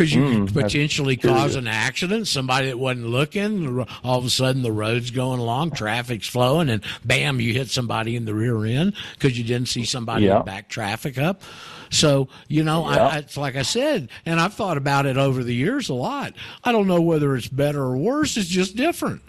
because 0.00 0.14
you 0.14 0.22
mm, 0.22 0.46
could 0.46 0.54
potentially 0.54 1.16
cause 1.16 1.56
an 1.56 1.66
accident. 1.66 2.26
Somebody 2.26 2.68
that 2.68 2.78
wasn't 2.78 3.06
looking, 3.06 3.86
all 4.02 4.18
of 4.18 4.24
a 4.24 4.30
sudden 4.30 4.62
the 4.62 4.72
road's 4.72 5.10
going 5.10 5.40
along, 5.40 5.72
traffic's 5.72 6.26
flowing, 6.26 6.70
and 6.70 6.82
bam, 7.04 7.40
you 7.40 7.52
hit 7.52 7.68
somebody 7.68 8.16
in 8.16 8.24
the 8.24 8.34
rear 8.34 8.64
end 8.64 8.94
because 9.14 9.36
you 9.36 9.44
didn't 9.44 9.68
see 9.68 9.84
somebody 9.84 10.26
yeah. 10.26 10.42
back 10.42 10.68
traffic 10.68 11.18
up. 11.18 11.42
So, 11.90 12.28
you 12.48 12.62
know, 12.64 12.88
yeah. 12.88 13.08
I, 13.08 13.18
it's 13.18 13.36
like 13.36 13.56
I 13.56 13.62
said, 13.62 14.08
and 14.24 14.40
I've 14.40 14.54
thought 14.54 14.76
about 14.76 15.06
it 15.06 15.16
over 15.16 15.44
the 15.44 15.54
years 15.54 15.88
a 15.88 15.94
lot. 15.94 16.32
I 16.64 16.72
don't 16.72 16.86
know 16.86 17.02
whether 17.02 17.36
it's 17.36 17.48
better 17.48 17.82
or 17.82 17.96
worse. 17.96 18.36
It's 18.36 18.48
just 18.48 18.76
different. 18.76 19.22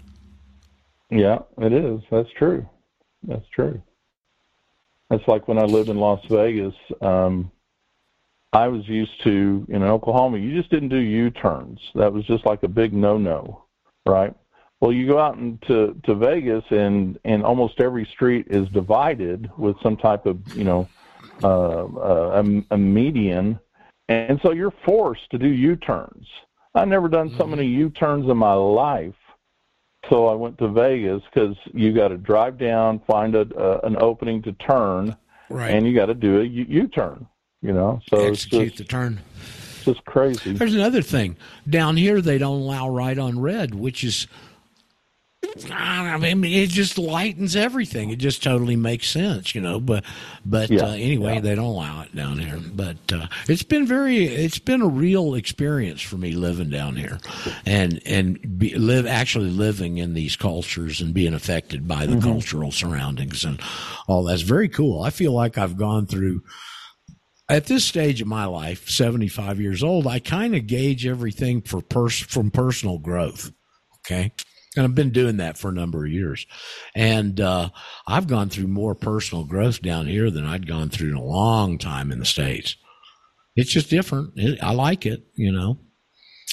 Yeah, 1.09 1.39
it 1.57 1.73
is. 1.73 1.99
That's 2.09 2.29
true. 2.37 2.65
That's 3.23 3.47
true. 3.53 3.81
That's 5.09 5.27
like 5.27 5.47
when 5.47 5.57
I 5.57 5.65
lived 5.65 5.89
in 5.89 5.97
Las 5.97 6.21
Vegas. 6.29 6.73
Um, 7.01 7.51
I 8.53 8.67
was 8.67 8.87
used 8.87 9.23
to 9.23 9.65
in 9.69 9.83
Oklahoma. 9.83 10.37
You 10.37 10.53
just 10.57 10.69
didn't 10.69 10.89
do 10.89 10.97
U-turns. 10.97 11.79
That 11.95 12.11
was 12.11 12.25
just 12.25 12.45
like 12.45 12.63
a 12.63 12.67
big 12.67 12.93
no-no, 12.93 13.63
right? 14.05 14.33
Well, 14.81 14.91
you 14.91 15.07
go 15.07 15.19
out 15.19 15.37
into 15.37 15.95
to 16.03 16.15
Vegas, 16.15 16.63
and 16.71 17.19
and 17.23 17.43
almost 17.43 17.79
every 17.79 18.05
street 18.13 18.47
is 18.49 18.67
divided 18.69 19.49
with 19.57 19.75
some 19.83 19.95
type 19.95 20.25
of 20.25 20.39
you 20.55 20.63
know 20.63 20.89
uh, 21.43 21.85
uh, 21.85 22.43
a, 22.43 22.73
a 22.73 22.77
median, 22.77 23.59
and 24.09 24.39
so 24.41 24.51
you're 24.51 24.73
forced 24.83 25.29
to 25.31 25.37
do 25.37 25.47
U-turns. 25.47 26.27
I've 26.73 26.87
never 26.87 27.09
done 27.09 27.35
so 27.37 27.45
many 27.45 27.65
U-turns 27.65 28.29
in 28.29 28.37
my 28.37 28.53
life, 28.53 29.13
so 30.11 30.27
I 30.27 30.35
went 30.35 30.57
to 30.57 30.67
Vegas 30.67 31.21
because 31.33 31.55
you 31.73 31.93
got 31.93 32.09
to 32.09 32.17
drive 32.17 32.57
down, 32.57 32.99
find 33.07 33.33
a, 33.33 33.41
uh, 33.55 33.79
an 33.83 33.95
opening 33.99 34.41
to 34.43 34.51
turn, 34.53 35.15
right. 35.49 35.73
and 35.73 35.87
you 35.87 35.95
got 35.95 36.07
to 36.07 36.13
do 36.13 36.41
a 36.41 36.43
U- 36.43 36.65
U-turn. 36.67 37.25
You 37.61 37.73
know, 37.73 38.01
so 38.09 38.17
execute 38.27 38.69
just, 38.69 38.77
the 38.79 38.83
turn. 38.85 39.21
It's 39.37 39.85
just 39.85 40.03
crazy. 40.05 40.53
There's 40.53 40.73
another 40.73 41.03
thing 41.03 41.37
down 41.69 41.95
here; 41.95 42.19
they 42.19 42.39
don't 42.39 42.61
allow 42.61 42.89
right 42.89 43.17
on 43.17 43.39
red, 43.39 43.75
which 43.75 44.03
is 44.03 44.27
I 45.71 46.17
mean, 46.17 46.43
it 46.45 46.69
just 46.69 46.97
lightens 46.97 47.55
everything. 47.55 48.09
It 48.09 48.17
just 48.17 48.43
totally 48.43 48.75
makes 48.75 49.09
sense, 49.09 49.53
you 49.53 49.61
know. 49.61 49.79
But, 49.79 50.03
but 50.45 50.69
yeah, 50.69 50.83
uh, 50.83 50.93
anyway, 50.93 51.35
yeah. 51.35 51.41
they 51.41 51.55
don't 51.55 51.65
allow 51.65 52.01
it 52.01 52.15
down 52.15 52.39
here. 52.39 52.59
But 52.73 52.97
uh, 53.11 53.27
it's 53.47 53.63
been 53.63 53.85
very, 53.85 54.25
it's 54.25 54.59
been 54.59 54.81
a 54.81 54.87
real 54.87 55.35
experience 55.35 56.01
for 56.01 56.17
me 56.17 56.33
living 56.33 56.69
down 56.69 56.95
here, 56.95 57.19
and 57.65 58.01
and 58.05 58.59
be, 58.59 58.75
live 58.75 59.05
actually 59.05 59.49
living 59.49 59.97
in 59.97 60.13
these 60.13 60.35
cultures 60.35 61.01
and 61.01 61.13
being 61.13 61.33
affected 61.33 61.87
by 61.87 62.05
the 62.05 62.13
mm-hmm. 62.13 62.29
cultural 62.29 62.71
surroundings 62.71 63.43
and 63.43 63.59
all. 64.07 64.23
That's 64.23 64.41
very 64.41 64.69
cool. 64.69 65.03
I 65.03 65.09
feel 65.09 65.33
like 65.33 65.57
I've 65.57 65.77
gone 65.77 66.07
through. 66.07 66.43
At 67.49 67.65
this 67.65 67.83
stage 67.83 68.21
of 68.21 68.27
my 68.27 68.45
life, 68.45 68.89
75 68.89 69.59
years 69.59 69.83
old, 69.83 70.07
I 70.07 70.19
kind 70.19 70.55
of 70.55 70.67
gauge 70.67 71.05
everything 71.05 71.61
for 71.61 71.81
pers- 71.81 72.21
from 72.21 72.49
personal 72.49 72.97
growth. 72.97 73.51
Okay. 73.99 74.31
And 74.77 74.85
I've 74.85 74.95
been 74.95 75.11
doing 75.11 75.37
that 75.37 75.57
for 75.57 75.69
a 75.69 75.73
number 75.73 76.05
of 76.05 76.11
years. 76.11 76.47
And 76.95 77.41
uh, 77.41 77.69
I've 78.07 78.27
gone 78.27 78.49
through 78.49 78.67
more 78.67 78.95
personal 78.95 79.43
growth 79.43 79.81
down 79.81 80.07
here 80.07 80.31
than 80.31 80.45
I'd 80.45 80.67
gone 80.67 80.89
through 80.89 81.09
in 81.09 81.15
a 81.15 81.23
long 81.23 81.77
time 81.77 82.11
in 82.11 82.19
the 82.19 82.25
States. 82.25 82.77
It's 83.55 83.71
just 83.71 83.89
different. 83.89 84.31
It, 84.37 84.63
I 84.63 84.71
like 84.71 85.05
it, 85.05 85.25
you 85.35 85.51
know. 85.51 85.77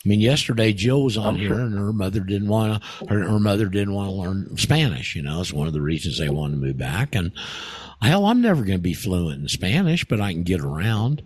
I 0.04 0.08
mean, 0.08 0.20
yesterday 0.20 0.72
Jill 0.72 1.04
was 1.04 1.16
on 1.16 1.36
here, 1.36 1.54
and 1.54 1.76
her 1.76 1.92
mother 1.92 2.20
didn't 2.20 2.48
want 2.48 2.82
to. 2.82 3.06
Her, 3.06 3.28
her 3.28 3.40
mother 3.40 3.66
didn't 3.66 3.94
want 3.94 4.08
to 4.08 4.14
learn 4.14 4.56
Spanish. 4.56 5.14
You 5.16 5.22
know, 5.22 5.40
it's 5.40 5.52
one 5.52 5.66
of 5.66 5.72
the 5.72 5.80
reasons 5.80 6.18
they 6.18 6.28
wanted 6.28 6.54
to 6.54 6.60
move 6.60 6.78
back. 6.78 7.14
And 7.14 7.32
hell, 8.00 8.26
I'm 8.26 8.40
never 8.40 8.62
going 8.62 8.78
to 8.78 8.82
be 8.82 8.94
fluent 8.94 9.42
in 9.42 9.48
Spanish, 9.48 10.04
but 10.04 10.20
I 10.20 10.32
can 10.32 10.44
get 10.44 10.60
around. 10.60 11.22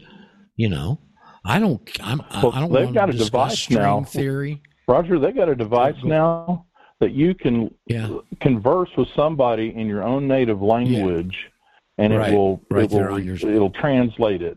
You 0.56 0.70
know, 0.70 1.00
I 1.44 1.58
don't. 1.58 1.86
I'm, 2.02 2.22
well, 2.42 2.52
I 2.52 2.60
don't 2.60 2.72
they've 2.72 2.84
want 2.84 2.94
got 2.94 3.06
to 3.06 3.12
a 3.12 3.16
device 3.16 3.68
now. 3.70 4.04
theory. 4.04 4.62
Roger, 4.88 5.18
they 5.18 5.32
got 5.32 5.48
a 5.48 5.54
device 5.54 5.96
now 6.02 6.66
that 7.02 7.10
you 7.10 7.34
can 7.34 7.74
yeah. 7.86 8.08
converse 8.40 8.88
with 8.96 9.08
somebody 9.16 9.74
in 9.74 9.88
your 9.88 10.04
own 10.04 10.28
native 10.28 10.62
language, 10.62 11.50
yeah. 11.98 12.04
and 12.04 12.16
right. 12.16 12.32
it 12.32 12.36
will 12.36 12.62
right 12.70 12.84
it 12.84 12.92
will 12.92 13.18
it'll 13.48 13.70
translate 13.70 14.40
it 14.40 14.56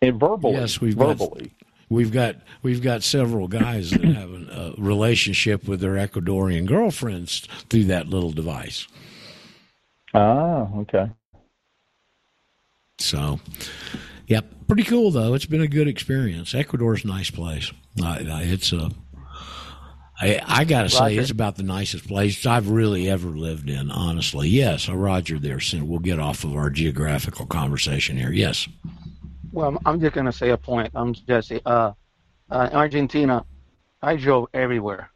and 0.00 0.20
verbally. 0.20 0.54
Yes, 0.54 0.80
we've 0.80 0.94
verbally. 0.94 1.48
Got, 1.48 1.68
we've 1.88 2.12
got 2.12 2.36
we've 2.62 2.80
got 2.80 3.02
several 3.02 3.48
guys 3.48 3.90
that 3.90 4.04
have 4.04 4.30
a 4.30 4.74
relationship 4.78 5.66
with 5.66 5.80
their 5.80 5.94
Ecuadorian 5.94 6.66
girlfriends 6.66 7.40
through 7.68 7.84
that 7.84 8.06
little 8.06 8.30
device. 8.30 8.86
Ah, 10.14 10.68
okay. 10.76 11.10
So, 13.00 13.40
yep, 14.28 14.46
pretty 14.68 14.84
cool 14.84 15.10
though. 15.10 15.34
It's 15.34 15.46
been 15.46 15.62
a 15.62 15.66
good 15.66 15.88
experience. 15.88 16.54
Ecuador's 16.54 17.04
a 17.04 17.08
nice 17.08 17.30
place. 17.32 17.72
it's 17.96 18.72
a 18.72 18.92
I, 20.20 20.40
I 20.46 20.64
got 20.64 20.82
to 20.82 20.90
say, 20.90 21.16
it's 21.16 21.30
about 21.30 21.56
the 21.56 21.62
nicest 21.62 22.06
place 22.06 22.44
I've 22.46 22.68
really 22.68 23.08
ever 23.08 23.28
lived 23.28 23.68
in, 23.68 23.90
honestly. 23.90 24.48
Yes, 24.48 24.88
a 24.88 24.96
Roger 24.96 25.38
there. 25.38 25.58
So 25.58 25.82
we'll 25.82 25.98
get 25.98 26.18
off 26.18 26.44
of 26.44 26.54
our 26.54 26.70
geographical 26.70 27.46
conversation 27.46 28.16
here. 28.16 28.30
Yes. 28.30 28.68
Well, 29.52 29.78
I'm 29.84 30.00
just 30.00 30.14
going 30.14 30.26
to 30.26 30.32
say 30.32 30.50
a 30.50 30.56
point. 30.56 30.92
I'm 30.94 31.14
Jesse. 31.14 31.60
Uh, 31.64 31.92
uh, 32.50 32.68
Argentina, 32.72 33.44
I 34.00 34.16
drove 34.16 34.48
everywhere. 34.54 35.10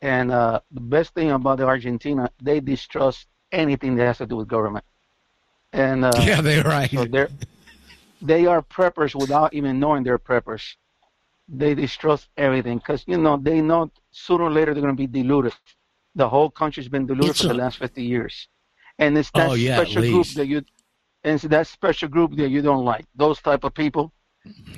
And 0.00 0.30
uh, 0.30 0.60
the 0.70 0.80
best 0.80 1.14
thing 1.14 1.30
about 1.30 1.58
the 1.58 1.66
Argentina, 1.66 2.30
they 2.42 2.60
distrust 2.60 3.26
anything 3.50 3.96
that 3.96 4.06
has 4.06 4.18
to 4.18 4.26
do 4.26 4.36
with 4.36 4.48
government. 4.48 4.84
And 5.72 6.04
uh, 6.04 6.12
yeah, 6.20 6.40
they're 6.40 6.64
right. 6.64 6.90
So 6.90 7.04
they're, 7.04 7.28
they 8.20 8.46
are 8.46 8.62
preppers 8.62 9.14
without 9.14 9.54
even 9.54 9.80
knowing 9.80 10.04
they're 10.04 10.18
preppers 10.18 10.74
they 11.52 11.74
distrust 11.74 12.28
everything 12.36 12.78
because 12.78 13.04
you 13.06 13.18
know 13.18 13.36
they 13.36 13.60
know 13.60 13.90
sooner 14.12 14.44
or 14.44 14.50
later 14.50 14.72
they're 14.72 14.82
going 14.82 14.96
to 14.96 15.06
be 15.06 15.06
diluted. 15.06 15.54
The 16.14 16.28
whole 16.28 16.50
country's 16.50 16.88
been 16.88 17.06
diluted 17.06 17.30
it's 17.30 17.40
for 17.40 17.46
a, 17.46 17.48
the 17.48 17.54
last 17.54 17.78
fifty 17.78 18.04
years, 18.04 18.48
and 18.98 19.16
it's 19.18 19.30
that 19.32 19.50
oh, 19.50 19.54
yeah, 19.54 19.76
special 19.76 20.02
group 20.02 20.26
that 20.28 20.46
you, 20.46 20.58
and 21.24 21.34
it's 21.34 21.44
that 21.44 21.66
special 21.66 22.08
group 22.08 22.36
that 22.36 22.50
you 22.50 22.62
don't 22.62 22.84
like. 22.84 23.06
Those 23.16 23.40
type 23.40 23.64
of 23.64 23.74
people, 23.74 24.12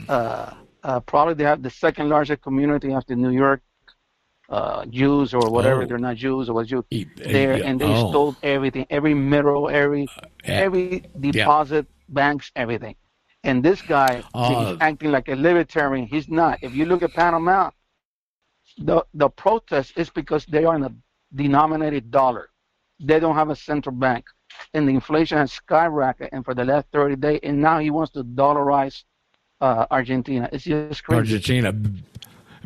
uh, 0.09 0.55
uh, 0.83 1.01
probably 1.01 1.35
they 1.35 1.45
have 1.45 1.63
the 1.63 1.71
second 1.71 2.09
largest 2.09 2.41
community 2.43 2.93
after 2.93 3.15
New 3.15 3.31
York. 3.31 3.61
Uh, 4.51 4.85
Jews 4.85 5.33
or 5.33 5.49
whatever, 5.51 5.83
oh. 5.83 5.87
they're 5.87 5.97
not 5.97 6.17
Jews 6.17 6.51
or 6.51 6.53
what 6.53 6.71
e- 6.91 7.07
there, 7.17 7.57
yeah. 7.57 7.65
and 7.65 7.81
they 7.81 7.87
oh. 7.87 8.11
stole 8.11 8.37
everything, 8.43 8.87
every 8.91 9.15
mineral, 9.15 9.71
every 9.71 10.07
every 10.45 11.03
deposit, 11.19 11.87
banks, 12.11 12.53
everything. 12.55 12.95
And 13.43 13.63
this 13.63 13.81
guy 13.81 14.23
uh, 14.35 14.73
he's 14.73 14.79
acting 14.83 15.13
like 15.13 15.29
a 15.29 15.35
libertarian. 15.35 16.07
He's 16.07 16.29
not. 16.29 16.59
If 16.63 16.75
you 16.75 16.85
look 16.85 17.03
at 17.03 17.15
Panama, 17.15 17.71
the 18.79 19.05
the 19.15 19.29
protest 19.29 19.93
is 19.97 20.11
because 20.11 20.45
they 20.47 20.65
are 20.65 20.77
in 20.77 20.85
a 20.85 20.93
denominated 21.35 22.11
dollar. 22.11 22.51
They 23.01 23.21
don't 23.21 23.35
have 23.35 23.51
a 23.51 23.57
central 23.57 23.95
bank, 23.95 24.27
and 24.73 24.89
the 24.89 24.93
inflation 24.93 25.39
has 25.39 25.53
skyrocketed. 25.53 26.31
And 26.33 26.45
for 26.45 26.55
the 26.55 26.65
last 26.65 26.87
thirty 26.93 27.17
days, 27.17 27.41
and 27.43 27.61
now 27.61 27.79
he 27.79 27.91
wants 27.91 28.13
to 28.13 28.25
dollarize 28.25 29.05
uh, 29.61 29.87
Argentina. 29.91 30.49
It's 30.53 30.65
just 30.65 31.05
crazy. 31.05 31.35
Argentina, 31.35 31.73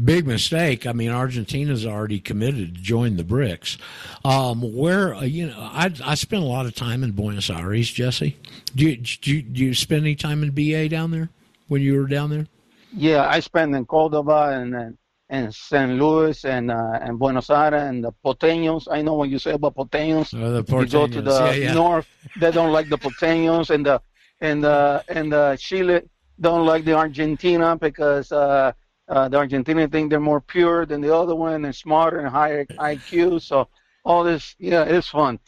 big 0.03 0.27
mistake. 0.27 0.87
I 0.87 0.93
mean, 0.93 1.11
Argentina's 1.11 1.87
already 1.87 2.21
committed 2.21 2.75
to 2.75 2.81
join 2.81 3.17
the 3.17 3.25
BRICS. 3.25 3.79
Um, 4.25 4.61
where 4.75 5.15
uh, 5.15 5.23
you 5.23 5.49
know, 5.49 5.57
I 5.59 5.93
I 6.05 6.15
spent 6.15 6.43
a 6.43 6.47
lot 6.47 6.67
of 6.67 6.75
time 6.75 7.03
in 7.03 7.13
Buenos 7.13 7.51
Aires, 7.51 7.91
Jesse. 7.91 8.37
Do 8.75 8.89
you, 8.89 8.97
do 8.97 9.37
you, 9.37 9.43
do 9.43 9.65
you 9.65 9.75
spend 9.75 10.03
any 10.03 10.15
time 10.15 10.43
in 10.43 10.51
BA 10.51 10.89
down 10.89 11.11
there 11.11 11.31
when 11.69 11.83
you 11.83 11.97
were 11.97 12.07
down 12.07 12.31
there? 12.31 12.47
Yeah, 12.93 13.29
I 13.29 13.41
spent 13.41 13.75
in 13.75 13.85
Cordoba 13.85 14.59
and 14.61 14.75
and, 14.75 14.98
and 15.31 15.55
St. 15.55 15.93
Louis 15.93 16.45
and 16.45 16.71
uh, 16.71 16.99
and 17.03 17.19
Buenos 17.19 17.51
Aires 17.51 17.83
and 17.83 18.03
the 18.05 18.13
Porteños. 18.25 18.89
I 18.91 19.03
know 19.03 19.15
what 19.15 19.29
you 19.29 19.39
say 19.39 19.53
about 19.53 19.75
Porteños. 19.77 20.33
Oh, 20.35 20.61
the 20.61 20.65
You 20.81 20.87
go 20.87 21.07
to 21.07 21.23
the 21.23 21.41
yeah, 21.47 21.53
yeah. 21.53 21.75
north, 21.75 22.09
they 22.41 22.51
don't 22.51 22.73
like 22.73 22.89
the 22.89 22.99
Porteños, 22.99 23.71
and 23.71 23.85
the 23.85 24.01
and 24.41 24.65
the 24.65 25.05
and 25.09 25.33
the 25.33 25.57
Chile 25.61 26.01
don't 26.41 26.65
like 26.65 26.85
the 26.85 26.95
Argentina 26.95 27.77
because 27.77 28.33
uh, 28.33 28.73
Uh, 29.09 29.27
the 29.29 29.39
Argentinians 29.39 29.91
think 29.91 30.11
they're 30.11 30.21
more 30.21 30.41
pure 30.41 30.85
than 30.85 31.01
the 31.01 31.15
other 31.15 31.35
one 31.35 31.65
and 31.65 31.75
smarter 31.75 32.19
and 32.21 32.29
higher 32.29 32.67
IQ. 32.67 33.41
So 33.41 33.69
all 34.05 34.23
this, 34.23 34.55
yeah, 34.59 34.85
it's 34.85 35.09
fun. 35.09 35.39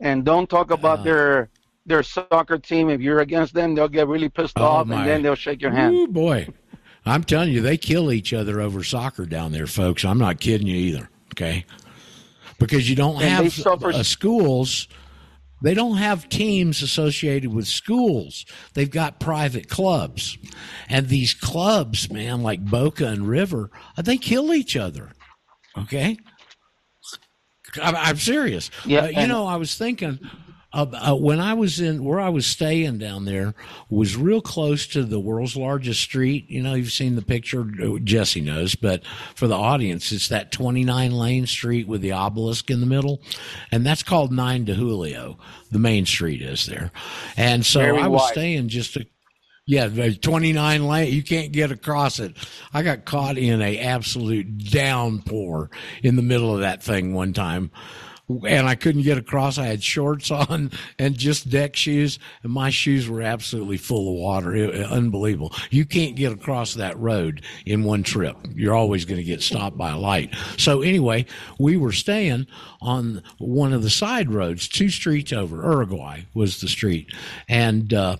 And 0.00 0.24
don't 0.24 0.48
talk 0.48 0.70
about 0.70 1.00
uh, 1.00 1.02
their 1.02 1.50
their 1.84 2.02
soccer 2.02 2.58
team. 2.58 2.88
If 2.88 3.00
you're 3.02 3.20
against 3.20 3.52
them, 3.52 3.74
they'll 3.74 3.88
get 3.88 4.08
really 4.08 4.30
pissed 4.30 4.58
oh 4.58 4.64
off, 4.64 4.86
my. 4.86 4.96
and 4.96 5.08
then 5.08 5.22
they'll 5.22 5.34
shake 5.34 5.60
your 5.60 5.70
hand. 5.70 5.94
Ooh, 5.94 6.08
boy, 6.08 6.48
I'm 7.06 7.24
telling 7.24 7.52
you, 7.52 7.60
they 7.60 7.76
kill 7.76 8.12
each 8.12 8.32
other 8.32 8.60
over 8.60 8.82
soccer 8.82 9.26
down 9.26 9.52
there, 9.52 9.66
folks. 9.66 10.04
I'm 10.04 10.18
not 10.18 10.40
kidding 10.40 10.66
you 10.66 10.76
either. 10.76 11.10
Okay, 11.34 11.64
because 12.58 12.88
you 12.90 12.96
don't 12.96 13.22
and 13.22 13.52
have 13.52 13.66
uh, 13.66 14.02
schools 14.02 14.88
they 15.62 15.74
don't 15.74 15.98
have 15.98 16.28
teams 16.28 16.82
associated 16.82 17.52
with 17.52 17.66
schools. 17.66 18.46
They've 18.74 18.90
got 18.90 19.20
private 19.20 19.68
clubs. 19.68 20.38
And 20.88 21.08
these 21.08 21.34
clubs, 21.34 22.10
man, 22.10 22.42
like 22.42 22.64
Boca 22.64 23.06
and 23.06 23.28
River, 23.28 23.70
they 23.96 24.16
kill 24.16 24.54
each 24.54 24.76
other. 24.76 25.10
Okay? 25.76 26.16
I'm, 27.80 27.94
I'm 27.94 28.16
serious. 28.16 28.70
Yeah, 28.86 29.00
uh, 29.00 29.08
you 29.08 29.26
know, 29.26 29.46
I 29.46 29.56
was 29.56 29.76
thinking 29.76 30.18
uh, 30.72 30.86
uh, 30.92 31.16
when 31.16 31.40
I 31.40 31.54
was 31.54 31.80
in 31.80 32.04
where 32.04 32.20
I 32.20 32.28
was 32.28 32.46
staying 32.46 32.98
down 32.98 33.24
there 33.24 33.54
was 33.88 34.16
real 34.16 34.40
close 34.40 34.86
to 34.88 35.02
the 35.02 35.18
world's 35.18 35.56
largest 35.56 36.00
street. 36.00 36.48
You 36.48 36.62
know, 36.62 36.74
you've 36.74 36.92
seen 36.92 37.16
the 37.16 37.22
picture. 37.22 37.64
Jesse 38.04 38.40
knows, 38.40 38.76
but 38.76 39.04
for 39.34 39.48
the 39.48 39.56
audience, 39.56 40.12
it's 40.12 40.28
that 40.28 40.52
29 40.52 41.10
lane 41.10 41.46
street 41.46 41.88
with 41.88 42.02
the 42.02 42.12
obelisk 42.12 42.70
in 42.70 42.80
the 42.80 42.86
middle, 42.86 43.20
and 43.72 43.84
that's 43.84 44.04
called 44.04 44.32
Nine 44.32 44.64
de 44.64 44.74
Julio. 44.74 45.38
The 45.72 45.80
main 45.80 46.06
street 46.06 46.40
is 46.40 46.66
there, 46.66 46.92
and 47.36 47.66
so 47.66 47.80
Very 47.80 47.98
I 47.98 48.06
was 48.06 48.20
wide. 48.20 48.32
staying 48.32 48.68
just 48.68 48.96
a 48.96 49.06
yeah, 49.66 49.88
29 49.88 50.86
lane. 50.86 51.12
You 51.12 51.22
can't 51.22 51.52
get 51.52 51.70
across 51.70 52.18
it. 52.18 52.36
I 52.72 52.82
got 52.82 53.04
caught 53.04 53.38
in 53.38 53.62
a 53.62 53.78
absolute 53.78 54.58
downpour 54.58 55.70
in 56.02 56.16
the 56.16 56.22
middle 56.22 56.52
of 56.54 56.60
that 56.60 56.82
thing 56.82 57.14
one 57.14 57.32
time 57.32 57.70
and 58.46 58.66
I 58.66 58.74
couldn't 58.74 59.02
get 59.02 59.18
across. 59.18 59.58
I 59.58 59.66
had 59.66 59.82
shorts 59.82 60.30
on 60.30 60.70
and 60.98 61.16
just 61.16 61.50
deck 61.50 61.76
shoes, 61.76 62.18
and 62.42 62.52
my 62.52 62.70
shoes 62.70 63.08
were 63.08 63.22
absolutely 63.22 63.76
full 63.76 64.08
of 64.08 64.20
water. 64.20 64.54
It, 64.54 64.74
unbelievable. 64.86 65.54
You 65.70 65.84
can't 65.84 66.16
get 66.16 66.32
across 66.32 66.74
that 66.74 66.98
road 66.98 67.42
in 67.66 67.84
one 67.84 68.02
trip. 68.02 68.36
You're 68.54 68.74
always 68.74 69.04
going 69.04 69.20
to 69.20 69.24
get 69.24 69.42
stopped 69.42 69.76
by 69.76 69.90
a 69.90 69.98
light. 69.98 70.34
So 70.56 70.82
anyway, 70.82 71.26
we 71.58 71.76
were 71.76 71.92
staying 71.92 72.46
on 72.80 73.22
one 73.38 73.72
of 73.72 73.82
the 73.82 73.90
side 73.90 74.32
roads, 74.32 74.68
two 74.68 74.88
streets 74.88 75.32
over. 75.32 75.56
Uruguay 75.56 76.22
was 76.34 76.60
the 76.60 76.68
street, 76.68 77.12
and. 77.48 77.92
Uh, 77.92 78.16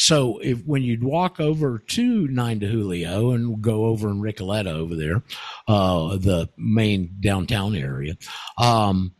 so 0.00 0.38
if 0.38 0.64
when 0.64 0.84
you'd 0.84 1.02
walk 1.02 1.40
over 1.40 1.80
to 1.80 2.28
Nine 2.28 2.60
de 2.60 2.68
Julio 2.68 3.32
and 3.32 3.60
go 3.60 3.86
over 3.86 4.08
in 4.08 4.22
Recoleta 4.22 4.72
over 4.72 4.94
there, 4.94 5.24
uh, 5.66 6.16
the 6.16 6.48
main 6.56 7.16
downtown 7.18 7.74
area, 7.74 8.16
um, 8.58 9.12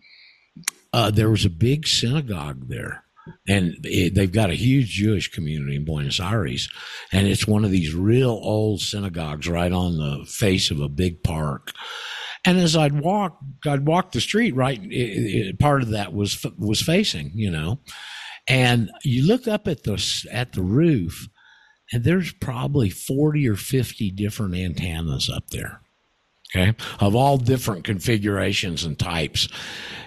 uh, 0.98 1.10
there 1.12 1.30
was 1.30 1.44
a 1.44 1.50
big 1.50 1.86
synagogue 1.86 2.68
there. 2.68 3.04
And 3.46 3.76
it, 3.84 4.14
they've 4.14 4.32
got 4.32 4.50
a 4.50 4.54
huge 4.54 4.88
Jewish 4.88 5.30
community 5.30 5.76
in 5.76 5.84
Buenos 5.84 6.18
Aires. 6.18 6.68
And 7.12 7.28
it's 7.28 7.46
one 7.46 7.64
of 7.64 7.70
these 7.70 7.94
real 7.94 8.30
old 8.30 8.80
synagogues 8.80 9.46
right 9.46 9.70
on 9.70 9.96
the 9.96 10.24
face 10.26 10.72
of 10.72 10.80
a 10.80 10.88
big 10.88 11.22
park. 11.22 11.72
And 12.44 12.58
as 12.58 12.74
I'd 12.74 13.00
walk, 13.00 13.38
I'd 13.64 13.86
walk 13.86 14.10
the 14.10 14.20
street, 14.20 14.56
right? 14.56 14.82
It, 14.82 14.90
it, 14.90 15.58
part 15.60 15.82
of 15.82 15.90
that 15.90 16.12
was, 16.12 16.44
was 16.56 16.82
facing, 16.82 17.30
you 17.34 17.50
know, 17.50 17.78
and 18.48 18.90
you 19.04 19.24
look 19.24 19.46
up 19.46 19.68
at 19.68 19.84
the, 19.84 20.02
at 20.32 20.54
the 20.54 20.62
roof 20.62 21.28
and 21.92 22.02
there's 22.02 22.32
probably 22.32 22.90
40 22.90 23.48
or 23.48 23.56
50 23.56 24.10
different 24.12 24.56
antennas 24.56 25.30
up 25.30 25.50
there 25.50 25.80
okay, 26.54 26.74
of 27.00 27.14
all 27.14 27.36
different 27.38 27.84
configurations 27.84 28.84
and 28.84 28.98
types. 28.98 29.48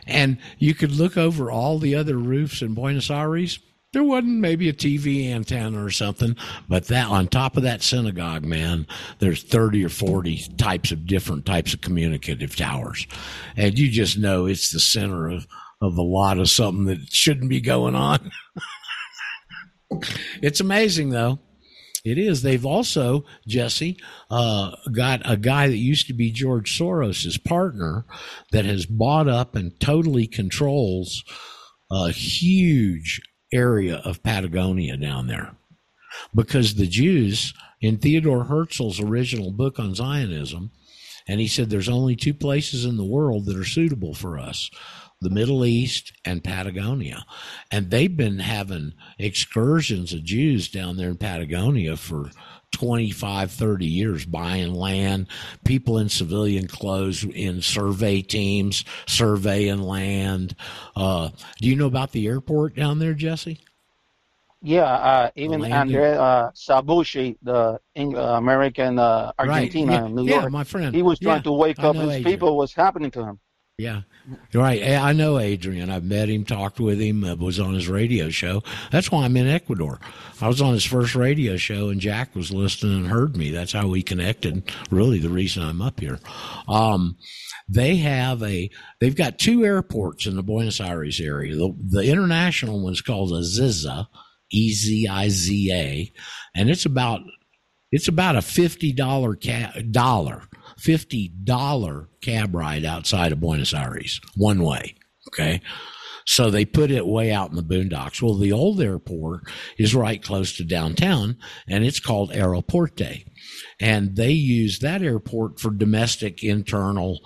And 0.08 0.38
you 0.58 0.74
could 0.74 0.92
look 0.92 1.18
over 1.18 1.52
all 1.52 1.80
the 1.80 1.96
other 1.96 2.18
roofs 2.18 2.62
in 2.62 2.74
Buenos 2.74 3.10
Aires. 3.10 3.60
There 3.94 4.04
wasn't 4.04 4.40
maybe 4.40 4.70
a 4.70 4.74
TV 4.74 5.30
antenna 5.30 5.84
or 5.84 5.90
something, 5.90 6.36
but 6.70 6.88
that 6.88 7.08
on 7.08 7.28
top 7.28 7.58
of 7.58 7.64
that 7.64 7.84
synagogue, 7.84 8.46
man, 8.46 8.88
there's 9.20 9.44
30 9.44 9.84
or 9.84 9.90
40 9.90 10.38
types 10.58 10.92
of 10.92 11.06
different 11.06 11.46
types 11.46 11.74
of 11.74 11.82
communicative 11.82 12.56
towers. 12.56 13.06
And 13.58 13.78
you 13.78 13.90
just 13.90 14.18
know 14.18 14.46
it's 14.46 14.72
the 14.72 14.80
center 14.80 15.30
of, 15.30 15.46
of 15.82 15.98
a 15.98 16.02
lot 16.02 16.40
of 16.40 16.50
something 16.50 16.86
that 16.86 17.12
shouldn't 17.12 17.50
be 17.50 17.60
going 17.60 17.96
on. 17.96 18.32
it's 20.42 20.62
amazing 20.62 21.10
though. 21.10 21.40
It 22.04 22.18
is. 22.18 22.42
They've 22.42 22.66
also, 22.66 23.26
Jesse, 23.48 23.98
uh, 24.30 24.76
got 24.92 25.22
a 25.24 25.38
guy 25.38 25.68
that 25.68 25.78
used 25.78 26.08
to 26.08 26.14
be 26.14 26.32
George 26.32 26.78
Soros's 26.78 27.38
partner 27.38 28.06
that 28.52 28.66
has 28.66 28.86
bought 28.86 29.28
up 29.28 29.56
and 29.56 29.80
totally 29.80 30.26
controls 30.26 31.24
a 31.92 32.12
huge 32.12 33.22
area 33.54 33.98
of 34.04 34.24
Patagonia 34.24 34.98
down 34.98 35.28
there. 35.28 35.56
Because 36.34 36.76
the 36.76 36.88
Jews, 36.88 37.54
in 37.80 37.98
Theodore 37.98 38.46
Herzl's 38.46 39.00
original 39.00 39.52
book 39.52 39.80
on 39.80 39.96
Zionism, 39.96 40.72
and 41.28 41.40
he 41.40 41.48
said 41.48 41.70
there's 41.70 41.90
only 41.90 42.16
two 42.16 42.34
places 42.34 42.84
in 42.84 42.98
the 42.98 43.06
world 43.06 43.46
that 43.46 43.58
are 43.58 43.64
suitable 43.64 44.14
for 44.14 44.40
us 44.40 44.72
the 45.22 45.30
Middle 45.30 45.64
East, 45.66 46.14
and 46.26 46.44
Patagonia. 46.44 47.26
And 47.72 47.90
they've 47.90 48.16
been 48.16 48.40
having 48.40 48.94
excursions 49.20 50.14
of 50.14 50.24
Jews 50.24 50.68
down 50.70 50.98
there 50.98 51.10
in 51.10 51.18
Patagonia 51.18 51.96
for 51.96 52.32
25, 52.72 53.52
30 53.52 53.86
years, 53.86 54.26
buying 54.26 54.74
land, 54.74 55.28
people 55.64 55.98
in 55.98 56.10
civilian 56.10 56.68
clothes 56.68 57.24
in 57.24 57.62
survey 57.62 58.22
teams, 58.22 58.84
surveying 59.08 59.82
land. 59.82 60.56
Uh, 60.96 61.30
do 61.60 61.68
you 61.68 61.76
know 61.76 61.86
about 61.86 62.12
the 62.12 62.28
airport 62.28 62.76
down 62.76 63.00
there, 63.00 63.14
Jesse? 63.14 63.60
Yeah, 64.64 64.84
uh, 64.84 65.32
even 65.36 65.72
Andre 65.72 66.12
uh, 66.12 66.52
Salbuchi, 66.52 67.36
the 67.42 67.80
Eng- 67.96 68.16
uh, 68.16 68.38
American 68.38 69.00
uh, 69.00 69.32
Argentina, 69.40 69.92
right. 69.92 70.02
yeah. 70.04 70.08
New 70.08 70.28
York, 70.28 70.44
yeah, 70.44 70.50
my 70.50 70.64
friend. 70.64 70.94
He 70.94 71.02
was 71.02 71.18
trying 71.20 71.38
yeah. 71.38 71.44
to 71.44 71.52
wake 71.52 71.80
up 71.80 71.96
his 71.96 72.04
Adrian. 72.04 72.24
people. 72.24 72.58
What's 72.58 72.76
happening 72.76 73.10
to 73.12 73.24
him? 73.26 73.40
Yeah. 73.82 74.02
Right. 74.54 74.84
I 74.84 75.14
know 75.14 75.40
Adrian. 75.40 75.90
I've 75.90 76.04
met 76.04 76.30
him, 76.30 76.46
talked 76.46 76.80
with 76.80 77.00
him, 77.00 77.24
uh, 77.24 77.36
was 77.36 77.60
on 77.60 77.74
his 77.74 77.88
radio 77.88 78.30
show. 78.30 78.62
That's 78.92 79.12
why 79.12 79.26
I'm 79.26 79.36
in 79.36 79.48
Ecuador. 79.48 80.00
I 80.40 80.48
was 80.48 80.62
on 80.62 80.74
his 80.74 80.86
first 80.86 81.16
radio 81.16 81.58
show 81.58 81.90
and 81.90 82.00
Jack 82.00 82.36
was 82.36 82.52
listening 82.52 82.98
and 82.98 83.08
heard 83.08 83.36
me. 83.36 83.50
That's 83.50 83.72
how 83.74 83.88
we 83.88 84.04
connected. 84.04 84.72
Really 84.92 85.18
the 85.18 85.30
reason 85.30 85.64
I'm 85.64 85.82
up 85.82 86.00
here. 86.00 86.20
Um, 86.68 87.18
they 87.68 87.96
have 87.98 88.44
a, 88.44 88.70
they've 89.00 89.16
got 89.16 89.40
two 89.40 89.66
airports 89.66 90.28
in 90.28 90.36
the 90.36 90.44
Buenos 90.44 90.80
Aires 90.80 91.20
area. 91.20 91.56
The, 91.56 91.76
the 91.90 92.04
international 92.04 92.84
one's 92.84 93.02
called 93.02 93.32
Ezeiza, 93.32 94.06
E-Z-I-Z-A, 94.52 96.12
and 96.54 96.70
it's 96.70 96.86
about, 96.86 97.22
it's 97.92 98.08
about 98.08 98.36
a 98.36 98.40
$50 98.40 99.44
ca- 99.44 99.82
dollar 99.90 100.44
$50 100.82 102.08
cab 102.22 102.56
ride 102.56 102.86
outside 102.86 103.32
of 103.32 103.40
Buenos 103.40 103.74
Aires, 103.74 104.20
one 104.36 104.64
way. 104.64 104.96
Okay. 105.28 105.62
So 106.26 106.50
they 106.50 106.66
put 106.66 106.92
it 106.92 107.08
way 107.08 107.32
out 107.32 107.50
in 107.50 107.56
the 107.56 107.64
boondocks. 107.64 108.22
Well, 108.22 108.38
the 108.38 108.52
old 108.52 108.82
airport 108.82 109.44
is 109.78 109.96
right 109.96 110.22
close 110.22 110.56
to 110.58 110.64
downtown 110.64 111.38
and 111.68 111.84
it's 111.84 112.00
called 112.00 112.32
Aeroparque. 112.32 113.26
And 113.80 114.16
they 114.16 114.32
use 114.32 114.80
that 114.80 115.02
airport 115.02 115.60
for 115.60 115.72
domestic 115.72 116.44
internal 116.44 117.20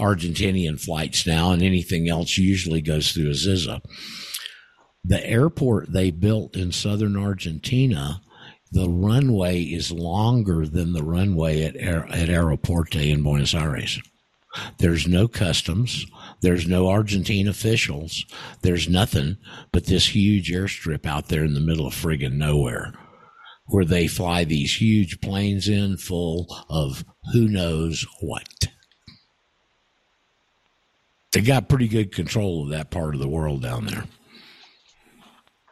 Argentinian 0.00 0.80
flights 0.80 1.26
now 1.26 1.52
and 1.52 1.62
anything 1.62 2.08
else 2.08 2.36
usually 2.36 2.82
goes 2.82 3.12
through 3.12 3.30
Ezeiza. 3.30 3.80
The 5.04 5.24
airport 5.26 5.92
they 5.92 6.10
built 6.10 6.56
in 6.56 6.72
southern 6.72 7.16
Argentina 7.16 8.20
the 8.74 8.90
runway 8.90 9.62
is 9.62 9.92
longer 9.92 10.66
than 10.66 10.92
the 10.92 11.04
runway 11.04 11.62
at, 11.62 11.76
at 11.76 12.28
Aeroparque 12.28 13.08
in 13.08 13.22
Buenos 13.22 13.54
Aires. 13.54 14.00
There's 14.78 15.06
no 15.06 15.28
customs. 15.28 16.04
There's 16.40 16.66
no 16.66 16.88
Argentine 16.88 17.46
officials. 17.46 18.24
There's 18.62 18.88
nothing 18.88 19.36
but 19.72 19.86
this 19.86 20.14
huge 20.14 20.50
airstrip 20.50 21.06
out 21.06 21.28
there 21.28 21.44
in 21.44 21.54
the 21.54 21.60
middle 21.60 21.86
of 21.86 21.94
friggin' 21.94 22.32
nowhere 22.32 22.92
where 23.66 23.84
they 23.84 24.08
fly 24.08 24.44
these 24.44 24.80
huge 24.80 25.20
planes 25.20 25.68
in 25.68 25.96
full 25.96 26.46
of 26.68 27.04
who 27.32 27.48
knows 27.48 28.04
what. 28.20 28.66
They 31.32 31.40
got 31.40 31.68
pretty 31.68 31.88
good 31.88 32.12
control 32.12 32.64
of 32.64 32.70
that 32.70 32.90
part 32.90 33.14
of 33.14 33.20
the 33.20 33.28
world 33.28 33.62
down 33.62 33.86
there 33.86 34.04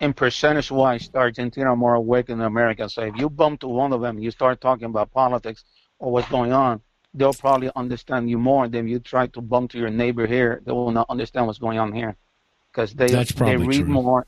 in 0.03 0.13
percentage 0.13 0.71
wise, 0.73 1.09
the 1.09 1.19
Argentina 1.19 1.71
are 1.71 1.77
more 1.77 1.95
awake 1.95 2.27
than 2.27 2.41
America. 2.41 2.89
So 2.89 3.03
if 3.03 3.17
you 3.17 3.31
bump 3.31 3.61
to 3.61 3.69
one 3.69 3.93
of 3.93 4.01
them, 4.01 4.19
you 4.19 4.33
start 4.33 4.61
talking 4.61 4.87
about 4.87 5.13
politics 5.13 5.65
or 6.01 6.11
what's 6.11 6.29
going 6.29 6.53
on, 6.53 6.83
they'll 7.15 7.33
probably 7.33 7.71
understand 7.77 8.29
you 8.29 8.37
more 8.37 8.67
than 8.67 8.89
you 8.89 8.99
try 8.99 9.29
to 9.29 9.41
bump 9.41 9.71
to 9.71 9.79
your 9.79 9.91
neighbor 9.91 10.27
here. 10.27 10.61
They 10.67 10.73
will 10.73 10.91
not 10.91 11.07
understand 11.09 11.47
what's 11.47 11.61
going 11.61 11.79
on 11.79 11.93
here 11.93 12.17
because 12.73 12.93
they 12.95 13.07
they 13.07 13.57
read 13.57 13.85
true. 13.85 13.85
more, 13.85 14.27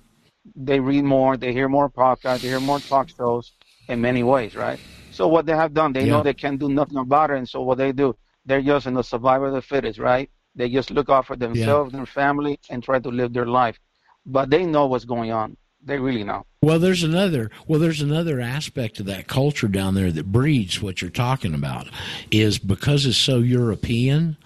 they 0.55 0.78
read 0.78 1.02
more, 1.02 1.36
they 1.36 1.52
hear 1.52 1.68
more 1.68 1.90
podcasts, 1.90 2.42
they 2.42 2.48
hear 2.48 2.60
more 2.60 2.78
talk 2.78 3.09
shows 3.09 3.51
in 3.88 4.01
many 4.01 4.22
ways, 4.22 4.55
right? 4.55 4.78
So 5.10 5.26
what 5.26 5.44
they 5.44 5.56
have 5.56 5.74
done, 5.74 5.92
they 5.92 6.05
yeah. 6.05 6.12
know 6.12 6.22
they 6.22 6.34
can't 6.34 6.60
do 6.60 6.68
nothing 6.68 6.98
about 6.98 7.32
it, 7.32 7.38
and 7.38 7.48
so 7.48 7.62
what 7.62 7.78
they 7.78 7.90
do, 7.90 8.16
they're 8.46 8.62
just 8.62 8.86
in 8.86 8.94
the 8.94 9.02
survival 9.02 9.48
of 9.48 9.55
the 9.55 9.62
fittest, 9.62 9.98
right? 9.98 10.30
They 10.55 10.68
just 10.68 10.92
look 10.92 11.09
out 11.09 11.26
for 11.26 11.34
themselves, 11.34 11.92
yeah. 11.92 11.98
their 11.98 12.06
family, 12.06 12.60
and 12.70 12.80
try 12.80 13.01
to 13.01 13.09
live 13.09 13.32
their 13.32 13.46
life. 13.46 13.80
But 14.24 14.51
they 14.51 14.64
know 14.64 14.86
what's 14.86 15.05
going 15.05 15.32
on. 15.32 15.56
They 15.85 15.98
really 15.98 16.24
know. 16.24 16.47
Well, 16.62 16.78
there's 16.78 17.02
another. 17.02 17.51
Well, 17.66 17.78
there's 17.78 18.01
another 18.01 18.40
aspect 18.40 19.01
of 19.01 19.06
that 19.06 19.27
culture 19.28 19.69
down 19.69 19.94
there 19.94 20.11
that 20.12 20.32
breeds 20.32 20.81
what 20.81 21.02
you're 21.02 21.11
talking 21.11 21.55
about. 21.55 21.89
Is 22.31 22.59
because 22.59 23.05
it's 23.05 23.19
so 23.19 23.39
European. 23.39 24.36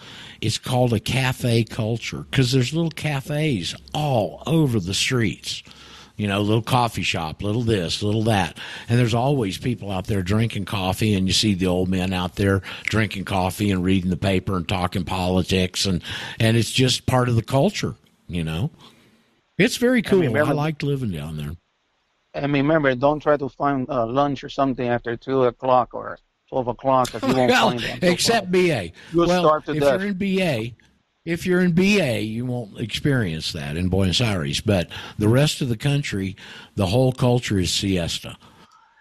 It's 0.40 0.58
called 0.58 0.92
a 0.92 1.00
cafe 1.00 1.64
culture 1.64 2.24
because 2.30 2.52
there's 2.52 2.72
little 2.72 2.90
cafes 2.90 3.74
all 3.92 4.42
over 4.46 4.78
the 4.78 4.94
streets 4.94 5.62
you 6.18 6.26
know, 6.26 6.42
little 6.42 6.62
coffee 6.62 7.02
shop, 7.02 7.42
little 7.42 7.62
this, 7.62 8.02
little 8.02 8.24
that. 8.24 8.58
And 8.88 8.98
there's 8.98 9.14
always 9.14 9.56
people 9.56 9.90
out 9.90 10.08
there 10.08 10.20
drinking 10.20 10.64
coffee, 10.64 11.14
and 11.14 11.28
you 11.28 11.32
see 11.32 11.54
the 11.54 11.68
old 11.68 11.88
men 11.88 12.12
out 12.12 12.34
there 12.34 12.60
drinking 12.82 13.24
coffee 13.24 13.70
and 13.70 13.84
reading 13.84 14.10
the 14.10 14.16
paper 14.16 14.56
and 14.56 14.68
talking 14.68 15.04
politics, 15.04 15.86
and 15.86 16.02
and 16.38 16.56
it's 16.56 16.72
just 16.72 17.06
part 17.06 17.28
of 17.28 17.36
the 17.36 17.42
culture, 17.42 17.94
you 18.26 18.42
know. 18.42 18.70
It's 19.58 19.76
very 19.76 20.02
cool. 20.02 20.20
I, 20.20 20.22
mean, 20.22 20.32
remember, 20.32 20.52
I 20.52 20.54
liked 20.54 20.82
living 20.82 21.10
down 21.10 21.36
there. 21.36 21.56
I 22.34 22.46
mean, 22.46 22.64
remember, 22.64 22.94
don't 22.94 23.20
try 23.20 23.36
to 23.36 23.48
find 23.48 23.88
uh, 23.88 24.06
lunch 24.06 24.44
or 24.44 24.48
something 24.48 24.86
after 24.86 25.16
two 25.16 25.44
o'clock 25.44 25.94
or 25.94 26.18
twelve 26.48 26.68
o'clock 26.68 27.14
if 27.14 27.22
you 27.22 27.34
won't 27.34 27.50
well, 27.50 27.70
find 27.70 27.82
it. 27.82 28.04
Except 28.04 28.50
BA. 28.50 28.90
You'll 29.12 29.26
well, 29.26 29.56
if 29.56 29.64
death. 29.66 29.76
you're 29.76 30.10
in 30.10 30.14
BA, 30.14 30.74
if 31.28 31.44
you're 31.44 31.60
in 31.60 31.72
BA, 31.72 32.22
you 32.22 32.46
won't 32.46 32.80
experience 32.80 33.52
that 33.52 33.76
in 33.76 33.90
Buenos 33.90 34.20
Aires. 34.20 34.62
But 34.62 34.88
the 35.18 35.28
rest 35.28 35.60
of 35.60 35.68
the 35.68 35.76
country, 35.76 36.36
the 36.74 36.86
whole 36.86 37.12
culture 37.12 37.58
is 37.58 37.70
siesta. 37.70 38.38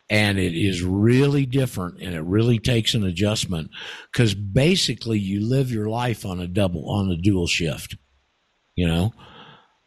And 0.09 0.37
it 0.37 0.53
is 0.53 0.83
really 0.83 1.45
different 1.45 2.01
and 2.01 2.13
it 2.13 2.21
really 2.21 2.59
takes 2.59 2.93
an 2.93 3.05
adjustment 3.05 3.71
because 4.11 4.33
basically 4.33 5.19
you 5.19 5.45
live 5.45 5.71
your 5.71 5.87
life 5.87 6.25
on 6.25 6.39
a 6.39 6.47
double, 6.47 6.89
on 6.89 7.11
a 7.11 7.17
dual 7.17 7.47
shift, 7.47 7.97
you 8.75 8.87
know, 8.87 9.13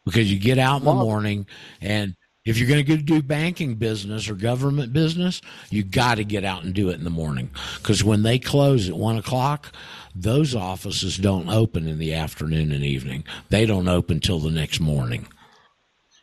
because 0.05 0.31
you 0.31 0.39
get 0.39 0.57
out 0.57 0.79
in 0.79 0.85
the 0.85 0.93
morning 0.93 1.45
and 1.79 2.15
if 2.43 2.57
you're 2.57 2.67
going 2.67 2.83
to 2.83 2.97
do 2.97 3.21
banking 3.21 3.75
business 3.75 4.27
or 4.27 4.33
government 4.33 4.93
business, 4.93 5.41
you 5.69 5.83
got 5.83 6.15
to 6.15 6.23
get 6.23 6.43
out 6.43 6.63
and 6.63 6.73
do 6.73 6.89
it 6.89 6.95
in 6.95 7.03
the 7.03 7.11
morning 7.11 7.51
because 7.77 8.03
when 8.03 8.23
they 8.23 8.39
close 8.39 8.89
at 8.89 8.95
one 8.95 9.17
o'clock, 9.17 9.71
those 10.15 10.55
offices 10.55 11.17
don't 11.17 11.49
open 11.49 11.87
in 11.87 11.99
the 11.99 12.13
afternoon 12.13 12.71
and 12.71 12.83
evening. 12.83 13.23
They 13.49 13.65
don't 13.65 13.87
open 13.87 14.19
till 14.19 14.39
the 14.39 14.49
next 14.49 14.79
morning. 14.79 15.27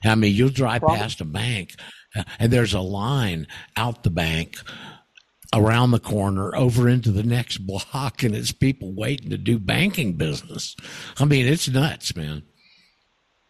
I 0.05 0.15
mean, 0.17 0.35
you'll 0.35 0.51
drive 0.51 0.83
past 0.83 1.21
a 1.21 1.25
bank 1.25 1.75
uh, 2.17 2.25
and 2.39 2.53
there's 2.53 2.75
a 2.75 2.81
line 2.81 3.47
out 3.77 4.03
the 4.03 4.11
bank 4.11 4.57
around 5.55 5.93
the 5.93 6.01
corner 6.01 6.55
over 6.55 6.89
into 6.89 7.11
the 7.11 7.23
next 7.23 7.59
block 7.67 8.23
and 8.23 8.35
it's 8.35 8.53
people 8.53 8.93
waiting 8.93 9.31
to 9.31 9.39
do 9.39 9.59
banking 9.59 10.15
business. 10.15 10.75
I 11.19 11.25
mean, 11.27 11.47
it's 11.47 11.69
nuts, 11.69 12.17
man. 12.17 12.43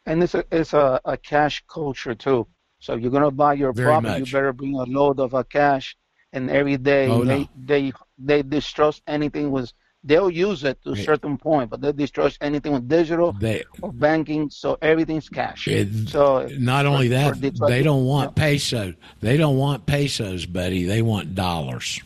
And 0.09 0.23
it's 0.23 0.35
a, 0.35 0.45
it's 0.51 0.73
a, 0.73 1.01
a 1.05 1.17
cash 1.17 1.63
culture 1.69 2.15
too. 2.15 2.47
So 2.81 2.95
you're 2.95 3.11
going 3.11 3.23
to 3.25 3.31
buy 3.31 3.55
your 3.55 3.73
Very 3.73 3.89
property, 3.89 4.21
much. 4.21 4.29
you 4.29 4.37
better 4.37 4.53
bring 4.53 4.75
a 4.75 4.85
load 4.85 5.21
of 5.21 5.35
a 5.35 5.45
cash. 5.45 5.97
And 6.33 6.51
every 6.51 6.77
day 6.77 7.09
oh, 7.09 7.25
they, 7.25 7.41
no. 7.41 7.49
they, 7.57 7.93
they 8.19 8.43
distrust 8.43 9.03
anything 9.07 9.51
with 9.51 9.73
they'll 10.05 10.31
use 10.31 10.65
it 10.65 10.83
to 10.85 10.93
a 10.93 10.97
certain 10.97 11.37
point, 11.37 11.71
but 11.71 11.81
they 11.81 11.93
distrust 11.93 12.39
anything 12.41 12.73
with 12.73 12.89
digital 12.89 13.33
they, 13.33 13.65
or 13.83 13.93
banking, 13.93 14.49
so 14.49 14.79
everything's 14.81 15.29
cash. 15.29 15.69
It, 15.69 16.09
so 16.09 16.49
not 16.59 16.87
only 16.87 17.09
that, 17.09 17.41
they 17.41 17.83
don't 17.83 18.05
want 18.05 18.33
yeah. 18.37 18.43
peso. 18.43 18.95
They 19.21 19.37
don't 19.37 19.57
want 19.57 19.87
pesos, 19.87 20.47
buddy. 20.47 20.85
They 20.85 21.03
want 21.03 21.35
dollars. 21.35 22.01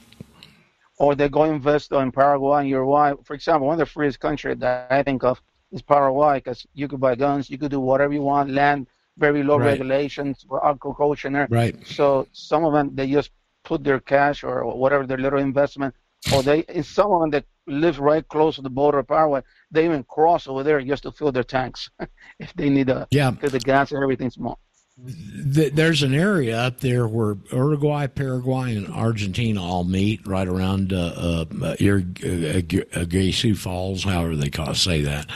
Or 0.99 1.15
they 1.15 1.29
go 1.29 1.45
invest 1.45 1.93
in 1.93 2.13
Paraguay 2.13 2.61
and 2.61 2.69
Uruguay. 2.69 3.15
For 3.25 3.35
example, 3.35 3.67
one 3.67 3.75
of 3.75 3.81
the 3.81 3.87
freest 3.87 4.21
countries 4.21 4.59
that 4.59 4.87
I 4.91 5.03
think 5.03 5.25
of 5.25 5.43
is 5.73 5.83
Paraguay 5.83 6.39
because 6.39 6.67
you 6.75 6.87
could 6.89 7.01
buy 7.01 7.15
guns, 7.15 7.51
you 7.51 7.59
could 7.59 7.71
do 7.71 7.81
whatever 7.81 8.13
you 8.13 8.23
want, 8.23 8.51
land, 8.51 8.87
very 9.19 9.43
low 9.43 9.59
right. 9.59 9.67
regulations 9.67 10.45
uh, 10.45 10.49
for 10.49 10.67
agriculture. 10.67 11.47
Right. 11.51 11.77
So 11.87 12.29
some 12.33 12.65
of 12.65 12.73
them 12.73 12.95
they 12.95 13.11
just 13.11 13.31
put 13.65 13.85
their 13.85 14.01
cash 14.01 14.45
or 14.45 14.65
whatever 14.77 15.07
their 15.07 15.19
little 15.19 15.39
investment 15.39 15.95
or 16.35 16.43
they 16.43 16.61
in 16.69 16.83
some 16.83 17.11
of 17.13 17.21
them 17.21 17.31
that 17.31 17.45
live 17.67 17.99
right 18.01 18.27
close 18.29 18.57
to 18.57 18.63
the 18.63 18.71
border 18.71 18.99
of 19.01 19.09
Paraguay, 19.09 19.43
they 19.71 19.85
even 19.85 20.03
cross 20.05 20.47
over 20.47 20.63
there 20.63 20.81
just 20.81 21.05
to 21.05 21.13
fill 21.13 21.33
their 21.33 21.45
tanks 21.45 21.91
if 22.39 22.53
they 22.55 22.69
need 22.69 22.89
a 22.89 23.07
yeah 23.11 23.31
the 23.31 23.59
gas 23.59 23.93
and 23.93 24.03
everything's 24.03 24.39
more. 24.39 24.59
There's 25.05 26.03
an 26.05 26.15
area 26.15 26.57
up 26.59 26.79
there 26.81 27.09
where 27.09 27.37
Uruguay, 27.51 28.07
Paraguay, 28.07 28.77
and 28.77 28.89
Argentina 28.89 29.61
all 29.61 29.83
meet 29.83 30.25
right 30.27 30.47
around 30.47 30.93
uh, 30.93 31.13
uh, 31.17 31.45
uh, 31.61 33.55
Falls, 33.57 34.05
however 34.05 34.37
they 34.37 34.51
call, 34.51 34.71
it, 34.71 34.77
say 34.77 35.03
that. 35.03 35.27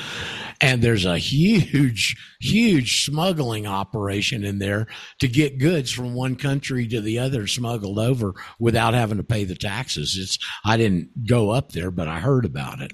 And 0.61 0.83
there's 0.83 1.05
a 1.05 1.19
huge, 1.19 2.17
huge 2.41 3.05
smuggling 3.05 3.67
operation 3.67 4.45
in 4.45 4.59
there 4.61 4.87
to 5.19 5.27
get 5.27 5.59
goods 5.59 5.91
from 5.91 6.15
one 6.15 6.37
country 6.37 6.87
to 6.87 7.01
the 7.01 7.19
other 7.19 7.49
smuggled 7.49 7.99
over 7.99 8.35
without 8.61 8.95
having 8.95 9.19
to 9.19 9.25
pay 9.25 9.45
the 9.45 9.57
taxes. 9.57 10.17
It's 10.17 10.39
I 10.65 10.77
didn't 10.77 11.27
go 11.27 11.51
up 11.51 11.73
there, 11.73 11.91
but 11.91 12.07
I 12.07 12.21
heard 12.21 12.45
about 12.45 12.81
it, 12.81 12.93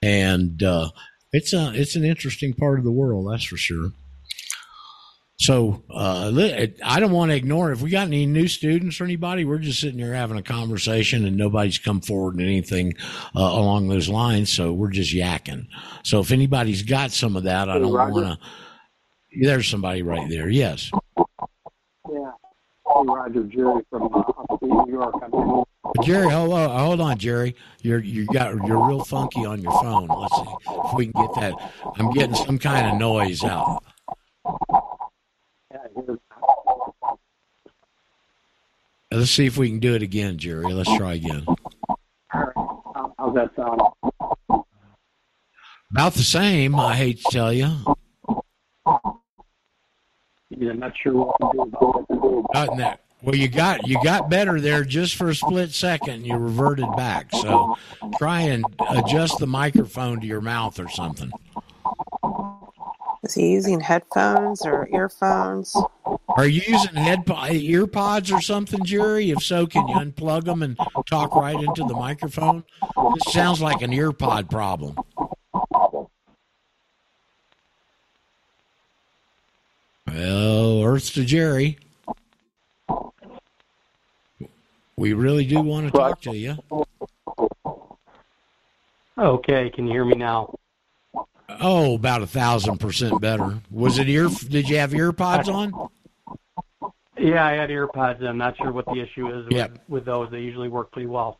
and 0.00 0.62
uh, 0.62 0.90
it's 1.32 1.52
a 1.52 1.72
it's 1.74 1.96
an 1.96 2.04
interesting 2.04 2.54
part 2.54 2.78
of 2.78 2.84
the 2.84 2.92
world, 2.92 3.30
that's 3.30 3.44
for 3.44 3.56
sure. 3.56 3.90
So 5.36 5.82
uh, 5.90 6.30
I 6.84 7.00
don't 7.00 7.10
want 7.10 7.32
to 7.32 7.36
ignore 7.36 7.72
if 7.72 7.82
we 7.82 7.90
got 7.90 8.06
any 8.06 8.24
new 8.24 8.46
students 8.46 9.00
or 9.00 9.04
anybody. 9.04 9.44
We're 9.44 9.58
just 9.58 9.80
sitting 9.80 9.98
here 9.98 10.14
having 10.14 10.38
a 10.38 10.42
conversation, 10.42 11.26
and 11.26 11.36
nobody's 11.36 11.78
come 11.78 12.00
forward 12.00 12.36
in 12.36 12.42
anything 12.46 12.94
uh, 13.34 13.40
along 13.40 13.88
those 13.88 14.08
lines. 14.08 14.52
So 14.52 14.72
we're 14.72 14.90
just 14.90 15.12
yakking. 15.12 15.66
So 16.04 16.20
if 16.20 16.30
anybody's 16.30 16.82
got 16.82 17.10
some 17.10 17.34
of 17.36 17.42
that, 17.44 17.68
I 17.68 17.78
don't 17.78 17.92
want 17.92 18.14
to. 18.14 18.38
There's 19.40 19.66
somebody 19.68 20.02
right 20.02 20.28
there. 20.30 20.48
Yes. 20.48 20.90
Yeah. 21.16 22.30
Hey, 22.86 23.00
Roger, 23.04 23.42
Jerry 23.44 23.82
from 23.90 24.14
uh, 24.14 24.56
New 24.62 24.92
York. 24.92 25.14
Jerry, 26.02 26.30
hold 26.30 26.52
on, 26.52 26.78
hold 26.78 27.00
on, 27.00 27.18
Jerry. 27.18 27.56
You're 27.82 27.98
you 27.98 28.26
got 28.26 28.54
you're 28.66 28.86
real 28.86 29.04
funky 29.04 29.44
on 29.44 29.60
your 29.60 29.72
phone. 29.72 30.06
Let's 30.06 30.36
see 30.36 30.44
if 30.68 30.94
we 30.94 31.08
can 31.08 31.22
get 31.22 31.34
that. 31.40 31.72
I'm 31.96 32.10
getting 32.10 32.34
some 32.34 32.58
kind 32.58 32.86
of 32.88 32.98
noise 32.98 33.42
out. 33.42 33.82
Let's 39.10 39.30
see 39.30 39.46
if 39.46 39.56
we 39.56 39.70
can 39.70 39.78
do 39.78 39.94
it 39.94 40.02
again, 40.02 40.38
Jerry. 40.38 40.72
Let's 40.72 40.94
try 40.96 41.14
again. 41.14 41.44
All 41.46 41.96
right. 42.32 43.12
How's 43.18 43.34
that 43.34 43.50
sound? 43.54 43.80
About 45.90 46.14
the 46.14 46.22
same, 46.22 46.74
I 46.74 46.96
hate 46.96 47.18
to 47.18 47.30
tell 47.30 47.52
you. 47.52 47.70
Yeah, 50.50 50.70
I'm 50.70 50.78
not 50.80 50.92
sure 51.00 51.14
what 51.14 51.36
to 51.40 51.70
do 51.70 52.44
about 52.50 52.72
it. 52.72 52.78
that. 52.78 53.00
Well, 53.22 53.36
you 53.36 53.48
got 53.48 53.86
you 53.86 54.02
got 54.02 54.28
better 54.28 54.60
there 54.60 54.84
just 54.84 55.14
for 55.14 55.30
a 55.30 55.34
split 55.34 55.72
second. 55.72 56.26
You 56.26 56.36
reverted 56.36 56.88
back. 56.96 57.30
So 57.32 57.76
try 58.18 58.42
and 58.42 58.64
adjust 58.90 59.38
the 59.38 59.46
microphone 59.46 60.20
to 60.20 60.26
your 60.26 60.42
mouth 60.42 60.78
or 60.78 60.88
something. 60.90 61.30
Is 63.24 63.32
he 63.32 63.52
using 63.52 63.80
headphones 63.80 64.66
or 64.66 64.86
earphones? 64.92 65.74
Are 66.28 66.46
you 66.46 66.60
using 66.66 66.94
head 66.94 67.24
earpods 67.24 68.30
or 68.30 68.42
something, 68.42 68.84
Jerry? 68.84 69.30
If 69.30 69.42
so, 69.42 69.66
can 69.66 69.88
you 69.88 69.94
unplug 69.94 70.44
them 70.44 70.62
and 70.62 70.78
talk 71.06 71.34
right 71.34 71.58
into 71.58 71.84
the 71.84 71.94
microphone? 71.94 72.64
This 73.14 73.32
sounds 73.32 73.62
like 73.62 73.80
an 73.80 73.92
earpod 73.92 74.50
problem. 74.50 74.96
Well, 80.06 80.82
Earth 80.84 81.14
to 81.14 81.24
Jerry. 81.24 81.78
We 84.96 85.14
really 85.14 85.46
do 85.46 85.62
want 85.62 85.86
to 85.86 85.92
talk 85.98 86.20
to 86.22 86.36
you. 86.36 86.58
Okay, 89.16 89.70
can 89.70 89.86
you 89.86 89.92
hear 89.92 90.04
me 90.04 90.14
now? 90.14 90.54
Oh, 91.60 91.94
about 91.94 92.22
a 92.22 92.26
thousand 92.26 92.78
percent 92.78 93.20
better. 93.20 93.60
Was 93.70 93.98
it 93.98 94.08
ear? 94.08 94.28
Did 94.48 94.68
you 94.68 94.78
have 94.78 94.90
earpods 94.90 95.48
on? 95.52 95.90
Yeah, 97.18 97.46
I 97.46 97.52
had 97.52 97.70
earpods. 97.70 98.22
I'm 98.22 98.38
not 98.38 98.56
sure 98.56 98.72
what 98.72 98.86
the 98.86 99.00
issue 99.00 99.28
is 99.32 99.46
yep. 99.50 99.72
with, 99.72 99.80
with 99.88 100.04
those. 100.04 100.30
They 100.30 100.40
usually 100.40 100.68
work 100.68 100.90
pretty 100.90 101.06
well. 101.06 101.38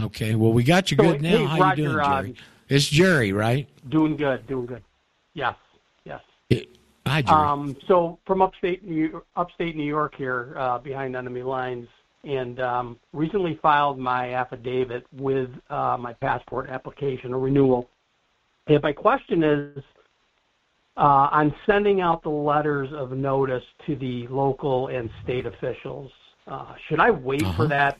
Okay, 0.00 0.34
well 0.34 0.52
we 0.52 0.62
got 0.64 0.90
you 0.90 0.96
good 0.96 1.20
so, 1.20 1.22
now. 1.22 1.28
Hey, 1.28 1.44
How 1.44 1.58
Roger, 1.58 1.82
you 1.82 1.88
doing, 1.88 2.04
Jerry? 2.04 2.30
Uh, 2.30 2.42
it's 2.68 2.88
Jerry, 2.88 3.32
right? 3.32 3.68
Doing 3.88 4.16
good, 4.16 4.46
doing 4.46 4.66
good. 4.66 4.82
Yes, 5.34 5.56
yes. 6.04 6.20
It, 6.48 6.68
hi, 7.06 7.22
Jerry. 7.22 7.38
Um, 7.38 7.76
so 7.86 8.18
from 8.26 8.42
upstate 8.42 8.84
New 8.84 9.22
upstate 9.36 9.76
New 9.76 9.84
York 9.84 10.14
here, 10.16 10.54
uh, 10.56 10.78
behind 10.78 11.16
enemy 11.16 11.42
lines, 11.42 11.88
and 12.24 12.60
um, 12.60 12.98
recently 13.12 13.58
filed 13.60 13.98
my 13.98 14.34
affidavit 14.34 15.06
with 15.12 15.50
uh, 15.68 15.96
my 15.98 16.12
passport 16.14 16.70
application, 16.70 17.32
a 17.32 17.38
renewal. 17.38 17.88
And 18.70 18.80
my 18.84 18.92
question 18.92 19.42
is, 19.42 19.82
uh, 20.96 21.28
on 21.32 21.52
sending 21.66 22.00
out 22.00 22.22
the 22.22 22.30
letters 22.30 22.88
of 22.92 23.10
notice 23.10 23.64
to 23.86 23.96
the 23.96 24.28
local 24.28 24.86
and 24.86 25.10
state 25.24 25.44
officials, 25.44 26.12
uh, 26.46 26.74
should 26.88 27.00
I 27.00 27.10
wait 27.10 27.42
uh-huh. 27.42 27.52
for 27.56 27.66
that 27.66 27.98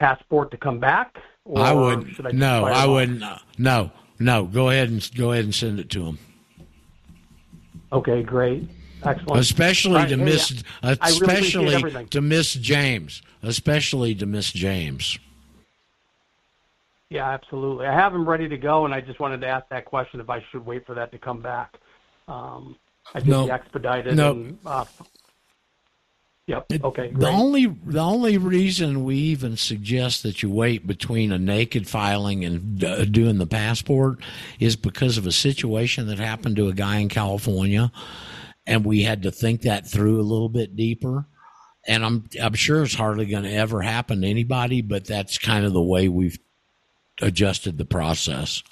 passport 0.00 0.50
to 0.50 0.56
come 0.56 0.80
back? 0.80 1.16
I 1.54 1.72
would. 1.72 2.08
I 2.24 2.32
no, 2.32 2.64
I 2.64 2.86
wouldn't. 2.86 3.22
No, 3.56 3.92
no. 4.18 4.44
Go 4.46 4.70
ahead 4.70 4.88
and 4.88 5.08
go 5.14 5.30
ahead 5.30 5.44
and 5.44 5.54
send 5.54 5.78
it 5.78 5.90
to 5.90 6.04
them. 6.04 6.18
Okay, 7.92 8.24
great. 8.24 8.68
Excellent. 9.04 9.40
Especially 9.40 9.94
right, 9.94 10.08
to 10.08 10.16
hey, 10.16 10.24
Miss, 10.24 10.64
especially 10.82 11.82
really 11.82 12.06
to 12.06 12.20
Miss 12.20 12.54
James, 12.54 13.22
especially 13.42 14.14
to 14.16 14.26
Miss 14.26 14.50
James. 14.50 15.18
Yeah, 17.14 17.30
absolutely. 17.30 17.86
I 17.86 17.92
have 17.92 18.12
them 18.12 18.28
ready 18.28 18.48
to 18.48 18.56
go, 18.56 18.86
and 18.86 18.92
I 18.92 19.00
just 19.00 19.20
wanted 19.20 19.40
to 19.42 19.46
ask 19.46 19.68
that 19.68 19.84
question 19.84 20.18
if 20.18 20.28
I 20.28 20.44
should 20.50 20.66
wait 20.66 20.84
for 20.84 20.96
that 20.96 21.12
to 21.12 21.18
come 21.18 21.40
back. 21.40 21.78
Um, 22.26 22.74
I 23.14 23.20
did 23.20 23.28
no, 23.28 23.48
expedited. 23.48 24.16
No. 24.16 24.32
And, 24.32 24.58
uh, 24.66 24.84
Yep. 26.48 26.66
Okay. 26.82 27.08
Great. 27.08 27.20
The 27.20 27.28
only 27.28 27.66
the 27.66 28.00
only 28.00 28.36
reason 28.36 29.04
we 29.04 29.16
even 29.16 29.56
suggest 29.56 30.24
that 30.24 30.42
you 30.42 30.50
wait 30.50 30.86
between 30.86 31.32
a 31.32 31.38
naked 31.38 31.88
filing 31.88 32.44
and 32.44 32.84
uh, 32.84 33.04
doing 33.06 33.38
the 33.38 33.46
passport 33.46 34.18
is 34.58 34.76
because 34.76 35.16
of 35.16 35.26
a 35.26 35.32
situation 35.32 36.08
that 36.08 36.18
happened 36.18 36.56
to 36.56 36.68
a 36.68 36.74
guy 36.74 36.98
in 36.98 37.08
California, 37.08 37.90
and 38.66 38.84
we 38.84 39.04
had 39.04 39.22
to 39.22 39.30
think 39.30 39.62
that 39.62 39.88
through 39.88 40.20
a 40.20 40.22
little 40.22 40.50
bit 40.50 40.76
deeper. 40.76 41.26
And 41.86 42.04
I'm 42.04 42.28
I'm 42.42 42.54
sure 42.54 42.82
it's 42.82 42.94
hardly 42.94 43.24
going 43.24 43.44
to 43.44 43.54
ever 43.54 43.80
happen 43.80 44.20
to 44.20 44.28
anybody, 44.28 44.82
but 44.82 45.06
that's 45.06 45.38
kind 45.38 45.64
of 45.64 45.72
the 45.72 45.80
way 45.80 46.08
we've 46.10 46.38
adjusted 47.20 47.78
the 47.78 47.84
process. 47.84 48.62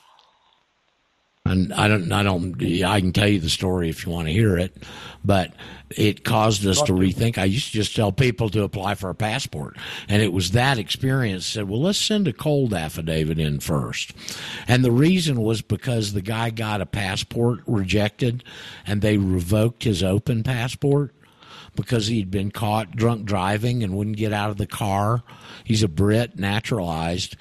And 1.45 1.73
I 1.73 1.89
don't, 1.89 2.13
I 2.13 2.23
don't, 2.23 2.63
I 2.85 3.01
can 3.01 3.13
tell 3.13 3.27
you 3.27 3.41
the 3.41 3.51
story 3.51 3.91
if 3.91 4.07
you 4.07 4.13
want 4.13 4.29
to 4.29 4.33
hear 4.33 4.57
it, 4.57 4.77
but 5.25 5.53
it 5.91 6.23
caused 6.23 6.65
us 6.65 6.81
to 6.83 6.93
rethink. 6.93 7.37
I 7.37 7.47
used 7.47 7.67
to 7.67 7.73
just 7.73 7.97
tell 7.97 8.13
people 8.13 8.49
to 8.51 8.63
apply 8.63 8.95
for 8.95 9.11
a 9.11 9.15
passport. 9.15 9.77
And 10.09 10.23
it 10.23 10.33
was 10.33 10.53
that 10.53 10.79
experience 10.79 11.45
said, 11.45 11.69
well, 11.69 11.81
let's 11.81 11.99
send 11.99 12.29
a 12.29 12.33
cold 12.33 12.73
affidavit 12.73 13.41
in 13.41 13.59
first. 13.59 14.13
And 14.69 14.85
the 14.85 14.93
reason 14.93 15.41
was 15.41 15.63
because 15.63 16.13
the 16.13 16.23
guy 16.23 16.51
got 16.51 16.81
a 16.81 16.87
passport 16.87 17.61
rejected 17.67 18.45
and 18.87 19.03
they 19.03 19.17
revoked 19.17 19.83
his 19.83 20.05
open 20.05 20.45
passport 20.45 21.13
because 21.75 22.07
he'd 22.07 22.31
been 22.31 22.51
caught 22.51 22.97
drunk 22.97 23.25
driving 23.25 23.83
and 23.83 23.97
wouldn't 23.97 24.17
get 24.17 24.33
out 24.33 24.51
of 24.51 24.59
the 24.59 24.67
car. 24.67 25.23
He's 25.65 25.83
a 25.83 25.89
Brit, 25.89 26.39
naturalized, 26.39 27.37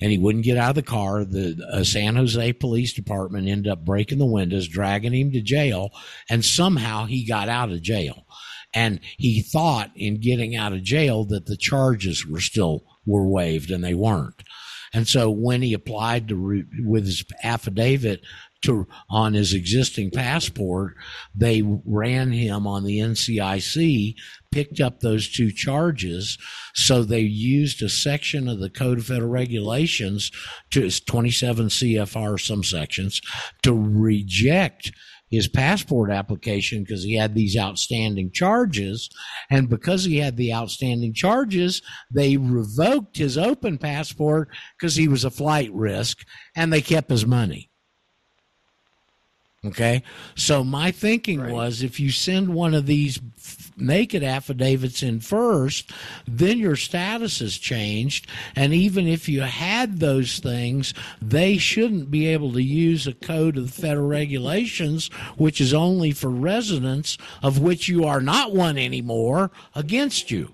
and 0.00 0.10
he 0.10 0.18
wouldn't 0.18 0.44
get 0.44 0.58
out 0.58 0.70
of 0.70 0.74
the 0.76 0.82
car. 0.82 1.24
The 1.24 1.64
uh, 1.72 1.84
San 1.84 2.16
Jose 2.16 2.52
Police 2.54 2.92
Department 2.92 3.48
ended 3.48 3.70
up 3.70 3.84
breaking 3.84 4.18
the 4.18 4.26
windows, 4.26 4.68
dragging 4.68 5.14
him 5.14 5.32
to 5.32 5.40
jail, 5.40 5.90
and 6.28 6.44
somehow 6.44 7.06
he 7.06 7.24
got 7.24 7.48
out 7.48 7.70
of 7.70 7.82
jail. 7.82 8.26
And 8.74 9.00
he 9.16 9.40
thought 9.42 9.90
in 9.94 10.20
getting 10.20 10.56
out 10.56 10.72
of 10.72 10.82
jail 10.82 11.24
that 11.26 11.46
the 11.46 11.56
charges 11.56 12.26
were 12.26 12.40
still 12.40 12.84
were 13.06 13.26
waived, 13.26 13.70
and 13.70 13.82
they 13.82 13.94
weren't. 13.94 14.42
And 14.92 15.06
so 15.06 15.30
when 15.30 15.62
he 15.62 15.74
applied 15.74 16.28
to 16.28 16.36
re, 16.36 16.64
with 16.84 17.04
his 17.04 17.24
affidavit 17.42 18.22
to 18.62 18.86
on 19.10 19.34
his 19.34 19.52
existing 19.52 20.10
passport, 20.10 20.94
they 21.34 21.62
ran 21.84 22.32
him 22.32 22.66
on 22.66 22.84
the 22.84 22.98
NCIC, 22.98 24.14
picked 24.50 24.80
up 24.80 25.00
those 25.00 25.28
two 25.28 25.50
charges. 25.52 26.38
So 26.74 27.02
they 27.02 27.20
used 27.20 27.82
a 27.82 27.88
section 27.88 28.48
of 28.48 28.60
the 28.60 28.70
Code 28.70 28.98
of 28.98 29.06
Federal 29.06 29.30
Regulations 29.30 30.30
to 30.70 30.90
27 30.90 31.68
CFR, 31.68 32.40
some 32.40 32.64
sections, 32.64 33.20
to 33.62 33.72
reject 33.72 34.92
his 35.30 35.48
passport 35.48 36.10
application 36.10 36.82
because 36.82 37.02
he 37.02 37.14
had 37.14 37.34
these 37.34 37.56
outstanding 37.56 38.30
charges. 38.30 39.10
And 39.50 39.68
because 39.68 40.04
he 40.04 40.18
had 40.18 40.36
the 40.36 40.54
outstanding 40.54 41.14
charges, 41.14 41.82
they 42.10 42.36
revoked 42.36 43.16
his 43.16 43.36
open 43.36 43.78
passport 43.78 44.48
because 44.78 44.94
he 44.94 45.08
was 45.08 45.24
a 45.24 45.30
flight 45.30 45.72
risk 45.72 46.24
and 46.54 46.72
they 46.72 46.80
kept 46.80 47.10
his 47.10 47.26
money. 47.26 47.70
Okay. 49.66 50.02
So 50.34 50.62
my 50.62 50.90
thinking 50.90 51.40
right. 51.40 51.52
was 51.52 51.82
if 51.82 51.98
you 51.98 52.10
send 52.10 52.54
one 52.54 52.74
of 52.74 52.86
these 52.86 53.20
naked 53.76 54.22
affidavits 54.22 55.02
in 55.02 55.20
first, 55.20 55.92
then 56.26 56.58
your 56.58 56.76
status 56.76 57.40
has 57.40 57.56
changed. 57.56 58.28
And 58.54 58.72
even 58.72 59.06
if 59.06 59.28
you 59.28 59.42
had 59.42 59.98
those 59.98 60.38
things, 60.38 60.94
they 61.20 61.58
shouldn't 61.58 62.10
be 62.10 62.26
able 62.26 62.52
to 62.52 62.62
use 62.62 63.06
a 63.06 63.12
code 63.12 63.56
of 63.56 63.66
the 63.74 63.82
federal 63.82 64.06
regulations, 64.06 65.08
which 65.36 65.60
is 65.60 65.74
only 65.74 66.12
for 66.12 66.30
residents 66.30 67.18
of 67.42 67.58
which 67.58 67.88
you 67.88 68.04
are 68.04 68.20
not 68.20 68.54
one 68.54 68.78
anymore, 68.78 69.50
against 69.74 70.30
you. 70.30 70.52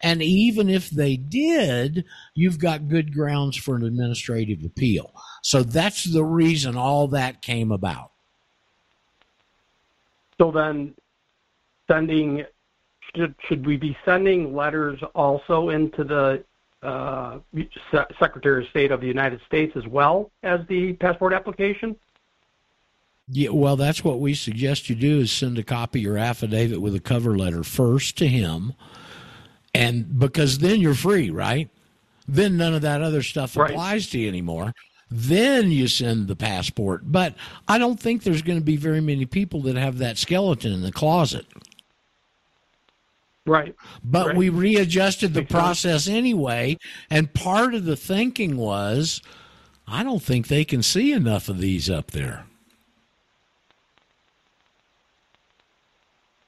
And 0.00 0.22
even 0.22 0.68
if 0.68 0.90
they 0.90 1.16
did, 1.16 2.04
you've 2.34 2.58
got 2.58 2.88
good 2.88 3.12
grounds 3.12 3.56
for 3.56 3.74
an 3.74 3.84
administrative 3.84 4.64
appeal. 4.64 5.12
So 5.42 5.62
that's 5.62 6.04
the 6.04 6.24
reason 6.24 6.76
all 6.76 7.08
that 7.08 7.42
came 7.42 7.72
about. 7.72 8.11
So 10.42 10.50
then, 10.50 10.92
sending 11.88 12.44
should 13.14 13.36
should 13.46 13.64
we 13.64 13.76
be 13.76 13.96
sending 14.04 14.56
letters 14.56 15.00
also 15.14 15.68
into 15.68 16.02
the 16.02 16.42
uh, 16.82 17.38
Secretary 18.18 18.64
of 18.64 18.70
State 18.70 18.90
of 18.90 19.00
the 19.00 19.06
United 19.06 19.40
States 19.46 19.76
as 19.76 19.86
well 19.86 20.32
as 20.42 20.58
the 20.68 20.94
passport 20.94 21.32
application? 21.32 21.94
Yeah, 23.28 23.50
well, 23.50 23.76
that's 23.76 24.02
what 24.02 24.18
we 24.18 24.34
suggest 24.34 24.90
you 24.90 24.96
do 24.96 25.20
is 25.20 25.30
send 25.30 25.58
a 25.58 25.62
copy 25.62 26.00
of 26.00 26.02
your 26.02 26.18
affidavit 26.18 26.80
with 26.80 26.96
a 26.96 27.00
cover 27.00 27.38
letter 27.38 27.62
first 27.62 28.18
to 28.18 28.26
him, 28.26 28.72
and 29.72 30.18
because 30.18 30.58
then 30.58 30.80
you're 30.80 30.94
free, 30.94 31.30
right? 31.30 31.70
Then 32.26 32.56
none 32.56 32.74
of 32.74 32.82
that 32.82 33.00
other 33.00 33.22
stuff 33.22 33.54
applies 33.54 34.06
right. 34.06 34.10
to 34.10 34.18
you 34.18 34.28
anymore 34.28 34.74
then 35.12 35.70
you 35.70 35.88
send 35.88 36.28
the 36.28 36.36
passport. 36.36 37.02
But 37.04 37.34
I 37.68 37.78
don't 37.78 38.00
think 38.00 38.22
there's 38.22 38.42
going 38.42 38.58
to 38.58 38.64
be 38.64 38.76
very 38.76 39.00
many 39.00 39.26
people 39.26 39.62
that 39.62 39.76
have 39.76 39.98
that 39.98 40.18
skeleton 40.18 40.72
in 40.72 40.82
the 40.82 40.92
closet. 40.92 41.46
Right. 43.44 43.74
But 44.04 44.28
right. 44.28 44.36
we 44.36 44.48
readjusted 44.48 45.34
the 45.34 45.44
process 45.44 46.08
anyway. 46.08 46.78
And 47.10 47.32
part 47.34 47.74
of 47.74 47.84
the 47.84 47.96
thinking 47.96 48.56
was 48.56 49.20
I 49.86 50.02
don't 50.02 50.22
think 50.22 50.48
they 50.48 50.64
can 50.64 50.82
see 50.82 51.12
enough 51.12 51.48
of 51.48 51.58
these 51.58 51.90
up 51.90 52.12
there. 52.12 52.46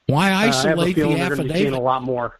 Why 0.07 0.33
isolate 0.33 0.97
uh, 0.97 1.09
the 1.09 1.19
affidavit? 1.19 1.73
A 1.73 1.79
lot 1.79 2.03
more. 2.03 2.39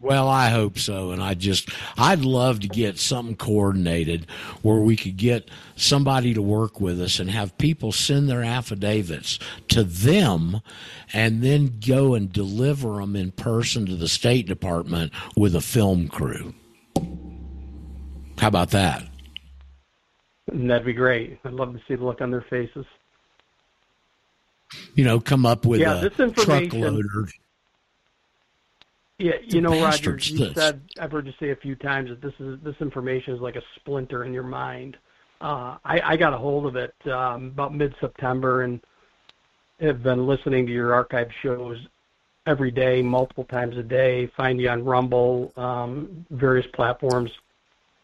Well, 0.00 0.28
I 0.28 0.48
hope 0.48 0.78
so. 0.78 1.10
And 1.10 1.22
I 1.22 1.34
just, 1.34 1.68
I'd 1.98 2.24
love 2.24 2.60
to 2.60 2.68
get 2.68 2.98
something 2.98 3.36
coordinated 3.36 4.26
where 4.62 4.80
we 4.80 4.96
could 4.96 5.18
get 5.18 5.50
somebody 5.76 6.32
to 6.32 6.40
work 6.40 6.80
with 6.80 7.00
us 7.02 7.18
and 7.18 7.30
have 7.30 7.56
people 7.58 7.92
send 7.92 8.28
their 8.28 8.42
affidavits 8.42 9.38
to 9.68 9.84
them 9.84 10.62
and 11.12 11.42
then 11.42 11.80
go 11.86 12.14
and 12.14 12.32
deliver 12.32 12.96
them 12.96 13.14
in 13.14 13.30
person 13.32 13.84
to 13.86 13.94
the 13.94 14.08
State 14.08 14.46
Department 14.46 15.12
with 15.36 15.54
a 15.54 15.60
film 15.60 16.08
crew. 16.08 16.54
How 18.38 18.48
about 18.48 18.70
that? 18.70 19.04
That'd 20.50 20.86
be 20.86 20.94
great. 20.94 21.38
I'd 21.44 21.52
love 21.52 21.74
to 21.74 21.80
see 21.86 21.94
the 21.94 22.04
look 22.04 22.22
on 22.22 22.30
their 22.30 22.44
faces. 22.48 22.86
You 24.94 25.04
know, 25.04 25.20
come 25.20 25.44
up 25.44 25.66
with 25.66 25.80
yeah, 25.80 26.02
a 26.02 26.10
truckload 26.30 27.04
yeah, 29.20 29.34
you 29.44 29.60
know, 29.60 29.70
Roger, 29.82 30.18
you 30.20 30.52
said 30.54 30.80
I've 30.98 31.12
heard 31.12 31.26
you 31.26 31.34
say 31.38 31.50
a 31.50 31.56
few 31.56 31.76
times 31.76 32.10
that 32.10 32.20
this 32.22 32.34
is 32.40 32.58
this 32.62 32.76
information 32.80 33.34
is 33.34 33.40
like 33.40 33.56
a 33.56 33.62
splinter 33.76 34.24
in 34.24 34.32
your 34.32 34.42
mind. 34.42 34.96
Uh, 35.40 35.76
I, 35.84 36.00
I 36.04 36.16
got 36.16 36.32
a 36.32 36.38
hold 36.38 36.66
of 36.66 36.76
it 36.76 36.94
um, 37.06 37.46
about 37.46 37.74
mid-September 37.74 38.62
and 38.62 38.80
have 39.80 40.02
been 40.02 40.26
listening 40.26 40.66
to 40.66 40.72
your 40.72 40.92
archive 40.92 41.30
shows 41.42 41.78
every 42.46 42.70
day, 42.70 43.00
multiple 43.00 43.44
times 43.44 43.76
a 43.76 43.82
day. 43.82 44.26
Find 44.36 44.60
you 44.60 44.68
on 44.68 44.84
Rumble, 44.84 45.52
um, 45.56 46.26
various 46.30 46.66
platforms, 46.74 47.30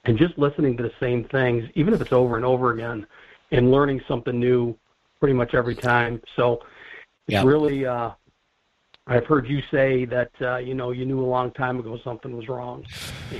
and 0.04 0.16
just 0.16 0.38
listening 0.38 0.76
to 0.78 0.82
the 0.82 0.92
same 1.00 1.24
things, 1.24 1.68
even 1.74 1.92
if 1.92 2.00
it's 2.00 2.12
over 2.12 2.36
and 2.36 2.44
over 2.44 2.72
again, 2.72 3.06
and 3.50 3.70
learning 3.70 4.00
something 4.08 4.38
new 4.38 4.76
pretty 5.20 5.34
much 5.34 5.54
every 5.54 5.74
time. 5.74 6.22
So 6.36 6.60
it's 7.26 7.34
yep. 7.34 7.44
really 7.44 7.84
uh, 7.84 8.10
I've 9.08 9.26
heard 9.26 9.46
you 9.46 9.60
say 9.70 10.04
that 10.06 10.32
uh, 10.40 10.56
you 10.56 10.74
know 10.74 10.90
you 10.90 11.06
knew 11.06 11.20
a 11.20 11.26
long 11.26 11.52
time 11.52 11.78
ago 11.78 11.96
something 12.02 12.36
was 12.36 12.48
wrong, 12.48 12.84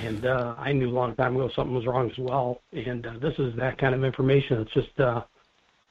and 0.04 0.24
uh, 0.24 0.54
I 0.58 0.72
knew 0.72 0.88
a 0.88 0.96
long 0.96 1.16
time 1.16 1.34
ago 1.34 1.50
something 1.56 1.74
was 1.74 1.86
wrong 1.86 2.08
as 2.08 2.18
well. 2.18 2.62
And 2.72 3.04
uh, 3.04 3.14
this 3.20 3.34
is 3.38 3.54
that 3.56 3.76
kind 3.78 3.94
of 3.94 4.04
information. 4.04 4.60
It's 4.60 4.72
just 4.72 5.00
uh, 5.00 5.22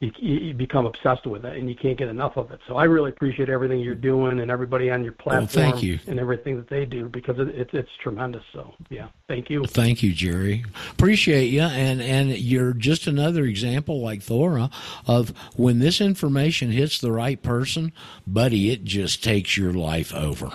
you, 0.01 0.11
you 0.19 0.53
become 0.53 0.85
obsessed 0.85 1.26
with 1.26 1.45
it 1.45 1.57
and 1.57 1.69
you 1.69 1.76
can't 1.76 1.97
get 1.97 2.09
enough 2.09 2.35
of 2.35 2.51
it. 2.51 2.59
So 2.67 2.76
I 2.76 2.84
really 2.84 3.11
appreciate 3.11 3.49
everything 3.49 3.80
you're 3.80 3.95
doing 3.95 4.39
and 4.39 4.51
everybody 4.51 4.91
on 4.91 5.03
your 5.03 5.13
platform 5.13 5.63
well, 5.63 5.72
thank 5.72 5.84
you. 5.84 5.99
and 6.07 6.19
everything 6.19 6.57
that 6.57 6.69
they 6.69 6.85
do 6.85 7.07
because 7.07 7.39
it, 7.39 7.49
it, 7.49 7.69
it's 7.73 7.89
tremendous. 8.03 8.43
So 8.51 8.73
yeah, 8.89 9.07
thank 9.27 9.49
you. 9.49 9.63
Thank 9.65 10.03
you, 10.03 10.13
Jerry. 10.13 10.65
Appreciate 10.91 11.45
you. 11.45 11.61
And, 11.61 12.01
and 12.01 12.38
you're 12.38 12.73
just 12.73 13.07
another 13.07 13.45
example 13.45 14.01
like 14.01 14.22
Thora 14.22 14.69
of 15.07 15.30
when 15.55 15.80
this 15.80 16.01
information 16.01 16.72
hits 16.72 16.99
the 16.99 17.11
right 17.11 17.41
person, 17.41 17.93
buddy, 18.27 18.72
it 18.72 18.84
just 18.84 19.23
takes 19.23 19.55
your 19.55 19.73
life 19.73 20.13
over. 20.13 20.51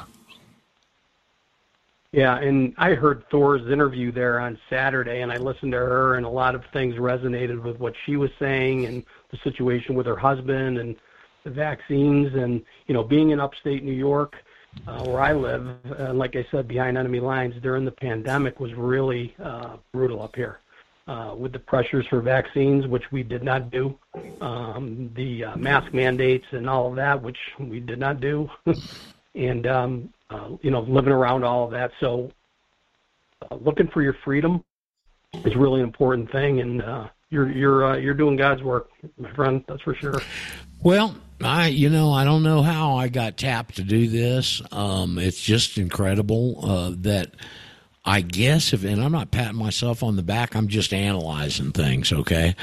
Yeah, 2.12 2.38
and 2.38 2.74
I 2.76 2.94
heard 2.94 3.22
Thor's 3.30 3.70
interview 3.70 4.10
there 4.10 4.40
on 4.40 4.58
Saturday, 4.68 5.20
and 5.20 5.30
I 5.30 5.36
listened 5.36 5.70
to 5.72 5.78
her, 5.78 6.16
and 6.16 6.26
a 6.26 6.30
lot 6.30 6.56
of 6.56 6.64
things 6.72 6.96
resonated 6.96 7.62
with 7.62 7.78
what 7.78 7.94
she 8.04 8.16
was 8.16 8.30
saying, 8.36 8.84
and 8.86 9.04
the 9.30 9.38
situation 9.44 9.94
with 9.94 10.06
her 10.06 10.16
husband, 10.16 10.78
and 10.78 10.96
the 11.44 11.50
vaccines, 11.50 12.34
and 12.34 12.62
you 12.86 12.94
know, 12.94 13.02
being 13.02 13.30
in 13.30 13.40
upstate 13.40 13.84
New 13.84 13.92
York, 13.92 14.36
uh, 14.86 15.04
where 15.04 15.20
I 15.20 15.32
live, 15.32 15.66
and 15.98 16.18
like 16.18 16.36
I 16.36 16.46
said, 16.50 16.68
behind 16.68 16.96
enemy 16.96 17.20
lines 17.20 17.54
during 17.62 17.84
the 17.84 17.90
pandemic 17.90 18.60
was 18.60 18.72
really 18.74 19.34
uh, 19.42 19.76
brutal 19.92 20.22
up 20.22 20.36
here. 20.36 20.60
Uh, 21.08 21.34
with 21.34 21.50
the 21.52 21.58
pressures 21.58 22.06
for 22.06 22.20
vaccines, 22.20 22.86
which 22.86 23.02
we 23.10 23.24
did 23.24 23.42
not 23.42 23.68
do, 23.68 23.98
um, 24.40 25.10
the 25.16 25.44
uh, 25.44 25.56
mask 25.56 25.92
mandates 25.92 26.44
and 26.52 26.70
all 26.70 26.88
of 26.88 26.94
that, 26.94 27.20
which 27.20 27.38
we 27.58 27.80
did 27.80 27.98
not 27.98 28.20
do, 28.20 28.48
and 29.34 29.66
um, 29.66 30.12
uh, 30.28 30.50
you 30.62 30.70
know, 30.70 30.82
living 30.82 31.12
around 31.12 31.42
all 31.42 31.64
of 31.64 31.72
that. 31.72 31.90
So, 31.98 32.30
uh, 33.50 33.56
looking 33.56 33.88
for 33.88 34.02
your 34.02 34.14
freedom 34.24 34.62
is 35.32 35.56
really 35.56 35.80
an 35.80 35.86
important 35.86 36.30
thing, 36.30 36.60
and 36.60 36.80
uh, 36.80 37.08
you're 37.30 37.50
you're 37.50 37.84
uh, 37.84 37.96
you're 37.96 38.14
doing 38.14 38.36
God's 38.36 38.62
work, 38.62 38.90
my 39.18 39.32
friend. 39.32 39.64
That's 39.66 39.82
for 39.82 39.94
sure. 39.94 40.20
Well, 40.82 41.14
I 41.42 41.68
you 41.68 41.88
know 41.88 42.12
I 42.12 42.24
don't 42.24 42.42
know 42.42 42.62
how 42.62 42.96
I 42.96 43.08
got 43.08 43.36
tapped 43.36 43.76
to 43.76 43.82
do 43.82 44.08
this. 44.08 44.60
Um, 44.72 45.18
it's 45.18 45.40
just 45.40 45.78
incredible 45.78 46.60
uh, 46.64 46.92
that 46.98 47.34
I 48.04 48.20
guess 48.20 48.72
if 48.72 48.84
and 48.84 49.02
I'm 49.02 49.12
not 49.12 49.30
patting 49.30 49.58
myself 49.58 50.02
on 50.02 50.16
the 50.16 50.22
back, 50.22 50.54
I'm 50.54 50.68
just 50.68 50.92
analyzing 50.92 51.72
things. 51.72 52.12
Okay. 52.12 52.56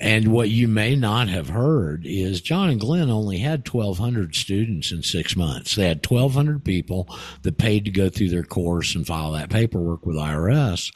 And 0.00 0.32
what 0.32 0.50
you 0.50 0.66
may 0.66 0.96
not 0.96 1.28
have 1.28 1.50
heard 1.50 2.04
is 2.04 2.40
John 2.40 2.70
and 2.70 2.80
Glenn 2.80 3.08
only 3.08 3.38
had 3.38 3.68
1,200 3.68 4.34
students 4.34 4.90
in 4.90 5.04
six 5.04 5.36
months. 5.36 5.76
They 5.76 5.86
had 5.86 6.04
1,200 6.04 6.64
people 6.64 7.08
that 7.42 7.56
paid 7.56 7.84
to 7.84 7.92
go 7.92 8.08
through 8.08 8.30
their 8.30 8.42
course 8.42 8.96
and 8.96 9.06
file 9.06 9.30
that 9.30 9.48
paperwork 9.48 10.04
with 10.04 10.16
IRS. 10.16 10.90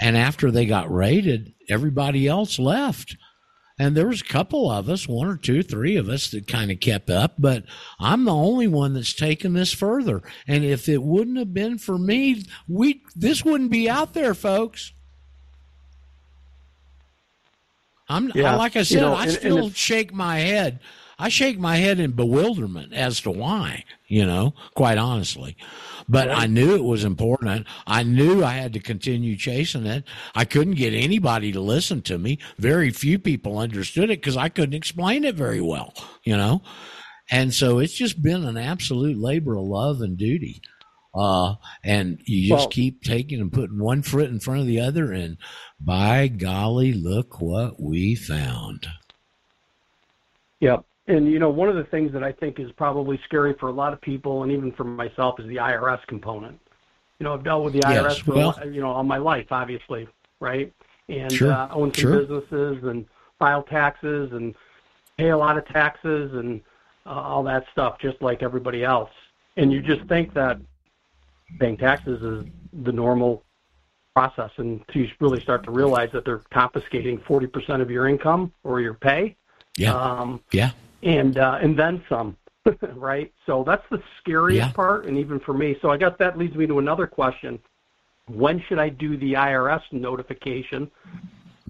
And 0.00 0.16
after 0.16 0.50
they 0.50 0.66
got 0.66 0.92
raided, 0.92 1.54
everybody 1.68 2.26
else 2.26 2.58
left. 2.58 3.16
And 3.78 3.96
there 3.96 4.06
was 4.06 4.20
a 4.20 4.24
couple 4.24 4.70
of 4.70 4.88
us, 4.88 5.08
one 5.08 5.26
or 5.26 5.36
two, 5.36 5.62
three 5.62 5.96
of 5.96 6.08
us 6.08 6.30
that 6.30 6.46
kind 6.46 6.70
of 6.70 6.78
kept 6.80 7.10
up, 7.10 7.34
but 7.38 7.64
I'm 7.98 8.24
the 8.24 8.34
only 8.34 8.68
one 8.68 8.94
that's 8.94 9.14
taken 9.14 9.54
this 9.54 9.72
further. 9.72 10.22
And 10.46 10.64
if 10.64 10.88
it 10.88 11.02
wouldn't 11.02 11.38
have 11.38 11.54
been 11.54 11.78
for 11.78 11.98
me, 11.98 12.44
we 12.68 13.02
this 13.16 13.44
wouldn't 13.44 13.70
be 13.70 13.88
out 13.88 14.12
there, 14.14 14.34
folks. 14.34 14.92
I'm 18.08 18.30
yeah. 18.34 18.56
like 18.56 18.76
I 18.76 18.82
said, 18.82 18.96
you 18.96 19.00
know, 19.00 19.14
I 19.14 19.28
still 19.28 19.70
shake 19.70 20.12
my 20.12 20.38
head. 20.38 20.80
I 21.22 21.28
shake 21.28 21.56
my 21.56 21.76
head 21.76 22.00
in 22.00 22.10
bewilderment 22.16 22.92
as 22.92 23.20
to 23.20 23.30
why, 23.30 23.84
you 24.08 24.26
know, 24.26 24.54
quite 24.74 24.98
honestly. 24.98 25.56
But 26.08 26.26
right. 26.26 26.36
I 26.36 26.46
knew 26.46 26.74
it 26.74 26.82
was 26.82 27.04
important. 27.04 27.64
I 27.86 28.02
knew 28.02 28.42
I 28.42 28.54
had 28.54 28.72
to 28.72 28.80
continue 28.80 29.36
chasing 29.36 29.86
it. 29.86 30.02
I 30.34 30.44
couldn't 30.44 30.74
get 30.74 30.92
anybody 30.92 31.52
to 31.52 31.60
listen 31.60 32.02
to 32.02 32.18
me. 32.18 32.40
Very 32.58 32.90
few 32.90 33.20
people 33.20 33.58
understood 33.58 34.10
it 34.10 34.20
because 34.20 34.36
I 34.36 34.48
couldn't 34.48 34.74
explain 34.74 35.22
it 35.22 35.36
very 35.36 35.60
well, 35.60 35.94
you 36.24 36.36
know. 36.36 36.60
And 37.30 37.54
so 37.54 37.78
it's 37.78 37.94
just 37.94 38.20
been 38.20 38.44
an 38.44 38.56
absolute 38.56 39.16
labor 39.16 39.56
of 39.56 39.62
love 39.62 40.00
and 40.00 40.18
duty. 40.18 40.60
Uh, 41.14 41.54
and 41.84 42.20
you 42.24 42.48
just 42.48 42.62
well, 42.62 42.68
keep 42.68 43.04
taking 43.04 43.40
and 43.40 43.52
putting 43.52 43.78
one 43.78 44.02
foot 44.02 44.28
in 44.28 44.40
front 44.40 44.58
of 44.58 44.66
the 44.66 44.80
other, 44.80 45.12
and 45.12 45.36
by 45.78 46.26
golly, 46.26 46.92
look 46.92 47.40
what 47.40 47.80
we 47.80 48.16
found. 48.16 48.88
Yep. 50.58 50.84
And 51.08 51.30
you 51.30 51.38
know, 51.38 51.50
one 51.50 51.68
of 51.68 51.74
the 51.74 51.84
things 51.84 52.12
that 52.12 52.22
I 52.22 52.32
think 52.32 52.60
is 52.60 52.70
probably 52.72 53.20
scary 53.24 53.54
for 53.54 53.68
a 53.68 53.72
lot 53.72 53.92
of 53.92 54.00
people, 54.00 54.42
and 54.42 54.52
even 54.52 54.72
for 54.72 54.84
myself, 54.84 55.40
is 55.40 55.46
the 55.48 55.56
IRS 55.56 56.06
component. 56.06 56.60
You 57.18 57.24
know, 57.24 57.34
I've 57.34 57.44
dealt 57.44 57.64
with 57.64 57.72
the 57.72 57.80
IRS 57.80 58.02
yes, 58.02 58.18
for 58.18 58.34
well, 58.34 58.58
you 58.66 58.80
know 58.80 58.90
all 58.90 59.02
my 59.02 59.18
life, 59.18 59.46
obviously, 59.50 60.08
right? 60.40 60.72
And 61.08 61.32
sure, 61.32 61.52
uh, 61.52 61.68
own 61.70 61.92
some 61.92 62.02
sure. 62.02 62.20
businesses 62.20 62.84
and 62.84 63.04
file 63.38 63.62
taxes 63.64 64.32
and 64.32 64.54
pay 65.18 65.30
a 65.30 65.36
lot 65.36 65.58
of 65.58 65.66
taxes 65.66 66.32
and 66.34 66.60
uh, 67.04 67.10
all 67.10 67.42
that 67.42 67.64
stuff, 67.72 67.98
just 67.98 68.22
like 68.22 68.42
everybody 68.42 68.84
else. 68.84 69.10
And 69.56 69.72
you 69.72 69.82
just 69.82 70.04
think 70.08 70.32
that 70.34 70.58
paying 71.58 71.76
taxes 71.76 72.22
is 72.22 72.50
the 72.84 72.92
normal 72.92 73.44
process 74.14 74.50
until 74.56 75.02
you 75.02 75.08
really 75.20 75.40
start 75.40 75.64
to 75.64 75.70
realize 75.70 76.10
that 76.12 76.24
they're 76.24 76.42
confiscating 76.50 77.18
40% 77.18 77.80
of 77.80 77.90
your 77.90 78.08
income 78.08 78.52
or 78.62 78.80
your 78.80 78.94
pay. 78.94 79.36
Yeah. 79.76 79.94
Um, 79.94 80.40
yeah. 80.52 80.70
And 81.02 81.38
uh, 81.38 81.58
and 81.60 81.78
then 81.78 82.02
some, 82.08 82.36
right? 82.94 83.32
So 83.46 83.64
that's 83.64 83.84
the 83.90 84.02
scariest 84.18 84.68
yeah. 84.68 84.72
part, 84.72 85.06
and 85.06 85.18
even 85.18 85.40
for 85.40 85.52
me. 85.54 85.76
So 85.82 85.90
I 85.90 85.96
guess 85.96 86.12
that 86.18 86.38
leads 86.38 86.54
me 86.54 86.66
to 86.66 86.78
another 86.78 87.06
question: 87.06 87.58
When 88.28 88.62
should 88.68 88.78
I 88.78 88.88
do 88.88 89.16
the 89.16 89.34
IRS 89.34 89.82
notification? 89.92 90.90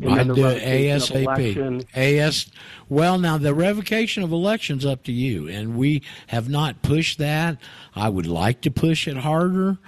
I 0.00 0.24
do 0.24 0.34
ASAP. 0.34 1.86
AS. 1.94 2.50
Well, 2.88 3.18
now 3.18 3.38
the 3.38 3.54
revocation 3.54 4.22
of 4.22 4.32
elections 4.32 4.84
up 4.84 5.04
to 5.04 5.12
you, 5.12 5.48
and 5.48 5.76
we 5.76 6.02
have 6.28 6.48
not 6.48 6.82
pushed 6.82 7.18
that. 7.18 7.58
I 7.94 8.08
would 8.08 8.26
like 8.26 8.62
to 8.62 8.70
push 8.70 9.06
it 9.06 9.18
harder. 9.18 9.78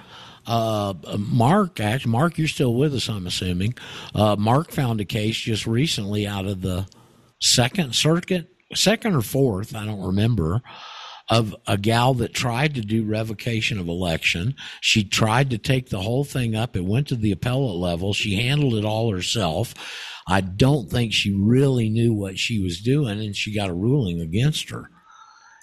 Uh, 0.47 0.95
Mark, 1.19 1.81
actually, 1.81 2.13
Mark, 2.13 2.39
you're 2.39 2.49
still 2.49 2.75
with 2.75 2.95
us, 2.95 3.09
I'm 3.09 3.27
assuming. 3.27 3.75
Uh, 4.15 4.37
Mark 4.37 4.71
found 4.71 5.01
a 5.01 5.05
case 5.05 5.37
just 5.37 5.67
recently 5.67 6.27
out 6.27 6.45
of 6.45 6.61
the 6.61 6.87
Second 7.41 7.95
Circuit, 7.95 8.54
second 8.73 9.15
or 9.15 9.23
fourth, 9.23 9.75
I 9.75 9.85
don't 9.85 10.07
remember, 10.07 10.63
of 11.31 11.55
a 11.67 11.79
gal 11.79 12.15
that 12.15 12.35
tried 12.35 12.75
to 12.75 12.83
do 12.83 13.05
revocation 13.05 13.79
of 13.79 13.89
election. 13.89 14.55
She 14.81 15.05
tried 15.05 15.51
to 15.51 15.59
take 15.59 15.89
the 15.89 16.03
whole 16.03 16.25
thing 16.25 16.55
up. 16.55 16.77
It 16.77 16.85
went 16.85 17.09
to 17.09 17.17
the 17.17 17.33
appellate 17.33 17.77
level. 17.77 18.13
She 18.13 18.35
handled 18.35 18.75
it 18.75 18.85
all 18.85 19.11
herself. 19.11 19.75
I 20.27 20.41
don't 20.41 20.91
think 20.91 21.13
she 21.13 21.35
really 21.35 21.89
knew 21.89 22.13
what 22.13 22.39
she 22.39 22.63
was 22.63 22.81
doing, 22.81 23.21
and 23.21 23.37
she 23.37 23.55
got 23.55 23.71
a 23.71 23.75
ruling 23.75 24.21
against 24.21 24.71
her. 24.71 24.91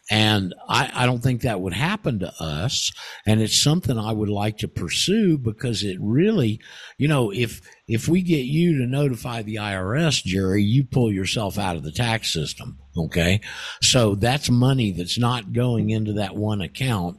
And 0.10 0.54
I, 0.68 0.92
I, 0.94 1.06
don't 1.06 1.24
think 1.24 1.42
that 1.42 1.62
would 1.62 1.74
happen 1.74 2.20
to 2.20 2.34
us. 2.38 2.92
And 3.26 3.40
it's 3.40 3.62
something 3.62 3.98
I 3.98 4.12
would 4.12 4.30
like 4.30 4.58
to 4.58 4.68
pursue 4.68 5.38
because 5.38 5.84
it 5.84 5.98
really, 6.02 6.60
you 6.98 7.08
know, 7.08 7.32
if, 7.32 7.62
if 7.88 8.10
we 8.10 8.22
get 8.22 8.44
you 8.44 8.78
to 8.80 8.88
notify 8.88 9.42
the 9.42 9.56
IRS, 9.56 10.22
Jerry, 10.22 10.64
you 10.64 10.84
pull 10.84 11.14
yourself 11.14 11.58
out 11.58 11.78
of 11.78 11.84
the 11.84 11.94
tax 11.94 12.34
system. 12.34 12.81
Okay. 12.98 13.42
So 13.82 14.16
that's 14.16 14.50
money 14.50 14.92
that's 14.92 15.18
not 15.18 15.54
going 15.54 15.90
into 15.90 16.14
that 16.14 16.36
one 16.36 16.62
account 16.62 17.18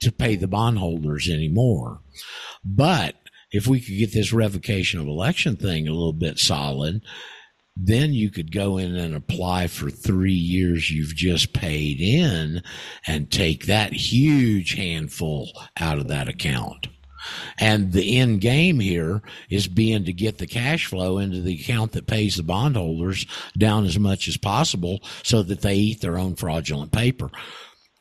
to 0.00 0.12
pay 0.12 0.36
the 0.36 0.48
bondholders 0.48 1.28
anymore. 1.28 2.00
But 2.64 3.14
if 3.52 3.66
we 3.66 3.80
could 3.80 3.96
get 3.98 4.12
this 4.12 4.32
revocation 4.32 5.00
of 5.00 5.06
election 5.06 5.56
thing 5.56 5.86
a 5.86 5.92
little 5.92 6.12
bit 6.12 6.38
solid, 6.38 7.02
then 7.76 8.12
you 8.12 8.30
could 8.30 8.52
go 8.52 8.78
in 8.78 8.96
and 8.96 9.14
apply 9.14 9.66
for 9.66 9.90
three 9.90 10.32
years 10.32 10.90
you've 10.90 11.14
just 11.14 11.52
paid 11.52 12.00
in 12.00 12.62
and 13.06 13.30
take 13.30 13.66
that 13.66 13.92
huge 13.92 14.74
handful 14.74 15.50
out 15.78 15.98
of 15.98 16.08
that 16.08 16.28
account. 16.28 16.88
And 17.58 17.92
the 17.92 18.18
end 18.18 18.40
game 18.40 18.80
here 18.80 19.22
is 19.50 19.68
being 19.68 20.04
to 20.04 20.12
get 20.12 20.38
the 20.38 20.46
cash 20.46 20.86
flow 20.86 21.18
into 21.18 21.40
the 21.40 21.60
account 21.60 21.92
that 21.92 22.06
pays 22.06 22.36
the 22.36 22.42
bondholders 22.42 23.26
down 23.56 23.84
as 23.84 23.98
much 23.98 24.28
as 24.28 24.36
possible 24.36 25.00
so 25.22 25.42
that 25.42 25.60
they 25.60 25.74
eat 25.74 26.00
their 26.00 26.18
own 26.18 26.36
fraudulent 26.36 26.92
paper. 26.92 27.30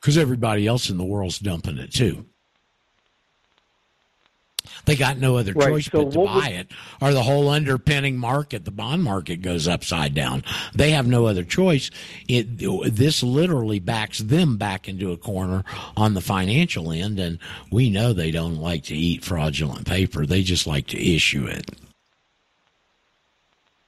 Because 0.01 0.17
everybody 0.17 0.67
else 0.67 0.89
in 0.89 0.97
the 0.97 1.03
world's 1.03 1.39
dumping 1.39 1.77
it 1.77 1.93
too. 1.93 2.25
They 4.85 4.95
got 4.95 5.17
no 5.17 5.37
other 5.37 5.53
right. 5.53 5.69
choice 5.69 5.85
so 5.85 6.05
but 6.05 6.11
to 6.13 6.25
buy 6.25 6.47
would... 6.49 6.51
it, 6.51 6.71
or 7.01 7.13
the 7.13 7.23
whole 7.23 7.49
underpinning 7.49 8.17
market, 8.17 8.65
the 8.65 8.71
bond 8.71 9.03
market, 9.03 9.41
goes 9.41 9.67
upside 9.67 10.13
down. 10.13 10.43
They 10.73 10.91
have 10.91 11.07
no 11.07 11.25
other 11.25 11.43
choice. 11.43 11.91
It 12.27 12.59
this 12.91 13.23
literally 13.23 13.79
backs 13.79 14.19
them 14.19 14.57
back 14.57 14.87
into 14.87 15.11
a 15.11 15.17
corner 15.17 15.63
on 15.97 16.13
the 16.13 16.21
financial 16.21 16.91
end, 16.91 17.19
and 17.19 17.39
we 17.71 17.89
know 17.89 18.13
they 18.13 18.31
don't 18.31 18.57
like 18.57 18.83
to 18.85 18.95
eat 18.95 19.23
fraudulent 19.23 19.87
paper. 19.87 20.25
They 20.25 20.43
just 20.43 20.67
like 20.67 20.87
to 20.87 21.15
issue 21.15 21.45
it. 21.47 21.71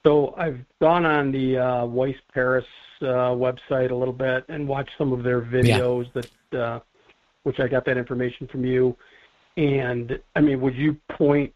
So 0.05 0.33
I've 0.37 0.59
gone 0.79 1.05
on 1.05 1.31
the 1.31 1.57
uh, 1.57 1.85
Weiss 1.85 2.15
Paris 2.33 2.65
uh, 3.01 3.35
website 3.35 3.91
a 3.91 3.95
little 3.95 4.13
bit 4.13 4.45
and 4.47 4.67
watched 4.67 4.91
some 4.97 5.11
of 5.11 5.23
their 5.23 5.41
videos 5.41 6.07
yeah. 6.13 6.21
that, 6.51 6.59
uh, 6.59 6.79
which 7.43 7.59
I 7.59 7.67
got 7.67 7.85
that 7.85 7.97
information 7.97 8.47
from 8.47 8.65
you. 8.65 8.95
And 9.57 10.19
I 10.35 10.41
mean, 10.41 10.61
would 10.61 10.75
you 10.75 10.97
point 11.11 11.53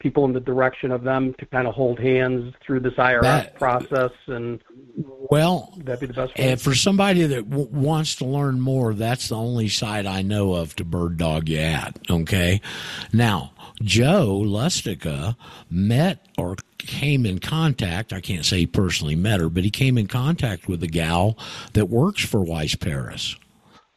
people 0.00 0.24
in 0.24 0.32
the 0.32 0.40
direction 0.40 0.90
of 0.90 1.04
them 1.04 1.34
to 1.38 1.46
kind 1.46 1.68
of 1.68 1.74
hold 1.74 1.98
hands 1.98 2.54
through 2.66 2.80
this 2.80 2.94
IRS 2.94 3.20
that, 3.20 3.46
uh, 3.54 3.58
process 3.58 4.10
and 4.26 4.60
well 5.30 5.72
that'd 5.84 6.00
be 6.00 6.06
the 6.06 6.12
best 6.14 6.36
way? 6.36 6.56
for 6.56 6.74
somebody 6.74 7.22
that 7.22 7.48
w- 7.48 7.68
wants 7.70 8.16
to 8.16 8.24
learn 8.24 8.58
more 8.58 8.94
that's 8.94 9.28
the 9.28 9.36
only 9.36 9.68
site 9.68 10.06
i 10.06 10.22
know 10.22 10.54
of 10.54 10.74
to 10.74 10.84
bird 10.84 11.18
dog 11.18 11.50
you 11.50 11.58
at 11.58 11.98
okay 12.08 12.62
now 13.12 13.52
joe 13.82 14.42
lustica 14.42 15.36
met 15.70 16.26
or 16.38 16.56
came 16.78 17.26
in 17.26 17.38
contact 17.38 18.12
i 18.12 18.22
can't 18.22 18.46
say 18.46 18.60
he 18.60 18.66
personally 18.66 19.16
met 19.16 19.38
her 19.38 19.50
but 19.50 19.64
he 19.64 19.70
came 19.70 19.98
in 19.98 20.06
contact 20.06 20.66
with 20.66 20.82
a 20.82 20.88
gal 20.88 21.36
that 21.74 21.90
works 21.90 22.24
for 22.24 22.42
weiss 22.42 22.74
paris 22.74 23.36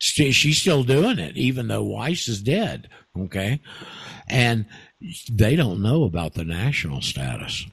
she's 0.04 0.58
still 0.58 0.84
doing 0.84 1.18
it, 1.18 1.38
even 1.38 1.68
though 1.70 1.84
Weiss 1.84 2.28
is 2.28 2.42
dead. 2.42 2.90
Okay. 3.18 3.62
And 4.28 4.66
they 5.30 5.56
don't 5.56 5.82
know 5.82 6.04
about 6.04 6.34
the 6.34 6.44
national 6.44 7.02
status. 7.02 7.66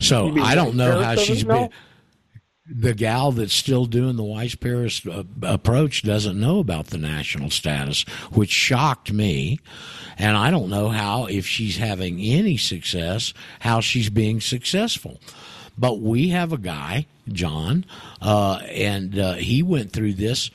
So 0.00 0.34
I 0.42 0.54
don't 0.54 0.76
know 0.76 1.02
how 1.02 1.16
she's 1.16 1.44
been. 1.44 1.70
The 2.72 2.94
gal 2.94 3.32
that's 3.32 3.52
still 3.52 3.84
doing 3.86 4.14
the 4.16 4.22
Weiss 4.22 4.54
Paris 4.54 5.04
uh, 5.04 5.24
approach 5.42 6.02
doesn't 6.02 6.38
know 6.38 6.60
about 6.60 6.86
the 6.88 6.98
national 6.98 7.50
status, 7.50 8.02
which 8.32 8.50
shocked 8.50 9.12
me. 9.12 9.58
And 10.16 10.36
I 10.36 10.50
don't 10.50 10.70
know 10.70 10.88
how, 10.88 11.26
if 11.26 11.46
she's 11.46 11.78
having 11.78 12.20
any 12.20 12.56
success, 12.56 13.34
how 13.60 13.80
she's 13.80 14.08
being 14.08 14.40
successful. 14.40 15.20
But 15.76 16.00
we 16.00 16.28
have 16.28 16.52
a 16.52 16.58
guy, 16.58 17.06
John, 17.28 17.86
uh, 18.20 18.60
and 18.68 19.18
uh, 19.18 19.34
he 19.34 19.62
went 19.62 19.92
through 19.92 20.14
this. 20.14 20.50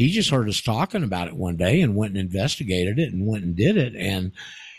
He 0.00 0.08
just 0.10 0.30
heard 0.30 0.48
us 0.48 0.62
talking 0.62 1.04
about 1.04 1.28
it 1.28 1.36
one 1.36 1.58
day 1.58 1.82
and 1.82 1.94
went 1.94 2.16
and 2.16 2.20
investigated 2.20 2.98
it 2.98 3.12
and 3.12 3.26
went 3.26 3.44
and 3.44 3.54
did 3.54 3.76
it. 3.76 3.94
And 3.94 4.32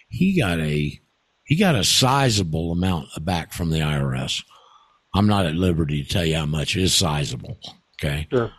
he 0.09 0.35
got 0.39 0.59
a 0.59 0.99
he 1.43 1.55
got 1.55 1.75
a 1.75 1.83
sizable 1.83 2.71
amount 2.71 3.09
back 3.23 3.53
from 3.53 3.69
the 3.69 3.81
IRS. 3.81 4.43
I'm 5.13 5.27
not 5.27 5.45
at 5.45 5.53
liberty 5.53 6.01
to 6.01 6.09
tell 6.09 6.25
you 6.25 6.37
how 6.37 6.47
much 6.47 6.75
is 6.75 6.95
sizable. 6.95 7.59
Okay. 8.01 8.25
Sure. 8.31 8.51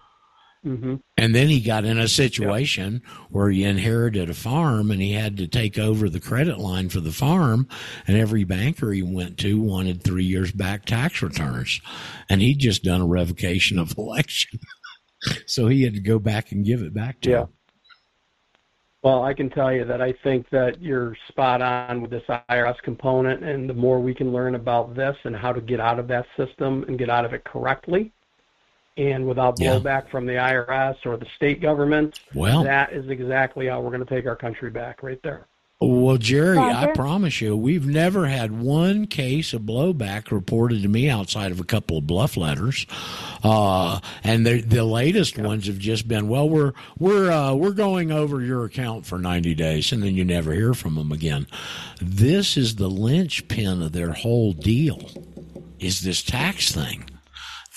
Mm-hmm. 0.64 0.96
And 1.16 1.34
then 1.34 1.48
he 1.48 1.60
got 1.60 1.84
in 1.84 1.98
a 1.98 2.06
situation 2.06 3.02
where 3.30 3.50
he 3.50 3.64
inherited 3.64 4.30
a 4.30 4.34
farm 4.34 4.92
and 4.92 5.02
he 5.02 5.14
had 5.14 5.36
to 5.38 5.48
take 5.48 5.80
over 5.80 6.08
the 6.08 6.20
credit 6.20 6.58
line 6.58 6.88
for 6.90 7.00
the 7.00 7.10
farm. 7.10 7.66
And 8.06 8.16
every 8.16 8.44
banker 8.44 8.92
he 8.92 9.02
went 9.02 9.36
to 9.38 9.60
wanted 9.60 10.04
three 10.04 10.24
years 10.24 10.52
back 10.52 10.84
tax 10.84 11.22
returns. 11.22 11.80
And 12.30 12.40
he'd 12.40 12.60
just 12.60 12.84
done 12.84 13.00
a 13.00 13.06
revocation 13.06 13.80
of 13.80 13.94
election. 13.98 14.60
so 15.46 15.68
he 15.68 15.82
had 15.82 15.94
to 15.94 16.00
go 16.00 16.18
back 16.18 16.52
and 16.52 16.64
give 16.64 16.82
it 16.82 16.94
back 16.94 17.20
to 17.22 17.30
yeah. 17.30 17.40
him. 17.42 17.48
Well, 19.02 19.24
I 19.24 19.34
can 19.34 19.50
tell 19.50 19.72
you 19.72 19.84
that 19.84 20.00
I 20.00 20.12
think 20.22 20.48
that 20.50 20.80
you're 20.80 21.16
spot 21.26 21.60
on 21.60 22.02
with 22.02 22.12
this 22.12 22.22
IRS 22.28 22.80
component, 22.82 23.42
and 23.42 23.68
the 23.68 23.74
more 23.74 23.98
we 23.98 24.14
can 24.14 24.32
learn 24.32 24.54
about 24.54 24.94
this 24.94 25.16
and 25.24 25.34
how 25.34 25.52
to 25.52 25.60
get 25.60 25.80
out 25.80 25.98
of 25.98 26.06
that 26.08 26.24
system 26.36 26.84
and 26.86 26.96
get 26.96 27.10
out 27.10 27.24
of 27.24 27.32
it 27.32 27.42
correctly, 27.42 28.12
and 28.96 29.26
without 29.26 29.58
blowback 29.58 30.04
yeah. 30.04 30.10
from 30.10 30.26
the 30.26 30.34
IRS 30.34 30.96
or 31.04 31.16
the 31.16 31.26
state 31.34 31.60
government, 31.60 32.20
well, 32.32 32.62
that 32.62 32.92
is 32.92 33.08
exactly 33.08 33.66
how 33.66 33.80
we're 33.80 33.90
going 33.90 34.04
to 34.04 34.14
take 34.14 34.26
our 34.26 34.36
country 34.36 34.70
back, 34.70 35.02
right 35.02 35.20
there. 35.24 35.48
Well, 35.84 36.16
Jerry, 36.16 36.58
I 36.58 36.92
promise 36.94 37.40
you, 37.40 37.56
we've 37.56 37.86
never 37.86 38.26
had 38.26 38.52
one 38.52 39.06
case 39.06 39.52
of 39.52 39.62
blowback 39.62 40.30
reported 40.30 40.82
to 40.82 40.88
me 40.88 41.10
outside 41.10 41.50
of 41.50 41.58
a 41.58 41.64
couple 41.64 41.98
of 41.98 42.06
bluff 42.06 42.36
letters, 42.36 42.86
uh, 43.42 43.98
and 44.22 44.46
the 44.46 44.60
the 44.60 44.84
latest 44.84 45.36
yeah. 45.36 45.44
ones 45.44 45.66
have 45.66 45.78
just 45.78 46.06
been, 46.06 46.28
well, 46.28 46.48
we're 46.48 46.72
we're 46.98 47.30
uh, 47.32 47.54
we're 47.54 47.72
going 47.72 48.12
over 48.12 48.40
your 48.40 48.64
account 48.64 49.06
for 49.06 49.18
ninety 49.18 49.54
days, 49.54 49.90
and 49.90 50.02
then 50.02 50.14
you 50.14 50.24
never 50.24 50.52
hear 50.52 50.72
from 50.72 50.94
them 50.94 51.10
again. 51.10 51.48
This 52.00 52.56
is 52.56 52.76
the 52.76 52.88
linchpin 52.88 53.82
of 53.82 53.92
their 53.92 54.12
whole 54.12 54.52
deal, 54.52 55.10
is 55.80 56.02
this 56.02 56.22
tax 56.22 56.70
thing. 56.70 57.08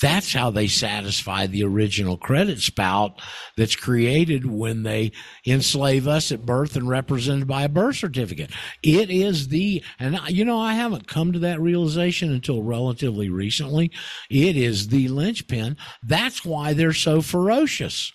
That's 0.01 0.33
how 0.33 0.51
they 0.51 0.67
satisfy 0.67 1.47
the 1.47 1.63
original 1.63 2.17
credit 2.17 2.59
spout 2.59 3.21
that's 3.55 3.75
created 3.75 4.45
when 4.45 4.83
they 4.83 5.13
enslave 5.47 6.07
us 6.07 6.31
at 6.31 6.45
birth 6.45 6.75
and 6.75 6.89
represented 6.89 7.47
by 7.47 7.63
a 7.63 7.69
birth 7.69 7.95
certificate. 7.95 8.51
It 8.83 9.09
is 9.09 9.47
the, 9.47 9.81
and 9.97 10.19
you 10.27 10.43
know, 10.43 10.59
I 10.59 10.73
haven't 10.73 11.07
come 11.07 11.31
to 11.31 11.39
that 11.39 11.61
realization 11.61 12.33
until 12.33 12.61
relatively 12.61 13.29
recently. 13.29 13.91
It 14.29 14.57
is 14.57 14.89
the 14.89 15.07
linchpin. 15.07 15.77
That's 16.03 16.43
why 16.43 16.73
they're 16.73 16.93
so 16.93 17.21
ferocious. 17.21 18.11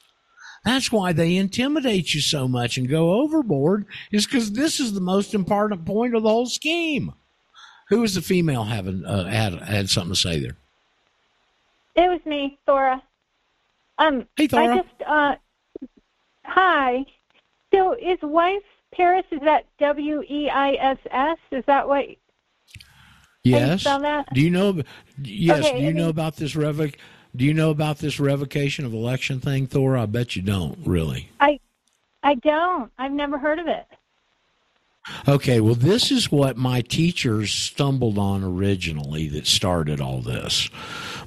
That's 0.65 0.93
why 0.93 1.13
they 1.15 1.37
intimidate 1.37 2.13
you 2.13 2.21
so 2.21 2.47
much 2.47 2.77
and 2.77 2.89
go 2.89 3.23
overboard 3.23 3.87
is 4.13 4.27
because 4.27 4.53
this 4.53 4.79
is 4.79 4.93
the 4.93 5.01
most 5.01 5.33
important 5.33 5.87
point 5.87 6.15
of 6.15 6.23
the 6.23 6.29
whole 6.29 6.47
scheme. 6.47 7.15
Who 7.89 8.03
is 8.05 8.15
the 8.15 8.21
female 8.21 8.65
having 8.65 9.05
uh, 9.05 9.25
had 9.25 9.55
had 9.55 9.89
something 9.89 10.13
to 10.13 10.21
say 10.21 10.39
there? 10.39 10.60
It 12.01 12.09
was 12.09 12.25
me, 12.25 12.59
Thora. 12.65 13.03
Um, 13.99 14.27
hey, 14.37 14.47
Thora. 14.47 14.73
I 14.73 14.77
just, 14.77 15.03
uh, 15.07 15.35
hi. 16.45 17.05
So 17.75 17.93
is 17.93 18.19
Weiss 18.23 18.63
Paris, 18.91 19.27
is 19.31 19.41
that 19.43 19.67
W 19.79 20.23
E 20.23 20.49
I 20.49 20.73
S 20.73 20.99
S? 21.11 21.39
Is 21.51 21.63
that 21.67 21.87
what? 21.87 22.07
Yes. 23.45 23.85
You 23.85 23.99
that? 23.99 24.33
Do 24.33 24.41
you 24.41 24.49
know? 24.49 24.83
Yes. 25.23 25.67
Okay, 25.67 25.79
do 25.79 25.85
you 25.85 25.93
know 25.93 26.09
about 26.09 26.37
this 26.37 26.55
revoc? 26.55 26.95
Do 27.37 27.45
you 27.45 27.53
know 27.53 27.69
about 27.69 27.99
this 27.99 28.19
revocation 28.19 28.87
of 28.87 28.95
election 28.95 29.39
thing, 29.39 29.67
Thora? 29.67 30.03
I 30.03 30.07
bet 30.07 30.35
you 30.37 30.43
don't. 30.43 30.79
Really. 30.87 31.29
I, 31.39 31.61
I 32.23 32.35
don't. 32.35 32.91
I've 32.99 33.13
never 33.13 33.37
heard 33.37 33.59
of 33.59 33.67
it. 33.67 33.87
Okay, 35.29 35.61
well, 35.61 35.75
this 35.75 36.11
is 36.11 36.31
what 36.31 36.57
my 36.57 36.83
teachers 36.83 37.53
stumbled 37.53 38.19
on 38.19 38.45
originally 38.45 39.29
that 39.29 39.47
started 39.47 40.01
all 40.01 40.21
this. 40.21 40.69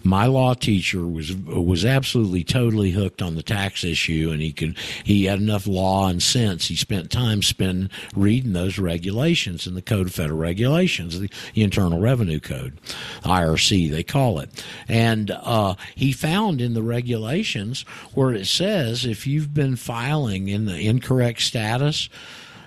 My 0.04 0.26
law 0.26 0.54
teacher 0.54 1.08
was 1.08 1.34
was 1.34 1.86
absolutely 1.86 2.44
totally 2.44 2.92
hooked 2.92 3.22
on 3.22 3.36
the 3.36 3.44
tax 3.44 3.84
issue, 3.84 4.30
and 4.32 4.42
he 4.42 4.52
could 4.52 4.78
he 5.04 5.26
had 5.26 5.40
enough 5.40 5.66
law 5.66 6.10
and 6.10 6.22
sense. 6.22 6.68
He 6.68 6.76
spent 6.76 7.12
time 7.12 7.42
spending 7.42 7.90
reading 8.16 8.54
those 8.54 8.78
regulations 8.78 9.66
in 9.66 9.76
the 9.76 9.82
Code 9.82 10.08
of 10.08 10.14
Federal 10.14 10.40
Regulations, 10.40 11.20
the 11.20 11.30
Internal 11.56 12.00
Revenue 12.00 12.40
Code, 12.40 12.78
IRC 13.24 13.92
they 13.92 14.04
call 14.04 14.40
it, 14.40 14.64
and 14.88 15.32
uh, 15.32 15.76
he 15.96 16.12
found 16.12 16.62
in 16.62 16.74
the 16.74 16.84
regulations 16.84 17.84
where 18.14 18.34
it 18.34 18.46
says 18.46 19.06
if 19.06 19.26
you've 19.26 19.54
been 19.54 19.76
filing 19.76 20.50
in 20.50 20.66
the 20.66 20.88
incorrect 20.88 21.42
status 21.42 22.10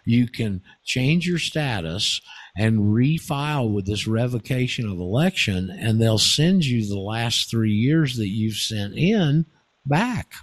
you 0.07 0.29
can 0.29 0.63
change 0.85 1.27
your 1.27 1.39
status 1.39 2.23
and 2.57 2.95
refile 2.95 3.71
with 3.71 3.87
this 3.87 4.07
revocation 4.07 4.89
of 4.89 4.99
election, 4.99 5.71
and 5.71 6.01
they'll 6.01 6.19
send 6.19 6.65
you 6.65 6.87
the 6.87 6.99
last 6.99 7.51
three 7.51 7.73
years 7.73 8.17
that 8.17 8.29
you've 8.29 8.57
sent 8.57 8.95
in 8.95 9.45
back. 9.85 10.35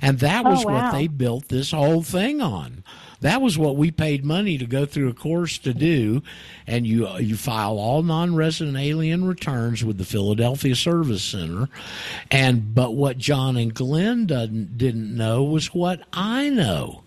And 0.00 0.18
that 0.20 0.44
was 0.44 0.64
oh, 0.64 0.68
wow. 0.68 0.84
what 0.84 0.92
they 0.92 1.06
built 1.06 1.48
this 1.48 1.72
whole 1.72 2.02
thing 2.02 2.40
on. 2.40 2.84
That 3.20 3.42
was 3.42 3.58
what 3.58 3.76
we 3.76 3.90
paid 3.90 4.24
money 4.24 4.56
to 4.56 4.64
go 4.64 4.86
through 4.86 5.10
a 5.10 5.14
course 5.14 5.58
to 5.58 5.74
do, 5.74 6.22
and 6.66 6.86
you 6.86 7.06
uh, 7.06 7.18
you 7.18 7.36
file 7.36 7.78
all 7.78 8.02
non-resident 8.02 8.78
alien 8.78 9.26
returns 9.26 9.84
with 9.84 9.98
the 9.98 10.06
Philadelphia 10.06 10.74
Service 10.74 11.22
Center, 11.22 11.68
and 12.30 12.74
but 12.74 12.94
what 12.94 13.18
John 13.18 13.58
and 13.58 13.74
Glenn 13.74 14.24
didn't 14.24 14.78
didn't 14.78 15.14
know 15.14 15.44
was 15.44 15.74
what 15.74 16.00
I 16.14 16.48
know 16.48 17.02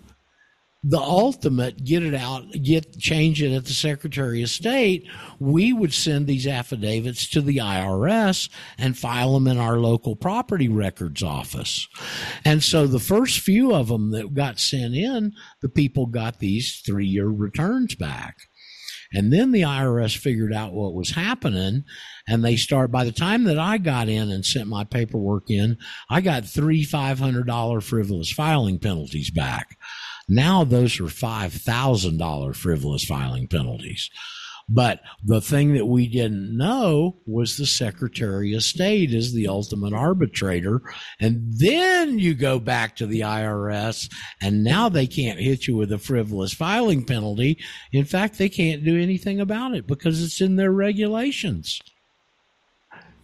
the 0.86 1.00
ultimate 1.00 1.82
get 1.82 2.02
it 2.02 2.14
out, 2.14 2.44
get 2.62 2.98
change 2.98 3.42
it 3.42 3.54
at 3.54 3.64
the 3.64 3.72
Secretary 3.72 4.42
of 4.42 4.50
State, 4.50 5.08
we 5.40 5.72
would 5.72 5.94
send 5.94 6.26
these 6.26 6.46
affidavits 6.46 7.26
to 7.30 7.40
the 7.40 7.56
IRS 7.56 8.50
and 8.76 8.98
file 8.98 9.32
them 9.32 9.46
in 9.46 9.56
our 9.56 9.78
local 9.78 10.14
property 10.14 10.68
records 10.68 11.22
office. 11.22 11.88
And 12.44 12.62
so 12.62 12.86
the 12.86 13.00
first 13.00 13.40
few 13.40 13.74
of 13.74 13.88
them 13.88 14.10
that 14.10 14.34
got 14.34 14.60
sent 14.60 14.94
in, 14.94 15.32
the 15.62 15.70
people 15.70 16.04
got 16.04 16.38
these 16.38 16.82
three 16.84 17.06
year 17.06 17.28
returns 17.28 17.94
back. 17.94 18.36
And 19.14 19.32
then 19.32 19.52
the 19.52 19.62
IRS 19.62 20.16
figured 20.16 20.52
out 20.52 20.74
what 20.74 20.92
was 20.92 21.10
happening 21.10 21.84
and 22.26 22.44
they 22.44 22.56
start 22.56 22.90
by 22.90 23.04
the 23.04 23.12
time 23.12 23.44
that 23.44 23.58
I 23.58 23.78
got 23.78 24.08
in 24.08 24.30
and 24.30 24.44
sent 24.44 24.66
my 24.66 24.84
paperwork 24.84 25.50
in, 25.50 25.78
I 26.10 26.20
got 26.20 26.44
three 26.44 26.84
$500 26.84 27.82
frivolous 27.82 28.32
filing 28.32 28.78
penalties 28.78 29.30
back. 29.30 29.78
Now 30.28 30.64
those 30.64 30.98
are 31.00 31.04
$5,000 31.04 32.56
frivolous 32.56 33.04
filing 33.04 33.48
penalties. 33.48 34.10
But 34.68 35.00
the 35.22 35.42
thing 35.42 35.74
that 35.74 35.84
we 35.84 36.08
didn't 36.08 36.56
know 36.56 37.18
was 37.26 37.56
the 37.56 37.66
Secretary 37.66 38.54
of 38.54 38.62
State 38.62 39.12
is 39.12 39.34
the 39.34 39.46
ultimate 39.46 39.92
arbitrator. 39.92 40.80
And 41.20 41.52
then 41.58 42.18
you 42.18 42.34
go 42.34 42.58
back 42.58 42.96
to 42.96 43.06
the 43.06 43.20
IRS 43.20 44.10
and 44.40 44.64
now 44.64 44.88
they 44.88 45.06
can't 45.06 45.38
hit 45.38 45.66
you 45.66 45.76
with 45.76 45.92
a 45.92 45.98
frivolous 45.98 46.54
filing 46.54 47.04
penalty. 47.04 47.58
In 47.92 48.06
fact, 48.06 48.38
they 48.38 48.48
can't 48.48 48.84
do 48.84 48.98
anything 48.98 49.38
about 49.38 49.74
it 49.74 49.86
because 49.86 50.22
it's 50.22 50.40
in 50.40 50.56
their 50.56 50.72
regulations. 50.72 51.80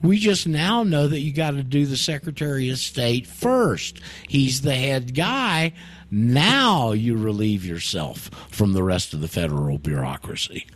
We 0.02 0.18
just 0.18 0.46
now 0.46 0.82
know 0.82 1.08
that 1.08 1.20
you 1.20 1.32
got 1.32 1.52
to 1.52 1.62
do 1.62 1.84
the 1.84 1.96
Secretary 1.96 2.70
of 2.70 2.78
State 2.78 3.26
first. 3.26 4.00
He's 4.28 4.62
the 4.62 4.74
head 4.74 5.14
guy. 5.14 5.74
Now 6.10 6.92
you 6.92 7.16
relieve 7.16 7.64
yourself 7.64 8.30
from 8.50 8.72
the 8.72 8.82
rest 8.82 9.14
of 9.14 9.20
the 9.20 9.28
federal 9.28 9.78
bureaucracy. 9.78 10.66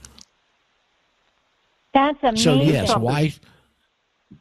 That's 1.93 2.19
amazing. 2.23 2.43
So 2.43 2.63
yes, 2.63 2.97
Weiss, 2.97 3.41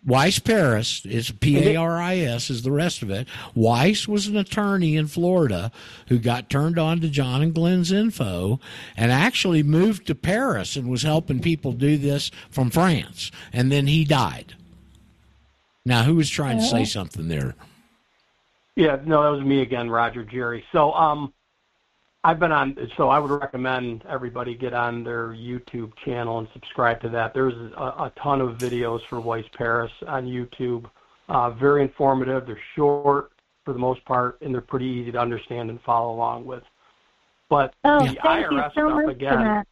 Weiss 0.06 0.40
Paris 0.40 1.06
is 1.06 1.32
P 1.32 1.70
A 1.70 1.76
R 1.76 2.00
I 2.00 2.18
S 2.18 2.50
is 2.50 2.64
the 2.64 2.72
rest 2.72 3.02
of 3.02 3.10
it. 3.10 3.28
Weiss 3.56 4.08
was 4.08 4.28
an 4.28 4.38
attorney 4.38 4.96
in 4.96 5.08
Florida 5.08 5.72
who 6.08 6.20
got 6.20 6.50
turned 6.50 6.80
on 6.80 7.00
to 7.02 7.10
John 7.10 7.42
and 7.42 7.54
Glenn's 7.54 7.92
info 7.92 8.60
and 8.98 9.12
actually 9.12 9.64
moved 9.64 10.08
to 10.08 10.16
Paris 10.16 10.76
and 10.76 10.90
was 10.90 11.04
helping 11.04 11.40
people 11.40 11.72
do 11.72 11.98
this 11.98 12.32
from 12.50 12.70
France. 12.70 13.32
And 13.52 13.72
then 13.72 13.88
he 13.88 14.04
died. 14.04 14.56
Now, 15.86 16.04
who 16.04 16.16
was 16.16 16.30
trying 16.30 16.58
to 16.60 16.64
say 16.64 16.86
something 16.86 17.28
there? 17.28 17.56
Yeah, 18.76 18.98
no, 19.06 19.24
that 19.24 19.30
was 19.30 19.46
me 19.46 19.62
again, 19.62 19.90
Roger 19.90 20.24
Jerry. 20.24 20.64
So, 20.72 20.94
um, 20.94 21.34
I've 22.26 22.40
been 22.40 22.54
on, 22.54 22.78
so 22.96 23.10
I 23.10 23.20
would 23.20 23.32
recommend 23.32 24.06
everybody 24.08 24.56
get 24.56 24.74
on 24.74 25.04
their 25.04 25.30
YouTube 25.30 25.92
channel 26.06 26.40
and 26.40 26.48
subscribe 26.54 27.02
to 27.02 27.10
that. 27.10 27.34
There's 27.34 27.54
a, 27.54 27.84
a 27.84 28.14
ton 28.22 28.40
of 28.40 28.58
videos 28.58 29.02
for 29.10 29.20
Weiss 29.20 29.46
Paris 29.58 29.92
on 30.08 30.26
YouTube. 30.26 30.90
Uh, 31.28 31.50
very 31.52 31.82
informative. 31.82 32.46
They're 32.46 32.58
short 32.76 33.32
for 33.66 33.74
the 33.74 33.80
most 33.80 34.04
part, 34.06 34.42
and 34.42 34.54
they're 34.54 34.62
pretty 34.62 34.86
easy 34.86 35.12
to 35.12 35.20
understand 35.20 35.70
and 35.70 35.82
follow 35.82 36.14
along 36.14 36.46
with. 36.46 36.64
But 37.50 37.74
oh, 37.84 38.00
the 38.00 38.18
thank 38.24 38.48
IRS 38.48 38.52
you 38.52 38.62
so 38.62 38.70
stuff 38.72 38.94
much 38.94 39.16
again. 39.16 39.38
For 39.38 39.44
that. 39.44 39.68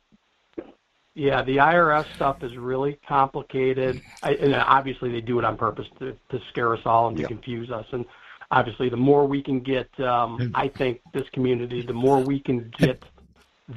Yeah, 1.13 1.41
the 1.43 1.57
IRS 1.57 2.05
stuff 2.15 2.43
is 2.43 2.55
really 2.55 2.97
complicated, 3.07 4.01
I, 4.23 4.33
and 4.35 4.55
obviously 4.55 5.11
they 5.11 5.19
do 5.19 5.39
it 5.39 5.45
on 5.45 5.57
purpose 5.57 5.87
to, 5.99 6.17
to 6.29 6.39
scare 6.49 6.73
us 6.73 6.81
all 6.85 7.09
and 7.09 7.17
to 7.17 7.27
confuse 7.27 7.69
us. 7.69 7.85
And 7.91 8.05
obviously, 8.51 8.89
the 8.89 8.97
more 8.97 9.25
we 9.25 9.41
can 9.41 9.59
get, 9.61 9.87
um, 9.99 10.51
I 10.53 10.67
think 10.67 11.01
this 11.13 11.27
community, 11.33 11.81
the 11.81 11.93
more 11.93 12.19
we 12.19 12.39
can 12.39 12.71
get 12.77 13.03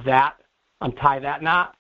that 0.05 0.36
untie 0.80 1.20
that 1.20 1.42
knot. 1.42 1.76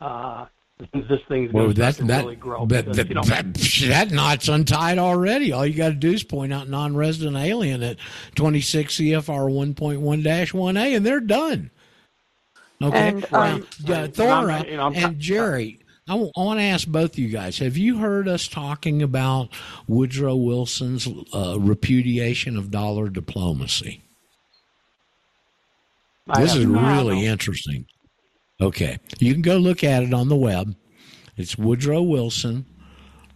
Uh, 0.00 0.46
this 0.94 1.20
thing's 1.28 1.52
Well, 1.52 1.66
going 1.66 1.74
that 1.76 1.94
to 1.96 2.04
that, 2.04 2.24
really 2.24 2.34
grow. 2.34 2.66
that, 2.66 2.86
because, 2.86 2.96
that, 2.96 3.08
you 3.08 3.14
know, 3.14 3.22
that, 3.22 3.54
that 3.88 4.10
knot's 4.10 4.48
untied 4.48 4.98
already. 4.98 5.52
All 5.52 5.64
you 5.64 5.74
got 5.76 5.90
to 5.90 5.94
do 5.94 6.10
is 6.10 6.24
point 6.24 6.52
out 6.52 6.68
non-resident 6.68 7.36
alien 7.36 7.84
at 7.84 7.98
26 8.34 8.96
CFR 8.96 9.48
1.1-1A, 9.74 10.96
and 10.96 11.06
they're 11.06 11.20
done. 11.20 11.70
Okay, 12.82 13.08
And, 13.10 13.26
now, 13.30 13.42
um, 13.54 13.66
uh, 13.88 14.08
Thora 14.08 14.54
I'm- 14.54 14.66
you 14.66 14.76
know, 14.76 14.82
I'm- 14.82 14.94
and 14.96 15.20
Jerry, 15.20 15.78
I 16.08 16.14
want 16.14 16.58
to 16.58 16.64
ask 16.64 16.88
both 16.88 17.12
of 17.12 17.18
you 17.18 17.28
guys: 17.28 17.58
Have 17.58 17.76
you 17.76 17.98
heard 17.98 18.28
us 18.28 18.48
talking 18.48 19.02
about 19.02 19.50
Woodrow 19.86 20.36
Wilson's 20.36 21.08
uh, 21.32 21.58
repudiation 21.60 22.56
of 22.56 22.70
dollar 22.70 23.08
diplomacy? 23.08 24.02
I 26.28 26.42
This 26.42 26.54
is 26.54 26.66
really 26.66 27.26
interesting. 27.26 27.86
Okay, 28.60 28.98
you 29.18 29.32
can 29.32 29.42
go 29.42 29.56
look 29.56 29.84
at 29.84 30.02
it 30.02 30.14
on 30.14 30.28
the 30.28 30.36
web. 30.36 30.74
It's 31.36 31.56
Woodrow 31.56 32.02
Wilson 32.02 32.66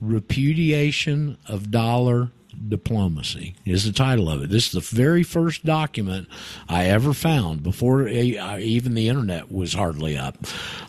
repudiation 0.01 1.39
of 1.49 1.71
dollar 1.71 2.31
diplomacy 2.69 3.55
is 3.65 3.85
the 3.85 3.93
title 3.93 4.29
of 4.29 4.43
it. 4.43 4.51
This 4.51 4.67
is 4.67 4.73
the 4.73 4.97
very 4.97 5.23
first 5.23 5.65
document 5.65 6.29
I 6.69 6.87
ever 6.87 7.13
found 7.13 7.63
before 7.63 8.09
uh, 8.09 8.59
even 8.59 8.95
the 8.95 9.09
internet 9.09 9.51
was 9.51 9.75
hardly 9.75 10.17
up. 10.17 10.39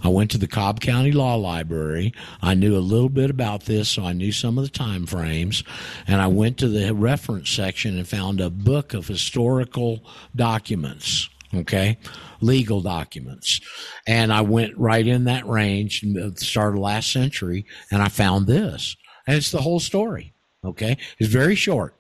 I 0.04 0.10
went 0.10 0.32
to 0.32 0.38
the 0.38 0.48
Cobb 0.48 0.80
County 0.80 1.12
Law 1.12 1.36
Library. 1.36 2.14
I 2.42 2.54
knew 2.54 2.76
a 2.76 2.80
little 2.80 3.10
bit 3.10 3.30
about 3.30 3.66
this, 3.66 3.90
so 3.90 4.04
I 4.04 4.14
knew 4.14 4.32
some 4.32 4.58
of 4.58 4.64
the 4.64 4.70
time 4.70 5.06
frames. 5.06 5.64
And 6.08 6.22
I 6.22 6.28
went 6.28 6.58
to 6.60 6.68
the 6.68 6.94
reference 6.94 7.50
section 7.50 7.98
and 7.98 8.08
found 8.08 8.40
a 8.40 8.50
book 8.50 8.94
of 8.94 9.08
historical 9.08 10.04
documents. 10.36 11.30
Okay, 11.54 11.98
legal 12.42 12.82
documents, 12.82 13.62
and 14.06 14.34
I 14.34 14.42
went 14.42 14.78
right 14.78 15.08
in 15.08 15.24
that 15.24 15.48
range, 15.48 16.04
start 16.36 16.74
of 16.74 16.82
last 16.82 17.10
century, 17.14 17.66
and 17.90 18.02
I 18.02 18.10
found 18.10 18.48
this, 18.48 18.98
and 19.26 19.38
it's 19.38 19.52
the 19.52 19.62
whole 19.62 19.80
story. 19.80 20.34
Okay, 20.64 20.98
it's 21.20 21.30
very 21.32 21.56
short. 21.56 21.96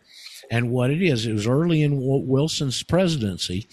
And 0.49 0.71
what 0.71 0.91
it 0.91 1.01
is, 1.01 1.25
it 1.25 1.34
was 1.34 1.47
early 1.47 1.84
in 1.84 1.99
Wilson's 1.99 2.81
presidency, 2.84 3.67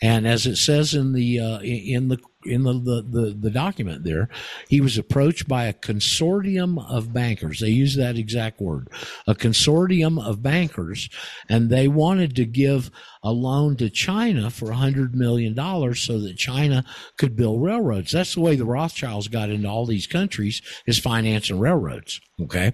and 0.00 0.28
as 0.28 0.46
it 0.46 0.56
says 0.56 0.94
in 0.94 1.12
the 1.12 1.40
uh, 1.40 1.58
in 1.60 2.08
the 2.08 2.18
in 2.44 2.62
the, 2.62 2.72
the, 2.72 3.02
the, 3.02 3.36
the 3.38 3.50
document 3.50 4.04
there, 4.04 4.28
he 4.68 4.80
was 4.80 4.96
approached 4.96 5.46
by 5.46 5.64
a 5.64 5.74
consortium 5.74 6.82
of 6.90 7.12
bankers. 7.12 7.60
They 7.60 7.68
use 7.68 7.96
that 7.96 8.16
exact 8.16 8.60
word, 8.60 8.88
a 9.26 9.34
consortium 9.34 10.22
of 10.24 10.42
bankers, 10.42 11.08
and 11.48 11.68
they 11.68 11.88
wanted 11.88 12.34
to 12.36 12.46
give 12.46 12.90
a 13.22 13.32
loan 13.32 13.76
to 13.76 13.90
China 13.90 14.50
for 14.50 14.68
$100 14.68 15.12
million 15.12 15.54
so 15.94 16.18
that 16.20 16.38
China 16.38 16.84
could 17.18 17.36
build 17.36 17.62
railroads. 17.62 18.12
That's 18.12 18.34
the 18.34 18.40
way 18.40 18.56
the 18.56 18.64
Rothschilds 18.64 19.28
got 19.28 19.50
into 19.50 19.68
all 19.68 19.84
these 19.84 20.06
countries 20.06 20.62
is 20.86 20.98
financing 20.98 21.58
railroads. 21.60 22.20
Okay. 22.40 22.72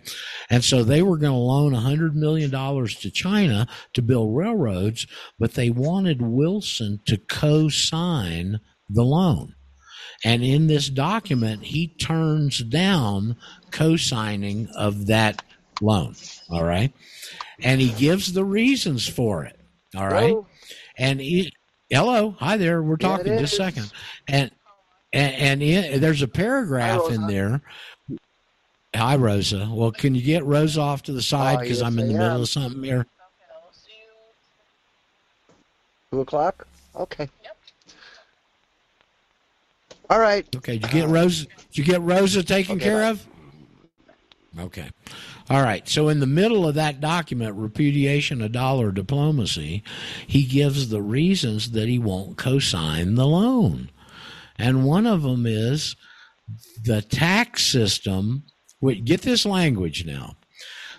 And 0.49 0.65
so 0.65 0.85
they 0.85 1.03
were 1.03 1.17
going 1.17 1.33
to 1.33 1.39
loan 1.39 1.73
$100 1.73 2.15
million 2.15 2.51
to 2.51 3.11
China 3.11 3.67
to 3.95 4.03
build 4.03 4.37
railroads, 4.37 5.09
but 5.39 5.55
they 5.55 5.71
wanted 5.71 6.23
Wilson 6.23 7.01
to 7.07 7.17
co-sign 7.17 8.61
the 8.89 9.03
loan. 9.03 9.56
And 10.25 10.43
in 10.43 10.67
this 10.67 10.89
document, 10.89 11.63
he 11.65 11.89
turns 11.89 12.59
down 12.59 13.37
co-signing 13.71 14.69
of 14.75 15.07
that 15.07 15.43
loan. 15.81 16.15
All 16.51 16.65
right. 16.65 16.93
And 17.61 17.81
he 17.81 17.91
gives 17.91 18.33
the 18.33 18.45
reasons 18.45 19.07
for 19.07 19.45
it. 19.45 19.59
All 19.95 20.09
right. 20.09 20.31
Hello? 20.31 20.47
And 20.99 21.21
he, 21.21 21.53
hello, 21.91 22.35
hi 22.39 22.57
there. 22.57 22.83
We're 22.83 22.97
talking 22.97 23.33
it 23.33 23.41
just 23.41 23.55
a 23.55 23.57
second. 23.57 23.93
And 24.27 24.51
and, 25.13 25.35
and 25.35 25.63
in, 25.63 26.01
there's 26.01 26.23
a 26.23 26.29
paragraph 26.29 27.11
in 27.11 27.27
there. 27.27 27.63
Hi, 28.95 29.17
Rosa. 29.17 29.69
Well, 29.71 29.93
can 29.93 30.15
you 30.15 30.23
get 30.23 30.45
Rosa 30.45 30.81
off 30.81 31.03
to 31.05 31.13
the 31.13 31.19
oh, 31.19 31.21
side 31.21 31.59
Oh, 31.59 31.61
because 31.61 31.79
yes, 31.79 31.87
I'm 31.87 31.99
in 31.99 32.09
the 32.09 32.15
middle 32.15 32.43
of 32.43 32.49
something 32.49 32.83
here. 32.83 33.07
Two 36.11 36.21
o'clock? 36.21 36.67
Okay. 36.95 37.29
All 40.09 40.19
right. 40.21 40.47
Okay. 40.57 40.79
Did 40.79 40.93
you 40.93 41.01
get 41.01 41.09
Rosa? 41.09 41.47
Did 41.47 41.79
you 41.79 41.85
get 41.85 42.01
Rosa 42.03 42.43
taken 42.43 42.77
Okay, 42.77 42.85
care 42.85 43.01
bye. 43.03 43.09
of? 43.09 43.27
Okay. 44.59 44.91
All 45.51 45.63
right. 45.63 45.87
So 45.89 46.09
in 46.09 46.21
the 46.21 46.27
middle 46.27 46.67
of 46.67 46.75
that 46.77 47.01
document, 47.01 47.57
repudiation 47.57 48.41
of 48.41 48.53
dollar 48.53 48.91
diplomacy, 48.91 49.83
he 50.27 50.45
gives 50.45 50.89
the 50.89 51.03
reasons 51.03 51.73
that 51.73 51.89
he 51.89 51.99
won't 51.99 52.37
co-sign 52.37 53.15
the 53.15 53.27
loan. 53.27 53.91
And 54.59 54.85
one 54.85 55.07
of 55.07 55.23
them 55.23 55.45
is 55.47 55.95
the 56.83 57.03
tax 57.03 57.65
system. 57.65 58.45
Wait, 58.81 59.05
get 59.05 59.23
this 59.23 59.45
language 59.45 60.07
now. 60.07 60.37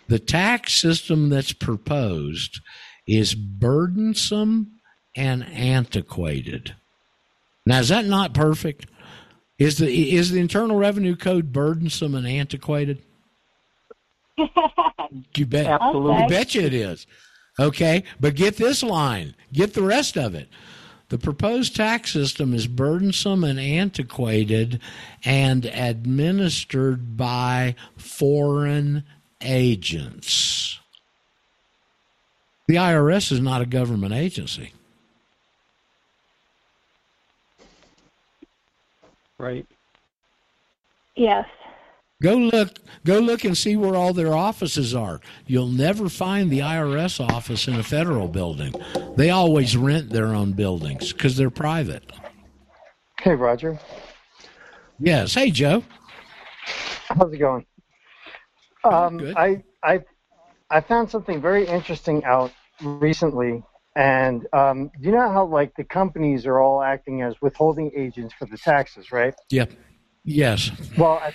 The 0.07 0.19
tax 0.19 0.75
system 0.75 1.29
that's 1.29 1.53
proposed 1.53 2.61
is 3.07 3.35
burdensome 3.35 4.71
and 5.15 5.43
antiquated. 5.49 6.75
Now, 7.65 7.79
is 7.79 7.89
that 7.89 8.05
not 8.05 8.33
perfect? 8.33 8.85
Is 9.59 9.77
the 9.77 10.15
is 10.15 10.31
the 10.31 10.39
Internal 10.39 10.77
Revenue 10.77 11.15
Code 11.15 11.51
burdensome 11.51 12.15
and 12.15 12.27
antiquated? 12.27 13.01
You 15.35 15.45
bet. 15.45 15.67
Absolutely. 15.67 16.23
You 16.23 16.27
betcha 16.27 16.65
it 16.65 16.73
is. 16.73 17.07
Okay, 17.59 18.03
but 18.19 18.35
get 18.35 18.57
this 18.57 18.83
line. 18.83 19.35
Get 19.53 19.73
the 19.73 19.81
rest 19.81 20.17
of 20.17 20.35
it. 20.35 20.49
The 21.09 21.17
proposed 21.17 21.75
tax 21.75 22.11
system 22.11 22.53
is 22.53 22.67
burdensome 22.67 23.45
and 23.45 23.59
antiquated 23.59 24.81
and 25.23 25.65
administered 25.65 27.15
by 27.15 27.75
foreign 27.95 29.05
agents. 29.41 30.79
The 32.67 32.75
IRS 32.75 33.31
is 33.31 33.39
not 33.39 33.61
a 33.61 33.65
government 33.65 34.13
agency. 34.13 34.73
Right. 39.39 39.65
Yes. 41.15 41.45
Go 42.21 42.35
look 42.35 42.79
go 43.05 43.19
look 43.19 43.43
and 43.43 43.55
see 43.55 43.75
where 43.75 43.95
all 43.95 44.11
their 44.11 44.33
offices 44.33 44.95
are. 44.95 45.21
You'll 45.45 45.67
never 45.67 46.09
find 46.09 46.49
the 46.49 46.59
IRS 46.59 47.19
office 47.19 47.67
in 47.67 47.75
a 47.75 47.83
federal 47.83 48.27
building. 48.27 48.73
They 49.15 49.29
always 49.29 49.77
rent 49.77 50.09
their 50.09 50.27
own 50.27 50.53
buildings 50.53 51.13
cuz 51.13 51.37
they're 51.37 51.51
private. 51.51 52.11
Hey, 53.21 53.35
Roger. 53.35 53.79
Yes. 54.99 55.35
Hey 55.35 55.51
Joe. 55.51 55.83
How's 57.09 57.31
it 57.31 57.37
going? 57.37 57.65
Um, 58.83 59.17
Good. 59.17 59.37
I 59.37 59.63
I 59.83 59.99
I 60.71 60.81
found 60.81 61.09
something 61.11 61.39
very 61.39 61.65
interesting 61.67 62.23
out 62.25 62.51
recently, 62.81 63.63
and 63.97 64.45
um, 64.53 64.91
do 65.01 65.09
you 65.09 65.15
know 65.15 65.31
how 65.31 65.43
like 65.43 65.73
the 65.75 65.83
companies 65.83 66.45
are 66.45 66.59
all 66.59 66.83
acting 66.83 67.23
as 67.23 67.41
withholding 67.41 67.91
agents 67.95 68.31
for 68.31 68.45
the 68.45 68.57
taxes, 68.57 69.11
right? 69.11 69.33
Yep. 69.49 69.71
Yes. 70.23 70.69
Well, 70.99 71.13
I, 71.13 71.33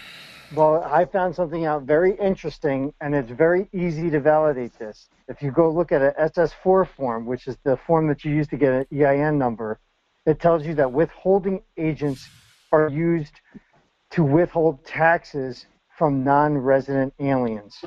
well, 0.54 0.84
I 0.84 1.04
found 1.06 1.34
something 1.34 1.66
out 1.66 1.82
very 1.82 2.14
interesting, 2.18 2.94
and 3.00 3.16
it's 3.16 3.32
very 3.32 3.68
easy 3.72 4.10
to 4.10 4.20
validate 4.20 4.78
this. 4.78 5.08
If 5.26 5.42
you 5.42 5.50
go 5.50 5.72
look 5.72 5.90
at 5.90 6.02
an 6.02 6.12
SS4 6.20 6.86
form, 6.88 7.26
which 7.26 7.48
is 7.48 7.56
the 7.64 7.76
form 7.76 8.06
that 8.06 8.24
you 8.24 8.30
use 8.32 8.46
to 8.48 8.56
get 8.56 8.72
an 8.72 8.86
EIN 8.92 9.38
number, 9.38 9.80
it 10.24 10.38
tells 10.38 10.64
you 10.64 10.74
that 10.74 10.92
withholding 10.92 11.62
agents 11.76 12.28
are 12.70 12.88
used 12.88 13.40
to 14.10 14.22
withhold 14.22 14.84
taxes 14.84 15.66
from 15.98 16.22
non-resident 16.22 17.12
aliens. 17.18 17.84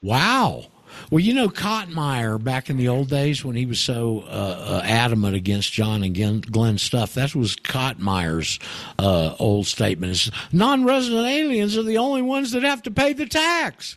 Wow. 0.00 0.64
Well, 1.10 1.20
you 1.20 1.34
know, 1.34 1.48
Cottonmeyer 1.48 2.42
back 2.42 2.70
in 2.70 2.76
the 2.76 2.88
old 2.88 3.08
days 3.08 3.44
when 3.44 3.56
he 3.56 3.66
was 3.66 3.80
so 3.80 4.24
uh, 4.26 4.80
uh, 4.80 4.82
adamant 4.84 5.34
against 5.34 5.72
John 5.72 6.02
and 6.02 6.50
Glenn, 6.50 6.78
stuff, 6.78 7.14
that 7.14 7.34
was 7.34 7.56
Cottonmeyer's 7.56 8.58
uh, 8.98 9.34
old 9.38 9.66
statement. 9.66 10.30
Non-resident 10.52 11.26
aliens 11.26 11.76
are 11.76 11.82
the 11.82 11.98
only 11.98 12.22
ones 12.22 12.52
that 12.52 12.62
have 12.62 12.82
to 12.82 12.90
pay 12.90 13.12
the 13.12 13.26
tax. 13.26 13.96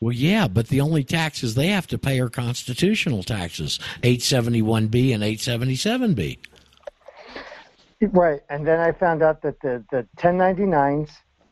Well, 0.00 0.12
yeah, 0.12 0.48
but 0.48 0.68
the 0.68 0.80
only 0.80 1.04
taxes 1.04 1.54
they 1.54 1.66
have 1.68 1.86
to 1.88 1.98
pay 1.98 2.20
are 2.20 2.30
constitutional 2.30 3.22
taxes, 3.22 3.78
871B 4.02 5.14
and 5.14 5.22
877B. 5.22 6.38
Right, 8.12 8.40
and 8.48 8.66
then 8.66 8.80
I 8.80 8.92
found 8.92 9.22
out 9.22 9.42
that 9.42 9.60
the 9.60 9.84
the 9.90 10.06
1099s, 10.16 11.10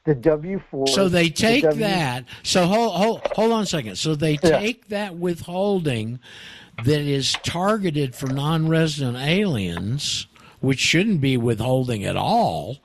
the 0.09 0.15
W4. 0.15 0.89
So 0.89 1.09
they 1.09 1.29
take 1.29 1.63
the 1.63 1.69
w- 1.69 1.87
that. 1.87 2.25
So 2.43 2.67
hold 2.67 2.95
hold 2.95 3.27
hold 3.35 3.53
on 3.53 3.63
a 3.63 3.67
second. 3.67 3.97
So 3.97 4.15
they 4.15 4.39
take 4.39 4.89
that 4.89 5.17
withholding 5.17 6.19
that 6.83 7.01
is 7.01 7.33
targeted 7.43 8.15
for 8.15 8.29
non-resident 8.29 9.19
aliens, 9.19 10.27
which 10.61 10.79
shouldn't 10.79 11.21
be 11.21 11.37
withholding 11.37 12.05
at 12.05 12.17
all, 12.17 12.79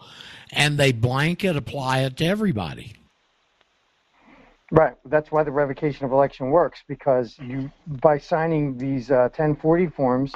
and 0.52 0.78
they 0.78 0.92
blanket 0.92 1.56
apply 1.56 2.00
it 2.00 2.18
to 2.18 2.26
everybody. 2.26 2.94
Right. 4.70 4.96
That's 5.06 5.32
why 5.32 5.44
the 5.44 5.52
revocation 5.52 6.06
of 6.06 6.12
election 6.12 6.50
works 6.50 6.84
because 6.88 7.38
you, 7.40 7.72
by 7.88 8.18
signing 8.18 8.78
these 8.78 9.12
uh, 9.12 9.30
1040 9.32 9.88
forms 9.88 10.34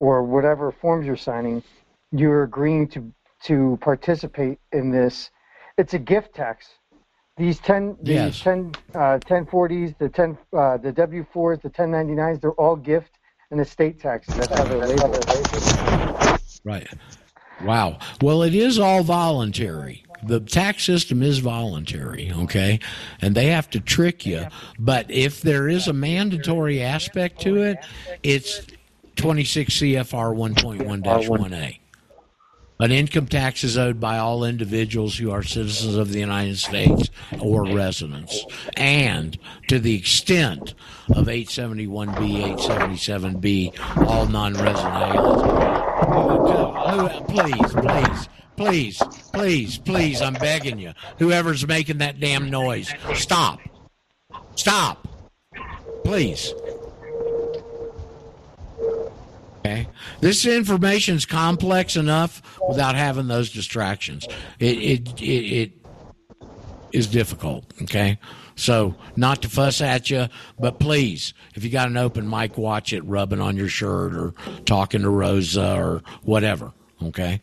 or 0.00 0.24
whatever 0.24 0.72
forms 0.72 1.06
you're 1.06 1.16
signing, 1.16 1.62
you're 2.10 2.42
agreeing 2.42 2.88
to 2.88 3.12
to 3.44 3.78
participate 3.80 4.58
in 4.72 4.90
this. 4.90 5.30
It's 5.80 5.94
a 5.94 5.98
gift 5.98 6.34
tax. 6.34 6.68
These 7.38 7.58
10, 7.60 7.96
Yes. 8.02 8.34
these 8.34 8.42
10, 8.42 8.72
uh, 8.94 9.18
1040s, 9.26 9.94
the 9.96 10.10
10, 10.10 10.36
uh, 10.52 10.76
the 10.76 10.92
W4s, 10.92 11.62
the 11.62 11.70
1099s, 11.70 12.38
they're 12.38 12.50
all 12.52 12.76
gift 12.76 13.18
and 13.50 13.58
estate 13.62 13.98
taxes. 13.98 14.36
That's 14.36 14.52
how 14.58 14.64
they're 14.64 14.86
labeled. 14.86 15.24
Right. 16.64 16.86
Wow. 17.64 17.98
Well, 18.20 18.42
it 18.42 18.54
is 18.54 18.78
all 18.78 19.02
voluntary. 19.02 20.04
The 20.22 20.40
tax 20.40 20.84
system 20.84 21.22
is 21.22 21.38
voluntary, 21.38 22.30
okay? 22.30 22.78
And 23.22 23.34
they 23.34 23.46
have 23.46 23.70
to 23.70 23.80
trick 23.80 24.26
you. 24.26 24.48
But 24.78 25.10
if 25.10 25.40
there 25.40 25.66
is 25.66 25.88
a 25.88 25.94
mandatory 25.94 26.82
aspect 26.82 27.40
to 27.40 27.62
it, 27.62 27.78
it's 28.22 28.66
26 29.16 29.72
CFR 29.72 30.34
1.1 30.34 31.02
1A. 31.02 31.78
An 32.80 32.92
income 32.92 33.26
tax 33.26 33.62
is 33.62 33.76
owed 33.76 34.00
by 34.00 34.16
all 34.16 34.42
individuals 34.42 35.18
who 35.18 35.30
are 35.30 35.42
citizens 35.42 35.96
of 35.96 36.12
the 36.12 36.18
United 36.18 36.58
States 36.58 37.10
or 37.38 37.66
residents, 37.66 38.44
and 38.74 39.38
to 39.68 39.78
the 39.78 39.94
extent 39.94 40.72
of 41.14 41.26
871B, 41.26 42.56
877B, 42.56 44.06
all 44.08 44.26
non-resident 44.26 45.14
aliens. 45.14 45.60
Please, 47.28 47.72
please, 47.74 48.28
please, 48.56 49.02
please, 49.32 49.78
please, 49.78 50.22
I'm 50.22 50.34
begging 50.34 50.78
you. 50.78 50.92
Whoever's 51.18 51.66
making 51.66 51.98
that 51.98 52.18
damn 52.18 52.48
noise, 52.48 52.90
stop. 53.14 53.60
Stop. 54.56 55.06
Please. 56.04 56.54
Okay. 59.60 59.88
This 60.20 60.46
information 60.46 61.16
is 61.16 61.26
complex 61.26 61.96
enough 61.96 62.42
without 62.66 62.94
having 62.94 63.28
those 63.28 63.50
distractions. 63.50 64.26
It 64.58 64.78
it 64.78 65.20
it, 65.20 65.24
it 65.24 65.72
is 66.92 67.06
difficult. 67.06 67.64
Okay. 67.82 68.18
So 68.56 68.94
not 69.16 69.42
to 69.42 69.48
fuss 69.48 69.80
at 69.80 70.10
you, 70.10 70.28
but 70.58 70.78
please, 70.78 71.34
if 71.54 71.64
you 71.64 71.70
got 71.70 71.88
an 71.88 71.96
open 71.96 72.28
mic, 72.28 72.58
watch 72.58 72.92
it 72.92 73.02
rubbing 73.04 73.40
on 73.40 73.56
your 73.56 73.68
shirt 73.68 74.14
or 74.14 74.34
talking 74.64 75.02
to 75.02 75.10
Rosa 75.10 75.76
or 75.76 76.02
whatever. 76.22 76.72
Okay. 77.02 77.40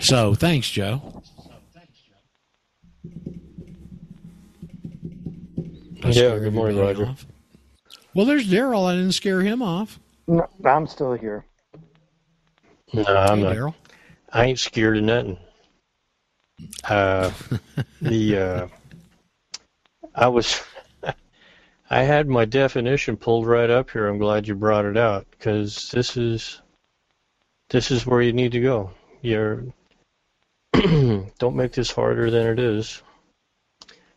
So 0.00 0.34
thanks, 0.34 0.70
Joe. 0.70 1.22
Yeah, 6.04 6.38
good 6.38 6.54
morning, 6.54 6.78
Roger. 6.78 7.14
Well, 8.14 8.26
there's 8.26 8.46
Daryl. 8.46 8.86
I 8.86 8.94
didn't 8.94 9.12
scare 9.12 9.42
him 9.42 9.60
off. 9.60 9.98
No, 10.28 10.48
I'm 10.64 10.86
still 10.86 11.14
here. 11.14 11.44
No, 12.92 13.04
I'm 13.04 13.38
Hey, 13.38 13.44
not. 13.44 13.56
Daryl. 13.56 13.74
I 14.32 14.44
ain't 14.46 14.58
scared 14.58 14.96
of 14.98 15.04
nothing. 15.04 15.38
Uh, 16.84 17.30
the 18.00 18.38
uh, 18.38 18.68
I 20.14 20.28
was, 20.28 20.62
I 21.90 22.02
had 22.02 22.28
my 22.28 22.44
definition 22.44 23.16
pulled 23.16 23.46
right 23.46 23.70
up 23.70 23.90
here. 23.90 24.08
I'm 24.08 24.18
glad 24.18 24.48
you 24.48 24.54
brought 24.54 24.86
it 24.86 24.96
out 24.96 25.26
because 25.30 25.90
this 25.90 26.16
is, 26.16 26.62
this 27.68 27.90
is 27.90 28.06
where 28.06 28.22
you 28.22 28.32
need 28.32 28.52
to 28.52 28.60
go. 28.60 28.90
You're, 29.20 29.64
don't 30.72 31.56
make 31.56 31.72
this 31.72 31.90
harder 31.90 32.30
than 32.30 32.46
it 32.46 32.58
is. 32.58 33.02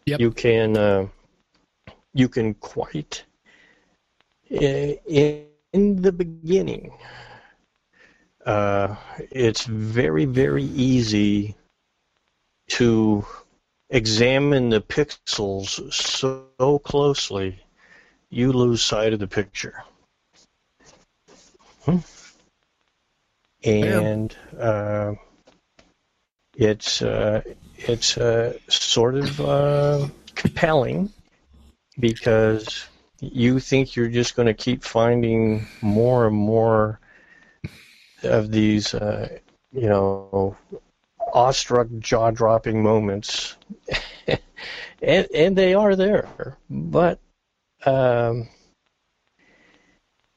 You 0.06 0.32
can, 0.32 0.78
uh, 0.78 1.08
you 2.14 2.30
can 2.30 2.54
quite, 2.56 3.24
in, 4.50 5.49
in 5.74 6.02
the 6.02 6.12
beginning, 6.12 6.92
uh, 8.46 8.96
it's 9.32 9.66
very, 9.66 10.26
very 10.26 10.64
easy 10.64 11.56
to 12.70 13.26
examine 13.90 14.70
the 14.70 14.82
pixels 14.82 15.92
so 15.94 16.80
closely 16.80 17.60
you 18.30 18.52
lose 18.52 18.84
sight 18.84 19.14
of 19.14 19.20
the 19.20 19.28
picture. 19.28 19.84
Hmm. 21.84 21.98
And 23.64 24.36
uh, 24.58 25.14
it's 26.56 27.02
uh, 27.02 27.42
it's 27.78 28.18
uh, 28.18 28.58
sort 28.68 29.16
of 29.16 29.42
uh, 29.42 30.08
compelling 30.36 31.12
because 32.00 32.86
you 33.20 33.60
think 33.60 33.96
you're 33.96 34.10
just 34.10 34.36
going 34.36 34.48
to 34.48 34.54
keep 34.54 34.84
finding 34.84 35.68
more 35.82 36.28
and 36.28 36.36
more 36.36 37.00
of 38.24 38.52
these, 38.52 38.94
uh, 38.94 39.40
you 39.72 39.88
know, 39.88 40.56
awestruck, 41.34 41.88
jaw-dropping 42.00 42.82
moments, 42.82 43.58
and 45.02 45.28
and 45.34 45.58
they 45.58 45.74
are 45.74 45.96
there. 45.96 46.58
But 46.70 47.20
um, 47.86 48.50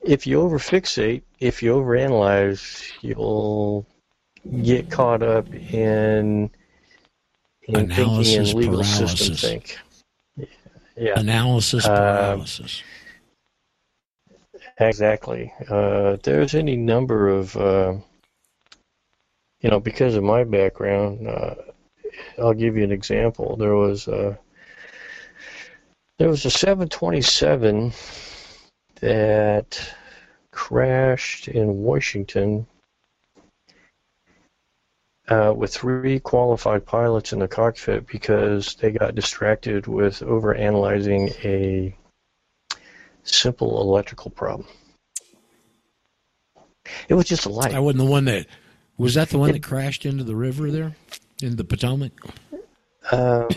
if 0.01 0.27
you 0.27 0.39
overfixate, 0.39 1.23
if 1.41 1.63
you 1.63 1.75
overanalyze, 1.75 2.91
you'll 3.01 3.87
get 4.63 4.91
caught 4.91 5.23
up 5.23 5.53
in 5.55 6.51
in 7.63 7.75
thinking 7.75 7.93
Analysis 7.93 8.53
in 8.53 8.59
legal 8.59 8.85
system 8.85 9.27
paralysis. 9.29 9.41
think. 9.41 9.79
Yeah. 10.97 11.19
Analysis 11.19 11.87
Um, 11.87 11.97
paralysis. 11.97 12.83
Exactly. 14.79 15.53
Uh, 15.69 16.17
there's 16.23 16.55
any 16.55 16.77
number 16.77 17.29
of, 17.29 17.57
uh, 17.57 17.95
you 19.61 19.71
know, 19.71 19.81
because 19.81 20.15
of 20.15 20.25
my 20.25 20.45
background, 20.45 21.27
uh, 21.29 21.55
I'll 22.39 22.55
give 22.55 22.77
you 22.77 22.85
an 22.85 22.93
example. 22.93 23.57
There 23.57 23.77
was 23.77 24.09
a, 24.09 24.39
there 26.19 26.29
was 26.29 26.45
a 26.45 26.51
727 26.51 27.93
that 29.01 29.95
crashed 30.51 31.49
in 31.49 31.83
Washington 31.83 32.67
uh, 35.33 35.53
with 35.53 35.73
three 35.75 36.21
qualified 36.21 36.85
pilots 36.85 37.33
in 37.33 37.39
the 37.39 37.49
cockpit 37.49 38.07
because 38.07 38.75
they 38.75 38.91
got 38.91 39.15
distracted 39.15 39.87
with 39.87 40.21
overanalyzing 40.21 41.33
a 41.43 41.97
simple 43.23 43.81
electrical 43.81 44.31
problem. 44.31 44.69
It 47.09 47.15
was 47.15 47.27
just 47.27 47.47
a 47.47 47.49
light. 47.49 47.75
I 47.75 47.79
wasn't 47.79 48.05
the 48.05 48.11
one 48.11 48.27
that 48.27 48.47
was 48.99 49.15
that 49.15 49.31
the 49.31 49.39
one 49.39 49.53
that 49.53 49.63
crashed 49.63 50.05
into 50.05 50.25
the 50.25 50.37
river 50.37 50.71
there 50.71 50.97
in 51.41 51.57
the 51.57 51.65
Potomac. 51.65 52.13
Uh, 53.11 53.49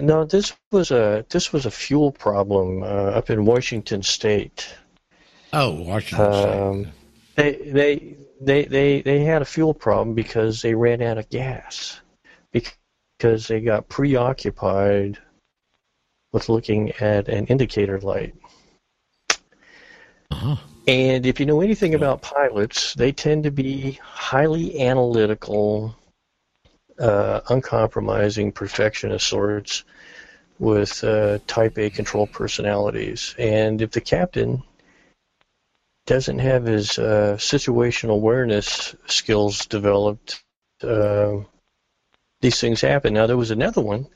no, 0.00 0.24
this 0.24 0.54
was 0.70 0.90
a 0.90 1.26
this 1.28 1.52
was 1.52 1.66
a 1.66 1.70
fuel 1.70 2.12
problem 2.12 2.82
uh, 2.82 2.86
up 2.86 3.28
in 3.28 3.44
Washington 3.44 4.02
State. 4.02 4.74
Oh, 5.52 5.82
Washington 5.82 6.32
Um, 6.32 6.86
they 7.34 7.52
they 7.56 8.16
they 8.44 8.64
they 8.64 9.02
they 9.02 9.20
had 9.24 9.42
a 9.42 9.46
fuel 9.46 9.74
problem 9.74 10.14
because 10.14 10.62
they 10.62 10.74
ran 10.74 11.02
out 11.02 11.18
of 11.18 11.28
gas 11.28 12.00
because 12.52 13.46
they 13.46 13.60
got 13.60 13.88
preoccupied 13.88 15.18
with 16.32 16.48
looking 16.48 16.90
at 16.92 17.28
an 17.28 17.46
indicator 17.46 18.00
light. 18.00 18.34
And 20.88 21.26
if 21.26 21.38
you 21.38 21.46
know 21.46 21.60
anything 21.60 21.94
about 21.94 22.22
pilots, 22.22 22.94
they 22.94 23.12
tend 23.12 23.44
to 23.44 23.50
be 23.50 23.92
highly 24.02 24.80
analytical, 24.80 25.94
uh, 26.98 27.40
uncompromising 27.48 28.50
perfectionist 28.50 29.26
sorts 29.26 29.84
with 30.58 31.04
uh, 31.04 31.38
type 31.46 31.78
A 31.78 31.90
control 31.90 32.26
personalities. 32.26 33.34
And 33.38 33.80
if 33.80 33.92
the 33.92 34.00
captain 34.00 34.62
doesn't 36.06 36.38
have 36.38 36.64
his 36.64 36.98
uh, 36.98 37.36
situational 37.38 38.10
awareness 38.10 38.94
skills 39.06 39.66
developed, 39.66 40.42
uh, 40.82 41.36
these 42.40 42.60
things 42.60 42.80
happen. 42.80 43.14
Now, 43.14 43.26
there 43.26 43.36
was 43.36 43.50
another 43.50 43.80
one 43.80 44.06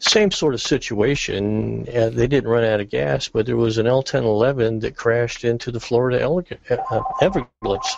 same 0.00 0.30
sort 0.30 0.54
of 0.54 0.62
situation. 0.62 1.86
Uh, 1.94 2.08
they 2.08 2.26
didn't 2.26 2.50
run 2.50 2.64
out 2.64 2.80
of 2.80 2.88
gas, 2.88 3.28
but 3.28 3.46
there 3.46 3.56
was 3.56 3.78
an 3.78 3.86
L-1011 3.86 4.80
that 4.80 4.96
crashed 4.96 5.44
into 5.44 5.70
the 5.70 5.80
Florida 5.80 6.24
uh, 6.24 7.02
Everglades. 7.20 7.96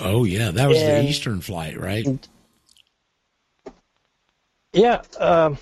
Oh 0.00 0.24
yeah, 0.24 0.50
that 0.50 0.68
was 0.68 0.78
and, 0.78 1.06
the 1.06 1.10
Eastern 1.10 1.40
flight, 1.40 1.78
right? 1.78 2.28
Yeah, 4.72 5.02
um, 5.18 5.58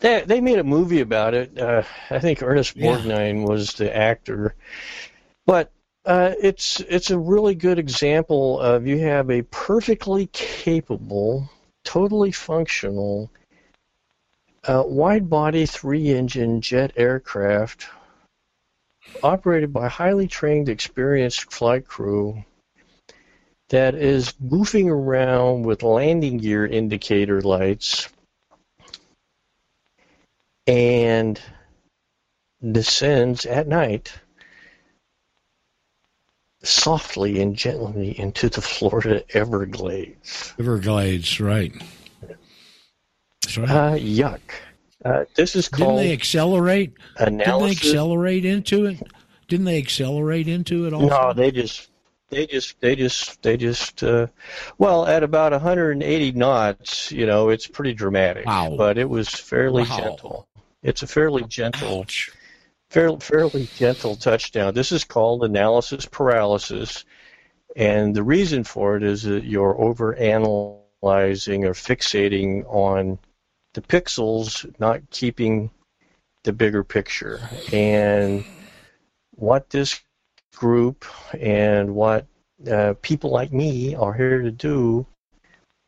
they 0.00 0.22
they 0.22 0.40
made 0.40 0.58
a 0.58 0.64
movie 0.64 1.00
about 1.00 1.34
it. 1.34 1.56
Uh, 1.56 1.82
I 2.10 2.18
think 2.18 2.42
Ernest 2.42 2.76
Borgnine 2.76 3.40
yeah. 3.40 3.46
was 3.46 3.74
the 3.74 3.94
actor, 3.94 4.56
but 5.46 5.70
uh, 6.04 6.32
it's 6.40 6.80
it's 6.80 7.10
a 7.10 7.18
really 7.18 7.54
good 7.54 7.78
example 7.78 8.58
of 8.60 8.86
you 8.86 8.98
have 8.98 9.30
a 9.30 9.42
perfectly 9.42 10.26
capable, 10.32 11.48
totally 11.84 12.32
functional, 12.32 13.30
uh, 14.64 14.82
wide-body 14.84 15.66
three-engine 15.66 16.60
jet 16.60 16.92
aircraft 16.96 17.86
operated 19.22 19.72
by 19.72 19.88
highly 19.88 20.26
trained, 20.26 20.68
experienced 20.68 21.52
flight 21.52 21.86
crew 21.86 22.44
that 23.68 23.94
is 23.94 24.34
goofing 24.44 24.90
around 24.90 25.62
with 25.62 25.82
landing 25.82 26.38
gear 26.38 26.66
indicator 26.66 27.40
lights 27.40 28.08
and 30.66 31.40
descends 32.70 33.46
at 33.46 33.66
night 33.66 34.12
softly 36.62 37.40
and 37.40 37.56
gently 37.56 38.18
into 38.18 38.48
the 38.48 38.60
Florida 38.62 39.24
Everglades. 39.34 40.54
Everglades, 40.58 41.40
right. 41.40 41.72
That's 43.42 43.58
right. 43.58 43.70
Uh, 43.70 43.94
yuck. 43.94 44.40
Uh, 45.04 45.24
this 45.34 45.56
is 45.56 45.68
called. 45.68 45.98
Didn't 45.98 46.08
they 46.08 46.12
accelerate? 46.12 46.92
Analysis. 47.16 47.46
Didn't 47.46 47.60
they 47.60 47.70
accelerate 47.70 48.44
into 48.44 48.86
it? 48.86 49.02
Didn't 49.48 49.66
they 49.66 49.78
accelerate 49.78 50.48
into 50.48 50.86
it 50.86 50.92
also? 50.92 51.08
No, 51.08 51.32
they 51.32 51.50
just 51.50 51.88
they 52.32 52.46
just 52.46 52.80
they 52.80 52.96
just 52.96 53.42
they 53.42 53.56
just 53.56 54.02
uh, 54.02 54.26
well 54.78 55.06
at 55.06 55.22
about 55.22 55.52
180 55.52 56.32
knots 56.32 57.12
you 57.12 57.26
know 57.26 57.50
it's 57.50 57.66
pretty 57.66 57.92
dramatic 57.92 58.46
wow. 58.46 58.74
but 58.76 58.96
it 58.96 59.08
was 59.08 59.28
fairly 59.28 59.82
wow. 59.84 59.96
gentle 59.98 60.48
it's 60.82 61.02
a 61.02 61.06
fairly 61.06 61.44
gentle 61.44 62.00
Ouch. 62.00 62.30
Fairly, 62.92 63.68
gentle 63.76 64.16
touchdown. 64.16 64.74
This 64.74 64.92
is 64.92 65.04
called 65.04 65.44
analysis 65.44 66.06
paralysis 66.06 67.04
and 67.76 68.14
the 68.14 68.22
reason 68.22 68.64
for 68.64 68.96
it 68.96 69.02
is 69.02 69.22
that 69.22 69.44
you're 69.44 69.80
over 69.80 70.14
analyzing 70.14 71.64
or 71.64 71.72
fixating 71.72 72.64
on 72.66 73.18
the 73.74 73.80
pixels 73.80 74.70
not 74.78 75.00
keeping 75.10 75.70
the 76.44 76.52
bigger 76.52 76.84
picture. 76.84 77.40
And 77.72 78.44
what 79.30 79.70
this 79.70 80.00
group 80.56 81.06
and 81.32 81.94
what 81.94 82.26
uh, 82.70 82.94
people 83.00 83.30
like 83.30 83.52
me 83.52 83.94
are 83.94 84.12
here 84.12 84.42
to 84.42 84.50
do 84.50 85.06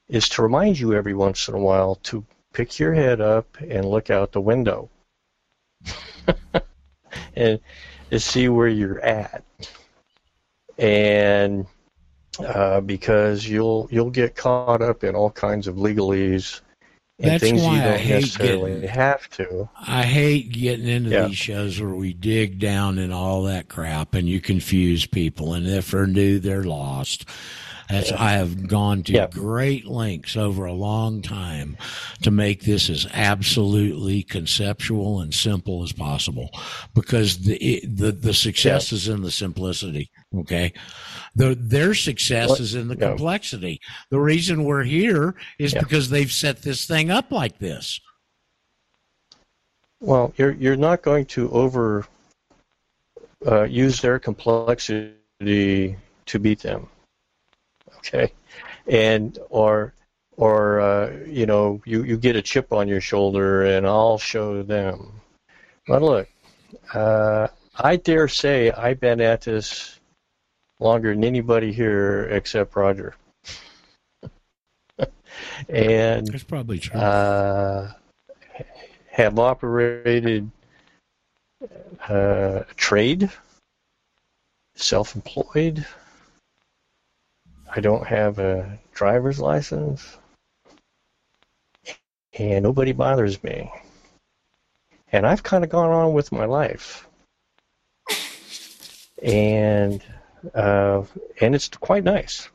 is 0.08 0.28
to 0.30 0.42
remind 0.42 0.78
you 0.78 0.94
every 0.94 1.14
once 1.14 1.48
in 1.48 1.54
a 1.54 1.58
while 1.58 1.96
to 1.96 2.24
pick 2.52 2.78
your 2.78 2.94
head 2.94 3.20
up 3.20 3.58
and 3.60 3.84
look 3.84 4.10
out 4.10 4.32
the 4.32 4.40
window 4.40 4.88
and 7.36 7.60
to 8.10 8.20
see 8.20 8.48
where 8.48 8.68
you're 8.68 9.00
at 9.00 9.42
and 10.78 11.66
uh, 12.40 12.80
because 12.80 13.46
you'll 13.48 13.88
you'll 13.90 14.10
get 14.10 14.34
caught 14.34 14.82
up 14.82 15.04
in 15.04 15.14
all 15.14 15.30
kinds 15.30 15.66
of 15.66 15.76
legalese 15.76 16.60
and 17.20 17.30
That's 17.30 17.42
things 17.44 17.62
why 17.62 17.76
you 17.76 17.82
don't 17.82 18.08
necessarily 18.08 18.72
getting, 18.72 18.88
have 18.88 19.30
to. 19.30 19.68
I 19.86 20.02
hate 20.02 20.50
getting 20.50 20.88
into 20.88 21.10
Yeah. 21.10 21.28
these 21.28 21.38
shows 21.38 21.80
where 21.80 21.94
we 21.94 22.12
dig 22.12 22.58
down 22.58 22.98
and 22.98 23.12
all 23.12 23.44
that 23.44 23.68
crap, 23.68 24.14
and 24.14 24.28
you 24.28 24.40
confuse 24.40 25.06
people. 25.06 25.54
And 25.54 25.64
if 25.66 25.92
they're 25.92 26.08
new, 26.08 26.40
they're 26.40 26.64
lost. 26.64 27.28
That's 27.88 28.12
I 28.12 28.32
have 28.32 28.66
gone 28.66 29.02
to 29.04 29.28
great 29.30 29.86
lengths 29.86 30.36
over 30.36 30.64
a 30.64 30.72
long 30.72 31.22
time 31.22 31.76
to 32.22 32.30
make 32.30 32.62
this 32.62 32.88
as 32.88 33.06
absolutely 33.12 34.22
conceptual 34.22 35.20
and 35.20 35.34
simple 35.34 35.82
as 35.82 35.92
possible, 35.92 36.50
because 36.94 37.38
the 37.38 37.82
the 37.86 38.12
the 38.12 38.34
success 38.34 38.92
is 38.92 39.08
in 39.08 39.22
the 39.22 39.30
simplicity. 39.30 40.10
Okay, 40.34 40.72
the, 41.36 41.54
their 41.54 41.94
success 41.94 42.48
What- 42.48 42.60
is 42.60 42.74
in 42.74 42.88
the 42.88 42.96
yeah. 42.96 43.08
complexity. 43.10 43.80
The 44.10 44.18
reason 44.20 44.64
we're 44.64 44.82
here 44.84 45.34
is 45.58 45.74
Yeah. 45.74 45.80
because 45.80 46.10
they've 46.10 46.32
set 46.32 46.62
this 46.62 46.86
thing 46.86 47.10
up 47.10 47.30
like 47.30 47.58
this. 47.58 48.00
Well, 50.00 50.32
you're 50.36 50.52
you're 50.52 50.76
not 50.76 51.02
going 51.02 51.26
to 51.26 51.50
over 51.50 52.06
uh, 53.46 53.62
use 53.64 54.00
their 54.00 54.18
complexity 54.18 55.96
to 56.26 56.38
beat 56.38 56.60
them, 56.60 56.88
okay? 58.06 58.32
And 58.86 59.38
or 59.50 59.94
or 60.36 60.80
uh, 60.80 61.12
you 61.26 61.46
know 61.46 61.80
you 61.84 62.02
you 62.04 62.16
get 62.16 62.36
a 62.36 62.42
chip 62.42 62.72
on 62.72 62.88
your 62.88 63.00
shoulder 63.00 63.64
and 63.64 63.86
I'll 63.86 64.18
show 64.18 64.62
them. 64.62 65.20
But 65.86 66.02
look, 66.02 66.28
uh, 66.92 67.48
I 67.78 67.96
dare 67.96 68.28
say 68.28 68.70
I've 68.70 69.00
been 69.00 69.20
at 69.20 69.42
this 69.42 69.98
longer 70.80 71.14
than 71.14 71.24
anybody 71.24 71.72
here 71.72 72.24
except 72.30 72.74
Roger. 72.76 73.14
and 75.68 76.26
That's 76.26 76.44
probably 76.44 76.78
true. 76.78 76.98
uh, 76.98 77.92
have 79.10 79.38
operated 79.38 80.50
uh, 82.08 82.64
trade, 82.76 83.30
self-employed. 84.74 85.86
I 87.76 87.80
don't 87.80 88.06
have 88.06 88.38
a 88.38 88.78
driver's 88.92 89.40
license, 89.40 90.16
and 92.38 92.62
nobody 92.62 92.92
bothers 92.92 93.42
me. 93.42 93.72
And 95.10 95.26
I've 95.26 95.42
kind 95.42 95.64
of 95.64 95.70
gone 95.70 95.90
on 95.90 96.12
with 96.12 96.30
my 96.30 96.44
life, 96.44 97.08
and 99.20 100.00
uh, 100.54 101.02
and 101.40 101.54
it's 101.54 101.68
quite 101.68 102.04
nice. 102.04 102.48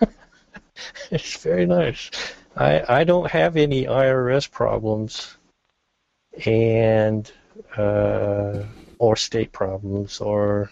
it's 1.10 1.36
very 1.42 1.66
nice. 1.66 2.10
I 2.56 3.00
I 3.00 3.04
don't 3.04 3.30
have 3.30 3.58
any 3.58 3.84
IRS 3.84 4.50
problems, 4.50 5.36
and 6.46 7.30
uh, 7.76 8.62
or 8.98 9.16
state 9.16 9.52
problems 9.52 10.20
or 10.20 10.70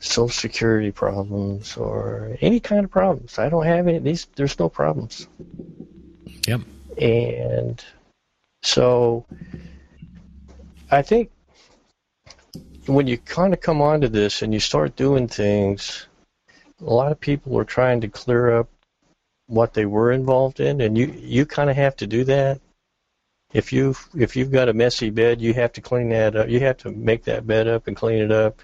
social 0.00 0.28
security 0.28 0.92
problems 0.92 1.76
or 1.76 2.36
any 2.40 2.60
kind 2.60 2.84
of 2.84 2.90
problems. 2.90 3.38
I 3.38 3.48
don't 3.48 3.66
have 3.66 3.88
any. 3.88 3.98
These 3.98 4.26
there's 4.36 4.58
no 4.58 4.68
problems. 4.68 5.28
Yep. 6.46 6.60
And 7.00 7.84
so 8.62 9.26
I 10.90 11.02
think 11.02 11.30
when 12.86 13.06
you 13.06 13.18
kind 13.18 13.52
of 13.52 13.60
come 13.60 13.82
onto 13.82 14.08
this 14.08 14.42
and 14.42 14.52
you 14.52 14.60
start 14.60 14.96
doing 14.96 15.28
things, 15.28 16.06
a 16.80 16.84
lot 16.92 17.12
of 17.12 17.20
people 17.20 17.58
are 17.58 17.64
trying 17.64 18.00
to 18.00 18.08
clear 18.08 18.56
up 18.56 18.68
what 19.46 19.74
they 19.74 19.86
were 19.86 20.12
involved 20.12 20.60
in, 20.60 20.80
and 20.80 20.96
you 20.96 21.06
you 21.18 21.46
kind 21.46 21.70
of 21.70 21.76
have 21.76 21.96
to 21.96 22.06
do 22.06 22.24
that. 22.24 22.60
If 23.52 23.72
you 23.72 23.96
if 24.14 24.36
you've 24.36 24.52
got 24.52 24.68
a 24.68 24.74
messy 24.74 25.10
bed, 25.10 25.40
you 25.40 25.54
have 25.54 25.72
to 25.72 25.80
clean 25.80 26.10
that 26.10 26.36
up. 26.36 26.48
You 26.48 26.60
have 26.60 26.76
to 26.78 26.90
make 26.90 27.24
that 27.24 27.46
bed 27.46 27.66
up 27.66 27.88
and 27.88 27.96
clean 27.96 28.22
it 28.22 28.30
up 28.30 28.60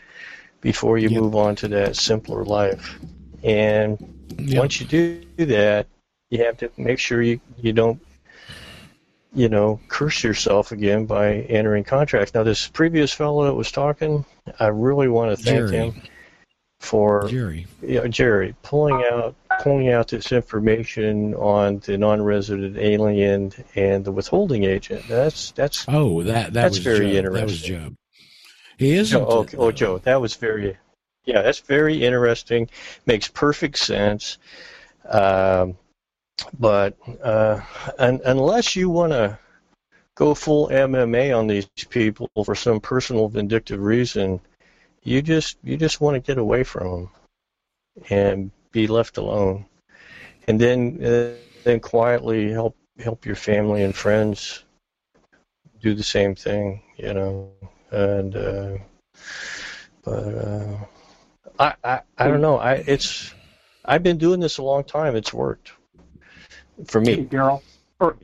before 0.64 0.96
you 0.96 1.10
move 1.10 1.36
on 1.36 1.54
to 1.54 1.68
that 1.68 1.94
simpler 1.94 2.42
life. 2.42 2.98
And 3.42 3.98
once 4.38 4.80
you 4.80 4.86
do 4.86 5.44
that, 5.46 5.86
you 6.30 6.42
have 6.42 6.56
to 6.56 6.70
make 6.78 6.98
sure 6.98 7.20
you 7.22 7.38
you 7.58 7.74
don't 7.74 8.00
you 9.34 9.48
know, 9.48 9.80
curse 9.88 10.22
yourself 10.22 10.70
again 10.72 11.06
by 11.06 11.34
entering 11.34 11.82
contracts. 11.84 12.34
Now, 12.34 12.44
this 12.44 12.68
previous 12.68 13.12
fellow 13.12 13.44
that 13.44 13.54
was 13.54 13.72
talking, 13.72 14.24
I 14.60 14.68
really 14.68 15.08
want 15.08 15.36
to 15.36 15.44
thank 15.44 15.56
Jerry. 15.56 15.76
him 15.76 16.02
for 16.80 17.28
Jerry. 17.28 17.66
Yeah, 17.82 18.06
Jerry 18.06 18.54
pulling 18.62 19.04
out 19.10 19.34
pulling 19.60 19.90
out 19.90 20.08
this 20.08 20.32
information 20.32 21.34
on 21.34 21.80
the 21.80 21.98
non-resident 21.98 22.76
alien 22.76 23.52
and 23.74 24.04
the 24.04 24.12
withholding 24.12 24.64
agent. 24.64 25.04
That's 25.08 25.50
that's 25.52 25.84
Oh, 25.88 26.22
that 26.22 26.44
that 26.44 26.52
that's 26.52 26.76
was 26.76 26.84
very 26.84 27.16
interesting. 27.16 27.34
That 27.34 27.44
was 27.44 27.62
Joe. 27.62 27.96
He 28.76 28.94
isn't. 28.94 29.18
Joe, 29.18 29.24
okay. 29.24 29.56
Oh, 29.56 29.70
Joe, 29.70 29.98
that 29.98 30.20
was 30.20 30.34
very, 30.34 30.76
yeah, 31.24 31.42
that's 31.42 31.60
very 31.60 32.05
interesting. 32.05 32.68
Makes 33.06 33.28
perfect 33.28 33.78
sense. 33.78 34.38
Um, 35.09 35.76
but 36.59 36.96
uh, 37.22 37.60
un- 37.98 38.20
unless 38.24 38.74
you 38.74 38.90
want 38.90 39.12
to 39.12 39.38
go 40.14 40.34
full 40.34 40.68
MMA 40.68 41.36
on 41.36 41.46
these 41.46 41.66
people 41.88 42.28
for 42.44 42.55
some 42.55 42.80
personal 42.80 43.28
vindictive 43.28 43.80
reason, 43.80 44.40
you 45.02 45.22
just 45.22 45.59
you 45.62 45.76
just 45.76 46.01
want 46.01 46.14
to 46.14 46.20
get 46.20 46.38
away 46.38 46.64
from 46.64 46.90
them 46.90 47.10
and 48.10 48.51
be 48.72 48.86
left 48.86 49.18
alone, 49.18 49.66
and 50.48 50.60
then 50.60 50.98
uh, 51.05 51.34
then 51.62 51.80
quietly 51.80 52.51
help 52.51 52.76
help 52.98 53.26
your 53.26 53.36
family 53.36 53.82
and 53.82 53.94
friends 53.94 54.64
do 55.80 55.94
the 55.94 56.02
same 56.02 56.34
thing, 56.34 56.82
you 56.96 57.12
know. 57.12 57.51
And 57.94 58.36
uh, 58.36 58.78
but 60.04 60.34
uh, 60.34 60.76
I, 61.60 61.74
I 61.84 62.00
I 62.18 62.26
don't 62.26 62.40
know. 62.40 62.58
I 62.58 62.84
it's 62.86 63.32
I've 63.84 64.02
been 64.02 64.18
doing 64.18 64.40
this 64.40 64.58
a 64.58 64.62
long 64.62 64.82
time. 64.82 65.14
It's 65.14 65.32
worked 65.32 65.70
for 66.86 67.00
me. 67.00 67.14
Hey, 67.14 67.24
Daryl, 67.24 67.62
or 68.00 68.16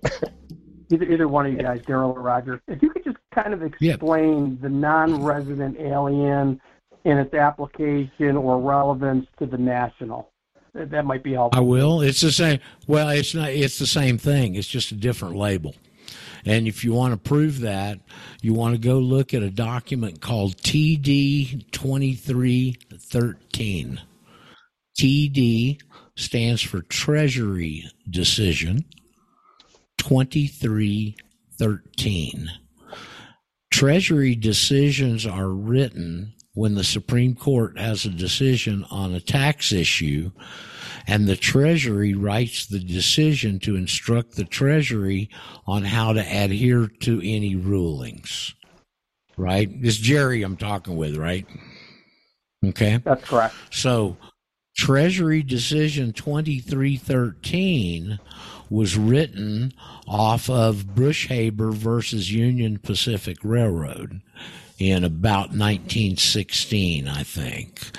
either 0.90 1.04
either 1.04 1.28
one 1.28 1.46
of 1.46 1.52
you 1.52 1.58
guys, 1.58 1.82
Daryl 1.82 2.14
or 2.16 2.20
Roger, 2.20 2.60
if 2.66 2.82
you 2.82 2.90
could 2.90 3.04
just 3.04 3.18
kind 3.32 3.54
of 3.54 3.62
explain 3.62 4.58
the 4.60 4.68
non-resident 4.68 5.78
alien 5.78 6.60
and 7.04 7.18
its 7.20 7.32
application 7.32 8.36
or 8.36 8.58
relevance 8.60 9.26
to 9.38 9.46
the 9.46 9.58
national. 9.58 10.32
That 10.74 11.04
might 11.04 11.22
be 11.22 11.32
helpful. 11.32 11.58
I 11.58 11.64
will. 11.64 12.00
It's 12.00 12.20
the 12.20 12.32
same. 12.32 12.60
Well, 12.86 13.08
it's 13.08 13.34
not. 13.34 13.50
It's 13.50 13.78
the 13.78 13.86
same 13.86 14.18
thing. 14.18 14.56
It's 14.56 14.68
just 14.68 14.92
a 14.92 14.96
different 14.96 15.36
label. 15.36 15.74
And 16.44 16.66
if 16.66 16.82
you 16.84 16.92
want 16.92 17.12
to 17.12 17.18
prove 17.18 17.60
that, 17.60 18.00
you 18.40 18.52
want 18.54 18.74
to 18.74 18.80
go 18.80 18.98
look 18.98 19.32
at 19.34 19.42
a 19.42 19.50
document 19.50 20.20
called 20.20 20.56
TD 20.58 21.70
2313. 21.70 24.00
TD 25.00 25.80
stands 26.16 26.62
for 26.62 26.82
Treasury 26.82 27.84
Decision 28.08 28.84
2313. 29.98 32.50
Treasury 33.70 34.34
decisions 34.34 35.26
are 35.26 35.48
written 35.48 36.32
when 36.54 36.74
the 36.74 36.84
Supreme 36.84 37.34
Court 37.34 37.78
has 37.78 38.04
a 38.04 38.10
decision 38.10 38.84
on 38.90 39.14
a 39.14 39.20
tax 39.20 39.72
issue 39.72 40.32
and 41.10 41.26
the 41.26 41.34
Treasury 41.34 42.14
writes 42.14 42.66
the 42.66 42.78
decision 42.78 43.58
to 43.60 43.74
instruct 43.74 44.36
the 44.36 44.44
Treasury 44.44 45.28
on 45.66 45.82
how 45.82 46.12
to 46.12 46.20
adhere 46.20 46.86
to 47.00 47.20
any 47.24 47.56
rulings. 47.56 48.54
Right? 49.36 49.68
It's 49.82 49.96
Jerry 49.96 50.44
I'm 50.44 50.56
talking 50.56 50.96
with, 50.96 51.16
right? 51.16 51.48
Okay. 52.64 52.98
That's 52.98 53.24
correct. 53.24 53.56
So, 53.72 54.18
Treasury 54.76 55.42
Decision 55.42 56.12
2313 56.12 58.20
was 58.70 58.96
written 58.96 59.72
off 60.06 60.48
of 60.48 60.94
Brushaber 60.94 61.74
versus 61.74 62.32
Union 62.32 62.78
Pacific 62.78 63.38
Railroad 63.42 64.20
in 64.78 65.02
about 65.02 65.48
1916, 65.48 67.08
I 67.08 67.24
think. 67.24 67.90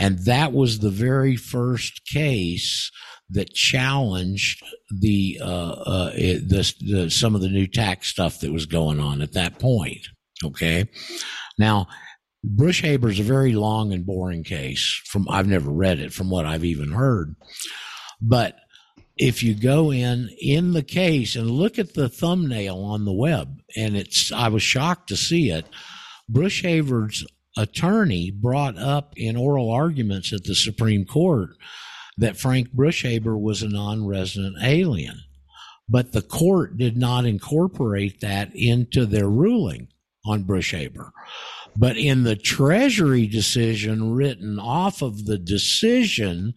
And 0.00 0.18
that 0.20 0.52
was 0.54 0.78
the 0.78 0.90
very 0.90 1.36
first 1.36 2.06
case 2.06 2.90
that 3.28 3.52
challenged 3.52 4.64
the, 4.90 5.38
uh, 5.40 5.70
uh, 5.70 6.10
the, 6.12 6.74
the, 6.80 7.10
some 7.10 7.34
of 7.34 7.42
the 7.42 7.50
new 7.50 7.66
tax 7.66 8.08
stuff 8.08 8.40
that 8.40 8.52
was 8.52 8.66
going 8.66 8.98
on 8.98 9.20
at 9.20 9.34
that 9.34 9.58
point. 9.60 10.08
Okay. 10.42 10.88
Now, 11.58 11.86
Brushaber 12.44 13.10
is 13.10 13.20
a 13.20 13.24
very 13.24 13.52
long 13.52 13.92
and 13.92 14.06
boring 14.06 14.42
case 14.42 15.02
from, 15.04 15.28
I've 15.28 15.46
never 15.46 15.70
read 15.70 16.00
it 16.00 16.14
from 16.14 16.30
what 16.30 16.46
I've 16.46 16.64
even 16.64 16.92
heard, 16.92 17.36
but 18.22 18.56
if 19.18 19.42
you 19.42 19.54
go 19.54 19.92
in 19.92 20.30
in 20.40 20.72
the 20.72 20.82
case 20.82 21.36
and 21.36 21.50
look 21.50 21.78
at 21.78 21.92
the 21.92 22.08
thumbnail 22.08 22.78
on 22.78 23.04
the 23.04 23.12
web 23.12 23.60
and 23.76 23.94
it's 23.94 24.32
i 24.32 24.48
was 24.48 24.62
shocked 24.62 25.08
to 25.08 25.16
see 25.16 25.50
it 25.50 25.66
brushaber's 26.32 27.26
attorney 27.60 28.30
brought 28.30 28.78
up 28.78 29.12
in 29.16 29.36
oral 29.36 29.70
arguments 29.70 30.32
at 30.32 30.44
the 30.44 30.54
Supreme 30.54 31.04
Court 31.04 31.50
that 32.16 32.36
Frank 32.38 32.68
Brushaber 32.74 33.40
was 33.40 33.62
a 33.62 33.68
non 33.68 34.06
resident 34.06 34.56
alien. 34.62 35.20
But 35.88 36.12
the 36.12 36.22
court 36.22 36.76
did 36.78 36.96
not 36.96 37.26
incorporate 37.26 38.20
that 38.20 38.50
into 38.54 39.06
their 39.06 39.28
ruling 39.28 39.88
on 40.24 40.44
Brushaber. 40.44 41.10
But 41.76 41.96
in 41.96 42.22
the 42.22 42.36
Treasury 42.36 43.26
decision 43.26 44.14
written 44.14 44.58
off 44.58 45.02
of 45.02 45.26
the 45.26 45.38
decision, 45.38 46.54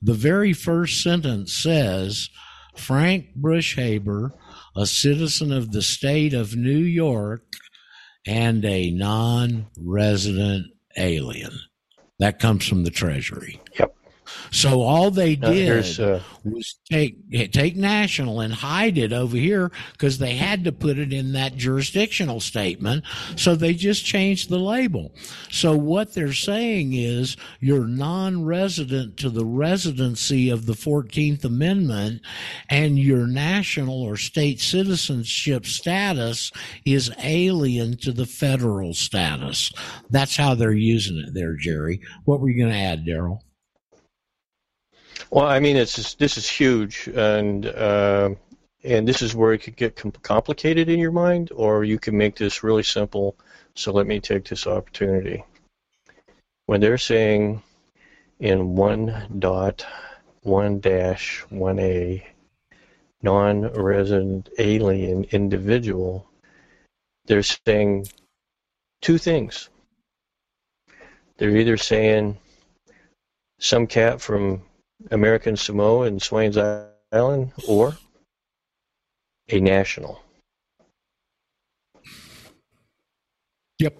the 0.00 0.14
very 0.14 0.52
first 0.52 1.02
sentence 1.02 1.52
says 1.52 2.28
Frank 2.76 3.26
Brushaber, 3.36 4.32
a 4.76 4.86
citizen 4.86 5.52
of 5.52 5.72
the 5.72 5.82
state 5.82 6.34
of 6.34 6.56
New 6.56 6.78
York, 6.78 7.42
and 8.26 8.64
a 8.64 8.90
non 8.90 9.66
resident 9.78 10.66
alien. 10.96 11.52
That 12.18 12.38
comes 12.38 12.66
from 12.66 12.84
the 12.84 12.90
Treasury. 12.90 13.60
Yep. 13.78 13.94
So 14.50 14.82
all 14.82 15.10
they 15.10 15.36
did 15.36 16.00
uh, 16.00 16.20
was 16.44 16.78
take 16.90 17.52
take 17.52 17.76
national 17.76 18.40
and 18.40 18.52
hide 18.52 18.98
it 18.98 19.12
over 19.12 19.36
here 19.36 19.70
because 19.92 20.18
they 20.18 20.36
had 20.36 20.64
to 20.64 20.72
put 20.72 20.98
it 20.98 21.12
in 21.12 21.32
that 21.32 21.56
jurisdictional 21.56 22.40
statement. 22.40 23.04
So 23.36 23.54
they 23.54 23.74
just 23.74 24.04
changed 24.04 24.48
the 24.48 24.58
label. 24.58 25.12
So 25.50 25.76
what 25.76 26.14
they're 26.14 26.32
saying 26.32 26.92
is 26.94 27.36
you're 27.60 27.86
non-resident 27.86 29.16
to 29.18 29.30
the 29.30 29.44
residency 29.44 30.50
of 30.50 30.66
the 30.66 30.74
14th 30.74 31.44
Amendment 31.44 32.22
and 32.68 32.98
your 32.98 33.26
national 33.26 34.02
or 34.02 34.16
state 34.16 34.60
citizenship 34.60 35.66
status 35.66 36.52
is 36.84 37.10
alien 37.22 37.96
to 37.98 38.12
the 38.12 38.26
federal 38.26 38.94
status. 38.94 39.72
That's 40.10 40.36
how 40.36 40.54
they're 40.54 40.72
using 40.72 41.18
it 41.18 41.34
there, 41.34 41.56
Jerry. 41.56 42.00
What 42.24 42.40
were 42.40 42.48
you 42.48 42.58
going 42.58 42.72
to 42.72 42.78
add, 42.78 43.04
Daryl? 43.04 43.40
Well, 45.36 45.48
I 45.48 45.60
mean, 45.60 45.76
it's 45.76 45.94
just, 45.94 46.18
this 46.18 46.38
is 46.38 46.48
huge, 46.48 47.10
and 47.14 47.66
uh, 47.66 48.30
and 48.84 49.06
this 49.06 49.20
is 49.20 49.34
where 49.34 49.52
it 49.52 49.58
could 49.58 49.76
get 49.76 49.94
com- 49.94 50.12
complicated 50.22 50.88
in 50.88 50.98
your 50.98 51.12
mind, 51.12 51.52
or 51.54 51.84
you 51.84 51.98
can 51.98 52.16
make 52.16 52.36
this 52.36 52.62
really 52.62 52.82
simple. 52.82 53.36
So 53.74 53.92
let 53.92 54.06
me 54.06 54.18
take 54.18 54.48
this 54.48 54.66
opportunity. 54.66 55.44
When 56.64 56.80
they're 56.80 56.96
saying 56.96 57.62
in 58.40 58.76
one 58.76 59.36
dot 59.38 59.84
one 60.40 60.80
dash 60.80 61.44
one 61.50 61.80
a 61.80 62.26
non-resident 63.20 64.48
alien 64.58 65.24
individual, 65.32 66.26
they're 67.26 67.42
saying 67.42 68.06
two 69.02 69.18
things. 69.18 69.68
They're 71.36 71.58
either 71.58 71.76
saying 71.76 72.38
some 73.58 73.86
cat 73.86 74.22
from 74.22 74.62
American 75.10 75.56
Samoa 75.56 76.06
and 76.06 76.20
Swains 76.20 76.56
Island, 77.12 77.52
or 77.68 77.96
a 79.48 79.60
national. 79.60 80.22
Yep. 83.78 83.96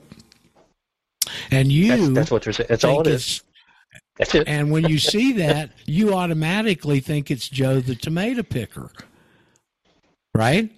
And 1.50 1.70
you 1.70 1.88
that's, 1.88 2.08
that's 2.14 2.30
what 2.30 2.42
they're 2.42 2.52
saying. 2.52 2.68
That's 2.68 2.84
all 2.84 3.00
it 3.02 3.08
is. 3.08 3.42
That's 4.16 4.34
it. 4.34 4.48
And 4.48 4.70
when 4.70 4.88
you 4.88 4.98
see 4.98 5.32
that, 5.44 5.70
you 5.84 6.14
automatically 6.14 7.00
think 7.00 7.30
it's 7.30 7.48
Joe 7.48 7.80
the 7.80 7.94
tomato 7.94 8.42
picker. 8.42 8.90
Right? 10.34 10.70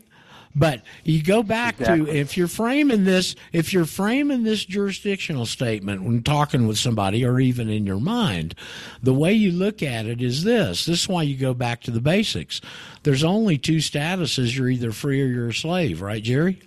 But 0.58 0.82
you 1.04 1.22
go 1.22 1.44
back 1.44 1.78
exactly. 1.78 2.06
to 2.06 2.12
if 2.12 2.36
you're 2.36 2.48
framing 2.48 3.04
this, 3.04 3.36
if 3.52 3.72
you're 3.72 3.84
framing 3.84 4.42
this 4.42 4.64
jurisdictional 4.64 5.46
statement 5.46 6.02
when 6.02 6.24
talking 6.24 6.66
with 6.66 6.78
somebody 6.78 7.24
or 7.24 7.38
even 7.38 7.68
in 7.68 7.86
your 7.86 8.00
mind, 8.00 8.56
the 9.00 9.14
way 9.14 9.32
you 9.32 9.52
look 9.52 9.84
at 9.84 10.06
it 10.06 10.20
is 10.20 10.42
this. 10.42 10.84
This 10.84 11.02
is 11.02 11.08
why 11.08 11.22
you 11.22 11.36
go 11.36 11.54
back 11.54 11.80
to 11.82 11.92
the 11.92 12.00
basics. 12.00 12.60
There's 13.04 13.22
only 13.22 13.56
two 13.56 13.76
statuses. 13.76 14.56
You're 14.56 14.68
either 14.68 14.90
free 14.90 15.22
or 15.22 15.26
you're 15.26 15.48
a 15.48 15.54
slave, 15.54 16.02
right, 16.02 16.22
Jerry? 16.22 16.60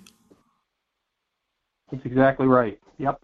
That's 1.91 2.05
exactly 2.05 2.47
right. 2.47 2.79
Yep. 2.97 3.21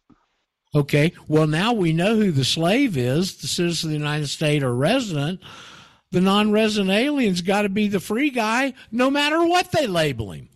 Okay. 0.76 1.14
Well, 1.30 1.48
now 1.48 1.72
we 1.72 1.94
know 1.94 2.18
who 2.18 2.32
the 2.32 2.44
slave 2.44 2.98
is, 2.98 3.38
the 3.38 3.48
citizen 3.48 3.90
of 3.90 3.92
the 3.92 4.00
United 4.00 4.28
States 4.28 4.66
or 4.66 4.76
resident. 4.76 5.40
The 6.12 6.20
non 6.20 6.52
resident 6.52 6.92
alien's 6.92 7.42
got 7.42 7.62
to 7.62 7.70
be 7.70 7.88
the 7.88 8.02
free 8.02 8.32
guy 8.32 8.74
no 8.92 9.10
matter 9.10 9.46
what 9.46 9.72
they 9.72 9.88
label 9.88 10.32
him. 10.32 10.50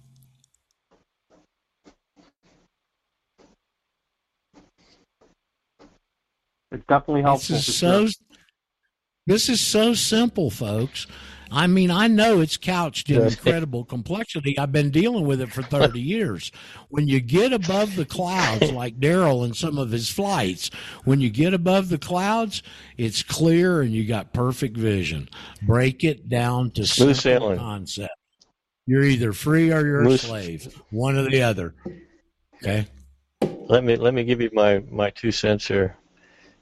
It's 6.72 6.86
definitely 6.88 7.22
helpful. 7.22 7.56
This 7.56 7.68
is 7.68 7.76
so. 7.78 8.06
Sure. 8.08 8.14
This 9.28 9.50
is 9.50 9.62
so 9.62 9.94
simple, 9.94 10.50
folks. 10.50 11.06
I 11.54 11.68
mean, 11.68 11.92
I 11.92 12.08
know 12.08 12.40
it's 12.40 12.56
couched 12.56 13.10
in 13.10 13.22
incredible 13.22 13.84
complexity. 13.84 14.58
I've 14.58 14.72
been 14.72 14.90
dealing 14.90 15.28
with 15.28 15.42
it 15.42 15.52
for 15.52 15.62
30 15.62 16.00
years. 16.02 16.50
When 16.90 17.10
you 17.10 17.20
get 17.20 17.52
above 17.52 17.98
the 17.98 18.06
clouds, 18.06 18.72
like 18.72 19.00
Daryl 19.00 19.44
and 19.44 19.56
some 19.56 19.78
of 19.78 19.92
his 19.92 20.10
flights, 20.10 20.72
when 21.04 21.20
you 21.20 21.30
get 21.30 21.54
above 21.54 21.90
the 21.90 21.98
clouds, 21.98 22.64
it's 22.98 23.22
clear 23.22 23.82
and 23.82 23.92
you 23.92 24.06
got 24.08 24.32
perfect 24.34 24.78
vision. 24.78 25.28
Break 25.62 26.06
it 26.06 26.30
down 26.30 26.72
to 26.72 26.86
Smooth 26.86 27.18
simple 27.18 27.50
sailing. 27.50 27.60
concept. 27.60 28.14
You're 28.86 29.04
either 29.04 29.34
free 29.34 29.74
or 29.74 29.86
you're 29.86 30.08
a 30.08 30.18
slave, 30.18 30.82
one 30.90 31.18
or 31.18 31.30
the 31.30 31.44
other. 31.44 31.76
Okay. 32.56 32.88
Let 33.42 33.84
me 33.84 33.96
let 33.98 34.14
me 34.14 34.24
give 34.24 34.42
you 34.42 34.50
my 34.54 34.84
my 34.90 35.10
two 35.12 35.32
cents 35.32 35.68
here 35.68 35.98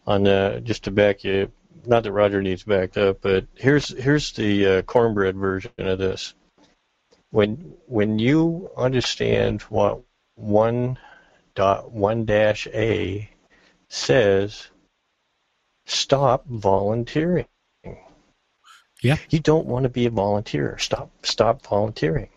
on 0.09 0.27
uh, 0.27 0.59
just 0.59 0.83
to 0.85 0.91
back 0.91 1.23
you. 1.23 1.51
Not 1.85 2.03
that 2.03 2.11
Roger 2.11 2.41
needs 2.41 2.63
backed 2.63 2.97
up, 2.97 3.21
but 3.21 3.45
here's 3.55 3.89
here's 3.89 4.33
the 4.33 4.67
uh, 4.67 4.81
cornbread 4.81 5.37
version 5.37 5.71
of 5.77 5.97
this. 5.99 6.33
when 7.31 7.73
when 7.85 8.19
you 8.19 8.69
understand 8.75 9.61
what 9.63 10.01
one 10.35 10.97
dot 11.55 11.91
one 11.91 12.25
dash 12.25 12.67
A 12.73 13.29
says, 13.87 14.67
stop 15.85 16.45
volunteering. 16.47 17.45
Yeah. 19.01 19.15
You 19.29 19.39
don't 19.39 19.65
want 19.67 19.83
to 19.83 19.89
be 19.89 20.05
a 20.07 20.09
volunteer. 20.09 20.77
Stop 20.79 21.09
stop 21.25 21.65
volunteering. 21.65 22.29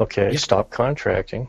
Okay, 0.00 0.32
Yeah. 0.32 0.38
stop 0.38 0.70
contracting. 0.70 1.48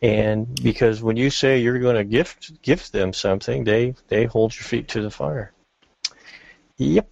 And 0.00 0.46
because 0.62 1.02
when 1.02 1.16
you 1.16 1.28
say 1.28 1.60
you're 1.60 1.80
going 1.80 1.96
to 1.96 2.04
gift 2.04 2.62
gift 2.62 2.92
them 2.92 3.12
something, 3.12 3.64
they 3.64 3.94
they 4.08 4.26
hold 4.26 4.54
your 4.54 4.62
feet 4.62 4.88
to 4.88 5.02
the 5.02 5.10
fire. 5.10 5.52
Yep. 6.76 7.10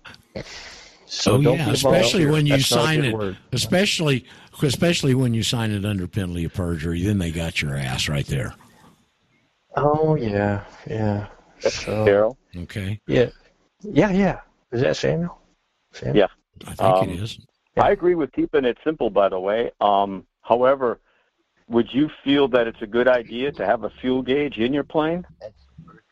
So 1.07 1.35
oh 1.35 1.41
yeah, 1.41 1.71
especially 1.71 2.27
when 2.27 2.47
you 2.47 2.55
That's 2.55 2.67
sign 2.67 3.05
it, 3.05 3.15
word. 3.15 3.37
especially 3.53 4.25
especially 4.63 5.15
when 5.15 5.35
you 5.35 5.43
sign 5.43 5.73
it 5.73 5.85
under 5.85 6.07
penalty 6.07 6.45
of 6.45 6.55
perjury. 6.55 7.03
Then 7.03 7.19
they 7.19 7.33
got 7.33 7.61
your 7.61 7.75
ass 7.77 8.09
right 8.09 8.27
there. 8.27 8.55
Oh 9.77 10.15
yeah, 10.15 10.65
yeah. 10.89 11.27
So, 11.61 12.05
Daryl? 12.05 12.37
Okay. 12.57 13.01
Yeah, 13.07 13.31
yeah, 13.83 14.11
yeah. 14.11 14.41
Is 14.73 14.83
that 14.83 14.97
Samuel? 14.97 15.39
Samuel? 15.93 16.17
Yeah. 16.17 16.27
I 16.67 16.75
think 16.75 16.81
Um, 16.81 17.09
it 17.11 17.21
is. 17.21 17.39
I 17.77 17.91
agree 17.91 18.15
with 18.15 18.33
keeping 18.33 18.65
it 18.65 18.79
simple, 18.85 19.11
by 19.11 19.29
the 19.29 19.39
way. 19.39 19.71
Um, 19.81 20.27
however, 20.43 21.01
would 21.69 21.93
you 21.93 22.11
feel 22.25 22.49
that 22.49 22.67
it's 22.67 22.81
a 22.83 22.87
good 22.87 23.09
idea 23.09 23.53
to 23.53 23.67
have 23.67 23.85
a 23.85 23.91
fuel 24.01 24.23
gauge 24.23 24.59
in 24.59 24.73
your 24.73 24.85
plane? 24.85 25.27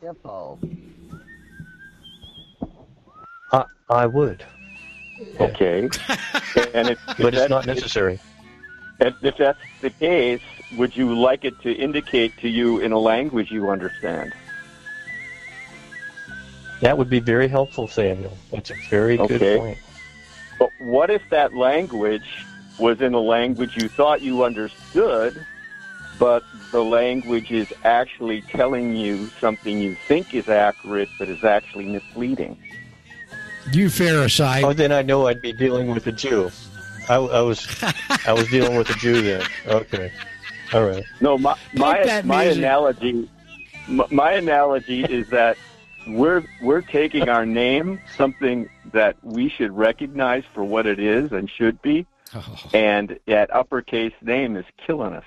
Simple. 0.01 0.59
I, 3.53 3.65
I 3.89 4.07
would, 4.07 4.45
Okay. 5.41 5.83
and 6.75 6.89
if, 6.89 6.99
if 7.09 7.17
but 7.19 7.35
it's 7.35 7.49
not 7.49 7.67
necessary. 7.67 8.19
If, 9.01 9.15
if 9.23 9.37
that's 9.37 9.59
the 9.81 9.91
case, 9.91 10.41
would 10.77 10.97
you 10.97 11.15
like 11.15 11.45
it 11.45 11.61
to 11.63 11.73
indicate 11.73 12.37
to 12.39 12.49
you 12.49 12.79
in 12.81 12.93
a 12.93 12.99
language 12.99 13.51
you 13.51 13.71
understand? 13.71 14.35
That 16.81 16.99
would 16.99 17.11
be 17.11 17.21
very 17.21 17.49
helpful, 17.49 17.89
Samuel. 17.89 18.37
That's 18.51 18.71
a 18.71 18.75
very 18.91 19.19
Okay. 19.19 19.39
good 19.39 19.59
point. 19.61 19.79
But 20.59 20.71
what 20.81 21.11
if 21.11 21.23
that 21.31 21.55
language 21.55 22.27
was 22.79 23.01
in 23.01 23.15
a 23.15 23.21
language 23.21 23.77
you 23.77 23.89
thought 23.89 24.21
you 24.21 24.45
understood, 24.45 25.45
but 26.19 26.43
the 26.73 26.83
language 26.83 27.51
is 27.51 27.73
actually 27.85 28.43
telling 28.43 28.97
you 28.97 29.27
something 29.41 29.79
you 29.79 29.95
think 30.07 30.35
is 30.35 30.49
accurate, 30.49 31.09
but 31.19 31.29
is 31.29 31.45
actually 31.45 31.87
misleading? 31.87 32.59
You 33.73 33.87
Pharisee. 33.87 34.63
Oh, 34.63 34.73
then 34.73 34.93
I 34.93 35.03
know 35.03 35.27
I'd 35.27 35.41
be 35.41 35.53
dealing 35.53 35.93
with 35.93 36.07
a 36.07 36.13
Jew. 36.13 36.51
I, 37.09 37.17
I 37.17 37.41
was, 37.41 37.67
I 38.27 38.33
was 38.33 38.49
dealing 38.49 38.77
with 38.77 38.91
a 38.91 38.95
Jew 38.95 39.23
then. 39.23 39.43
Okay, 39.67 40.13
all 40.73 40.85
right. 40.85 41.05
No, 41.21 41.39
my 41.39 41.57
my 41.75 42.23
my 42.23 42.45
analogy, 42.45 43.29
my, 43.89 44.07
my 44.11 44.33
analogy 44.33 45.05
is 45.05 45.29
that 45.31 45.57
we're 46.07 46.45
we're 46.63 46.83
taking 46.83 47.29
our 47.29 47.47
name, 47.47 48.01
something 48.17 48.69
that 48.93 49.17
we 49.23 49.49
should 49.49 49.73
recognize 49.77 50.45
for 50.53 50.65
what 50.65 50.87
it 50.87 50.99
is 50.99 51.33
and 51.33 51.51
should 51.51 51.81
be, 51.83 52.07
Oh. 52.35 52.71
and 52.75 53.19
that 53.27 53.55
uppercase 53.55 54.13
name 54.23 54.57
is 54.57 54.65
killing 54.87 55.13
us. 55.13 55.25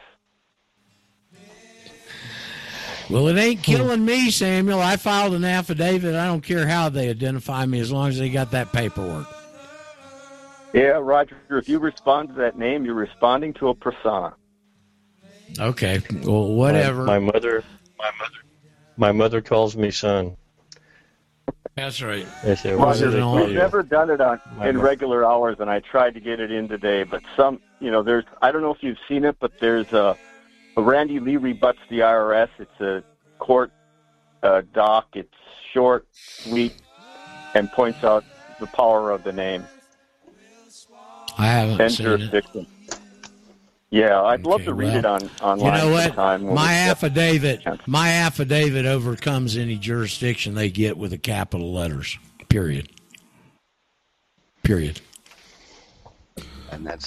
Well, 3.10 3.30
it 3.30 3.38
ain't 3.38 3.66
hmm. 3.66 3.72
killing 3.72 4.06
me, 4.06 4.32
Samuel. 4.32 4.82
I 4.82 4.98
filed 4.98 5.34
an 5.34 5.46
affidavit. 5.46 6.16
I 6.16 6.26
don't 6.26 6.42
care 6.42 6.68
how 6.68 6.90
they 6.90 7.10
identify 7.10 7.66
me 7.66 7.80
as 7.80 7.92
long 7.92 8.10
as 8.10 8.20
they 8.20 8.30
got 8.30 8.52
that 8.52 8.74
paperwork. 8.74 9.28
Yeah, 10.74 11.00
Roger. 11.02 11.38
If 11.50 11.70
you 11.70 11.80
respond 11.80 12.30
to 12.30 12.36
that 12.36 12.58
name, 12.58 12.84
you're 12.84 12.94
responding 12.94 13.54
to 13.56 13.70
a 13.70 13.76
persona. 13.76 14.36
Okay. 15.60 16.02
Well, 16.24 16.50
whatever. 16.50 17.04
My, 17.04 17.20
my 17.20 17.32
mother, 17.32 17.64
my 17.98 18.12
mother, 18.20 18.36
my 18.98 19.12
mother 19.14 19.42
calls 19.42 19.78
me 19.78 19.92
son. 19.92 20.36
That's 21.78 22.02
right. 22.02 22.26
I 22.44 22.56
say, 22.56 22.76
what 22.76 22.88
Roger, 22.88 23.06
do 23.06 23.12
they 23.12 23.20
call 23.20 23.36
we've 23.36 23.50
you? 23.50 23.54
never 23.54 23.84
done 23.84 24.10
it 24.10 24.20
on 24.20 24.42
in 24.64 24.78
mo- 24.78 24.82
regular 24.82 25.24
hours, 25.24 25.58
and 25.60 25.70
I 25.70 25.80
tried 25.80 26.16
to 26.16 26.20
get 26.20 26.40
it 26.40 26.52
in 26.52 26.68
today. 26.68 27.04
But 27.04 27.22
some, 27.36 27.62
you 27.80 27.92
know, 27.92 28.02
there's 28.02 28.26
I 28.42 28.52
don't 28.52 28.64
know 28.64 28.74
if 28.74 28.82
you've 28.82 28.98
seen 29.08 29.24
it, 29.24 29.38
but 29.40 29.52
there's 29.62 29.94
a, 29.94 30.18
a 30.76 30.82
Randy 30.82 31.20
Lee 31.20 31.38
rebuts 31.38 31.78
the 31.92 32.00
IRS. 32.00 32.50
It's 32.58 32.82
a 32.82 33.04
court 33.38 33.72
uh, 34.42 34.64
doc. 34.74 35.10
It's 35.14 35.30
short, 35.72 36.08
sweet, 36.14 36.74
and 37.54 37.72
points 37.72 38.04
out 38.04 38.24
the 38.60 38.66
power 38.66 39.12
of 39.12 39.24
the 39.24 39.34
name 39.34 39.64
I 41.38 41.46
haven't 41.46 41.80
and 41.80 41.94
seen 41.94 42.08
it. 42.08 42.68
Jurisdiction. 43.92 44.10
Yeah, 44.10 44.22
I'd 44.24 44.46
love 44.46 44.64
to 44.66 44.74
read 44.74 44.88
well, 44.88 44.98
it 44.98 45.06
on 45.06 45.22
You 45.22 45.30
online. 45.42 45.78
know 45.80 45.92
what? 45.92 46.04
sometime 46.08 46.44
when 46.44 46.56
My 46.56 46.62
we 46.64 46.68
get- 46.68 46.90
affidavit, 46.90 47.88
my 47.88 48.10
affidavit 48.10 48.86
overcomes 48.86 49.58
any 49.58 49.78
jurisdiction 49.78 50.56
they 50.56 50.70
get 50.70 50.98
with 50.98 51.12
the 51.12 51.18
capital 51.18 51.74
letters. 51.74 52.18
Period. 52.50 52.90
Period. 54.64 55.02
And 56.72 56.86
that's 56.86 57.06